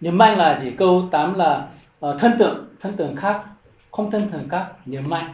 Nhấn 0.00 0.18
mạnh 0.18 0.38
là 0.38 0.58
gì? 0.58 0.70
Câu 0.78 1.08
8 1.10 1.34
là 1.34 1.68
uh, 2.06 2.20
thân 2.20 2.38
tượng 2.38 2.68
thân 2.80 2.96
tượng 2.96 3.16
khác 3.16 3.42
không 3.90 4.10
thân 4.10 4.28
tượng 4.32 4.48
khác 4.48 4.66
nhấn 4.86 5.08
mạnh. 5.10 5.24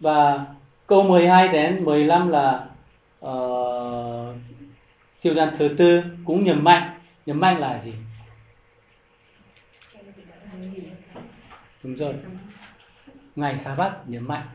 Và 0.00 0.44
câu 0.86 1.02
12 1.02 1.48
đến 1.48 1.84
15 1.84 2.28
là 2.28 2.66
ờ, 3.20 3.32
uh, 4.30 4.36
tiêu 5.22 5.34
gian 5.34 5.54
thứ 5.58 5.68
tư 5.78 6.02
cũng 6.24 6.44
nhấn 6.44 6.64
mạnh. 6.64 6.98
Nhấn 7.26 7.40
mạnh 7.40 7.58
là 7.58 7.82
gì? 7.82 7.92
Đúng 11.88 11.96
rồi 11.96 12.14
ngày 13.36 13.58
sa 13.58 13.74
bát 13.74 13.92
nhấn 14.06 14.28
mạnh 14.28 14.46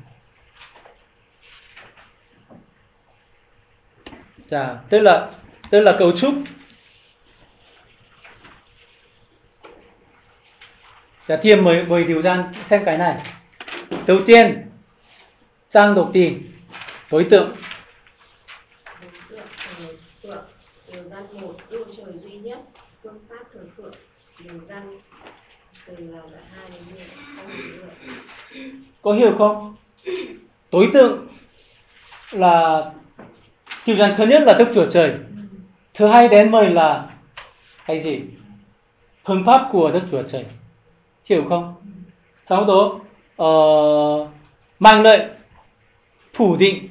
Chà, 4.49 4.75
tức 4.89 4.99
là 4.99 5.31
tức 5.69 5.79
là 5.79 5.95
cấu 5.99 6.17
trúc. 6.17 6.33
Chà, 11.27 11.37
thêm 11.43 11.63
mời 11.63 11.85
mời 11.85 12.03
điều 12.03 12.21
gian 12.21 12.53
xem 12.69 12.85
cái 12.85 12.97
này. 12.97 13.21
Đầu 14.07 14.19
tiên 14.25 14.69
trang 15.69 15.95
độc 15.95 16.09
tì 16.13 16.35
đối 17.11 17.23
tượng 17.23 17.55
điều 19.29 20.31
ờ, 20.31 20.47
ờ, 20.91 21.03
gian 21.09 21.41
một 21.41 21.55
yêu 21.69 21.85
trời 21.97 22.17
duy 22.17 22.31
nhất 22.31 22.59
phương 23.03 23.19
pháp 23.29 23.45
thờ 23.53 23.59
phượng 23.77 23.93
điều 24.39 24.59
gian 24.69 24.97
từ 25.87 25.95
là 25.99 26.21
hai 26.55 26.69
đến 26.69 27.07
không 27.35 27.47
hiểu 27.47 27.81
có 29.01 29.13
hiểu 29.13 29.35
không 29.37 29.75
đối 30.71 30.89
tượng 30.93 31.27
là 32.31 32.83
Kiểu 33.85 33.95
rằng 33.95 34.13
thứ 34.17 34.25
nhất 34.25 34.43
là 34.45 34.53
Đức 34.53 34.71
Chúa 34.73 34.89
Trời. 34.89 35.13
Thứ 35.93 36.07
hai 36.07 36.27
đến 36.27 36.51
mời 36.51 36.69
là 36.69 37.07
hay 37.83 37.99
gì? 37.99 38.21
Phương 39.25 39.43
pháp 39.45 39.69
của 39.71 39.91
Đức 39.91 40.01
Chúa 40.11 40.23
Trời. 40.23 40.45
Hiểu 41.25 41.45
không? 41.49 41.73
Sau 42.49 42.65
đó 42.65 42.99
uh, 43.43 44.29
mang 44.79 45.01
lợi 45.01 45.29
phủ 46.33 46.55
định 46.55 46.87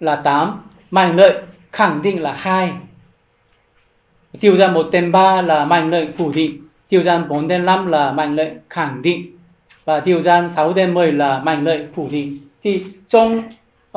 là 0.00 0.16
8, 0.16 0.62
mang 0.90 1.16
lợi 1.16 1.42
khẳng 1.72 2.02
định 2.02 2.22
là 2.22 2.32
2. 2.32 2.72
Tiêu 4.40 4.56
ra 4.56 4.68
một 4.68 4.88
tên 4.92 5.12
ba 5.12 5.42
là 5.42 5.64
mang 5.64 5.90
lợi 5.90 6.08
phủ 6.18 6.32
định, 6.32 6.63
tiêu 6.88 7.02
gian 7.02 7.28
4 7.28 7.48
đến 7.48 7.66
5 7.66 7.86
là 7.86 8.12
mạnh 8.12 8.36
lợi 8.36 8.52
khẳng 8.70 9.02
định 9.02 9.38
và 9.84 10.00
tiêu 10.00 10.22
gian 10.22 10.50
6 10.56 10.72
đến 10.72 10.94
10 10.94 11.12
là 11.12 11.38
mạnh 11.38 11.64
lợi 11.64 11.86
phủ 11.94 12.08
định. 12.10 12.38
Thì 12.62 12.84
trong 13.08 13.42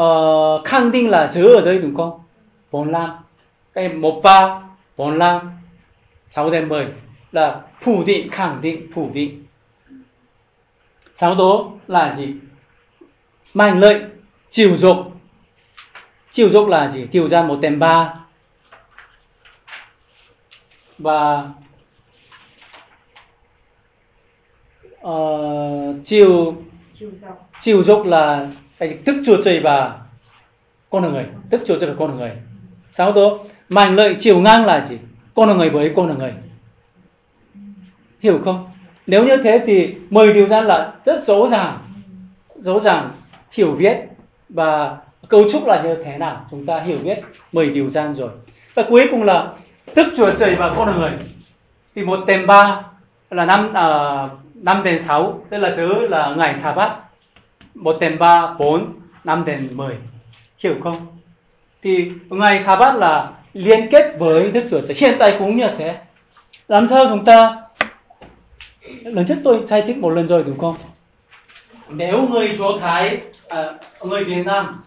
uh, 0.02 0.66
khẳng 0.66 0.92
định 0.92 1.10
là 1.10 1.30
chữ 1.34 1.56
ở 1.56 1.62
đây 1.62 1.80
đúng 1.80 1.96
không? 1.96 2.20
45 2.72 3.10
cái 3.74 3.90
13 3.90 4.62
45 4.98 5.52
6 6.28 6.50
đến 6.50 6.70
10 6.70 6.88
là 7.32 7.62
phủ 7.82 8.04
định 8.04 8.30
khẳng 8.30 8.62
định 8.62 8.88
phủ 8.96 9.12
định. 9.14 9.46
Sau 11.16 11.36
đó 11.36 11.72
là 11.88 12.16
gì? 12.18 12.34
Mạnh 13.54 13.80
lợi 13.80 14.04
chiều 14.52 14.78
dục. 14.78 14.98
Chiều 16.32 16.50
dục 16.50 16.68
là 16.68 16.90
gì? 16.92 17.06
Tiêu 17.12 17.28
gian 17.28 17.48
1 17.48 17.58
đến 17.62 17.80
3 17.80 18.14
và 20.98 21.50
uh, 24.86 24.92
chiều 26.06 26.56
chiều 27.62 27.84
dục 27.84 28.06
là 28.06 28.48
cái 28.78 28.98
tức 29.06 29.16
chuột 29.26 29.40
trời 29.46 29.60
và 29.60 29.98
con 30.90 31.14
người. 31.14 31.26
Tức 31.50 31.62
chuột 31.68 31.80
trời 31.80 31.90
và 31.90 31.96
con 32.00 32.18
người. 32.18 32.32
Sau 32.94 33.12
đó 33.12 33.38
mạnh 33.70 33.96
lợi 33.96 34.16
chiều 34.20 34.40
ngang 34.40 34.66
là 34.66 34.86
gì? 34.86 34.98
Con 35.36 35.58
người 35.58 35.70
với 35.70 35.94
con 35.96 36.18
người. 36.18 36.34
Hiểu 38.20 38.40
không? 38.46 38.70
Nếu 39.08 39.26
như 39.26 39.38
thế 39.44 39.64
thì 39.66 39.96
mười 40.10 40.34
điều 40.34 40.48
gian 40.48 40.66
là 40.66 40.94
rất 41.06 41.24
rõ 41.24 41.48
ràng. 41.52 41.78
Rõ 42.56 42.80
ràng 42.80 43.12
hiểu 43.52 43.72
biết. 43.72 43.98
Và 44.50 44.98
cấu 45.28 45.50
trúc 45.52 45.68
là 45.68 45.84
như 45.84 46.04
thế 46.04 46.18
nào? 46.18 46.46
Chúng 46.52 46.66
ta 46.66 46.80
hiểu 46.80 46.98
biết 47.04 47.20
mười 47.52 47.70
điều 47.70 47.92
gian 47.92 48.14
rồi. 48.14 48.30
Và 48.76 48.84
cuối 48.90 49.08
cùng 49.12 49.24
là 49.24 49.54
tức 49.96 50.08
chùa 50.18 50.32
trời 50.32 50.56
và 50.56 50.74
con 50.78 51.00
người. 51.00 51.12
Thì 51.96 52.04
một 52.04 52.20
tem 52.28 52.48
ba 52.48 52.84
là 53.30 53.46
năm 53.46 53.74
à, 53.74 53.86
năm 54.62 54.84
đến 54.84 55.04
sáu 55.04 55.42
tức 55.50 55.58
là 55.58 55.74
chữ 55.76 56.08
là 56.08 56.36
ngày 56.38 56.56
sa 56.56 56.74
bát 56.74 56.96
một 57.76 57.98
đến 58.00 58.20
ba 58.20 58.54
bốn 58.60 58.94
năm 59.24 59.46
đến 59.46 59.70
mười 59.72 59.96
hiểu 60.60 60.76
không 60.84 61.08
thì 61.82 62.12
ngày 62.30 62.64
sa 62.64 62.76
bát 62.76 62.96
là 62.96 63.32
liên 63.54 63.88
kết 63.92 64.16
với 64.20 64.52
Đức 64.52 64.68
Chúa 64.72 64.82
Trời. 64.82 64.98
Hiện 64.98 65.16
tại 65.20 65.36
cũng 65.40 65.58
như 65.58 65.68
thế. 65.78 65.98
Làm 66.68 66.88
sao 66.88 67.06
chúng 67.10 67.26
ta 67.26 67.62
lần 69.04 69.26
trước 69.28 69.38
tôi 69.44 69.64
giải 69.68 69.84
thích 69.88 69.98
một 69.98 70.10
lần 70.10 70.28
rồi 70.28 70.44
đúng 70.44 70.60
không? 70.60 70.76
Nếu 71.90 72.28
người 72.28 72.56
chúa 72.58 72.80
Thái, 72.80 73.22
à, 73.48 73.74
người 74.02 74.24
Việt 74.24 74.46
Nam 74.46 74.84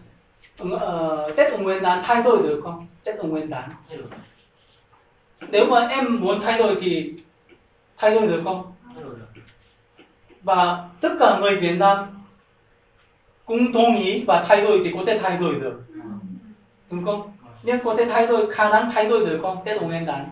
uh, 0.63 0.69
Tết 1.37 1.51
ông 1.51 1.63
Nguyên 1.63 1.83
đán 1.83 2.01
thay 2.03 2.23
đổi 2.23 2.43
được 2.43 2.61
không? 2.63 2.87
Tết 3.03 3.17
ông 3.17 3.29
Nguyên 3.29 3.49
đán. 3.49 3.69
thay 3.89 3.97
đổi 3.97 4.07
Nếu 5.51 5.65
mà 5.65 5.87
em 5.87 6.21
muốn 6.21 6.41
thay 6.41 6.57
đổi 6.57 6.75
thì 6.81 7.13
thay 7.97 8.11
đổi 8.11 8.27
được 8.27 8.41
không? 8.43 8.71
Và 10.43 10.89
tất 11.01 11.09
cả 11.19 11.37
người 11.39 11.55
Việt 11.55 11.77
Nam 11.77 12.07
cũng 13.45 13.71
đồng 13.71 13.95
ý 13.95 14.23
và 14.23 14.43
thay 14.47 14.61
đổi 14.61 14.81
thì 14.83 14.91
có 14.93 15.03
thể 15.07 15.19
thay 15.19 15.37
đổi 15.37 15.55
được. 15.55 15.83
Đúng 16.89 17.05
không? 17.05 17.31
Nhưng 17.63 17.79
có 17.83 17.95
thể 17.97 18.05
thay 18.05 18.27
đổi, 18.27 18.53
khả 18.53 18.69
năng 18.69 18.91
thay 18.91 19.05
đổi 19.05 19.25
được 19.25 19.39
không? 19.41 19.57
Tết 19.65 19.77
ông 19.77 19.87
Nguyên 19.87 20.05
đán. 20.05 20.29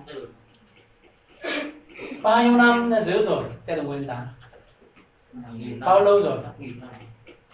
Bao 2.21 2.43
nhiêu 2.43 2.51
năm 2.51 2.93
giữ 3.03 3.25
rồi 3.25 3.43
Tết 3.65 3.77
ông 3.77 3.87
Nguyên 3.87 4.07
đán? 4.07 4.27
Bao 5.79 5.99
lâu 5.99 6.21
rồi? 6.21 6.37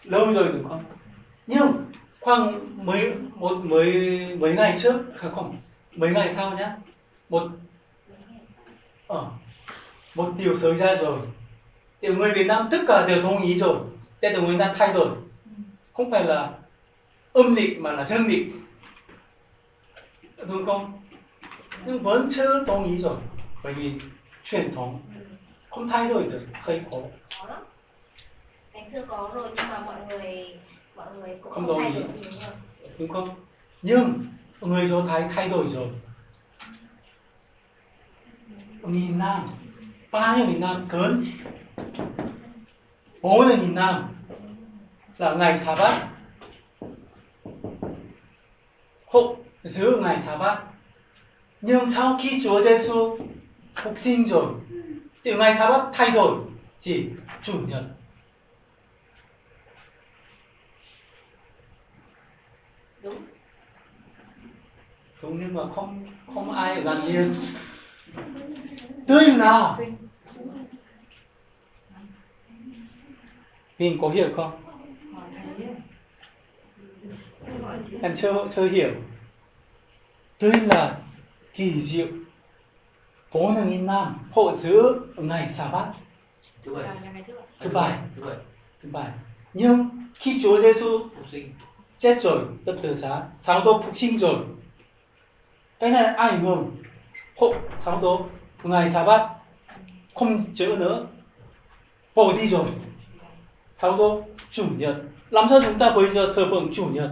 Lâu 0.04 0.34
rồi 0.34 0.48
đúng 0.54 0.70
không? 0.70 0.84
Nhưng 1.48 1.68
khoảng 2.22 2.60
mấy 2.86 3.14
một 3.36 3.58
mấy 3.64 3.96
mấy 4.40 4.56
ngày 4.56 4.76
trước 4.78 4.96
không 5.18 5.58
mấy 5.96 6.10
ngày 6.10 6.34
sau 6.34 6.58
nhá 6.58 6.76
một 7.30 7.44
ờ, 9.08 9.26
một 10.16 10.34
điều 10.38 10.58
xảy 10.58 10.76
ra 10.76 10.96
rồi 10.96 11.20
thì 12.06 12.14
người 12.14 12.32
Việt 12.32 12.48
Nam 12.48 12.68
tất 12.72 12.82
cả 12.88 13.06
đều 13.08 13.24
đồng 13.24 13.42
ý 13.42 13.58
rồi. 13.58 13.78
Tết 14.20 14.34
đồng 14.34 14.46
Nguyên 14.46 14.58
Đán 14.58 14.76
thay 14.78 14.94
đổi. 14.94 15.10
Không 15.94 16.12
phải 16.12 16.24
là 16.24 16.52
âm 17.34 17.56
lịch 17.56 17.80
mà 17.80 17.92
là 17.92 18.06
dương 18.06 18.28
lịch. 18.28 18.48
Đúng 20.38 20.66
không? 20.66 21.02
Nhưng 21.86 22.04
vẫn 22.04 22.30
chưa 22.32 22.64
đồng 22.64 22.90
ý 22.90 22.98
rồi. 22.98 23.16
Bởi 23.64 23.74
vì 23.74 23.92
truyền 24.44 24.76
thống 24.76 25.02
không 25.70 25.90
thay 25.90 26.10
đổi 26.10 26.24
được. 26.24 26.42
Hơi 26.54 26.82
khó. 26.92 26.98
Ngày 28.74 28.90
xưa 28.94 29.06
có 29.08 29.32
rồi 29.34 29.50
nhưng 29.56 29.70
mà 29.70 29.80
mọi 29.80 29.96
người 30.10 30.60
mọi 30.96 31.08
người 31.16 31.38
cũng 31.42 31.54
không 31.54 31.66
không 31.66 31.80
thay 31.84 31.92
đổi 31.92 32.02
rồi 32.02 32.56
đúng 33.00 33.10
không? 33.10 33.28
Nhưng 33.82 34.26
người 34.62 34.88
do 34.88 35.02
thái 35.02 35.30
thay 35.36 35.50
đổi 35.50 35.66
rồi. 35.70 35.88
Nghìn 38.82 39.18
năm 39.18 39.48
bao 40.12 40.38
nhiêu 40.38 40.48
nghìn 40.48 40.62
năm 40.62 40.86
cớn 40.90 41.26
bốn 43.22 43.48
nghìn 43.48 43.76
năm 43.76 44.04
là 45.18 45.34
ngày 45.34 45.58
sa 45.58 45.76
bát. 45.76 46.08
Hộ 49.06 49.38
giữ 49.64 49.98
ngày 50.02 50.20
sa 50.20 50.38
bát. 50.38 50.64
Nhưng 51.62 51.92
sau 51.92 52.18
khi 52.22 52.42
Chúa 52.44 52.64
Giêsu 52.64 53.18
phục 53.76 54.00
sinh 54.00 54.28
rồi 54.28 54.54
thì 55.24 55.34
ngày 55.34 55.56
sa 55.58 55.70
bát 55.70 55.90
thay 55.94 56.10
đổi 56.12 56.38
chỉ 56.80 57.08
chủ 57.42 57.60
nhật. 57.68 57.84
Đúng. 63.04 63.16
Đúng 65.22 65.40
nhưng 65.40 65.54
mà 65.54 65.62
không 65.76 66.06
không 66.34 66.52
ai 66.52 66.82
gần 66.82 66.98
nhiên 67.06 67.34
tươi 69.08 69.28
nào 69.28 69.78
mình 73.80 73.98
có 74.02 74.10
hiểu 74.10 74.30
không? 74.36 74.52
Em 78.02 78.16
chưa 78.16 78.48
chưa 78.56 78.70
hiểu. 78.70 78.92
Tươi 80.40 80.52
là 80.52 80.98
kỳ 81.54 81.82
diệu. 81.82 82.08
Bốn 83.34 83.68
nghìn 83.68 83.86
năm 83.86 84.18
hộ 84.32 84.56
giữ 84.56 85.02
ngày 85.16 85.50
sa 85.50 85.68
bát. 85.68 85.94
Thứ 86.64 86.76
bảy. 86.76 86.88
Thứ 87.60 87.70
bảy. 87.70 87.98
Thứ 88.16 88.22
bảy. 88.26 88.38
thứ 88.84 88.90
bảy. 88.92 89.12
Nhưng 89.54 89.90
khi 90.14 90.40
Chúa 90.44 90.62
Giêsu 90.62 91.00
chết 92.00 92.22
rồi 92.22 92.46
tập 92.66 92.76
tự 92.82 92.94
giá 92.94 93.24
sáu 93.40 93.64
đô 93.66 93.82
phục 93.82 93.98
sinh 93.98 94.20
rồi. 94.20 94.36
Cái 95.80 95.90
này 95.90 96.04
ai 96.04 96.30
ảnh 96.30 96.46
hưởng 96.46 96.72
hộ 97.38 97.54
sáu 97.86 98.02
đô 98.02 98.26
ngày 98.64 98.90
sa 98.90 99.04
bát 99.04 99.30
không 100.16 100.46
chữa 100.56 100.76
nữa. 100.76 101.08
Bỏ 102.16 102.34
đi 102.34 102.48
rồi 102.48 102.66
sáu 103.76 103.98
đô 103.98 104.24
chủ 104.52 104.66
nhật. 104.78 104.96
Làm 105.30 105.46
sao 105.50 105.62
chúng 105.64 105.80
ta 105.80 105.90
bây 105.96 106.10
giờ 106.10 106.34
thờ 106.36 106.48
phượng 106.52 106.70
chủ 106.74 106.86
nhật? 106.86 107.10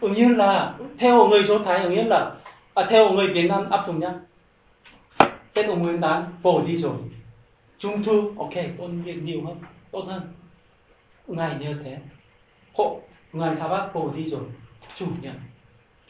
Ứng 0.00 0.12
nhiên 0.12 0.36
là 0.36 0.74
theo 0.98 1.28
người 1.28 1.42
do 1.42 1.58
thái 1.58 1.82
ứng 1.82 1.94
nhiên 1.94 2.08
là 2.08 2.34
à, 2.74 2.86
theo 2.88 3.12
người 3.12 3.26
việt 3.26 3.48
nam 3.48 3.70
áp 3.70 3.84
dụng 3.86 4.00
nhá. 4.00 4.14
Tết 5.54 5.66
ông 5.66 5.82
nguyên 5.82 6.00
đán 6.00 6.24
bỏ 6.42 6.62
đi 6.66 6.76
rồi. 6.76 6.96
Trung 7.78 8.02
thu 8.02 8.32
ok 8.38 8.52
tôn 8.78 9.02
vinh 9.02 9.24
nhiều 9.24 9.40
hơn 9.46 9.56
tốt 9.90 10.04
hơn. 10.06 10.32
Ngày 11.26 11.56
như 11.60 11.74
thế 11.84 11.98
hộ 12.74 13.00
ngày 13.32 13.56
sa 13.56 13.68
bát 13.68 13.94
bỏ 13.94 14.04
đi 14.16 14.28
rồi. 14.28 14.42
Chủ 14.94 15.06
nhật 15.20 15.34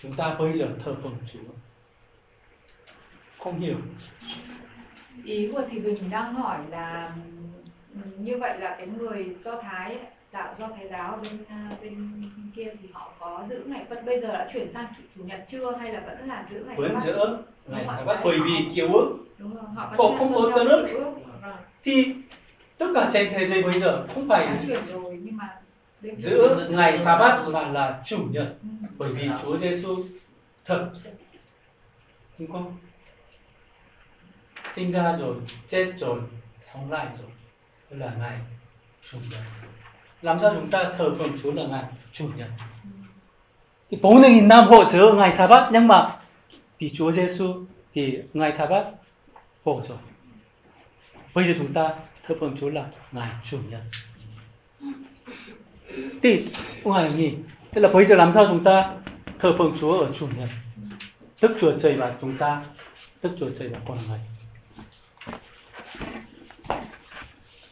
chúng 0.02 0.12
ta 0.12 0.34
bây 0.38 0.52
giờ 0.52 0.68
thờ 0.84 0.96
phượng 1.02 1.16
chúa. 1.32 1.52
Không 3.38 3.60
hiểu 3.60 3.76
ý 5.24 5.48
của 5.52 5.62
thì 5.70 5.78
bình 5.78 5.94
đang 6.10 6.34
hỏi 6.34 6.58
là 6.70 7.12
như 8.18 8.36
vậy 8.38 8.58
là 8.58 8.74
cái 8.78 8.86
người 8.86 9.26
do 9.44 9.60
thái 9.60 9.96
đạo 10.32 10.54
do 10.58 10.68
thái 10.76 10.88
giáo 10.90 11.18
bên 11.22 11.44
à, 11.48 11.70
bên 11.82 12.22
kia 12.56 12.66
thì 12.82 12.88
họ 12.92 13.12
có 13.18 13.44
giữ 13.48 13.62
ngày 13.66 13.84
phân 13.88 14.06
bây 14.06 14.20
giờ 14.20 14.28
đã 14.28 14.50
chuyển 14.52 14.70
sang 14.70 14.86
chủ, 14.96 15.02
chủ 15.16 15.24
nhật 15.24 15.44
chưa 15.48 15.76
hay 15.76 15.92
là 15.92 16.00
vẫn 16.00 16.28
là 16.28 16.46
giữ 16.50 16.64
ngày 16.66 16.76
vẫn 16.76 16.98
giữ 17.00 17.16
ngày 17.66 17.84
bát 17.86 18.04
đấy, 18.06 18.16
bởi 18.24 18.38
vì 18.44 18.74
kiều 18.74 18.92
ước 18.94 19.16
đúng 19.38 19.54
rồi 19.54 19.64
họ 19.74 19.82
Họ 19.96 20.08
vẫn 20.08 20.18
không 20.18 20.34
có 20.34 20.42
theo 20.48 20.58
tân 20.58 20.66
ước. 20.68 20.86
kiều 20.88 20.98
ước. 20.98 21.12
Vâng. 21.42 21.56
thì 21.82 22.14
tất 22.78 22.86
cả 22.94 23.10
trên 23.12 23.28
thế 23.30 23.46
giới 23.48 23.62
bây 23.62 23.80
giờ 23.80 24.06
không 24.14 24.28
phải 24.28 24.48
giữ 26.16 26.66
ngày 26.70 26.98
sa 26.98 27.18
bát 27.18 27.44
mà 27.48 27.68
là 27.68 28.02
chủ 28.06 28.18
nhật 28.30 28.54
Ừ. 28.62 28.68
bởi 28.98 29.10
vì 29.12 29.30
Chúa 29.42 29.56
Giêsu 29.56 29.96
thật 30.64 30.90
đúng 32.38 32.52
không 32.52 32.76
sinh 34.78 34.90
ra 34.90 35.16
rồi 35.16 35.34
chết 35.68 35.92
rồi 35.98 36.20
sống 36.60 36.90
lại 36.90 37.06
rồi 37.18 37.30
là 37.90 38.12
ngày 38.20 38.38
chủ 39.10 39.18
nhật 39.30 39.40
làm 40.22 40.38
sao 40.40 40.54
chúng 40.54 40.70
ta 40.70 40.92
thờ 40.98 41.14
phượng 41.18 41.38
Chúa 41.42 41.52
là 41.52 41.62
ngày 41.66 41.84
chủ 42.12 42.28
nhật 42.36 42.48
thì 43.90 43.98
bốn 44.02 44.22
nghìn 44.22 44.48
năm 44.48 44.68
hộ 44.68 44.84
chứa 44.84 45.12
ngày 45.12 45.32
sa 45.32 45.46
bát 45.46 45.70
nhưng 45.72 45.88
mà 45.88 46.16
vì 46.78 46.90
Chúa 46.90 47.12
Giêsu 47.12 47.64
thì 47.94 48.18
ngày 48.32 48.52
sa 48.52 48.66
bát 48.66 48.84
bỏ 49.64 49.80
rồi 49.82 49.98
bây 51.34 51.44
giờ 51.44 51.54
chúng 51.58 51.72
ta 51.72 51.94
thờ 52.26 52.34
phượng 52.40 52.56
Chúa 52.60 52.70
là 52.70 52.84
ngày 53.12 53.30
chủ 53.42 53.58
nhật 53.70 53.82
thì 56.22 56.46
ông 56.84 56.92
hỏi 56.92 57.10
nhỉ 57.16 57.34
tức 57.72 57.80
là 57.80 57.88
bây 57.88 58.04
giờ 58.04 58.16
làm 58.16 58.32
sao 58.32 58.46
chúng 58.46 58.64
ta 58.64 58.90
thờ 59.38 59.54
phượng 59.58 59.76
Chúa 59.80 60.00
ở 60.00 60.12
chủ 60.12 60.28
nhật 60.38 60.48
Đức 61.42 61.56
Chúa 61.60 61.78
Trời 61.78 61.94
và 61.94 62.14
chúng 62.20 62.38
ta 62.38 62.64
Đức 63.22 63.30
Chúa 63.40 63.50
Trời 63.58 63.68
và 63.68 63.78
con 63.88 63.98
người 64.08 64.37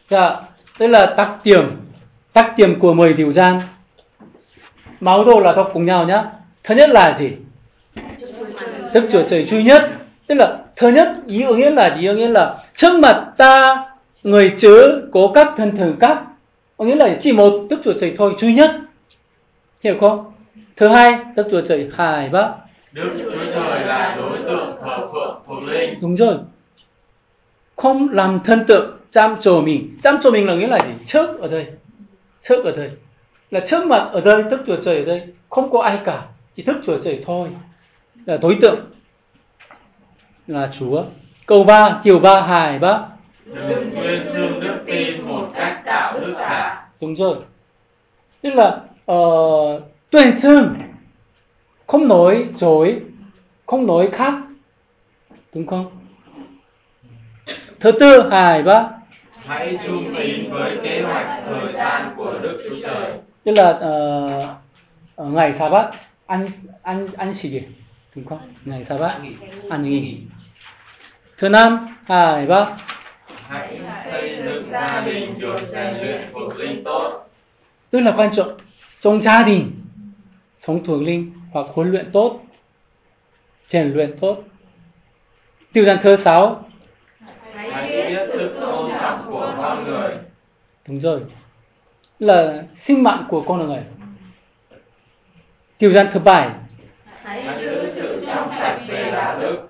Dạ, 0.09 0.35
đây 0.79 0.89
là 0.89 1.13
đặc 1.17 1.29
điểm 1.43 1.69
đặc 2.33 2.53
điểm 2.57 2.79
của 2.79 2.93
10 2.93 3.13
điều 3.13 3.31
gian 3.31 3.61
máu 4.99 5.25
đồ 5.25 5.39
là 5.39 5.53
đọc 5.53 5.69
cùng 5.73 5.85
nhau 5.85 6.05
nhá. 6.05 6.25
Thứ 6.63 6.75
nhất 6.75 6.89
là 6.89 7.15
gì? 7.17 7.31
Đức 8.93 9.09
Chúa 9.11 9.23
Trời 9.27 9.43
duy 9.43 9.63
nhất. 9.63 9.91
Tức 10.27 10.35
là 10.35 10.57
thứ 10.75 10.89
nhất 10.89 11.15
ý 11.27 11.45
nghĩa 11.45 11.69
là 11.69 11.95
gì? 11.95 12.07
Ý 12.07 12.13
nghĩa 12.15 12.27
là 12.27 12.57
trước 12.75 12.99
mặt 12.99 13.25
ta 13.37 13.85
người 14.23 14.53
chớ 14.57 15.01
có 15.13 15.31
các 15.33 15.47
thân 15.57 15.77
thường 15.77 15.95
các. 15.99 16.23
Có 16.77 16.85
nghĩa 16.85 16.95
là 16.95 17.17
chỉ 17.21 17.31
một 17.31 17.67
Đức 17.69 17.77
Chúa 17.83 17.93
Trời 17.99 18.13
thôi 18.17 18.33
duy 18.37 18.53
nhất. 18.53 18.71
Hiểu 19.83 19.95
không? 19.99 20.31
Thứ 20.75 20.87
hai 20.87 21.15
Đức 21.35 21.47
Chúa 21.51 21.61
Trời 21.61 21.89
hài 21.97 22.29
bác. 22.29 22.49
Đức 22.91 23.09
Chúa 23.31 23.51
Trời 23.53 23.85
là 23.85 24.15
đối 24.17 24.37
tượng 24.37 24.77
thờ 24.85 25.07
phượng 25.13 25.41
thuộc 25.47 25.63
linh. 25.63 25.93
đúng 26.01 26.15
rồi 26.15 26.35
không 27.77 28.09
làm 28.11 28.39
thân 28.43 28.65
tượng 28.67 28.97
chăm 29.11 29.35
trổ 29.41 29.61
mình. 29.61 29.97
Chăm 30.03 30.17
trổ 30.21 30.31
mình 30.31 30.45
là 30.45 30.55
nghĩa 30.55 30.67
là 30.67 30.79
gì? 30.85 30.93
Trước 31.05 31.39
ở 31.39 31.47
đây. 31.47 31.65
Trước 32.41 32.65
ở 32.65 32.71
đây. 32.71 32.91
Là 33.51 33.59
trước 33.59 33.85
mặt 33.87 34.09
ở 34.11 34.21
đây 34.21 34.43
Đức 34.43 34.63
Chúa 34.67 34.81
Trời 34.81 34.97
ở 34.97 35.05
đây. 35.05 35.21
Không 35.49 35.71
có 35.71 35.81
ai 35.81 35.99
cả 36.05 36.25
chỉ 36.55 36.63
Đức 36.63 36.81
Chúa 36.85 37.01
Trời 37.01 37.23
thôi. 37.25 37.47
Là 38.25 38.37
đối 38.37 38.57
tượng. 38.61 38.79
Là 40.47 40.69
Chúa. 40.79 41.03
Câu 41.45 41.63
ba 41.63 42.01
kiểu 42.03 42.19
ba 42.19 42.41
hài 42.41 42.79
bác 42.79 43.03
Đừng 43.45 43.91
quên 43.95 44.23
xương 44.23 44.59
đức 44.59 44.83
tin 44.85 45.21
một 45.21 45.47
cách 45.55 45.81
đạo 45.85 46.19
đức 46.19 46.33
giả. 46.39 46.89
đúng 47.01 47.15
rồi. 47.15 47.37
Tức 48.41 48.49
là 48.53 48.81
uh, 49.11 49.81
tuyên 50.09 50.39
xưng. 50.39 50.75
Không 51.87 52.07
nói 52.07 52.45
dối. 52.55 52.99
Không 53.65 53.87
nói 53.87 54.09
khác. 54.11 54.33
Đúng 55.53 55.67
không 55.67 55.96
thứ 57.79 57.91
tư 57.91 58.29
hài 58.29 58.63
bác 58.63 58.89
Hãy 59.45 59.77
trung 59.87 60.15
tín 60.17 60.51
với 60.51 60.77
kế 60.83 61.01
hoạch 61.01 61.43
thời 61.45 61.73
gian 61.73 62.13
của 62.17 62.33
Đức 62.41 62.63
Chúa 62.69 62.75
Trời. 62.83 63.13
tức 63.43 63.51
là 63.51 63.69
uh, 65.21 65.33
ngày 65.33 65.53
sa 65.53 65.69
bát. 65.69 65.91
Ăn 66.25 66.49
ăn 66.81 67.07
ăn 67.17 67.33
gì 67.33 67.63
đúng 68.15 68.25
không? 68.25 68.53
Ngày 68.65 68.83
sa 68.83 68.97
bát. 68.97 69.19
Ăn 69.69 69.83
nghỉ. 69.83 70.17
Thứ 71.37 71.49
năm 71.49 71.95
hai 72.05 72.45
ba 72.45 72.77
hãy 73.47 73.79
xây 74.05 74.37
dựng 74.43 74.71
gia 74.71 75.01
đình 75.05 75.39
được 75.39 75.59
rèn 75.67 75.95
luyện 76.01 76.21
thuộc 76.33 76.57
linh 76.57 76.83
tốt. 76.83 77.29
Rất 77.91 77.99
là 77.99 78.13
quan 78.17 78.35
trọng 78.35 78.57
trong 79.01 79.21
gia 79.21 79.43
đình 79.43 79.71
sống 80.57 80.83
thuộc 80.83 81.01
linh 81.01 81.33
hoặc 81.51 81.65
huấn 81.73 81.91
luyện 81.91 82.11
tốt 82.11 82.39
rèn 83.67 83.93
luyện 83.93 84.17
tốt. 84.19 84.43
Tiêu 85.73 85.85
gian 85.85 85.97
thứ 86.01 86.15
sáu 86.15 86.66
hãy 87.81 88.09
biết 88.09 88.19
sự 88.27 88.59
tôn 88.61 88.89
trọng 89.01 89.25
của 89.27 89.53
con 89.57 89.83
người. 89.83 90.11
đúng 90.87 90.99
rồi. 90.99 91.21
Là 92.19 92.63
sinh 92.75 93.03
mạng 93.03 93.25
của 93.29 93.41
con 93.41 93.67
người. 93.67 93.83
Tiêu 95.77 95.91
gian 95.91 96.07
thứ 96.11 96.19
bảy. 96.19 96.49
Hãy 97.23 97.59
giữ 97.61 97.89
sự 97.89 98.25
trong 98.25 98.49
sạch 98.51 98.79
về 98.87 99.11
đạo 99.11 99.39
đức. 99.39 99.67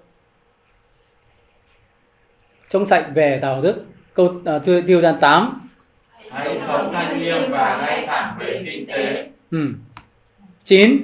Trong 2.69 2.85
sạch 2.85 3.09
về 3.13 3.39
đạo 3.41 3.61
đức. 3.61 3.85
Câu 4.13 4.34
tiêu, 4.65 4.81
tiêu 4.88 5.01
gian 5.01 5.17
8 5.21 5.67
hãy 6.31 6.59
sống 6.59 6.93
thanh 6.93 7.21
liêm 7.21 7.51
và 7.51 7.77
ngay 7.81 8.05
thẳng 8.07 8.35
về 8.39 8.63
kinh 8.65 8.88
tế. 8.88 9.27
Ừ. 9.51 9.67
9 10.63 10.97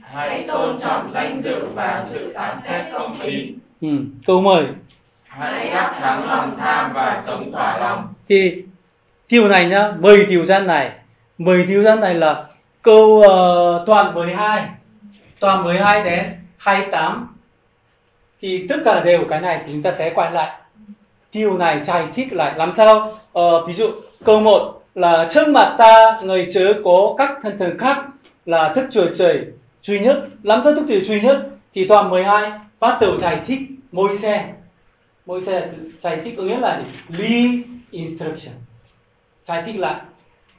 hãy 0.00 0.44
tôn 0.48 0.78
trọng 0.78 1.10
danh 1.10 1.38
dự 1.38 1.66
và 1.74 2.02
sự 2.04 2.32
phán 2.34 2.60
xét 2.60 2.92
công 2.92 3.14
chính. 3.22 3.58
Ừ. 3.80 3.88
câu 4.26 4.40
10 4.40 4.66
hãy 5.28 5.70
đắc 5.70 5.96
thắng 6.00 6.28
lòng 6.28 6.56
tham 6.58 6.92
và 6.94 7.22
sống 7.24 7.52
thỏa 7.52 7.78
lòng. 7.78 8.08
Thì 8.28 8.62
thiều 9.28 9.48
này 9.48 9.68
nhá 9.68 9.92
mười 9.98 10.26
thiều 10.26 10.44
gian 10.44 10.66
này. 10.66 10.90
Mười 11.38 11.66
thiều 11.66 11.82
gian 11.82 12.00
này 12.00 12.14
là 12.14 12.44
câu 12.82 13.06
uh, 13.06 13.86
toàn 13.86 14.14
12 14.14 14.68
toàn 15.40 15.64
12 15.64 16.04
đến 16.04 16.24
28 16.56 17.28
thì 18.40 18.66
tất 18.68 18.76
cả 18.84 19.00
đều 19.04 19.24
cái 19.28 19.40
này 19.40 19.62
thì 19.66 19.72
chúng 19.72 19.82
ta 19.82 19.92
sẽ 19.98 20.12
quay 20.14 20.32
lại. 20.32 20.50
Điều 21.32 21.58
này 21.58 21.84
giải 21.84 22.04
thích 22.14 22.32
lại. 22.32 22.52
Làm 22.56 22.72
sao? 22.76 23.18
Ờ, 23.32 23.66
ví 23.66 23.72
dụ 23.72 23.90
câu 24.24 24.40
1 24.40 24.82
là 24.94 25.28
trước 25.30 25.48
mặt 25.48 25.74
ta 25.78 26.20
người 26.22 26.48
chớ 26.54 26.72
có 26.84 27.14
các 27.18 27.30
thân 27.42 27.58
thần 27.58 27.78
khác 27.78 28.04
là 28.46 28.72
thức 28.74 28.84
trời 28.90 29.08
trời 29.16 29.44
duy 29.82 30.00
nhất. 30.00 30.24
Làm 30.42 30.62
sao 30.62 30.74
thức 30.74 30.84
trời 30.88 31.00
duy 31.00 31.20
nhất? 31.20 31.46
Thì 31.74 31.88
toàn 31.88 32.10
12 32.10 32.50
bắt 32.80 32.98
đầu 33.00 33.16
giải 33.16 33.40
thích 33.46 33.60
môi 33.92 34.18
xe 34.18 34.52
môi 35.28 35.42
xe 35.42 35.68
giải 36.02 36.20
thích 36.24 36.34
có 36.36 36.42
nghĩa 36.42 36.60
là 36.60 36.82
gì? 36.82 37.16
Re 37.18 37.62
instruction. 37.90 38.54
Giải 39.44 39.62
thích 39.66 39.76
lại 39.78 40.00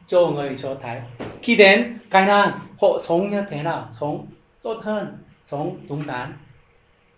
cho 0.07 0.27
người 0.27 0.55
cho 0.61 0.75
thấy 0.81 1.01
khi 1.41 1.55
đến 1.55 1.97
cái 2.09 2.25
năng 2.25 2.59
họ 2.81 2.87
sống 3.03 3.29
như 3.29 3.43
thế 3.49 3.63
nào? 3.63 3.87
Sống 3.99 4.25
tốt 4.61 4.77
hơn, 4.83 5.17
sống 5.45 5.77
đúng 5.89 6.07
đắn 6.07 6.33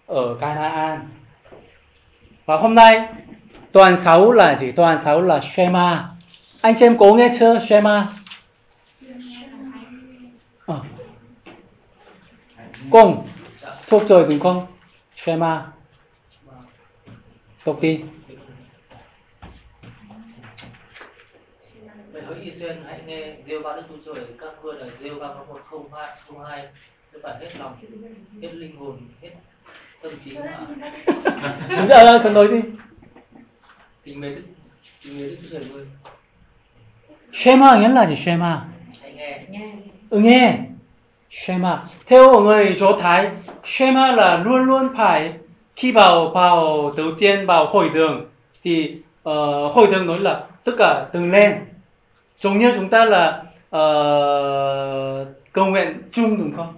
ở 0.06 0.38
Canaan 0.40 1.00
và 2.46 2.58
hôm 2.58 2.76
nay, 2.76 3.08
toàn 3.72 4.00
6 4.00 4.32
là 4.32 4.58
gì? 4.60 4.72
Toàn 4.72 5.00
6 5.04 5.22
là 5.22 5.40
Shema. 5.42 6.10
Anh 6.62 6.76
chị 6.80 6.86
em 6.86 6.98
có 6.98 7.14
nghe 7.14 7.32
chưa? 7.40 7.60
Shema? 7.60 8.08
À. 10.68 10.76
cùng. 12.90 13.28
Thuộc 13.88 14.08
rồi 14.08 14.26
đúng 14.30 14.40
không? 14.40 14.68
Shema 15.16 15.66
đọc 17.66 17.82
đi 17.82 18.00
Vậy 22.12 22.22
hỡi 22.22 22.40
Israel 22.42 22.78
hãy 22.86 23.00
nghe 23.06 23.34
rêu 23.48 23.62
ba 23.64 23.76
Đức 23.76 23.84
Chúa 23.90 24.14
Trời 24.16 24.26
các 24.40 24.54
ngươi 24.64 24.74
là 24.76 24.86
rêu 25.04 25.16
ba 25.20 25.28
có 25.28 25.46
một 25.48 25.60
không 25.70 25.94
hai 25.94 26.10
không 26.28 26.46
hai 26.46 26.68
với 27.12 27.22
phải 27.24 27.36
hết 27.40 27.50
lòng 27.60 27.76
hết 28.42 28.54
linh 28.54 28.78
hồn 28.78 29.00
hết 29.22 29.30
tâm 30.02 30.12
trí 30.26 30.38
mà. 30.38 30.68
Đúng 31.70 31.88
rồi, 31.88 32.06
rồi, 32.06 32.20
còn 32.24 32.34
nói 32.34 32.48
đi. 32.48 32.62
Kính 34.04 34.20
mến 34.20 34.36
Đức 34.36 34.44
kính 35.02 35.18
mến 35.18 35.30
Đức 35.30 35.38
Chúa 35.42 35.50
Trời 35.52 35.66
ngươi 35.74 35.86
Shema 37.34 37.80
nghĩa 37.80 37.90
là 37.90 38.08
gì 38.08 38.16
Shema? 38.16 38.66
Hãy 39.02 39.14
nghe. 39.14 39.74
Ừ, 40.10 40.20
nghe. 40.20 40.60
Shema. 41.30 41.84
Theo 42.06 42.40
người 42.40 42.76
Do 42.76 42.98
Thái 43.00 43.30
Shema 43.64 44.12
là 44.12 44.38
luôn 44.38 44.64
luôn 44.64 44.90
phải 44.98 45.34
khi 45.76 45.92
vào 45.92 46.30
vào 46.30 46.92
đầu 46.98 47.12
tiên 47.20 47.46
vào 47.46 47.66
hội 47.66 47.90
đường 47.94 48.26
thì 48.64 48.96
ờ, 49.24 49.66
uh, 49.66 49.76
hội 49.76 49.88
đường 49.92 50.08
nói 50.08 50.20
là 50.20 50.44
tất 50.64 50.72
cả 50.78 51.06
từng 51.14 51.32
lên 51.32 51.56
giống 52.40 52.58
như 52.58 52.74
chúng 52.76 52.90
ta 52.90 53.06
là 53.06 53.44
uh, 53.76 55.28
cầu 55.54 55.66
nguyện 55.66 56.02
chung 56.12 56.38
đúng 56.38 56.54
không? 56.58 56.74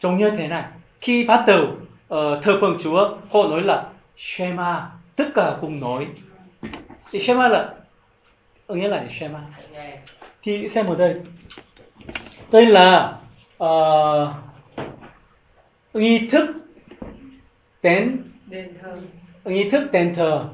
Giống 0.00 0.16
như 0.16 0.30
thế 0.30 0.48
này. 0.48 0.64
Khi 1.00 1.24
bắt 1.24 1.44
đầu 1.46 1.62
uh, 1.62 1.78
ờ, 2.08 2.40
thờ 2.42 2.58
phượng 2.60 2.78
Chúa 2.82 3.16
họ 3.30 3.48
nói 3.48 3.62
là 3.62 3.86
Shema 4.16 4.90
tất 5.16 5.24
cả 5.34 5.56
cùng 5.60 5.80
nói. 5.80 6.06
Thì 7.10 7.20
Shema 7.20 7.48
là 7.48 7.74
ừ, 8.66 8.74
nghĩa 8.74 8.88
là 8.88 9.04
Shema? 9.18 9.40
Thì 10.42 10.68
xem 10.68 10.86
ở 10.86 10.94
đây. 10.94 11.14
Đây 12.52 12.66
là 12.66 13.16
uh, 13.64 14.28
nghi 15.94 16.28
thức 16.30 16.46
đền 17.82 18.74
thờ. 18.82 18.98
Nghi 19.44 19.70
thức 19.70 19.92
đền 19.92 20.14
thờ 20.14 20.44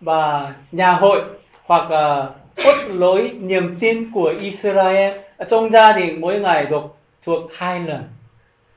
và 0.00 0.54
nhà 0.72 0.92
hội 0.92 1.22
hoặc 1.64 1.84
uh, 1.84 2.30
cốt 2.64 2.76
lối 2.88 3.30
niềm 3.40 3.76
tin 3.80 4.10
của 4.12 4.34
Israel. 4.40 5.18
Ở 5.36 5.44
trong 5.50 5.70
gia 5.70 5.92
đình 5.92 6.20
mỗi 6.20 6.40
ngày 6.40 6.66
được 6.66 6.82
thuộc 7.22 7.50
hai 7.54 7.80
lần. 7.80 8.02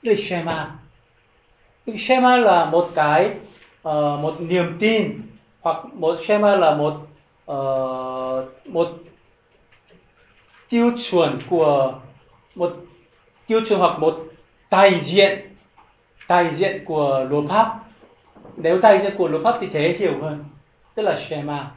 Là 0.01 0.13
Shema. 0.17 0.71
Shema 1.97 2.37
là 2.37 2.65
một 2.65 2.91
cái 2.95 3.29
uh, 3.87 4.19
một 4.19 4.35
niềm 4.39 4.77
tin 4.79 5.21
hoặc 5.61 5.85
một 5.93 6.17
Shema 6.27 6.55
là 6.55 6.75
một 6.75 6.93
uh, 7.51 8.67
một 8.67 8.89
tiêu 10.69 10.91
chuẩn 11.09 11.37
của 11.49 11.93
một 12.55 12.75
tiêu 13.47 13.61
chuẩn 13.69 13.79
hoặc 13.79 13.99
một 13.99 14.23
đại 14.71 14.99
diện 15.03 15.52
đại 16.29 16.55
diện 16.55 16.85
của 16.85 17.25
luật 17.29 17.43
pháp. 17.49 17.79
Nếu 18.57 18.79
đại 18.81 18.99
diện 19.03 19.13
của 19.17 19.27
luật 19.27 19.43
pháp 19.43 19.57
thì 19.61 19.67
dễ 19.69 19.95
hiểu 19.99 20.13
hơn 20.21 20.43
tức 20.95 21.03
là 21.03 21.19
Shema. 21.19 21.71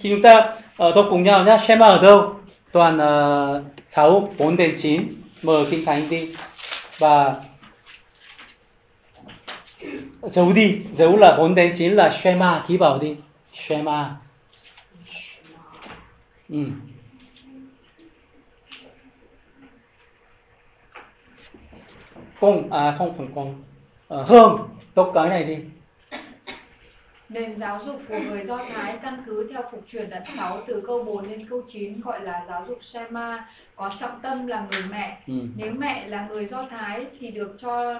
Khi 0.00 0.10
chúng 0.10 0.22
ta 0.22 0.56
ờ, 0.76 0.88
uh, 0.88 0.96
đọc 0.96 1.06
cùng 1.10 1.22
nhau 1.22 1.44
nhá 1.44 1.58
Shema 1.58 1.86
ở 1.86 2.02
đâu? 2.02 2.36
Toàn 2.72 2.96
uh, 2.96 3.62
6 3.88 4.28
4 4.38 4.56
đến 4.56 4.74
9 4.78 5.14
mở 5.42 5.66
kinh 5.70 5.84
thánh 5.84 6.08
đi. 6.08 6.34
Và 6.98 7.34
giấu 10.22 10.52
đi 10.52 10.78
giấu 10.94 11.16
là 11.16 11.36
4 11.36 11.54
đến 11.54 11.72
9 11.76 11.92
là 11.92 12.10
Shema 12.22 12.64
ký 12.68 12.76
bảo 12.76 12.98
đi. 12.98 13.16
Shema. 13.52 14.04
Ừ. 16.48 16.58
cùng 22.40 22.72
à 22.72 22.94
không 22.98 23.14
phải 23.18 23.26
cùng 23.34 23.62
à, 24.12 24.18
hương 24.26 24.68
đọc 24.94 25.10
cái 25.14 25.28
này 25.28 25.44
đi 25.44 25.56
Nền 27.28 27.56
giáo 27.56 27.80
dục 27.86 28.00
của 28.08 28.18
người 28.28 28.44
Do 28.44 28.58
Thái 28.74 28.98
căn 29.02 29.22
cứ 29.26 29.48
theo 29.52 29.62
phục 29.72 29.84
truyền 29.88 30.10
đoạn 30.10 30.22
6 30.36 30.62
từ 30.66 30.82
câu 30.86 31.04
4 31.04 31.28
đến 31.28 31.46
câu 31.50 31.62
9 31.66 32.00
gọi 32.00 32.20
là 32.20 32.44
giáo 32.48 32.64
dục 32.68 32.78
Shema, 32.82 33.46
có 33.76 33.90
trọng 34.00 34.20
tâm 34.22 34.46
là 34.46 34.66
người 34.70 34.82
mẹ. 34.90 35.18
ừ. 35.26 35.34
Nếu 35.56 35.72
mẹ 35.78 36.08
là 36.08 36.26
người 36.26 36.46
Do 36.46 36.66
Thái 36.70 37.06
thì 37.20 37.30
được 37.30 37.54
cho 37.58 37.98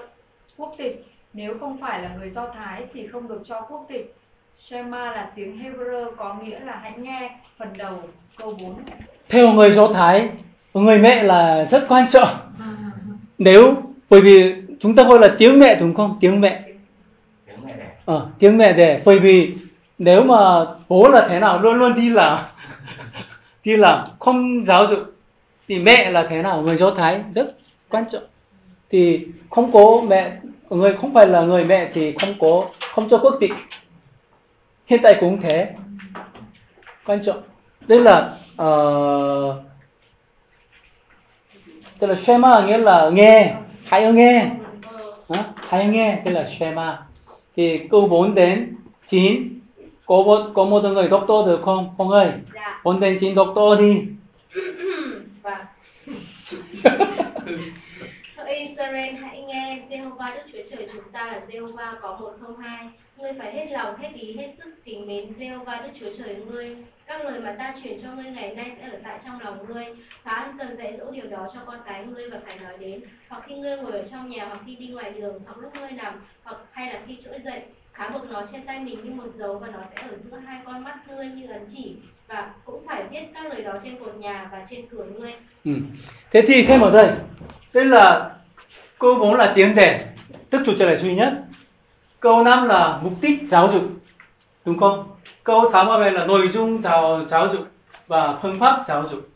quốc 0.56 0.74
tịch, 0.78 1.06
nếu 1.32 1.54
không 1.60 1.80
phải 1.80 2.02
là 2.02 2.10
người 2.18 2.28
Do 2.28 2.48
Thái 2.48 2.84
thì 2.92 3.06
không 3.06 3.28
được 3.28 3.42
cho 3.44 3.60
quốc 3.60 3.86
tịch. 3.88 4.14
Shema 4.54 5.12
là 5.12 5.30
tiếng 5.34 5.58
Hebrew 5.58 6.14
có 6.16 6.34
nghĩa 6.34 6.60
là 6.60 6.78
hãy 6.82 6.92
nghe, 6.96 7.30
phần 7.58 7.68
đầu 7.78 8.00
câu 8.36 8.56
4. 8.62 8.74
theo 9.28 9.52
người 9.52 9.72
Do 9.72 9.92
Thái 9.92 10.28
người 10.74 10.98
mẹ 10.98 11.22
là 11.22 11.64
rất 11.64 11.84
quan 11.88 12.08
trọng 12.10 12.36
nếu 13.38 13.74
bởi 14.10 14.20
vì 14.20 14.61
chúng 14.82 14.94
ta 14.94 15.02
gọi 15.02 15.18
là 15.18 15.34
tiếng 15.38 15.58
mẹ 15.58 15.74
đúng 15.74 15.94
không? 15.94 16.18
Tiếng 16.20 16.40
mẹ. 16.40 16.62
Tiếng 17.46 17.56
mẹ 17.64 17.72
đẻ 17.76 17.90
ờ, 18.04 18.26
tiếng 18.38 18.58
mẹ 18.58 18.72
đẻ 18.72 19.00
bởi 19.04 19.18
vì 19.18 19.54
nếu 19.98 20.24
mà 20.24 20.64
bố 20.88 21.08
là 21.08 21.26
thế 21.28 21.40
nào 21.40 21.58
luôn 21.58 21.74
luôn 21.74 21.94
đi 21.94 22.10
làm. 22.10 22.38
Đi 23.64 23.76
làm 23.76 24.04
không 24.18 24.64
giáo 24.64 24.86
dục 24.86 24.98
thì 25.68 25.78
mẹ 25.78 26.10
là 26.10 26.26
thế 26.26 26.42
nào? 26.42 26.62
Người 26.62 26.76
Do 26.76 26.90
Thái 26.90 27.20
rất 27.34 27.56
quan 27.88 28.04
trọng. 28.12 28.22
Thì 28.90 29.26
không 29.50 29.72
có 29.72 30.02
mẹ 30.08 30.32
người 30.70 30.96
không 31.00 31.14
phải 31.14 31.26
là 31.26 31.40
người 31.40 31.64
mẹ 31.64 31.90
thì 31.94 32.14
không 32.20 32.34
có 32.38 32.68
không 32.94 33.08
cho 33.08 33.18
quốc 33.18 33.36
tịch. 33.40 33.52
Hiện 34.86 35.00
tại 35.02 35.16
cũng 35.20 35.40
thế. 35.40 35.68
Quan 37.06 37.24
trọng. 37.24 37.42
Đây 37.80 38.00
là 38.00 38.36
uh, 38.62 39.54
tức 41.98 42.06
là 42.06 42.14
Shema 42.14 42.66
nghĩa 42.66 42.78
là 42.78 43.10
nghe 43.12 43.54
hãy 43.84 44.12
nghe 44.12 44.50
Hãy 45.54 45.86
nghe 45.86 46.22
tức 46.24 46.32
là 46.34 46.48
Shema. 46.58 46.98
Thì 47.56 47.78
câu 47.90 48.08
4 48.08 48.34
đến 48.34 48.76
9 49.06 49.60
có 50.06 50.22
một 50.22 50.50
có 50.54 50.64
một 50.64 50.80
người 50.82 51.08
đọc 51.08 51.24
to 51.28 51.46
được 51.46 51.60
không? 51.64 51.94
Không 51.98 52.10
ơi. 52.10 52.30
Dạ. 52.54 52.80
4 52.84 53.00
đến 53.00 53.16
9 53.20 53.34
đọc 53.34 53.52
to 53.54 53.74
đi. 53.74 54.02
Vâng. 55.42 55.60
Israel 58.46 59.14
hãy 59.14 59.42
nghe 59.42 59.82
Jehovah 59.90 60.34
Đức 60.34 60.42
Chúa 60.52 60.58
Trời 60.70 60.88
chúng 60.92 61.12
ta 61.12 61.26
là 61.26 61.40
Jehovah 61.48 61.94
có 62.00 62.16
một 62.20 62.32
không 62.40 62.56
hai 62.56 62.88
ngươi 63.16 63.32
phải 63.38 63.52
hết 63.52 63.66
lòng 63.70 63.96
hết 63.98 64.08
ý 64.14 64.36
hết 64.36 64.48
sức 64.58 64.74
kính 64.84 65.06
mến 65.06 65.32
Jehovah 65.32 65.82
Đức 65.82 65.88
Chúa 66.00 66.12
Trời 66.18 66.36
ngươi. 66.36 66.76
Các 67.06 67.24
lời 67.24 67.40
mà 67.40 67.54
ta 67.58 67.74
truyền 67.82 68.00
cho 68.02 68.12
ngươi 68.12 68.24
ngày 68.24 68.54
nay 68.54 68.70
sẽ 68.78 68.88
ở 68.90 68.98
tại 69.04 69.18
trong 69.24 69.40
lòng 69.40 69.58
ngươi. 69.68 69.84
Phá 70.22 70.52
cần 70.58 70.76
dạy 70.76 70.96
dỗ 70.98 71.10
điều 71.10 71.26
đó 71.26 71.46
cho 71.54 71.60
con 71.66 71.78
cái 71.84 72.04
ngươi 72.04 72.30
và 72.30 72.38
phải 72.46 72.58
nói 72.58 72.72
đến. 72.78 73.00
Hoặc 73.28 73.42
khi 73.46 73.54
ngươi 73.54 73.76
ngồi 73.76 73.92
ở 73.92 74.06
trong 74.06 74.30
nhà 74.30 74.44
hoặc 74.44 74.60
khi 74.66 74.76
đi 74.76 74.86
ngoài 74.86 75.10
đường 75.10 75.40
hoặc 75.46 75.58
lúc 75.58 75.72
ngươi 75.80 75.90
nằm 75.90 76.20
hoặc 76.42 76.56
hay 76.72 76.92
là 76.92 77.00
khi 77.06 77.18
trỗi 77.24 77.40
dậy 77.44 77.60
khá 77.92 78.08
buộc 78.08 78.30
nó 78.30 78.44
trên 78.52 78.66
tay 78.66 78.80
mình 78.80 79.04
như 79.04 79.10
một 79.10 79.28
dấu 79.28 79.58
và 79.58 79.66
nó 79.66 79.78
sẽ 79.94 80.02
ở 80.02 80.16
giữa 80.18 80.38
hai 80.46 80.60
con 80.64 80.84
mắt 80.84 80.98
ngươi 81.08 81.26
như 81.26 81.48
ấn 81.48 81.62
chỉ. 81.68 81.96
Và 82.28 82.50
cũng 82.64 82.86
phải 82.86 83.02
viết 83.10 83.22
các 83.34 83.46
lời 83.46 83.62
đó 83.62 83.72
trên 83.84 83.96
cột 83.96 84.16
nhà 84.16 84.48
và 84.52 84.64
trên 84.70 84.88
cửa 84.90 85.04
ngươi. 85.04 85.32
Ừ. 85.64 85.72
thế 86.30 86.42
thì 86.46 86.64
xem 86.64 86.80
ở 86.80 86.90
đây. 86.90 87.10
Đây 87.72 87.84
là 87.84 88.30
cô 88.98 89.14
vốn 89.14 89.34
là 89.34 89.52
tiếng 89.56 89.74
đẻ, 89.74 90.06
tức 90.50 90.62
chủ 90.66 90.72
trời 90.78 90.90
là 90.90 90.96
duy 90.96 91.14
nhất 91.14 91.32
câu 92.22 92.44
5 92.44 92.68
là 92.68 92.98
mục 93.02 93.12
đích 93.20 93.48
giáo 93.48 93.68
dục 93.68 93.82
đúng 94.64 94.78
không? 94.78 95.08
Câu 95.44 95.64
6 95.72 95.84
và 95.84 95.98
là 95.98 96.26
nội 96.26 96.48
dung 96.48 96.82
giáo 96.82 97.24
giáo 97.28 97.48
dục 97.52 97.66
và 98.06 98.38
phương 98.42 98.60
pháp 98.60 98.82
giáo 98.86 99.08
dục. 99.08 99.28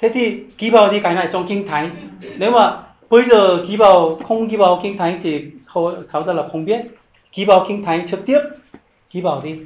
Thế 0.00 0.08
thì 0.08 0.44
ký 0.58 0.70
vào 0.70 0.88
thì 0.92 1.00
cái 1.00 1.14
này 1.14 1.28
trong 1.32 1.46
kinh 1.46 1.66
thánh. 1.66 1.90
Nếu 2.36 2.50
mà 2.50 2.76
bây 3.10 3.24
giờ 3.24 3.64
ký 3.68 3.76
vào 3.76 4.18
không 4.28 4.48
ký 4.48 4.56
vào 4.56 4.80
kinh 4.82 4.98
thánh 4.98 5.20
thì 5.22 5.44
hầu 5.66 5.94
ta 6.26 6.32
là 6.32 6.48
không 6.52 6.64
biết. 6.64 6.80
Ký 7.32 7.44
vào 7.44 7.64
kinh 7.68 7.84
thánh 7.84 8.06
trực 8.06 8.26
tiếp 8.26 8.40
ký 9.10 9.20
vào 9.20 9.40
đi. 9.44 9.60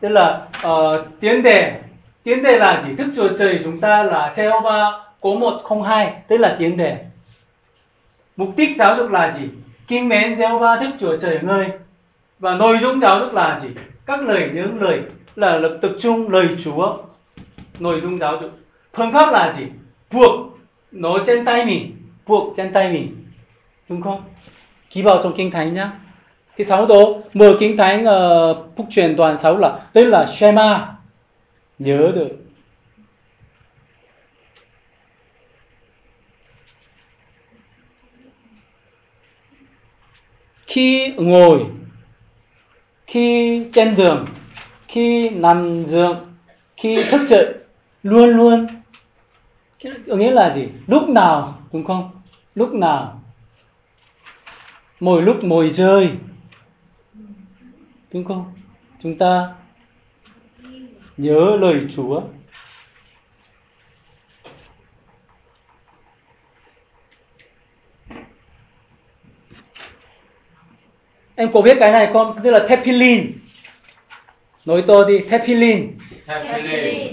Tức 0.00 0.08
là 0.08 0.46
uh, 0.66 1.06
tiến 1.20 1.42
đề. 1.42 1.80
Tiến 2.22 2.42
đề 2.42 2.58
là 2.58 2.82
gì 2.86 2.94
đức 2.96 3.12
chúa 3.16 3.28
trời 3.38 3.60
chúng 3.64 3.80
ta 3.80 4.02
là 4.02 4.32
Jehovah 4.36 5.00
có 5.20 5.30
một 5.30 5.60
không 5.64 5.82
hai 5.82 6.12
tức 6.28 6.36
là 6.36 6.56
tiến 6.58 6.76
đề. 6.76 6.98
Mục 8.36 8.48
đích 8.56 8.76
giáo 8.76 8.96
dục 8.96 9.10
là 9.10 9.38
gì? 9.38 9.48
Kinh 9.88 10.08
mến 10.08 10.34
Jehovah 10.34 10.80
đức 10.80 10.90
chúa 11.00 11.16
trời 11.16 11.38
ngươi 11.42 11.68
và 12.38 12.54
nội 12.54 12.78
dung 12.82 13.00
giáo 13.00 13.20
dục 13.20 13.34
là 13.34 13.60
gì? 13.62 13.68
Các 14.06 14.22
lời 14.22 14.50
những 14.54 14.82
lời 14.82 15.00
là 15.36 15.56
lập 15.56 15.78
tập 15.82 15.92
trung 16.00 16.30
lời 16.30 16.48
chúa. 16.64 16.96
Nội 17.78 18.00
dung 18.00 18.18
giáo 18.18 18.38
dục. 18.40 18.50
Phương 18.92 19.12
pháp 19.12 19.32
là 19.32 19.52
gì? 19.52 19.64
Buộc 20.10 20.58
nó 20.92 21.18
trên 21.26 21.44
tay 21.44 21.66
mình. 21.66 21.96
Buộc 22.26 22.54
trên 22.56 22.72
tay 22.72 22.92
mình. 22.92 23.16
Đúng 23.88 24.02
không? 24.02 24.22
Ký 24.90 25.02
vào 25.02 25.20
trong 25.22 25.32
kinh 25.36 25.50
thánh 25.50 25.74
nhá. 25.74 25.92
Thì 26.56 26.64
sáu 26.64 26.86
đó, 26.86 27.04
mở 27.34 27.56
kinh 27.60 27.76
thánh 27.76 28.04
uh, 28.04 28.56
phúc 28.76 28.86
truyền 28.90 29.16
toàn 29.16 29.38
sáu 29.38 29.58
là 29.58 29.78
tên 29.92 30.08
là 30.08 30.26
Shema. 30.26 30.88
Nhớ 31.78 32.12
được. 32.14 32.28
Khi 40.72 41.12
ngồi, 41.16 41.66
khi 43.06 43.64
trên 43.72 43.96
đường, 43.96 44.24
khi 44.88 45.30
nằm 45.30 45.84
giường, 45.86 46.34
khi 46.76 47.04
thức 47.10 47.26
dậy, 47.28 47.54
luôn 48.02 48.28
luôn. 48.28 48.66
Nghĩa 50.06 50.30
là 50.30 50.54
gì? 50.54 50.68
Lúc 50.86 51.08
nào, 51.08 51.58
đúng 51.72 51.84
không? 51.84 52.10
Lúc 52.54 52.74
nào? 52.74 53.22
Mỗi 55.00 55.22
lúc 55.22 55.44
mỗi 55.44 55.70
rơi, 55.70 56.10
đúng 58.12 58.24
không? 58.24 58.52
Chúng 59.02 59.18
ta 59.18 59.54
nhớ 61.16 61.56
lời 61.60 61.86
chúa. 61.96 62.22
Em 71.42 71.52
có 71.52 71.62
biết 71.62 71.76
cái 71.80 71.92
này 71.92 72.10
không? 72.12 72.38
Tức 72.44 72.50
là 72.50 72.66
thepilin 72.68 73.32
nói 74.64 74.84
to 74.86 75.04
đi 75.04 75.18
Thepilin. 75.18 75.98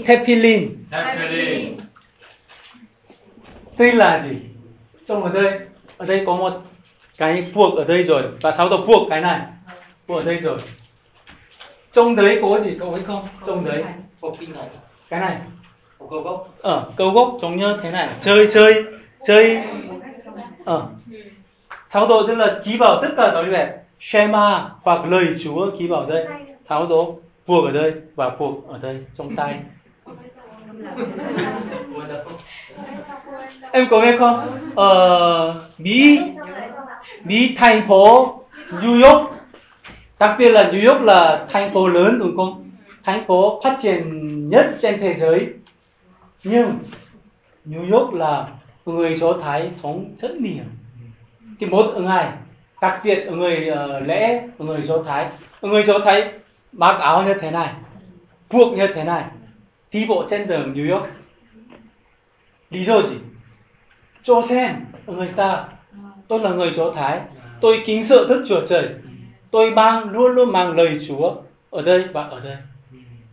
thepilin 0.06 0.86
Thepilin. 0.90 1.76
tuy 3.76 3.92
là 3.92 4.22
gì? 4.28 4.36
Trong 5.08 5.24
ở 5.24 5.42
đây. 5.42 5.58
Ở 5.96 6.06
đây 6.06 6.22
có 6.26 6.36
một 6.36 6.62
cái 7.18 7.44
buộc 7.54 7.76
ở 7.76 7.84
đây 7.84 8.02
rồi. 8.02 8.22
Và 8.40 8.52
sáu 8.56 8.68
đầu 8.68 8.78
buộc 8.86 9.06
cái 9.10 9.20
này? 9.20 9.40
Buộc 10.08 10.18
ở 10.18 10.24
đây 10.24 10.36
rồi. 10.36 10.58
Trong 11.92 12.16
đấy 12.16 12.38
có 12.42 12.60
gì 12.60 12.76
cậu 12.80 12.92
ấy 12.92 13.02
không? 13.06 13.28
Trong 13.46 13.64
đấy. 13.64 13.84
cái 15.08 15.20
này. 15.20 15.36
Hộp 15.98 16.10
câu 16.10 16.20
gốc. 16.20 16.54
ở 16.60 16.72
ờ, 16.72 16.92
câu 16.96 17.10
gốc 17.10 17.38
giống 17.42 17.56
như 17.56 17.76
thế 17.82 17.90
này. 17.90 18.08
Chơi 18.22 18.48
chơi 18.52 18.84
chơi. 19.24 19.58
Ở 20.64 20.86
sáu 21.88 22.06
độ 22.06 22.26
tức 22.26 22.34
là 22.34 22.60
ký 22.64 22.76
vào 22.76 22.98
tất 23.02 23.08
cả 23.16 23.32
nói 23.32 23.44
về 23.44 23.79
Shema 24.00 24.70
hoặc 24.82 25.04
lời 25.04 25.34
Chúa 25.38 25.70
ký 25.78 25.86
vào 25.86 26.06
đây. 26.06 26.26
Sáu 26.68 26.86
độ 26.86 27.18
buộc 27.46 27.64
ở 27.64 27.70
đây 27.70 27.92
và 28.14 28.30
buộc 28.30 28.68
ở 28.68 28.78
đây 28.78 29.04
trong 29.14 29.36
tay. 29.36 29.60
Em 33.72 33.86
có 33.90 34.00
biết 34.00 34.16
không? 34.18 34.58
Ờ, 34.74 35.64
Mỹ 35.78 36.20
Mỹ 37.24 37.54
thành 37.56 37.88
phố 37.88 38.34
New 38.70 39.02
York. 39.02 39.32
Đặc 40.18 40.36
biệt 40.38 40.48
là 40.50 40.70
New 40.72 40.92
York 40.92 41.02
là 41.02 41.46
thành 41.48 41.74
phố 41.74 41.88
lớn 41.88 42.18
đúng 42.18 42.36
không? 42.36 42.70
Thành 43.02 43.26
phố 43.26 43.60
phát 43.64 43.76
triển 43.82 44.04
nhất 44.48 44.66
trên 44.82 45.00
thế 45.00 45.14
giới. 45.14 45.48
Nhưng 46.44 46.78
New 47.66 47.92
York 47.92 48.14
là 48.14 48.48
người 48.86 49.16
Do 49.16 49.32
Thái 49.32 49.70
sống 49.82 50.14
rất 50.18 50.36
nhiều. 50.36 50.64
Thì 51.60 51.66
một 51.66 51.90
ở 51.94 52.00
ngày 52.02 52.28
đặc 52.80 53.00
biệt 53.04 53.26
ở 53.26 53.36
người 53.36 53.70
uh, 53.70 54.06
lễ 54.06 54.42
ở 54.58 54.64
người 54.64 54.82
Do 54.82 55.02
Thái. 55.02 55.30
Ở 55.60 55.68
người 55.68 55.82
Do 55.82 55.98
Thái 55.98 56.32
mặc 56.72 56.96
áo 57.00 57.24
như 57.24 57.34
thế 57.34 57.50
này 57.50 57.74
buộc 58.50 58.78
như 58.78 58.86
thế 58.94 59.04
này 59.04 59.24
đi 59.92 60.06
bộ 60.08 60.26
trên 60.30 60.46
đường 60.46 60.74
New 60.74 60.94
York. 60.94 61.08
Lý 62.70 62.84
do 62.84 63.02
gì? 63.02 63.16
Cho 64.22 64.42
xem 64.42 64.84
người 65.06 65.32
ta 65.36 65.68
tôi 66.28 66.40
là 66.40 66.50
người 66.50 66.70
Do 66.70 66.90
Thái 66.90 67.20
tôi 67.60 67.82
kính 67.84 68.04
sợ 68.04 68.26
Đức 68.28 68.44
Chúa 68.48 68.66
Trời. 68.66 68.88
Tôi 69.50 69.70
mang 69.70 70.10
luôn 70.10 70.32
luôn 70.32 70.52
mang 70.52 70.72
lời 70.72 71.00
Chúa 71.08 71.36
ở 71.70 71.82
đây 71.82 72.04
và 72.12 72.22
ở 72.22 72.40
đây. 72.40 72.56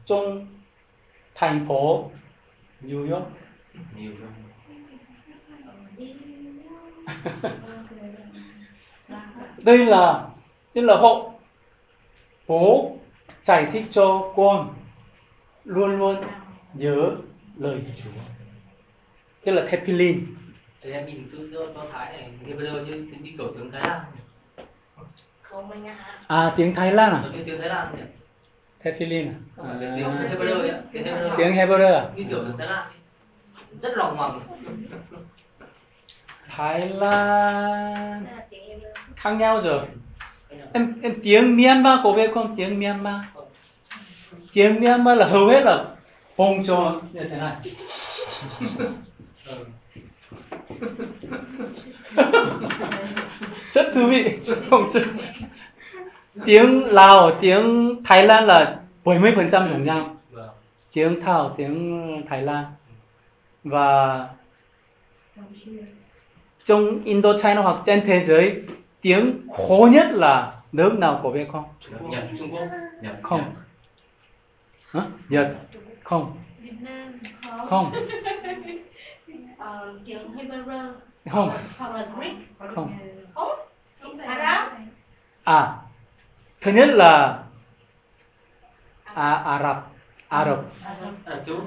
Trong 0.05 0.47
thành 1.35 1.65
phố 1.67 2.11
New 2.81 3.11
York 3.11 3.25
đây 9.67 9.85
là 9.85 10.23
đây 10.75 10.83
là 10.85 10.95
hộ 10.95 11.31
bố 12.47 12.97
giải 13.43 13.67
thích 13.73 13.85
cho 13.91 14.33
con 14.35 14.73
luôn 15.65 15.99
luôn 15.99 16.15
nhớ 16.73 17.11
lời 17.57 17.81
Chúa 18.03 18.09
tức 19.45 19.51
là 19.51 19.65
thepilin 19.69 20.25
Thế 20.81 20.91
em 20.91 21.05
nhìn 21.05 21.29
chữ 21.31 21.49
cho, 21.53 21.59
cho 21.75 21.85
Thái 21.93 22.11
này, 22.11 22.29
Hebrew 22.47 22.85
như 22.85 22.93
như 23.21 23.31
kiểu 23.37 23.53
tiếng 23.57 23.71
Thái 23.71 23.81
Lan. 23.81 23.99
không 25.41 25.71
anh 25.71 25.87
ạ 25.87 26.19
à 26.27 26.53
tiếng 26.57 26.75
Thái 26.75 26.91
Lan 26.93 27.09
à 27.13 27.23
tiếng 27.45 27.59
Thái 27.59 27.69
Lan 27.69 27.95
nhỉ? 27.95 28.01
thepilin 28.83 29.27
à, 29.27 29.33
Không 29.55 29.77
tiếng 29.79 30.05
Hebrew 30.29 30.59
ấy, 30.59 30.69
ạ, 30.69 30.79
tiếng 30.91 31.03
Hebrew. 31.03 31.37
tiếng 31.37 31.53
Hebrew 31.53 31.93
à 31.93 32.09
Như 32.15 32.23
kiểu 32.29 32.43
tiếng 32.47 32.57
Thái 32.57 32.67
Lan. 32.67 32.87
Rất 33.81 33.97
lòng 33.97 34.17
hoàng. 34.17 34.39
Thái 36.49 36.81
Lan 36.89 38.23
Ra 38.25 38.31
là 38.31 38.45
tiếng 38.49 38.69
em 38.69 38.79
khác 39.17 39.31
nhau 39.31 39.61
rồi 39.61 39.81
em 40.73 40.93
em 41.01 41.13
tiếng 41.23 41.57
Myanmar 41.57 41.99
có 42.03 42.13
biết 42.13 42.31
không? 42.33 42.55
Tiếng 42.57 42.79
Myanmar. 42.79 43.21
Tiếng 44.53 44.81
Myanmar 44.81 45.17
là 45.17 45.25
hầu 45.25 45.47
hết 45.47 45.61
là 45.63 45.85
hồng 46.37 46.63
tròn 46.67 47.01
như 47.13 47.21
thế 47.29 47.37
này. 47.37 47.55
Rất 53.73 53.91
thú 53.93 54.07
vị. 54.07 54.37
Tiếng 56.45 56.85
Lào 56.85 57.37
tiếng 57.41 57.95
Thái 58.05 58.23
Lan 58.23 58.45
là 58.45 58.79
70% 59.03 59.35
phần 59.35 59.49
trăm 59.49 59.69
giống 59.69 59.83
nhau. 59.83 60.17
Vâng. 60.31 60.49
tiếng 60.93 61.21
Thảo 61.21 61.53
tiếng 61.57 62.23
Thái 62.29 62.41
Lan. 62.41 62.65
Và 63.63 64.27
trong 66.65 67.01
Indochina 67.03 67.61
hoặc 67.61 67.79
trên 67.85 68.01
thế 68.05 68.23
giới 68.23 68.61
tiếng 69.01 69.47
khó 69.57 69.87
nhất 69.91 70.07
là 70.11 70.53
nước 70.71 70.93
nào 70.99 71.19
có 71.23 71.29
biết 71.29 71.47
không? 71.51 71.63
Trung 71.79 72.09
Nhật. 72.09 72.23
Quốc. 72.23 72.37
Trung 72.39 72.55
Quốc. 72.55 72.67
Nhật 73.01 73.15
không. 73.23 73.55
Hả? 74.91 75.01
Nhật. 75.29 75.55
Không. 76.03 76.37
Việt 76.59 76.81
Nam 76.81 77.19
không. 77.69 77.93
Ờ, 79.57 79.99
tiếng 80.05 80.35
Hebrew. 80.35 80.93
Không. 81.31 81.57
Hoặc 81.77 81.95
là 81.95 82.07
Greek. 82.17 82.35
Không. 82.75 82.93
Không 83.33 84.17
Arab 84.27 84.67
à 85.43 85.75
thứ 86.61 86.71
nhất 86.71 86.89
là 86.89 87.43
à, 89.03 89.33
Ả 89.33 89.59
Rập 89.63 89.91
Ả 90.27 90.45
Rập 90.45 90.65
Ả 90.83 90.95
Rập 91.01 91.45
Xê 91.45 91.51
Út. 91.53 91.63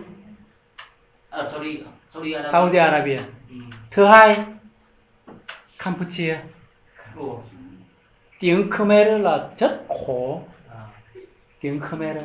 Ả 1.31 1.43
Rập 1.43 1.51
Saudi. 1.53 1.83
Saudi 2.09 2.33
Arabia. 2.33 2.53
Saudi 2.53 2.79
Arabia. 2.79 3.21
Ừ. 3.49 3.57
thứ 3.91 4.07
hai 4.07 4.45
Campuchia 5.79 6.39
Ồ. 7.17 7.43
tiếng 8.39 8.71
Khmer 8.71 9.21
là 9.21 9.51
rất 9.59 9.87
khổ 9.89 10.43
tiếng 11.61 11.81
Khmer 11.81 12.17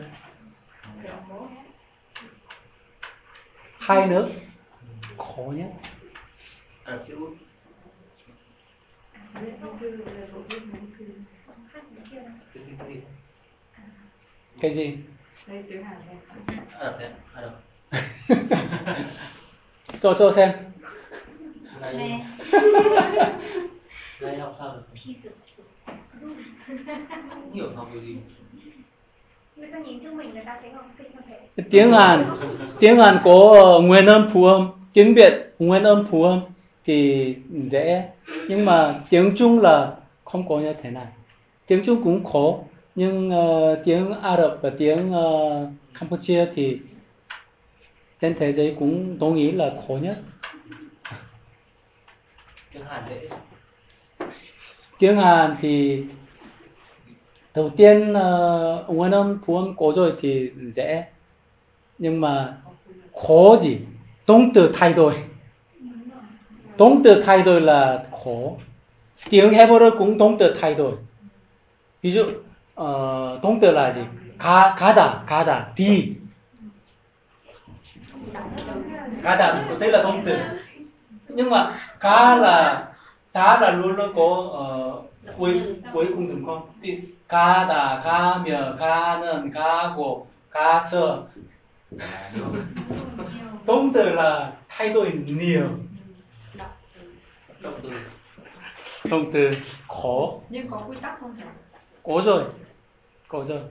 hai 3.80 4.08
nước 4.08 4.30
khổ 5.18 5.54
nhất 5.56 5.68
Xê 7.02 7.14
Út. 7.14 7.34
Cái 14.62 14.74
gì, 14.74 14.98
Ả 16.80 16.94
Rập. 17.42 17.62
cho 20.02 20.14
cho 20.14 20.34
xem 20.36 20.52
Sao 24.60 24.76
được? 24.76 24.84
Hiểu 27.54 27.70
học 27.76 27.90
điều 27.94 28.02
gì? 28.02 28.18
người 29.56 29.68
ta 29.72 29.80
nhìn 29.80 30.18
mình 30.18 30.34
người 30.34 30.44
ta 30.46 30.60
thấy 30.62 30.72
thế 31.58 31.64
tiếng 31.72 31.92
Hàn 31.92 32.38
tiếng 32.80 32.98
Hàn 32.98 33.20
có 33.24 33.62
ờ, 33.64 33.82
nguyên 33.82 34.06
âm 34.06 34.30
phụ 34.34 34.46
âm 34.46 34.68
tiếng 34.94 35.16
Việt 35.16 35.56
nguyên 35.60 35.84
âm 35.84 36.06
phụ 36.12 36.24
âm 36.24 36.42
thì 36.84 37.36
dễ. 37.50 38.10
Nhưng 38.50 38.66
mà 38.66 39.02
tiếng 39.10 39.36
Trung 39.38 39.60
là 39.60 39.96
không 40.26 40.50
có 40.50 40.60
như 40.60 40.74
thế 40.84 40.90
này. 40.90 41.06
Tiếng 41.68 41.86
Trung 41.86 42.04
cũng 42.04 42.24
khổ 42.24 42.64
nhưng 42.96 43.30
ờ, 43.30 43.76
tiếng 43.86 44.22
Ả 44.22 44.38
Rập 44.38 44.58
và 44.62 44.70
tiếng 44.78 45.14
ờ, 45.14 45.68
Campuchia 46.00 46.46
thì 46.56 46.78
trên 48.22 48.36
thế 48.40 48.54
giới 48.54 48.76
cũng 48.80 49.20
đồng 49.20 49.36
ý 49.36 49.52
là 49.52 49.74
khổ 49.88 49.98
nhất. 50.02 50.18
Tiếng 52.74 52.84
Hàn 52.86 53.04
dễ 53.10 53.30
tiếng 54.99 55.17
Hàn 55.17 55.57
thì 55.61 56.05
đầu 57.55 57.71
tiên 57.77 58.13
uh, 58.13 58.91
nguyên 58.91 59.11
âm 59.13 59.39
phụ 59.47 59.57
âm 59.57 59.77
có 59.77 59.93
rồi 59.97 60.13
thì 60.21 60.51
dễ 60.75 61.05
nhưng 61.99 62.21
mà 62.21 62.57
khổ 63.13 63.59
gì 63.61 63.79
động 64.27 64.51
từ 64.55 64.73
thay 64.75 64.93
đổi 64.93 65.15
động 66.79 67.01
từ 67.05 67.23
thay 67.27 67.43
đổi 67.43 67.61
là 67.61 68.05
khổ 68.25 68.57
tiếng 69.31 69.51
Hebrew 69.51 69.99
cũng 69.99 70.19
động 70.19 70.37
từ 70.39 70.55
thay 70.61 70.75
đổi 70.75 70.93
ví 72.03 72.13
dụ 72.13 72.23
uh, 72.23 73.43
động 73.43 73.59
từ 73.61 73.71
là 73.71 73.93
gì 73.93 74.03
ga 74.41 74.75
가다 74.75 75.25
가다 75.27 75.73
đi 75.77 76.17
가다 79.23 79.67
có 79.69 79.77
thể 79.81 79.91
là 79.91 80.03
động 80.03 80.23
từ 80.25 80.39
nhưng 81.29 81.51
mà 81.51 81.79
ga 82.01 82.37
là 82.37 82.89
Tá 83.36 83.60
là 83.62 83.72
luôn 83.72 83.96
luôn 83.96 84.14
có 84.16 84.26
uh, 84.26 85.38
cuối 85.38 85.76
cuối 85.94 86.06
cùng 86.08 86.28
đúng 86.28 86.46
không? 86.46 86.70
Thì 86.82 87.00
ca 87.30 87.64
đà 87.64 88.02
ca 88.04 88.44
miờ 88.44 88.76
ca 88.80 89.20
nền 89.22 89.52
ca 89.54 89.94
gỗ 89.98 90.28
ca 90.52 90.82
sơ. 90.92 91.24
Động 93.66 93.92
từ 93.94 94.10
là 94.10 94.54
thay 94.70 94.90
đổi 94.90 95.12
nhiều. 95.28 95.68
Động 97.60 97.80
từ. 97.84 97.92
Động 99.12 99.32
từ 99.34 99.52
khó. 99.88 100.34
Nhưng 100.50 100.68
có 100.68 100.84
quy 100.88 100.98
tắc 101.02 101.20
không? 101.20 101.36
Có 102.04 102.22
rồi, 102.26 102.44
có 103.28 103.46
rồi. 103.48 103.62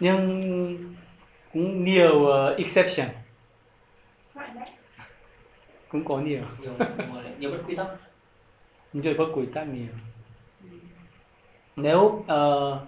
Nhưng 0.00 0.94
cũng 1.52 1.84
nhiều 1.84 2.16
uh, 2.16 2.58
exception. 2.58 3.08
Cũng 5.88 6.04
có 6.04 6.18
nhiều. 6.18 6.42
nhiều, 6.60 6.72
nhiều 7.38 7.50
bất 7.50 7.58
quy 7.66 7.76
tắc. 7.76 7.86
Người 8.92 9.14
có 9.18 9.26
quy 9.34 9.46
tác 9.54 9.64
nhiều 9.64 9.92
nếu 11.76 12.00
uh, 12.00 12.78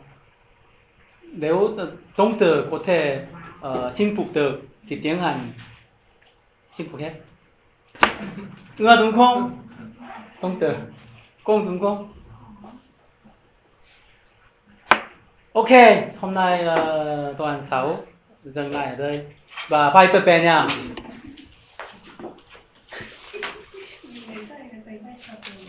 nếu 1.23 1.77
động 2.17 2.37
từ 2.39 2.69
có 2.71 2.79
thể 2.85 3.27
uh, 3.67 3.95
chinh 3.95 4.17
phục 4.17 4.27
được 4.33 4.63
thì 4.89 5.01
tiếng 5.03 5.19
Hàn 5.19 5.53
chinh 6.75 6.89
phục 6.91 7.01
hết. 7.01 7.13
Ngờ 8.79 8.97
đúng 8.99 9.13
không? 9.13 9.59
Động 10.43 10.57
từ. 10.61 10.73
Công 11.45 11.65
đúng 11.65 11.81
không? 11.81 12.13
Ok 15.53 15.71
hôm 16.21 16.35
nay 16.35 16.67
uh, 16.67 17.37
toàn 17.39 17.63
6 17.63 18.05
dừng 18.45 18.71
lại 18.71 18.87
ở 18.87 18.97
đây. 18.97 19.27
Và 19.69 19.91
bye 19.95 20.21
về 20.21 20.43
nha 20.43 20.67
Đấy 24.29 24.45
vậy 24.49 24.59
là 24.59 24.81
thấy 24.87 24.99
vai 25.05 25.15
trò 25.27 25.33
của 25.35 25.51
mình. 25.59 25.69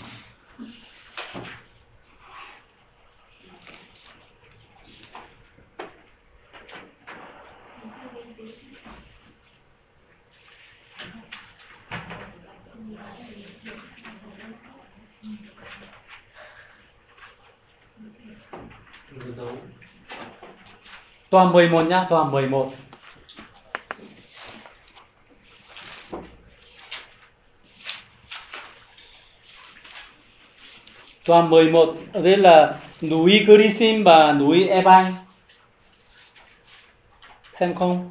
Từ 19.26 19.34
dấu 19.38 19.58
toàn 21.30 21.54
11 21.54 21.84
nhá 21.88 22.06
toàn 22.10 22.32
11 22.32 22.74
toàn 31.26 31.50
11 31.50 31.96
đây 32.14 32.38
là 32.38 32.78
núi 33.02 33.46
Grisim 33.48 34.04
và 34.04 34.32
núi 34.32 34.68
Ebay 34.68 35.14
xem 37.60 37.76
không? 37.76 38.10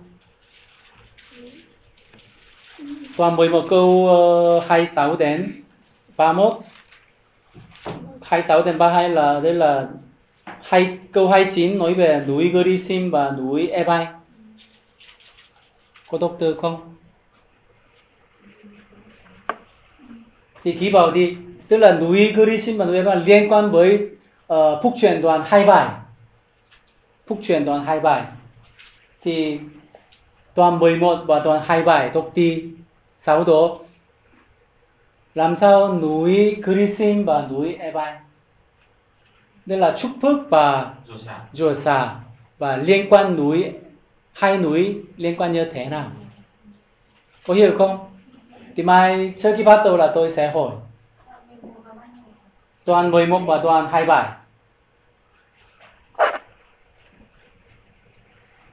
Toàn 3.16 3.36
11 3.36 3.66
câu 3.70 4.08
ờ, 4.08 4.56
uh, 4.56 4.64
26 4.68 5.16
đến 5.16 5.62
31 6.16 6.54
26 8.22 8.62
đến 8.62 8.78
32 8.78 9.08
là 9.08 9.40
đây 9.40 9.54
là 9.54 9.86
hai 10.64 10.98
câu 11.12 11.28
29 11.28 11.78
nói 11.78 11.94
về 11.94 12.24
núi 12.26 12.50
Gerizim 12.54 13.10
và 13.10 13.30
núi 13.30 13.68
Ebay 13.68 14.06
có 16.10 16.18
đọc 16.18 16.36
từ 16.38 16.54
không? 16.54 16.94
Thì 20.64 20.72
ký 20.72 20.90
vào 20.90 21.10
đi. 21.10 21.36
Tức 21.68 21.76
là 21.76 21.92
núi 21.92 22.32
Gerizim 22.36 22.76
và 22.76 22.84
núi 22.84 22.96
Ebay 22.96 23.16
liên 23.16 23.52
quan 23.52 23.70
với 23.70 24.08
uh, 24.52 24.82
phúc 24.82 24.94
truyền 25.00 25.22
đoàn 25.22 25.42
hai 25.46 25.64
bài. 25.64 25.88
Phúc 27.26 27.38
truyền 27.42 27.64
đoàn 27.64 27.84
hai 27.84 28.00
bài. 28.00 28.24
Thì 29.22 29.58
toàn 30.54 30.78
11 30.78 31.18
và 31.26 31.40
toàn 31.44 31.62
hai 31.64 31.82
bài 31.82 32.10
đọc 32.14 32.30
đi 32.34 32.64
sau 33.18 33.44
đó. 33.44 33.78
Làm 35.34 35.56
sao 35.56 35.98
núi 35.98 36.56
Gerizim 36.62 37.24
và 37.24 37.46
núi 37.50 37.74
Ebay 37.74 38.14
đây 39.66 39.78
là 39.78 39.94
chúc 39.98 40.10
phước 40.22 40.50
và 40.50 40.94
rùa 41.52 41.74
xà. 41.74 42.16
và 42.58 42.76
liên 42.76 43.06
quan 43.10 43.36
núi 43.36 43.72
hai 44.32 44.58
núi 44.58 45.02
liên 45.16 45.36
quan 45.36 45.52
như 45.52 45.64
thế 45.72 45.84
nào. 45.84 46.10
Có 47.46 47.54
hiểu 47.54 47.78
không? 47.78 48.10
Thì 48.76 48.82
mai 48.82 49.34
trước 49.42 49.54
khi 49.56 49.62
bắt 49.62 49.82
đầu 49.84 49.96
là 49.96 50.12
tôi 50.14 50.32
sẽ 50.32 50.50
hỏi. 50.50 50.70
Toàn 52.84 53.10
11 53.10 53.38
và 53.46 53.60
toàn 53.62 53.88
hai 53.92 54.04
bài. 54.04 54.28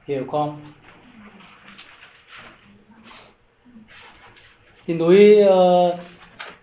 Hiểu 0.06 0.24
không? 0.30 0.60
Thì 4.86 4.94
núi 4.94 5.36
uh, 5.44 5.94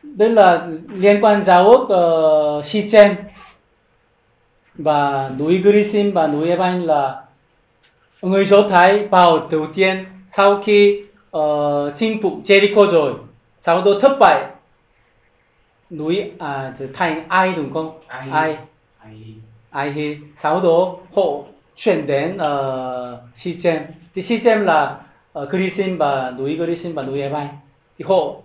đây 0.03 0.29
là 0.29 0.67
liên 0.89 1.23
quan 1.23 1.43
giáo 1.43 1.69
ước 1.69 1.87
uh, 2.59 2.65
Sichem 2.65 3.15
và 4.79 5.31
núi 5.39 5.61
Gerisim 5.63 6.11
và 6.11 6.27
núi 6.27 6.49
Ebanh 6.49 6.85
là 6.85 7.21
người 8.21 8.45
Do 8.45 8.61
Thái 8.69 9.07
vào 9.07 9.47
đầu 9.51 9.67
tiên 9.75 10.05
sau 10.27 10.61
khi 10.63 11.03
uh, 11.37 11.95
chinh 11.95 12.21
phục 12.21 12.33
Jericho 12.45 12.87
rồi. 12.87 13.13
Sau 13.59 13.81
đó 13.81 13.91
thất 14.01 14.17
bại. 14.19 14.45
Núi 15.89 16.31
à 16.39 16.73
thành 16.93 17.23
ai 17.27 17.53
đúng 17.55 17.73
không? 17.73 17.99
Ai. 18.07 18.29
ai. 18.31 18.57
Ai. 19.69 19.91
thì 19.95 20.17
sau 20.41 20.61
đó 20.61 20.95
họ 21.15 21.23
chuyển 21.75 22.07
đến 22.07 22.37
uh, 22.37 23.19
Sichem. 23.35 23.81
Thì 24.15 24.21
Sichem 24.21 24.65
là 24.65 24.99
uh, 25.39 25.49
Gerisim 25.49 25.97
và 25.97 26.33
núi 26.37 26.55
Gerisim 26.55 26.93
và 26.93 27.03
núi 27.03 27.21
Ebanh 27.21 27.47
thì 27.97 28.05
họ 28.07 28.15
uh, 28.15 28.41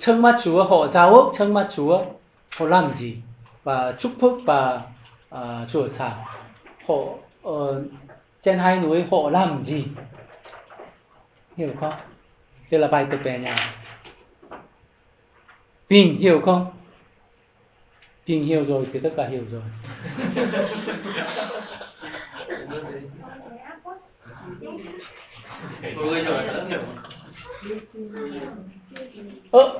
trước 0.00 0.16
mắt 0.16 0.36
Chúa 0.44 0.64
họ 0.64 0.88
giao 0.88 1.14
ước 1.14 1.30
trước 1.38 1.50
mắt 1.50 1.68
Chúa 1.76 1.98
họ 2.58 2.66
làm 2.66 2.94
gì? 2.94 3.16
Và 3.64 3.94
chúc 3.98 4.12
phúc 4.20 4.38
và 4.44 4.80
uh, 5.32 5.70
chùa 5.70 5.88
xả 5.88 6.16
họ 6.88 6.94
uh, 7.48 7.76
trên 8.42 8.58
hai 8.58 8.80
núi 8.80 9.04
họ 9.10 9.30
làm 9.30 9.64
gì 9.64 9.84
hiểu 11.56 11.70
không 11.80 11.94
đây 12.70 12.80
là 12.80 12.88
bài 12.88 13.06
tập 13.10 13.20
về 13.22 13.38
nhà 13.38 13.56
Bình 15.88 16.18
hiểu 16.18 16.40
không 16.40 16.72
Kinh 18.26 18.44
hiểu 18.44 18.64
rồi 18.64 18.86
thì 18.92 19.00
tất 19.00 19.10
cả 19.16 19.28
hiểu 19.28 19.42
rồi. 19.50 19.62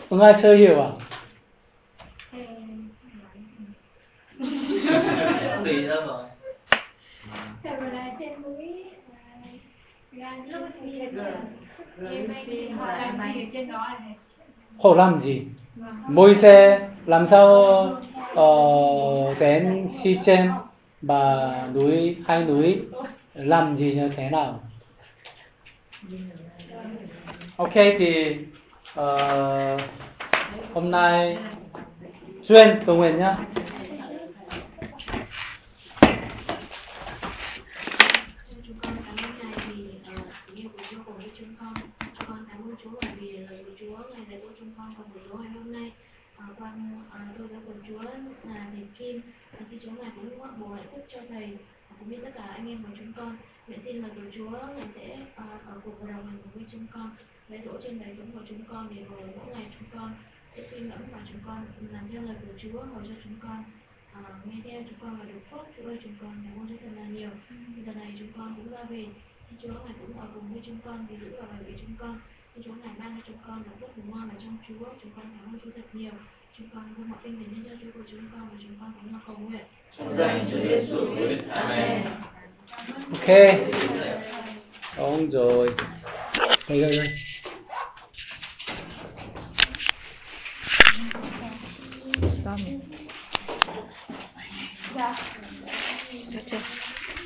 Ứng 0.08 0.20
ai 0.20 0.34
chưa 0.42 0.54
hiểu 0.54 0.82
à? 0.82 0.90
Tùy 5.64 5.82
ra 5.82 5.94
rồi. 6.06 6.24
Thật 7.62 7.76
là 7.92 8.10
trên 8.18 8.42
núi 8.42 8.84
à, 10.20 10.36
họ 12.78 12.86
làm 12.86 13.34
gì 13.34 13.42
ở 13.42 13.46
trên 13.52 13.72
đó 13.72 13.78
là 13.78 13.98
hết. 13.98 14.14
Họ 14.82 14.94
làm 14.94 15.20
gì? 15.20 15.42
Môi-se 16.08 16.88
làm 17.06 17.26
sao 17.26 17.50
uh, 18.32 19.38
đến 19.38 19.88
Sichen 20.02 20.50
và 21.02 21.68
núi 21.74 22.16
hai 22.26 22.44
núi 22.44 22.80
làm 23.34 23.76
gì 23.76 23.94
như 23.94 24.10
thế 24.16 24.30
nào? 24.30 24.60
Ok 27.56 27.74
thì 27.74 28.36
uh, 29.00 29.80
hôm 30.74 30.90
nay 30.90 31.38
Duyên 32.42 32.78
cầu 32.86 32.96
nguyện 32.96 33.18
nhá. 33.18 33.36
chúng 38.66 38.78
con 38.82 38.92
cảm 39.06 39.16
ơn 39.24 39.38
ngài 39.38 39.56
vì 39.68 39.84
uh, 40.12 40.54
yêu 40.54 40.70
của 40.72 40.78
Chúa 40.90 40.96
cùng 41.06 41.16
với 41.16 41.30
chúng 41.38 41.54
con 41.60 41.74
chúng 42.00 42.28
con 42.28 42.44
cảm 42.48 42.62
ơn 42.62 42.74
Chúa 42.84 42.90
bởi 43.02 43.10
vì 43.20 43.32
lời 43.32 43.64
của 43.64 43.72
Chúa 43.80 43.96
ngài 44.14 44.26
dạy 44.30 44.40
dỗ 44.42 44.48
chúng 44.58 44.70
con 44.78 44.94
vào 44.94 45.06
buổi 45.14 45.22
tối 45.28 45.38
ngày 45.42 45.52
hôm 45.54 45.72
nay 45.72 45.92
con 46.62 47.02
à, 47.10 47.34
tôi 47.38 47.48
đã 47.48 47.58
của 47.66 47.72
Chúa 47.88 48.02
là 48.48 48.70
thầy 48.72 48.86
Kim 48.98 49.20
và 49.58 49.64
xin 49.64 49.80
Chúa 49.82 49.90
ngài 49.90 50.10
cũng 50.16 50.60
bổ 50.60 50.74
lại 50.74 50.86
sức 50.86 51.02
cho 51.08 51.20
thầy 51.28 51.58
và 51.88 51.96
cũng 51.98 52.10
như 52.10 52.16
tất 52.24 52.30
cả 52.34 52.42
anh 52.42 52.68
em 52.68 52.82
của 52.82 52.94
chúng 52.98 53.12
con. 53.16 53.36
Nguyện 53.66 53.82
xin 53.82 53.96
lời 53.96 54.10
tổ 54.16 54.22
Chúa 54.32 54.50
ngài 54.50 54.88
sẽ 54.94 55.18
à, 55.36 55.44
ở 55.66 55.80
cùng 55.84 55.94
và 56.00 56.10
đồng 56.10 56.26
hành 56.26 56.38
cùng 56.42 56.52
với 56.54 56.64
chúng 56.68 56.86
con 56.92 57.10
dạy 57.48 57.60
dỗ 57.64 57.80
trên 57.82 57.98
đời 58.00 58.14
sống 58.14 58.30
của 58.32 58.44
chúng 58.48 58.64
con 58.64 58.88
để 58.96 59.04
rồi 59.10 59.20
mỗi 59.36 59.54
ngày 59.54 59.66
chúng 59.78 59.88
con 59.94 60.14
sẽ 60.50 60.62
suy 60.70 60.80
ngẫm 60.80 60.98
và 61.12 61.18
chúng 61.32 61.40
con 61.46 61.66
làm 61.90 62.08
theo 62.12 62.22
lời 62.22 62.36
của 62.40 62.58
Chúa 62.58 62.82
hầu 62.82 63.02
cho 63.02 63.14
chúng 63.24 63.36
con. 63.42 63.64
À, 64.12 64.22
nghe 64.44 64.56
theo 64.64 64.82
chúng 64.88 64.98
con 65.00 65.18
và 65.18 65.24
được 65.24 65.40
phước. 65.50 65.66
Chúa 65.76 65.88
ơi 65.88 65.98
chúng 66.02 66.14
con 66.20 66.42
cảm 66.44 66.60
ơn 66.60 66.68
Chúa 66.68 66.76
thật 66.82 66.90
là 66.96 67.06
nhiều. 67.06 67.30
Thì 67.76 67.82
giờ 67.82 67.92
này 67.94 68.14
chúng 68.18 68.32
con 68.36 68.54
cũng 68.56 68.70
ra 68.70 68.84
về. 68.84 69.06
Xin 69.42 69.58
Chúa 69.62 69.68
ngài 69.68 69.94
cũng 70.00 70.20
ở 70.20 70.26
cùng 70.34 70.52
với 70.52 70.62
chúng 70.64 70.78
con 70.84 71.06
gìn 71.10 71.20
giữ 71.20 71.30
và 71.40 71.46
bảo 71.46 71.62
vệ 71.66 71.72
chúng 71.80 71.96
con. 71.98 72.20
Xin 72.54 72.62
Chúa 72.64 72.74
ngài 72.74 72.94
ban 72.98 73.16
cho 73.16 73.22
chúng 73.26 73.36
con 73.46 73.62
là 73.66 73.72
tốt 73.80 73.88
của 73.96 74.02
ngon 74.06 74.28
và 74.28 74.34
trong 74.38 74.56
Chúa 74.68 74.86
chúng 75.02 75.12
con 75.16 75.24
cảm 75.38 75.54
ơn 75.54 75.60
Chúa 75.64 75.70
thật 75.76 75.88
nhiều 75.92 76.12
chúng 76.58 76.68
con 76.74 76.84
dâng 76.96 77.10
mọi 77.10 77.18
kinh 77.24 77.38
nghiệm 77.38 77.64
cho 77.64 77.76
Chúa 77.82 77.90
của 77.94 78.04
chúng 78.10 78.20
con 78.32 78.48
và 78.52 78.56
chúng 78.62 78.76
con 78.80 78.92
cũng 79.02 79.12
là 79.12 79.18
cầu 79.26 79.36
nguyện 79.36 79.64
Trong 79.98 80.16
danh 80.16 80.46
Chúa 80.50 80.58
Giêsu 80.58 81.16
Christ. 81.16 81.48
Amen. 81.48 82.02
Ok. 83.12 83.28
Đúng 84.96 85.30
rồi. 85.30 85.68
Đây 86.68 86.80
đây 86.80 86.96
đây. 86.96 87.08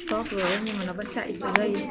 Stop 0.06 0.30
rồi 0.30 0.50
nhưng 0.64 0.78
mà 0.78 0.84
nó 0.84 0.92
vẫn 0.92 1.06
chạy 1.14 1.36
từ 1.40 1.48
dây 1.56 1.76